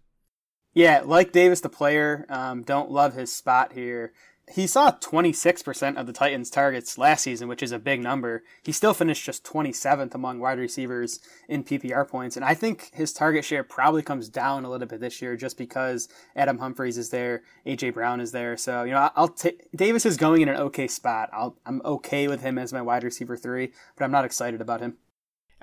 Yeah, 0.74 1.02
like 1.04 1.32
Davis, 1.32 1.60
the 1.60 1.68
player, 1.68 2.26
um, 2.28 2.62
don't 2.62 2.90
love 2.90 3.14
his 3.14 3.32
spot 3.34 3.72
here 3.72 4.12
he 4.54 4.66
saw 4.66 4.92
26% 4.92 5.96
of 5.96 6.06
the 6.06 6.12
Titans' 6.12 6.50
targets 6.50 6.98
last 6.98 7.22
season, 7.22 7.48
which 7.48 7.62
is 7.62 7.72
a 7.72 7.78
big 7.78 8.00
number. 8.00 8.42
He 8.62 8.72
still 8.72 8.94
finished 8.94 9.24
just 9.24 9.44
27th 9.44 10.14
among 10.14 10.40
wide 10.40 10.58
receivers 10.58 11.20
in 11.48 11.64
PPR 11.64 12.08
points. 12.08 12.36
And 12.36 12.44
I 12.44 12.54
think 12.54 12.90
his 12.92 13.12
target 13.12 13.44
share 13.44 13.64
probably 13.64 14.02
comes 14.02 14.28
down 14.28 14.64
a 14.64 14.70
little 14.70 14.86
bit 14.86 15.00
this 15.00 15.20
year 15.20 15.36
just 15.36 15.58
because 15.58 16.08
Adam 16.36 16.58
Humphries 16.58 16.98
is 16.98 17.10
there, 17.10 17.42
AJ 17.66 17.94
Brown 17.94 18.20
is 18.20 18.32
there. 18.32 18.56
So, 18.56 18.84
you 18.84 18.92
know, 18.92 19.10
I'll 19.16 19.28
take 19.28 19.68
Davis 19.74 20.06
is 20.06 20.16
going 20.16 20.42
in 20.42 20.48
an 20.48 20.56
okay 20.56 20.88
spot. 20.88 21.30
I'll, 21.32 21.56
I'm 21.66 21.82
okay 21.84 22.28
with 22.28 22.42
him 22.42 22.58
as 22.58 22.72
my 22.72 22.82
wide 22.82 23.04
receiver 23.04 23.36
three, 23.36 23.72
but 23.96 24.04
I'm 24.04 24.12
not 24.12 24.24
excited 24.24 24.60
about 24.60 24.80
him. 24.80 24.96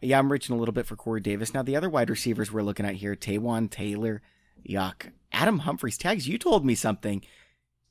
Yeah, 0.02 0.20
I'm 0.20 0.32
reaching 0.32 0.56
a 0.56 0.60
little 0.60 0.74
bit 0.74 0.86
for 0.86 0.96
Corey 0.96 1.22
Davis. 1.22 1.54
Now, 1.54 1.64
the 1.64 1.76
other 1.76 1.90
wide 1.90 2.10
receivers 2.10 2.52
we're 2.52 2.64
looking 2.64 2.86
at 2.86 2.96
here, 2.96 3.16
Taywan 3.16 3.70
Taylor, 3.70 4.22
yuck. 4.68 5.12
Adam 5.32 5.60
Humphries, 5.60 5.98
tags, 5.98 6.28
you 6.28 6.38
told 6.38 6.66
me 6.66 6.76
something 6.76 7.22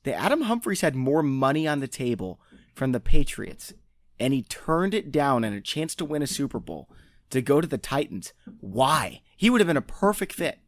that 0.05 0.15
Adam 0.15 0.41
Humphries 0.41 0.81
had 0.81 0.95
more 0.95 1.21
money 1.21 1.67
on 1.67 1.81
the 1.81 1.87
table 1.87 2.39
from 2.73 2.91
the 2.91 2.99
Patriots, 2.99 3.73
and 4.19 4.33
he 4.33 4.43
turned 4.43 4.93
it 4.93 5.11
down 5.11 5.43
and 5.43 5.55
a 5.55 5.61
chance 5.61 5.93
to 5.95 6.05
win 6.05 6.21
a 6.21 6.27
Super 6.27 6.59
Bowl 6.59 6.89
to 7.31 7.41
go 7.41 7.59
to 7.59 7.67
the 7.67 7.77
Titans. 7.77 8.33
Why? 8.61 9.21
He 9.35 9.49
would 9.49 9.61
have 9.61 9.67
been 9.67 9.77
a 9.77 9.81
perfect 9.81 10.33
fit. 10.33 10.59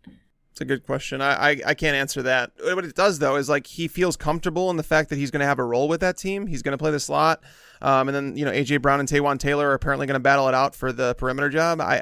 It's 0.51 0.61
a 0.61 0.65
good 0.65 0.83
question. 0.87 1.21
I, 1.21 1.51
I, 1.51 1.61
I 1.67 1.73
can't 1.75 1.95
answer 1.95 2.23
that. 2.23 2.51
What 2.59 2.83
it 2.83 2.95
does 2.95 3.19
though 3.19 3.35
is 3.35 3.47
like 3.47 3.67
he 3.67 3.87
feels 3.87 4.17
comfortable 4.17 4.71
in 4.71 4.77
the 4.77 4.83
fact 4.83 5.09
that 5.11 5.17
he's 5.17 5.29
going 5.29 5.41
to 5.41 5.45
have 5.45 5.59
a 5.59 5.63
role 5.63 5.87
with 5.87 6.01
that 6.01 6.17
team. 6.17 6.47
He's 6.47 6.63
going 6.63 6.71
to 6.71 6.79
play 6.79 6.89
the 6.89 6.99
slot, 6.99 7.43
um, 7.79 8.09
and 8.09 8.15
then 8.15 8.35
you 8.35 8.43
know 8.43 8.51
AJ 8.51 8.81
Brown 8.81 8.99
and 8.99 9.07
Taywan 9.07 9.37
Taylor 9.37 9.69
are 9.69 9.75
apparently 9.75 10.07
going 10.07 10.15
to 10.15 10.19
battle 10.19 10.47
it 10.47 10.55
out 10.55 10.75
for 10.75 10.91
the 10.91 11.13
perimeter 11.13 11.49
job. 11.49 11.79
I 11.79 12.01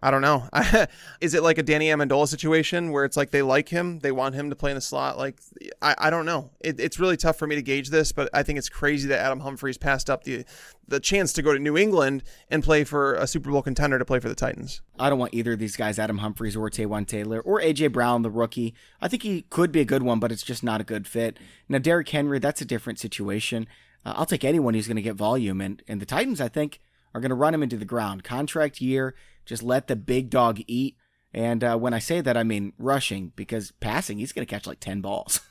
I 0.00 0.10
don't 0.10 0.20
know. 0.20 0.48
Is 1.20 1.34
it 1.34 1.42
like 1.42 1.58
a 1.58 1.62
Danny 1.62 1.86
Amendola 1.86 2.28
situation 2.28 2.92
where 2.92 3.04
it's 3.04 3.16
like 3.16 3.30
they 3.30 3.42
like 3.42 3.68
him, 3.68 4.00
they 4.00 4.12
want 4.12 4.34
him 4.34 4.50
to 4.50 4.56
play 4.56 4.70
in 4.70 4.74
the 4.74 4.80
slot? 4.80 5.16
Like, 5.16 5.38
I, 5.80 5.94
I 5.98 6.10
don't 6.10 6.26
know. 6.26 6.50
It, 6.60 6.78
it's 6.78 7.00
really 7.00 7.16
tough 7.16 7.38
for 7.38 7.46
me 7.46 7.54
to 7.54 7.62
gauge 7.62 7.88
this, 7.88 8.12
but 8.12 8.28
I 8.34 8.42
think 8.42 8.58
it's 8.58 8.68
crazy 8.68 9.08
that 9.08 9.20
Adam 9.20 9.40
Humphries 9.40 9.78
passed 9.78 10.10
up 10.10 10.24
the 10.24 10.44
the 10.88 11.00
chance 11.00 11.32
to 11.32 11.42
go 11.42 11.52
to 11.52 11.58
New 11.58 11.76
England 11.76 12.22
and 12.48 12.62
play 12.62 12.84
for 12.84 13.14
a 13.14 13.26
Super 13.26 13.50
Bowl 13.50 13.62
contender 13.62 13.98
to 13.98 14.04
play 14.04 14.20
for 14.20 14.28
the 14.28 14.36
Titans. 14.36 14.82
I 15.00 15.10
don't 15.10 15.18
want 15.18 15.34
either 15.34 15.54
of 15.54 15.58
these 15.58 15.74
guys, 15.74 15.98
Adam 15.98 16.18
Humphries 16.18 16.54
or 16.56 16.70
Taywan 16.70 17.08
Taylor 17.08 17.40
or 17.40 17.60
AJ 17.60 17.92
Brown, 17.92 18.22
the 18.22 18.30
rookie. 18.30 18.72
I 19.00 19.08
think 19.08 19.24
he 19.24 19.42
could 19.42 19.72
be 19.72 19.80
a 19.80 19.84
good 19.84 20.04
one, 20.04 20.20
but 20.20 20.30
it's 20.30 20.44
just 20.44 20.62
not 20.62 20.80
a 20.80 20.84
good 20.84 21.08
fit. 21.08 21.38
Now, 21.68 21.78
Derrick 21.78 22.08
Henry, 22.08 22.38
that's 22.38 22.60
a 22.60 22.64
different 22.64 23.00
situation. 23.00 23.66
Uh, 24.04 24.14
I'll 24.16 24.26
take 24.26 24.44
anyone 24.44 24.74
who's 24.74 24.86
going 24.86 24.96
to 24.96 25.02
get 25.02 25.16
volume, 25.16 25.60
and 25.60 25.82
and 25.88 26.00
the 26.00 26.06
Titans, 26.06 26.40
I 26.40 26.48
think, 26.48 26.80
are 27.14 27.20
going 27.20 27.30
to 27.30 27.34
run 27.34 27.54
him 27.54 27.62
into 27.62 27.76
the 27.76 27.84
ground. 27.84 28.22
Contract 28.22 28.80
year 28.80 29.14
just 29.46 29.62
let 29.62 29.86
the 29.86 29.96
big 29.96 30.28
dog 30.28 30.60
eat. 30.66 30.96
And 31.32 31.64
uh, 31.64 31.76
when 31.76 31.94
I 31.94 31.98
say 31.98 32.20
that, 32.20 32.36
I 32.36 32.42
mean 32.42 32.72
rushing 32.78 33.32
because 33.36 33.72
passing, 33.80 34.18
he's 34.18 34.32
going 34.32 34.46
to 34.46 34.50
catch 34.50 34.66
like 34.66 34.80
10 34.80 35.00
balls. 35.00 35.40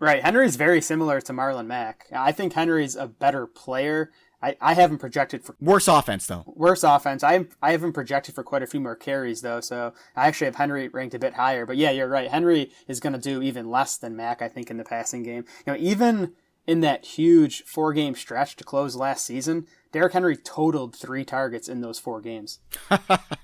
Right. 0.00 0.22
Henry's 0.22 0.56
very 0.56 0.80
similar 0.80 1.20
to 1.22 1.32
Marlon 1.32 1.66
Mack. 1.66 2.06
I 2.12 2.32
think 2.32 2.52
Henry's 2.52 2.96
a 2.96 3.06
better 3.06 3.46
player. 3.46 4.10
I, 4.42 4.56
I 4.60 4.74
haven't 4.74 4.98
projected 4.98 5.44
for 5.44 5.56
worse 5.60 5.88
offense 5.88 6.26
though. 6.26 6.44
Worse 6.46 6.82
offense. 6.82 7.24
I 7.24 7.46
I 7.62 7.70
haven't 7.72 7.94
projected 7.94 8.34
for 8.34 8.42
quite 8.42 8.62
a 8.62 8.66
few 8.66 8.80
more 8.80 8.96
carries 8.96 9.40
though, 9.40 9.62
so 9.62 9.94
I 10.14 10.26
actually 10.26 10.46
have 10.46 10.56
Henry 10.56 10.88
ranked 10.88 11.14
a 11.14 11.18
bit 11.18 11.32
higher. 11.34 11.64
But 11.64 11.78
yeah, 11.78 11.90
you're 11.90 12.08
right. 12.08 12.30
Henry 12.30 12.70
is 12.86 13.00
going 13.00 13.14
to 13.14 13.18
do 13.18 13.40
even 13.40 13.70
less 13.70 13.96
than 13.96 14.16
Mack, 14.16 14.42
I 14.42 14.48
think, 14.48 14.70
in 14.70 14.76
the 14.76 14.84
passing 14.84 15.22
game. 15.22 15.44
You 15.66 15.72
know, 15.72 15.78
even 15.78 16.34
in 16.66 16.80
that 16.80 17.04
huge 17.04 17.64
four 17.64 17.92
game 17.92 18.14
stretch 18.14 18.56
to 18.56 18.64
close 18.64 18.96
last 18.96 19.24
season, 19.26 19.66
Derrick 19.92 20.12
Henry 20.12 20.36
totaled 20.36 20.94
three 20.94 21.24
targets 21.24 21.68
in 21.68 21.80
those 21.80 21.98
four 21.98 22.20
games. 22.20 22.60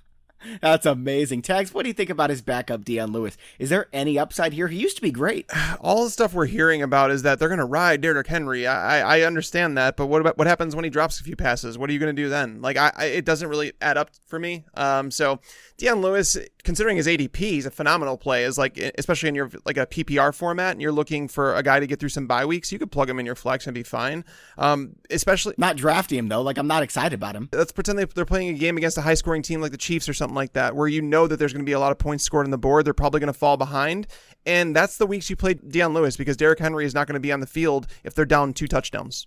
That's 0.61 0.87
amazing. 0.87 1.43
Tags, 1.43 1.75
what 1.75 1.83
do 1.83 1.89
you 1.89 1.95
think 1.95 2.11
about 2.11 2.31
his 2.31 2.43
backup, 2.43 2.85
Dion 2.85 3.13
Lewis? 3.13 3.37
Is 3.59 3.71
there 3.71 3.87
any 3.93 4.19
upside 4.19 4.53
here? 4.53 4.69
He 4.69 4.79
used 4.79 4.97
to 4.97 5.03
be 5.03 5.11
great. 5.11 5.51
All 5.81 6.05
the 6.05 6.11
stuff 6.11 6.33
we're 6.33 6.47
hearing 6.47 6.83
about 6.83 7.11
is 7.11 7.23
that 7.23 7.39
they're 7.39 7.49
going 7.49 7.59
to 7.59 7.65
ride 7.65 8.01
Derrick 8.01 8.27
Henry. 8.27 8.67
I, 8.67 9.19
I 9.19 9.23
understand 9.23 9.77
that, 9.79 9.97
but 9.97 10.07
what 10.07 10.21
about 10.21 10.39
what 10.39 10.47
happens 10.47 10.75
when 10.75 10.85
he 10.85 10.91
drops 10.91 11.21
a 11.21 11.25
few 11.25 11.37
passes? 11.37 11.79
What 11.79 11.91
are 11.91 11.93
you 11.93 11.99
going 11.99 12.15
to 12.15 12.23
do 12.23 12.29
then? 12.29 12.61
Like, 12.63 12.77
I, 12.77 12.93
I, 12.97 13.05
it 13.07 13.25
doesn't 13.25 13.49
really 13.49 13.73
add 13.81 13.97
up 13.97 14.11
for 14.27 14.39
me. 14.39 14.65
Um, 14.75 15.11
so 15.11 15.41
Dion 15.77 16.01
Lewis, 16.01 16.39
considering 16.63 16.97
his 16.97 17.07
ADP, 17.07 17.37
he's 17.37 17.67
a 17.67 17.71
phenomenal 17.71 18.17
play. 18.17 18.45
Is 18.45 18.59
like, 18.59 18.79
especially 18.99 19.29
in 19.29 19.35
your 19.35 19.51
like 19.65 19.77
a 19.77 19.87
PPR 19.87 20.35
format, 20.35 20.73
and 20.73 20.83
you're 20.83 20.93
looking 20.93 21.29
for 21.29 21.55
a 21.55 21.63
guy 21.63 21.81
to 21.81 21.87
get 21.87 22.01
through 22.01 22.09
some 22.11 22.27
bye 22.27 22.45
weeks, 22.45 22.73
you 22.73 22.79
could 22.79 22.93
plug 22.93 23.09
him 23.09 23.19
in 23.19 23.27
your 23.27 23.35
flex 23.35 23.67
and 23.67 23.75
be 23.75 23.83
fine. 23.83 24.25
Um, 24.59 24.97
especially 25.11 25.55
not 25.59 25.77
drafting 25.77 26.19
him 26.19 26.29
though. 26.29 26.43
Like, 26.43 26.59
I'm 26.59 26.67
not 26.67 26.83
excited 26.83 27.15
about 27.15 27.37
him. 27.37 27.49
Let's 27.53 27.73
pretend 27.73 27.99
they're 27.99 28.25
playing 28.25 28.55
a 28.55 28.59
game 28.59 28.77
against 28.77 28.99
a 28.99 29.03
high 29.03 29.15
scoring 29.15 29.43
team 29.43 29.61
like 29.61 29.73
the 29.73 29.79
Chiefs 29.79 30.09
or 30.09 30.15
something 30.15 30.30
something 30.31 30.37
like 30.37 30.53
that, 30.53 30.77
where 30.77 30.87
you 30.87 31.03
know 31.03 31.27
that 31.27 31.39
there's 31.39 31.53
going 31.53 31.65
to 31.65 31.69
be 31.69 31.73
a 31.73 31.81
lot 31.81 31.93
of 31.93 31.99
points 31.99 32.23
scored 32.25 32.47
on 32.47 32.51
the 32.51 32.59
board. 32.59 32.85
They're 32.85 32.95
probably 32.95 33.21
going 33.21 33.33
to 33.33 33.39
fall 33.39 33.57
behind. 33.57 34.07
And 34.47 34.75
that's 34.75 34.97
the 34.97 35.07
weeks 35.07 35.29
you 35.29 35.37
play 35.37 35.55
Dion 35.55 35.93
Lewis 35.93 36.17
because 36.17 36.37
Derrick 36.37 36.61
Henry 36.61 36.85
is 36.85 36.95
not 36.95 37.07
going 37.07 37.15
to 37.15 37.21
be 37.21 37.33
on 37.33 37.41
the 37.41 37.47
field 37.47 37.87
if 38.05 38.15
they're 38.15 38.25
down 38.25 38.55
two 38.55 38.69
touchdowns. 38.69 39.27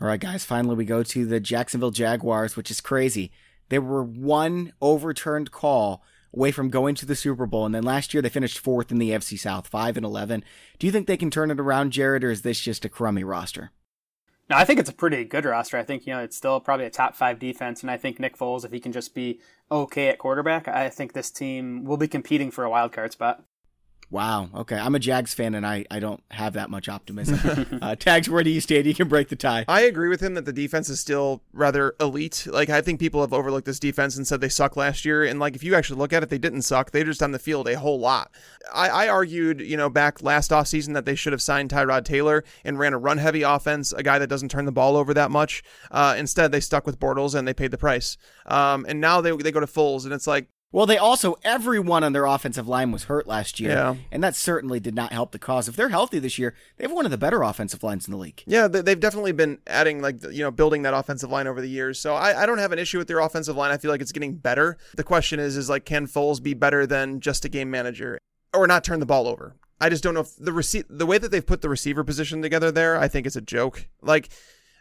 All 0.00 0.08
right, 0.08 0.20
guys, 0.20 0.44
finally 0.44 0.74
we 0.74 0.84
go 0.84 1.04
to 1.04 1.24
the 1.24 1.38
Jacksonville 1.38 1.92
Jaguars, 1.92 2.56
which 2.56 2.70
is 2.70 2.80
crazy. 2.80 3.30
They 3.68 3.78
were 3.78 4.02
one 4.02 4.72
overturned 4.82 5.52
call 5.52 6.02
away 6.34 6.50
from 6.50 6.70
going 6.70 6.94
to 6.96 7.06
the 7.06 7.14
Super 7.14 7.46
Bowl, 7.46 7.66
and 7.66 7.74
then 7.74 7.84
last 7.84 8.12
year 8.12 8.22
they 8.22 8.28
finished 8.28 8.58
fourth 8.58 8.90
in 8.90 8.98
the 8.98 9.10
AFC 9.10 9.38
South, 9.38 9.68
five 9.68 9.96
and 9.96 10.04
eleven. 10.04 10.42
Do 10.78 10.86
you 10.86 10.92
think 10.92 11.06
they 11.06 11.16
can 11.16 11.30
turn 11.30 11.50
it 11.50 11.60
around, 11.60 11.92
Jared, 11.92 12.24
or 12.24 12.30
is 12.30 12.42
this 12.42 12.58
just 12.58 12.84
a 12.84 12.88
crummy 12.88 13.22
roster? 13.22 13.70
No, 14.52 14.58
I 14.58 14.66
think 14.66 14.78
it's 14.78 14.90
a 14.90 14.92
pretty 14.92 15.24
good 15.24 15.46
roster. 15.46 15.78
I 15.78 15.82
think 15.82 16.06
you 16.06 16.12
know 16.12 16.20
it's 16.20 16.36
still 16.36 16.60
probably 16.60 16.84
a 16.84 16.90
top 16.90 17.16
five 17.16 17.38
defense, 17.38 17.80
and 17.80 17.90
I 17.90 17.96
think 17.96 18.20
Nick 18.20 18.36
Foles, 18.36 18.66
if 18.66 18.70
he 18.70 18.80
can 18.80 18.92
just 18.92 19.14
be 19.14 19.40
okay 19.70 20.08
at 20.08 20.18
quarterback, 20.18 20.68
I 20.68 20.90
think 20.90 21.14
this 21.14 21.30
team 21.30 21.84
will 21.84 21.96
be 21.96 22.06
competing 22.06 22.50
for 22.50 22.62
a 22.62 22.68
wild 22.68 22.92
card 22.92 23.12
spot. 23.12 23.42
Wow. 24.12 24.50
Okay. 24.54 24.76
I'm 24.76 24.94
a 24.94 24.98
Jags 24.98 25.32
fan 25.32 25.54
and 25.54 25.66
I, 25.66 25.86
I 25.90 25.98
don't 25.98 26.22
have 26.30 26.52
that 26.52 26.68
much 26.68 26.86
optimism. 26.86 27.78
uh, 27.82 27.96
Tags, 27.96 28.28
where 28.28 28.44
do 28.44 28.50
you 28.50 28.60
stand? 28.60 28.84
You 28.84 28.94
can 28.94 29.08
break 29.08 29.30
the 29.30 29.36
tie. 29.36 29.64
I 29.66 29.80
agree 29.82 30.10
with 30.10 30.20
him 30.20 30.34
that 30.34 30.44
the 30.44 30.52
defense 30.52 30.90
is 30.90 31.00
still 31.00 31.40
rather 31.54 31.94
elite. 31.98 32.46
Like, 32.46 32.68
I 32.68 32.82
think 32.82 33.00
people 33.00 33.22
have 33.22 33.32
overlooked 33.32 33.64
this 33.64 33.78
defense 33.78 34.18
and 34.18 34.26
said 34.26 34.42
they 34.42 34.50
suck 34.50 34.76
last 34.76 35.06
year. 35.06 35.24
And, 35.24 35.40
like, 35.40 35.56
if 35.56 35.64
you 35.64 35.74
actually 35.74 35.98
look 35.98 36.12
at 36.12 36.22
it, 36.22 36.28
they 36.28 36.36
didn't 36.36 36.60
suck. 36.60 36.90
They 36.90 37.04
just 37.04 37.22
on 37.22 37.32
the 37.32 37.38
field 37.38 37.66
a 37.68 37.78
whole 37.78 37.98
lot. 37.98 38.30
I, 38.74 38.90
I 38.90 39.08
argued, 39.08 39.62
you 39.62 39.78
know, 39.78 39.88
back 39.88 40.22
last 40.22 40.50
offseason 40.50 40.92
that 40.92 41.06
they 41.06 41.14
should 41.14 41.32
have 41.32 41.40
signed 41.40 41.70
Tyrod 41.70 42.04
Taylor 42.04 42.44
and 42.66 42.78
ran 42.78 42.92
a 42.92 42.98
run 42.98 43.16
heavy 43.16 43.40
offense, 43.40 43.94
a 43.94 44.02
guy 44.02 44.18
that 44.18 44.26
doesn't 44.26 44.50
turn 44.50 44.66
the 44.66 44.72
ball 44.72 44.98
over 44.98 45.14
that 45.14 45.30
much. 45.30 45.62
Uh, 45.90 46.14
instead, 46.18 46.52
they 46.52 46.60
stuck 46.60 46.84
with 46.84 47.00
Bortles 47.00 47.34
and 47.34 47.48
they 47.48 47.54
paid 47.54 47.70
the 47.70 47.78
price. 47.78 48.18
Um, 48.44 48.84
and 48.86 49.00
now 49.00 49.22
they, 49.22 49.34
they 49.34 49.52
go 49.52 49.60
to 49.60 49.66
Foles, 49.66 50.04
and 50.04 50.12
it's 50.12 50.26
like, 50.26 50.48
well, 50.72 50.86
they 50.86 50.96
also 50.96 51.36
everyone 51.44 52.02
on 52.02 52.14
their 52.14 52.24
offensive 52.24 52.66
line 52.66 52.90
was 52.90 53.04
hurt 53.04 53.26
last 53.26 53.60
year, 53.60 53.72
yeah. 53.72 53.94
and 54.10 54.24
that 54.24 54.34
certainly 54.34 54.80
did 54.80 54.94
not 54.94 55.12
help 55.12 55.32
the 55.32 55.38
cause. 55.38 55.68
If 55.68 55.76
they're 55.76 55.90
healthy 55.90 56.18
this 56.18 56.38
year, 56.38 56.54
they 56.76 56.84
have 56.84 56.92
one 56.92 57.04
of 57.04 57.10
the 57.10 57.18
better 57.18 57.42
offensive 57.42 57.82
lines 57.82 58.06
in 58.06 58.12
the 58.12 58.18
league. 58.18 58.42
Yeah, 58.46 58.68
they've 58.68 58.98
definitely 58.98 59.32
been 59.32 59.58
adding 59.66 60.00
like 60.00 60.22
you 60.24 60.42
know 60.42 60.50
building 60.50 60.82
that 60.82 60.94
offensive 60.94 61.30
line 61.30 61.46
over 61.46 61.60
the 61.60 61.68
years. 61.68 61.98
So 61.98 62.14
I, 62.14 62.42
I 62.42 62.46
don't 62.46 62.58
have 62.58 62.72
an 62.72 62.78
issue 62.78 62.98
with 62.98 63.08
their 63.08 63.20
offensive 63.20 63.56
line. 63.56 63.70
I 63.70 63.76
feel 63.76 63.90
like 63.90 64.00
it's 64.00 64.12
getting 64.12 64.34
better. 64.34 64.78
The 64.96 65.04
question 65.04 65.38
is, 65.38 65.56
is 65.56 65.68
like 65.68 65.84
can 65.84 66.06
Foles 66.06 66.42
be 66.42 66.54
better 66.54 66.86
than 66.86 67.20
just 67.20 67.44
a 67.44 67.48
game 67.50 67.70
manager 67.70 68.18
or 68.54 68.66
not 68.66 68.82
turn 68.82 69.00
the 69.00 69.06
ball 69.06 69.28
over? 69.28 69.56
I 69.80 69.88
just 69.88 70.02
don't 70.02 70.14
know 70.14 70.20
if 70.20 70.36
the 70.36 70.52
rece- 70.52 70.86
the 70.88 71.06
way 71.06 71.18
that 71.18 71.30
they've 71.30 71.44
put 71.44 71.60
the 71.60 71.68
receiver 71.68 72.04
position 72.04 72.40
together 72.40 72.70
there. 72.70 72.96
I 72.96 73.08
think 73.08 73.26
it's 73.26 73.36
a 73.36 73.40
joke. 73.40 73.88
Like 74.00 74.30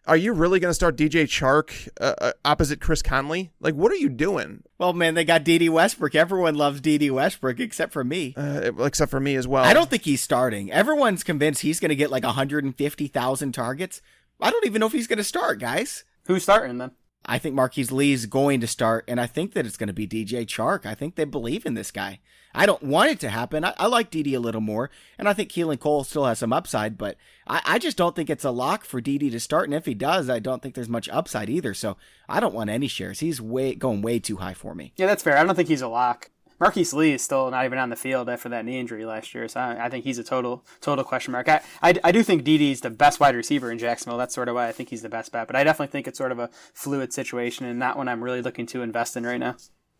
are 0.08 0.18
you 0.18 0.34
really 0.34 0.60
going 0.60 0.70
to 0.70 0.76
start 0.76 0.98
DJ 0.98 1.24
Chark 1.26 1.88
uh, 2.00 2.16
uh, 2.20 2.32
opposite 2.44 2.82
Chris 2.82 3.02
Conley? 3.02 3.52
Like, 3.60 3.76
what 3.76 3.92
are 3.92 3.96
you 3.98 4.10
doing? 4.10 4.64
Well, 4.78 4.94
man, 4.94 5.14
they 5.14 5.24
got 5.24 5.44
Dede 5.44 5.70
Westbrook. 5.70 6.16
Everyone 6.16 6.56
loves 6.56 6.82
Dede 6.82 7.12
Westbrook 7.12 7.60
except 7.60 7.94
for 7.94 8.04
me. 8.04 8.34
Uh, 8.36 8.72
except 8.80 9.12
for 9.12 9.20
me 9.20 9.36
as 9.36 9.48
well. 9.48 9.64
I 9.64 9.74
don't 9.74 9.90
think 9.90 10.04
he's 10.04 10.22
starting. 10.22 10.72
Everyone's 10.72 11.24
convinced 11.24 11.62
he's 11.62 11.80
going 11.80 11.90
to 11.90 11.96
get 11.96 12.10
like 12.10 12.24
150,000 12.24 13.52
targets. 13.52 14.02
I 14.40 14.50
don't 14.50 14.66
even 14.66 14.80
know 14.80 14.88
if 14.88 14.94
he's 14.94 15.08
going 15.08 15.18
to 15.18 15.24
start, 15.24 15.60
guys. 15.60 16.04
Who's 16.26 16.44
starting 16.44 16.80
then? 16.80 16.92
I 17.26 17.38
think 17.38 17.56
Marquise 17.56 17.92
Lee's 17.92 18.26
going 18.26 18.62
to 18.62 18.68
start, 18.68 19.06
and 19.08 19.20
I 19.20 19.28
think 19.28 19.54
that 19.54 19.66
it's 19.66 19.78
going 19.78 19.88
to 19.88 19.94
be 19.94 20.08
DJ 20.08 20.46
Chark. 20.46 20.86
I 20.86 20.96
think 20.96 21.16
they 21.16 21.26
believe 21.26 21.66
in 21.66 21.76
this 21.76 21.92
guy. 21.92 22.20
I 22.54 22.66
don't 22.66 22.84
want 22.84 23.12
it 23.12 23.20
to 23.22 23.30
happen. 23.30 23.64
I, 23.64 23.74
I 23.78 23.88
like 23.88 24.10
Dede 24.10 24.34
a 24.34 24.40
little 24.40 24.62
more, 24.62 24.90
and 25.18 25.30
I 25.30 25.34
think 25.34 25.52
Keelan 25.52 25.80
Cole 25.80 26.04
still 26.04 26.26
has 26.26 26.40
some 26.40 26.52
upside, 26.52 26.98
but 26.98 27.16
I, 27.48 27.62
I 27.64 27.80
just 27.80 27.98
don't 27.98 28.16
think 28.16 28.30
it's 28.30 28.44
a 28.44 28.52
lock 28.52 28.84
for 28.84 29.00
Dede 29.00 29.32
to 29.32 29.40
start. 29.40 29.66
And 29.66 29.74
if 29.74 29.86
he 29.86 29.94
does, 29.94 30.30
I 30.30 30.40
don't 30.40 30.62
think 30.62 30.76
there's 30.76 30.90
much 30.90 31.08
upside 31.10 31.50
either. 31.50 31.74
So 31.74 31.98
I 32.28 32.40
don't 32.40 32.56
want 32.56 32.70
any 32.70 32.88
shares. 32.88 33.20
He's 33.20 33.40
way 33.40 33.76
going 33.76 34.02
way 34.02 34.20
too 34.20 34.38
high 34.38 34.54
for 34.54 34.76
me. 34.76 34.94
Yeah, 34.98 35.08
that's 35.08 35.24
fair. 35.24 35.38
I 35.38 35.44
don't 35.44 35.56
think 35.56 35.70
he's 35.70 35.82
a 35.82 35.88
lock. 35.88 36.30
Marquise 36.62 36.94
Lee 36.94 37.14
is 37.14 37.24
still 37.24 37.50
not 37.50 37.66
even 37.66 37.80
on 37.80 37.90
the 37.90 37.96
field 37.96 38.30
after 38.30 38.48
that 38.50 38.66
knee 38.66 38.80
injury 38.80 39.04
last 39.04 39.34
year, 39.34 39.48
so 39.48 39.60
I, 39.60 39.86
I 39.86 39.90
think 39.90 40.06
he's 40.06 40.20
a 40.20 40.24
total 40.24 40.64
total 40.80 41.04
question 41.04 41.32
mark. 41.32 41.50
I, 41.50 41.62
I, 41.82 41.96
I 42.04 42.12
do 42.12 42.22
think 42.22 42.44
Dede's 42.44 42.82
the 42.82 42.92
best 42.92 43.20
wide 43.20 43.36
receiver 43.36 43.72
in 43.72 43.80
Jacksonville. 43.80 44.20
That's 44.20 44.36
sort 44.36 44.48
of 44.48 44.54
why 44.54 44.68
I 44.68 44.72
think 44.72 44.90
he's 44.90 45.02
the 45.02 45.10
best 45.10 45.32
bet, 45.32 45.48
but 45.48 45.56
I 45.56 45.64
definitely 45.64 45.92
think 45.92 46.08
it's 46.08 46.20
sort 46.20 46.32
of 46.32 46.38
a 46.38 46.52
fluid 46.76 47.14
situation 47.14 47.66
and 47.66 47.80
not 47.80 47.98
one 47.98 48.08
I'm 48.08 48.24
really 48.24 48.44
looking 48.44 48.68
to 48.68 48.84
invest 48.84 49.18
in 49.18 49.26
right 49.26 49.40
now. 49.40 49.56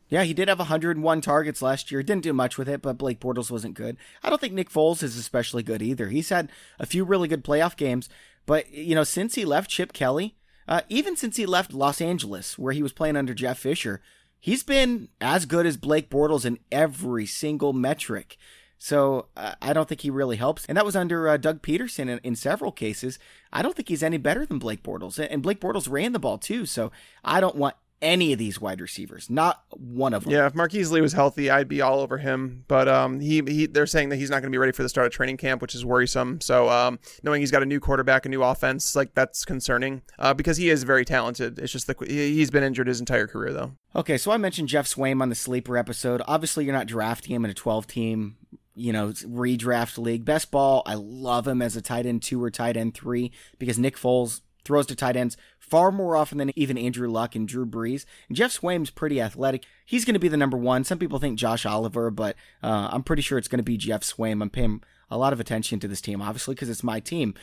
Yeah, 0.08 0.22
he 0.24 0.36
did 0.36 0.50
have 0.50 0.60
101 0.60 1.22
targets 1.22 1.64
last 1.64 1.90
year. 1.90 2.04
Didn't 2.04 2.24
do 2.24 2.34
much 2.34 2.60
with 2.60 2.70
it, 2.70 2.84
but 2.84 2.98
Blake 2.98 3.20
Bortles 3.20 3.50
wasn't 3.50 3.74
good. 3.74 3.98
I 4.22 4.30
don't 4.30 4.40
think 4.40 4.54
Nick 4.54 4.70
Foles 4.70 5.02
is 5.02 5.18
especially 5.18 5.64
good 5.64 5.82
either. 5.82 6.10
He's 6.10 6.30
had 6.30 6.52
a 6.78 6.86
few 6.86 7.04
really 7.04 7.28
good 7.28 7.44
playoff 7.44 7.76
games, 7.76 8.08
but 8.46 8.72
you 8.72 8.94
know, 8.94 9.04
since 9.04 9.34
he 9.34 9.46
left 9.46 9.72
Chip 9.72 9.94
Kelly, 9.94 10.36
uh, 10.68 10.82
even 10.90 11.16
since 11.16 11.38
he 11.38 11.48
left 11.48 11.74
Los 11.74 12.02
Angeles, 12.02 12.60
where 12.60 12.74
he 12.74 12.84
was 12.84 12.94
playing 12.94 13.16
under 13.16 13.34
Jeff 13.34 13.58
Fisher, 13.58 14.00
he's 14.42 14.64
been 14.64 15.08
as 15.22 15.46
good 15.46 15.66
as 15.66 15.78
Blake 15.78 16.10
Bortles 16.10 16.44
in 16.44 16.60
every 16.72 17.26
single 17.26 17.72
metric. 17.72 18.36
So 18.78 19.28
uh, 19.38 19.54
I 19.62 19.74
don't 19.74 19.88
think 19.88 20.02
he 20.02 20.10
really 20.10 20.38
helps. 20.38 20.66
And 20.66 20.76
that 20.76 20.86
was 20.86 20.96
under 20.96 21.30
uh, 21.30 21.38
Doug 21.38 21.62
Pederson 21.62 22.10
in, 22.10 22.20
in, 22.24 22.36
several 22.36 22.72
cases. 22.72 23.20
I 23.54 23.62
don't 23.62 23.76
think 23.76 23.88
he's 23.88 24.02
any 24.02 24.18
better 24.18 24.44
than 24.44 24.58
Blake 24.58 24.82
Bortles. 24.82 25.24
And 25.30 25.44
Blake 25.44 25.62
Bortles 25.62 25.90
ran 25.90 26.14
the 26.14 26.20
ball 26.20 26.40
too. 26.40 26.66
So 26.66 26.92
I 27.24 27.40
don't 27.40 27.56
want 27.56 27.76
any 28.02 28.34
of 28.34 28.40
these 28.40 28.60
wide 28.60 28.82
receivers, 28.82 29.30
not 29.30 29.64
one 29.70 30.14
of 30.14 30.24
them. 30.24 30.34
Yeah, 30.34 30.48
if 30.48 30.56
Marquise 30.56 30.92
Lee 30.92 31.02
was 31.02 31.14
healthy, 31.14 31.50
I'd 31.50 31.68
be 31.68 31.82
all 31.82 32.00
over 32.00 32.18
him. 32.18 32.64
But 32.68 32.88
um, 32.88 33.20
he, 33.20 33.42
he 33.46 33.66
they're 33.68 33.86
saying 33.86 34.10
that 34.10 34.18
he's 34.18 34.30
not 34.30 34.42
going 34.42 34.52
to 34.52 34.56
be 34.56 34.58
ready 34.58 34.72
for 34.72 34.84
the 34.84 34.90
start 34.90 35.08
of 35.08 35.14
training 35.14 35.38
camp, 35.38 35.62
which 35.62 35.76
is 35.76 35.86
worrisome. 35.86 36.42
So 36.42 36.70
um, 36.70 37.00
knowing 37.24 37.42
he's 37.42 37.52
got 37.52 37.62
a 37.64 37.66
new 37.66 37.80
quarterback, 37.80 38.26
a 38.26 38.30
new 38.30 38.44
offense, 38.44 38.96
like 38.96 39.14
that's 39.14 39.46
concerning 39.46 40.02
uh, 40.20 40.34
because 40.34 40.58
he 40.58 40.70
is 40.70 40.84
very 40.84 41.06
talented. 41.06 41.60
It's 41.60 41.72
just 41.72 41.88
the 41.88 41.96
he's 42.08 42.52
been 42.52 42.64
injured 42.64 42.88
his 42.88 43.00
entire 43.00 43.28
career 43.28 43.54
though. 43.54 43.74
Okay, 43.96 44.18
so 44.18 44.32
I 44.32 44.38
mentioned 44.38 44.70
Geoff 44.70 44.88
Swaim 44.88 45.22
on 45.22 45.30
the 45.30 45.36
sleeper 45.36 45.78
episode. 45.78 46.22
Obviously, 46.28 46.66
you're 46.66 46.74
not 46.74 46.88
drafting 46.88 47.36
him 47.36 47.46
in 47.46 47.52
a 47.52 47.56
12 47.56 47.88
team 47.88 48.38
you 48.74 48.94
know, 48.94 49.10
redraft 49.10 49.98
league. 49.98 50.24
Best 50.24 50.50
ball, 50.50 50.82
I 50.86 50.96
love 50.96 51.48
him 51.48 51.62
as 51.62 51.76
a 51.76 51.82
tight 51.82 52.06
end 52.06 52.24
two 52.24 52.42
or 52.42 52.50
tight 52.50 52.78
end 52.78 52.94
three 52.94 53.32
because 53.60 53.78
Nick 53.78 53.98
Foles 53.98 54.42
throws 54.64 54.86
to 54.88 54.96
tight 54.96 55.16
ends 55.16 55.38
far 55.60 55.92
more 55.92 56.16
often 56.16 56.38
than 56.38 56.52
even 56.58 56.78
Andrew 56.78 57.10
Luck 57.10 57.36
and 57.36 57.48
Drew 57.48 57.66
Brees. 57.66 58.06
And 58.28 58.36
Geoff 58.36 58.52
Swaim's 58.52 58.90
pretty 58.90 59.22
athletic. 59.22 59.66
He's 59.86 60.04
going 60.06 60.16
to 60.16 60.20
be 60.20 60.28
the 60.28 60.38
number 60.38 60.58
one. 60.58 60.84
Some 60.84 61.00
people 61.00 61.18
think 61.18 61.40
Josh 61.40 61.66
Oliver, 61.66 62.12
but 62.12 62.36
uh, 62.62 62.90
I'm 62.92 63.04
pretty 63.04 63.22
sure 63.22 63.38
it's 63.38 63.48
going 63.48 63.60
to 63.60 63.64
be 63.64 63.78
Geoff 63.78 64.02
Swaim. 64.02 64.42
I'm 64.42 64.50
paying 64.50 64.84
a 65.10 65.18
lot 65.18 65.34
of 65.34 65.40
attention 65.40 65.80
to 65.80 65.88
this 65.88 66.02
team, 66.02 66.22
obviously, 66.22 66.56
because 66.56 66.70
it's 66.70 66.84
my 66.84 67.00
team. 67.00 67.34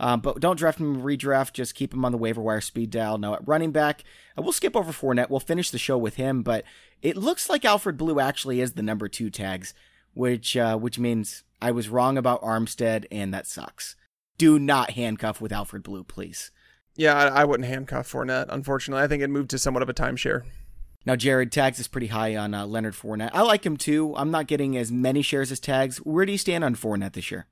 Um, 0.00 0.20
but 0.20 0.40
don't 0.40 0.58
draft 0.58 0.78
him 0.78 1.02
redraft. 1.02 1.52
Just 1.52 1.74
keep 1.74 1.92
him 1.92 2.04
on 2.04 2.12
the 2.12 2.18
waiver 2.18 2.40
wire 2.40 2.60
speed 2.60 2.90
dial. 2.90 3.18
Now 3.18 3.34
at 3.34 3.46
running 3.46 3.72
back, 3.72 4.04
uh, 4.36 4.42
we'll 4.42 4.52
skip 4.52 4.76
over 4.76 4.92
Fournette. 4.92 5.30
We'll 5.30 5.40
finish 5.40 5.70
the 5.70 5.78
show 5.78 5.98
with 5.98 6.14
him, 6.16 6.42
but 6.42 6.64
it 7.02 7.16
looks 7.16 7.48
like 7.48 7.64
Alfred 7.64 7.96
Blue 7.96 8.20
actually 8.20 8.60
is 8.60 8.72
the 8.72 8.82
number 8.82 9.08
two 9.08 9.30
tags, 9.30 9.74
which 10.14 10.56
uh, 10.56 10.76
which 10.76 10.98
means 10.98 11.44
I 11.60 11.70
was 11.70 11.88
wrong 11.88 12.16
about 12.16 12.42
Armstead, 12.42 13.06
and 13.10 13.32
that 13.34 13.46
sucks. 13.46 13.96
Do 14.36 14.58
not 14.58 14.90
handcuff 14.92 15.40
with 15.40 15.52
Alfred 15.52 15.82
Blue, 15.82 16.04
please. 16.04 16.50
Yeah, 16.98 17.14
I, 17.14 17.42
I 17.42 17.44
wouldn't 17.44 17.68
handcuff 17.68 18.10
Fournette. 18.10 18.46
Unfortunately, 18.48 19.02
I 19.02 19.06
think 19.06 19.22
it 19.22 19.30
moved 19.30 19.50
to 19.50 19.58
somewhat 19.58 19.84
of 19.84 19.88
a 19.88 19.94
timeshare. 19.94 20.42
Now, 21.06 21.14
Jared 21.14 21.52
Tags 21.52 21.78
is 21.78 21.86
pretty 21.86 22.08
high 22.08 22.36
on 22.36 22.52
uh, 22.52 22.66
Leonard 22.66 22.94
Fournette. 22.94 23.30
I 23.32 23.42
like 23.42 23.64
him 23.64 23.76
too. 23.76 24.14
I'm 24.16 24.32
not 24.32 24.48
getting 24.48 24.76
as 24.76 24.90
many 24.90 25.22
shares 25.22 25.52
as 25.52 25.60
Tags. 25.60 25.98
Where 25.98 26.26
do 26.26 26.32
you 26.32 26.38
stand 26.38 26.64
on 26.64 26.74
Fournette 26.74 27.12
this 27.12 27.30
year? 27.30 27.46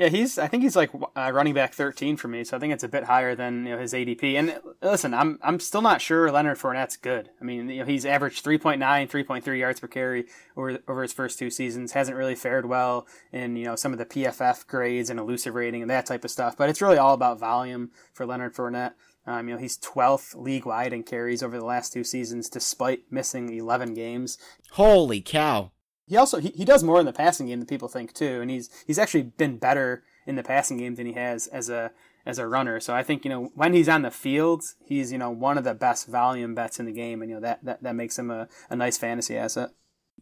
Yeah, 0.00 0.08
he's. 0.08 0.38
I 0.38 0.46
think 0.46 0.62
he's 0.62 0.76
like 0.76 0.88
uh, 1.14 1.30
running 1.30 1.52
back 1.52 1.74
13 1.74 2.16
for 2.16 2.26
me, 2.26 2.42
so 2.42 2.56
I 2.56 2.60
think 2.60 2.72
it's 2.72 2.82
a 2.82 2.88
bit 2.88 3.04
higher 3.04 3.34
than 3.34 3.66
you 3.66 3.72
know 3.72 3.78
his 3.78 3.92
ADP. 3.92 4.32
And 4.32 4.58
listen, 4.80 5.12
I'm 5.12 5.38
I'm 5.42 5.60
still 5.60 5.82
not 5.82 6.00
sure 6.00 6.32
Leonard 6.32 6.56
Fournette's 6.56 6.96
good. 6.96 7.28
I 7.38 7.44
mean, 7.44 7.68
you 7.68 7.80
know, 7.80 7.84
he's 7.84 8.06
averaged 8.06 8.42
3.9, 8.42 8.78
3.3 8.78 9.58
yards 9.58 9.78
per 9.78 9.88
carry 9.88 10.24
over 10.56 10.78
over 10.88 11.02
his 11.02 11.12
first 11.12 11.38
two 11.38 11.50
seasons. 11.50 11.92
Hasn't 11.92 12.16
really 12.16 12.34
fared 12.34 12.64
well 12.64 13.06
in 13.30 13.56
you 13.56 13.66
know 13.66 13.76
some 13.76 13.92
of 13.92 13.98
the 13.98 14.06
PFF 14.06 14.66
grades 14.66 15.10
and 15.10 15.20
elusive 15.20 15.54
rating 15.54 15.82
and 15.82 15.90
that 15.90 16.06
type 16.06 16.24
of 16.24 16.30
stuff. 16.30 16.56
But 16.56 16.70
it's 16.70 16.80
really 16.80 16.96
all 16.96 17.12
about 17.12 17.38
volume 17.38 17.90
for 18.14 18.24
Leonard 18.24 18.54
Fournette. 18.54 18.94
Um, 19.26 19.48
you 19.48 19.54
know, 19.54 19.60
he's 19.60 19.76
12th 19.76 20.34
league 20.34 20.64
wide 20.64 20.94
in 20.94 21.02
carries 21.02 21.42
over 21.42 21.58
the 21.58 21.64
last 21.66 21.92
two 21.92 22.04
seasons, 22.04 22.48
despite 22.48 23.02
missing 23.10 23.52
11 23.52 23.92
games. 23.92 24.38
Holy 24.70 25.20
cow! 25.20 25.72
He 26.10 26.16
also 26.16 26.40
he, 26.40 26.48
he 26.56 26.64
does 26.64 26.82
more 26.82 26.98
in 26.98 27.06
the 27.06 27.12
passing 27.12 27.46
game 27.46 27.60
than 27.60 27.68
people 27.68 27.86
think 27.86 28.12
too, 28.12 28.40
and 28.40 28.50
he's 28.50 28.68
he's 28.84 28.98
actually 28.98 29.22
been 29.22 29.58
better 29.58 30.02
in 30.26 30.34
the 30.34 30.42
passing 30.42 30.76
game 30.76 30.96
than 30.96 31.06
he 31.06 31.12
has 31.12 31.46
as 31.46 31.70
a 31.70 31.92
as 32.26 32.40
a 32.40 32.48
runner. 32.48 32.80
So 32.80 32.92
I 32.92 33.04
think 33.04 33.24
you 33.24 33.28
know 33.28 33.52
when 33.54 33.74
he's 33.74 33.88
on 33.88 34.02
the 34.02 34.10
field, 34.10 34.64
he's 34.84 35.12
you 35.12 35.18
know 35.18 35.30
one 35.30 35.56
of 35.56 35.62
the 35.62 35.72
best 35.72 36.08
volume 36.08 36.52
bets 36.52 36.80
in 36.80 36.86
the 36.86 36.92
game, 36.92 37.22
and 37.22 37.30
you 37.30 37.36
know 37.36 37.42
that 37.42 37.64
that, 37.64 37.84
that 37.84 37.94
makes 37.94 38.18
him 38.18 38.28
a, 38.28 38.48
a 38.68 38.74
nice 38.74 38.98
fantasy 38.98 39.36
asset. 39.36 39.70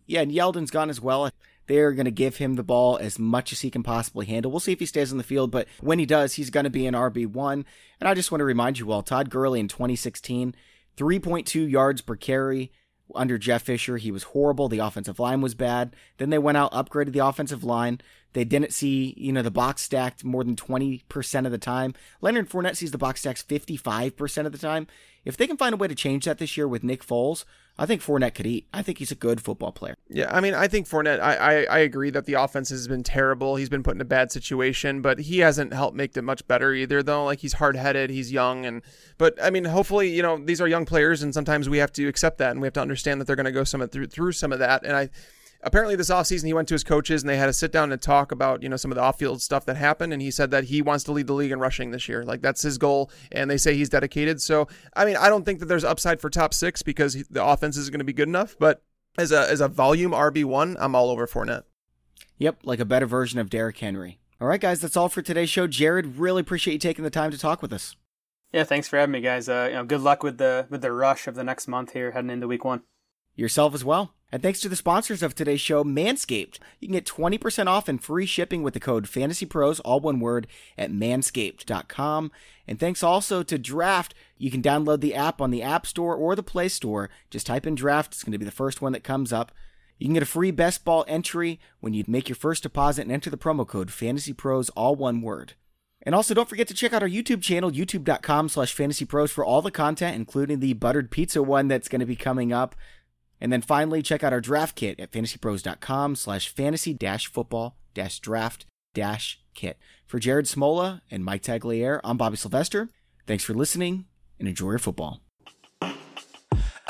Yeah, 0.04 0.20
and 0.20 0.30
Yeldon's 0.30 0.70
gone 0.70 0.90
as 0.90 1.00
well. 1.00 1.30
They're 1.68 1.92
going 1.92 2.04
to 2.04 2.10
give 2.10 2.36
him 2.36 2.56
the 2.56 2.62
ball 2.62 2.98
as 2.98 3.18
much 3.18 3.50
as 3.52 3.62
he 3.62 3.70
can 3.70 3.82
possibly 3.82 4.26
handle. 4.26 4.50
We'll 4.50 4.60
see 4.60 4.72
if 4.72 4.80
he 4.80 4.86
stays 4.86 5.10
on 5.10 5.16
the 5.16 5.24
field, 5.24 5.50
but 5.50 5.68
when 5.80 5.98
he 5.98 6.06
does, 6.06 6.34
he's 6.34 6.50
going 6.50 6.64
to 6.64 6.70
be 6.70 6.86
an 6.86 6.94
RB1. 6.94 7.64
And 8.00 8.08
I 8.08 8.14
just 8.14 8.30
want 8.30 8.40
to 8.40 8.46
remind 8.46 8.78
you 8.78 8.90
all 8.90 9.02
Todd 9.02 9.28
Gurley 9.28 9.60
in 9.60 9.68
2016, 9.68 10.54
3.2 10.96 11.70
yards 11.70 12.00
per 12.00 12.16
carry, 12.16 12.72
under 13.14 13.38
Jeff 13.38 13.62
Fisher, 13.62 13.96
he 13.96 14.10
was 14.10 14.24
horrible. 14.24 14.68
The 14.68 14.78
offensive 14.78 15.18
line 15.18 15.40
was 15.40 15.54
bad. 15.54 15.94
Then 16.18 16.30
they 16.30 16.38
went 16.38 16.58
out, 16.58 16.72
upgraded 16.72 17.12
the 17.12 17.26
offensive 17.26 17.64
line. 17.64 18.00
They 18.34 18.44
didn't 18.44 18.72
see, 18.72 19.14
you 19.16 19.32
know, 19.32 19.42
the 19.42 19.50
box 19.50 19.82
stacked 19.82 20.24
more 20.24 20.44
than 20.44 20.56
20% 20.56 21.46
of 21.46 21.52
the 21.52 21.58
time. 21.58 21.94
Leonard 22.20 22.50
Fournette 22.50 22.76
sees 22.76 22.90
the 22.90 22.98
box 22.98 23.20
stacked 23.20 23.48
55% 23.48 24.46
of 24.46 24.52
the 24.52 24.58
time. 24.58 24.86
If 25.28 25.36
they 25.36 25.46
can 25.46 25.58
find 25.58 25.74
a 25.74 25.76
way 25.76 25.88
to 25.88 25.94
change 25.94 26.24
that 26.24 26.38
this 26.38 26.56
year 26.56 26.66
with 26.66 26.82
Nick 26.82 27.04
Foles, 27.04 27.44
I 27.78 27.84
think 27.84 28.00
Fournette 28.00 28.34
could 28.34 28.46
eat. 28.46 28.66
I 28.72 28.80
think 28.80 28.96
he's 28.96 29.12
a 29.12 29.14
good 29.14 29.42
football 29.42 29.72
player. 29.72 29.94
Yeah, 30.08 30.34
I 30.34 30.40
mean, 30.40 30.54
I 30.54 30.68
think 30.68 30.88
Fournette. 30.88 31.20
I, 31.20 31.36
I, 31.36 31.52
I 31.64 31.78
agree 31.80 32.08
that 32.08 32.24
the 32.24 32.32
offense 32.32 32.70
has 32.70 32.88
been 32.88 33.02
terrible. 33.02 33.56
He's 33.56 33.68
been 33.68 33.82
put 33.82 33.94
in 33.94 34.00
a 34.00 34.06
bad 34.06 34.32
situation, 34.32 35.02
but 35.02 35.18
he 35.18 35.40
hasn't 35.40 35.74
helped 35.74 35.94
make 35.94 36.16
it 36.16 36.22
much 36.22 36.48
better 36.48 36.72
either. 36.72 37.02
Though, 37.02 37.26
like 37.26 37.40
he's 37.40 37.52
hard 37.52 37.76
headed, 37.76 38.08
he's 38.08 38.32
young, 38.32 38.64
and 38.64 38.80
but 39.18 39.36
I 39.40 39.50
mean, 39.50 39.66
hopefully, 39.66 40.08
you 40.08 40.22
know, 40.22 40.38
these 40.38 40.62
are 40.62 40.66
young 40.66 40.86
players, 40.86 41.22
and 41.22 41.34
sometimes 41.34 41.68
we 41.68 41.76
have 41.76 41.92
to 41.92 42.08
accept 42.08 42.38
that, 42.38 42.52
and 42.52 42.62
we 42.62 42.66
have 42.66 42.74
to 42.74 42.80
understand 42.80 43.20
that 43.20 43.26
they're 43.26 43.36
going 43.36 43.44
to 43.44 43.52
go 43.52 43.64
some 43.64 43.86
through 43.86 44.06
through 44.06 44.32
some 44.32 44.50
of 44.50 44.60
that. 44.60 44.82
And 44.82 44.96
I 44.96 45.10
apparently 45.62 45.96
this 45.96 46.10
offseason 46.10 46.46
he 46.46 46.52
went 46.52 46.68
to 46.68 46.74
his 46.74 46.84
coaches 46.84 47.22
and 47.22 47.28
they 47.28 47.36
had 47.36 47.46
to 47.46 47.52
sit 47.52 47.72
down 47.72 47.90
and 47.92 48.00
talk 48.00 48.30
about 48.32 48.62
you 48.62 48.68
know 48.68 48.76
some 48.76 48.90
of 48.90 48.96
the 48.96 49.02
off-field 49.02 49.42
stuff 49.42 49.64
that 49.66 49.76
happened. 49.76 50.12
And 50.12 50.22
he 50.22 50.30
said 50.30 50.50
that 50.50 50.64
he 50.64 50.82
wants 50.82 51.04
to 51.04 51.12
lead 51.12 51.26
the 51.26 51.32
league 51.32 51.50
in 51.50 51.58
rushing 51.58 51.90
this 51.90 52.08
year. 52.08 52.24
Like 52.24 52.42
that's 52.42 52.62
his 52.62 52.78
goal. 52.78 53.10
And 53.32 53.50
they 53.50 53.56
say 53.56 53.74
he's 53.74 53.88
dedicated. 53.88 54.40
So 54.40 54.68
i 54.94 55.04
mean 55.04 55.16
i 55.16 55.28
don't 55.28 55.44
think 55.44 55.60
that 55.60 55.66
there's 55.66 55.84
upside 55.84 56.20
for 56.20 56.30
top 56.30 56.54
six 56.54 56.82
because 56.82 57.14
the 57.30 57.44
offense 57.44 57.76
is 57.76 57.90
going 57.90 57.98
to 58.00 58.04
be 58.04 58.12
good 58.12 58.28
enough. 58.28 58.56
But 58.58 58.82
as 59.18 59.32
a 59.32 59.50
as 59.50 59.60
a 59.60 59.68
volume 59.68 60.12
rb1 60.12 60.76
i'm 60.78 60.94
all 60.94 61.10
over 61.10 61.26
Fournette. 61.26 61.64
yep 62.36 62.58
like 62.62 62.78
a 62.78 62.84
better 62.84 63.06
version 63.06 63.40
of 63.40 63.50
Derrick 63.50 63.78
Henry. 63.78 64.20
All 64.40 64.46
right 64.46 64.60
guys 64.60 64.80
that's 64.80 64.96
all 64.96 65.08
for 65.08 65.22
today's 65.22 65.50
show. 65.50 65.66
Jared 65.66 66.18
really 66.18 66.40
appreciate 66.40 66.74
you 66.74 66.78
taking 66.78 67.02
the 67.04 67.10
time 67.10 67.30
to 67.32 67.38
talk 67.38 67.60
with 67.62 67.72
us. 67.72 67.96
Yeah 68.52 68.64
thanks 68.64 68.86
for 68.86 68.96
having 68.96 69.12
me 69.12 69.20
guys. 69.20 69.48
Uh, 69.48 69.66
you 69.70 69.74
know 69.74 69.84
good 69.84 70.02
luck 70.02 70.22
with 70.22 70.38
the 70.38 70.66
with 70.70 70.82
the 70.82 70.92
rush 70.92 71.26
of 71.26 71.34
the 71.34 71.42
next 71.42 71.66
month 71.66 71.92
here 71.94 72.12
heading 72.12 72.30
into 72.30 72.46
week 72.46 72.64
one. 72.64 72.82
Yourself 73.34 73.74
as 73.74 73.84
well 73.84 74.14
and 74.30 74.42
thanks 74.42 74.60
to 74.60 74.68
the 74.68 74.76
sponsors 74.76 75.22
of 75.22 75.34
today's 75.34 75.60
show, 75.60 75.84
Manscaped. 75.84 76.58
You 76.80 76.88
can 76.88 76.94
get 76.94 77.06
20% 77.06 77.66
off 77.66 77.88
and 77.88 78.02
free 78.02 78.26
shipping 78.26 78.62
with 78.62 78.74
the 78.74 78.80
code 78.80 79.06
FantasyPros, 79.06 79.80
all 79.84 80.00
one 80.00 80.20
word, 80.20 80.46
at 80.76 80.90
manscaped.com. 80.90 82.30
And 82.66 82.78
thanks 82.78 83.02
also 83.02 83.42
to 83.42 83.58
Draft. 83.58 84.14
You 84.36 84.50
can 84.50 84.60
download 84.60 85.00
the 85.00 85.14
app 85.14 85.40
on 85.40 85.50
the 85.50 85.62
App 85.62 85.86
Store 85.86 86.14
or 86.14 86.36
the 86.36 86.42
Play 86.42 86.68
Store. 86.68 87.08
Just 87.30 87.46
type 87.46 87.66
in 87.66 87.74
Draft, 87.74 88.12
it's 88.12 88.22
going 88.22 88.32
to 88.32 88.38
be 88.38 88.44
the 88.44 88.50
first 88.50 88.82
one 88.82 88.92
that 88.92 89.02
comes 89.02 89.32
up. 89.32 89.52
You 89.98 90.06
can 90.06 90.14
get 90.14 90.22
a 90.22 90.26
free 90.26 90.50
best 90.50 90.84
ball 90.84 91.04
entry 91.08 91.58
when 91.80 91.94
you 91.94 92.04
make 92.06 92.28
your 92.28 92.36
first 92.36 92.62
deposit 92.62 93.02
and 93.02 93.12
enter 93.12 93.30
the 93.30 93.38
promo 93.38 93.66
code 93.66 93.88
FantasyPros, 93.88 94.70
all 94.76 94.94
one 94.94 95.22
word. 95.22 95.54
And 96.02 96.14
also, 96.14 96.32
don't 96.32 96.48
forget 96.48 96.68
to 96.68 96.74
check 96.74 96.92
out 96.92 97.02
our 97.02 97.08
YouTube 97.08 97.42
channel, 97.42 97.72
youtube.com 97.72 98.48
slash 98.48 98.74
fantasypros, 98.74 99.30
for 99.30 99.44
all 99.44 99.62
the 99.62 99.72
content, 99.72 100.14
including 100.14 100.60
the 100.60 100.74
buttered 100.74 101.10
pizza 101.10 101.42
one 101.42 101.66
that's 101.66 101.88
going 101.88 102.00
to 102.00 102.06
be 102.06 102.16
coming 102.16 102.52
up. 102.52 102.76
And 103.40 103.52
then 103.52 103.62
finally, 103.62 104.02
check 104.02 104.24
out 104.24 104.32
our 104.32 104.40
draft 104.40 104.76
kit 104.76 104.98
at 104.98 105.12
fantasypros.com 105.12 106.16
slash 106.16 106.48
fantasy 106.48 106.94
dash 106.94 107.26
football 107.26 107.76
dash 107.94 108.20
draft 108.20 108.66
dash 108.94 109.40
kit. 109.54 109.78
For 110.06 110.18
Jared 110.18 110.46
Smola 110.46 111.00
and 111.10 111.24
Mike 111.24 111.42
Tagliere, 111.42 112.00
I'm 112.04 112.16
Bobby 112.16 112.36
Sylvester. 112.36 112.88
Thanks 113.26 113.44
for 113.44 113.54
listening 113.54 114.06
and 114.38 114.48
enjoy 114.48 114.70
your 114.70 114.78
football. 114.78 115.20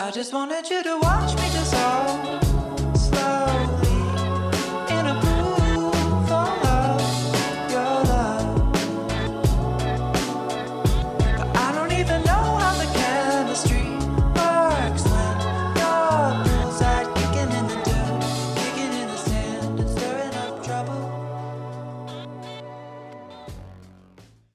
I 0.01 0.11
just 0.13 0.33
wanted 0.33 0.69
you 0.71 0.83
to 0.85 0.99
watch 1.01 1.37
me 1.37 1.51
dissolve. 1.51 2.48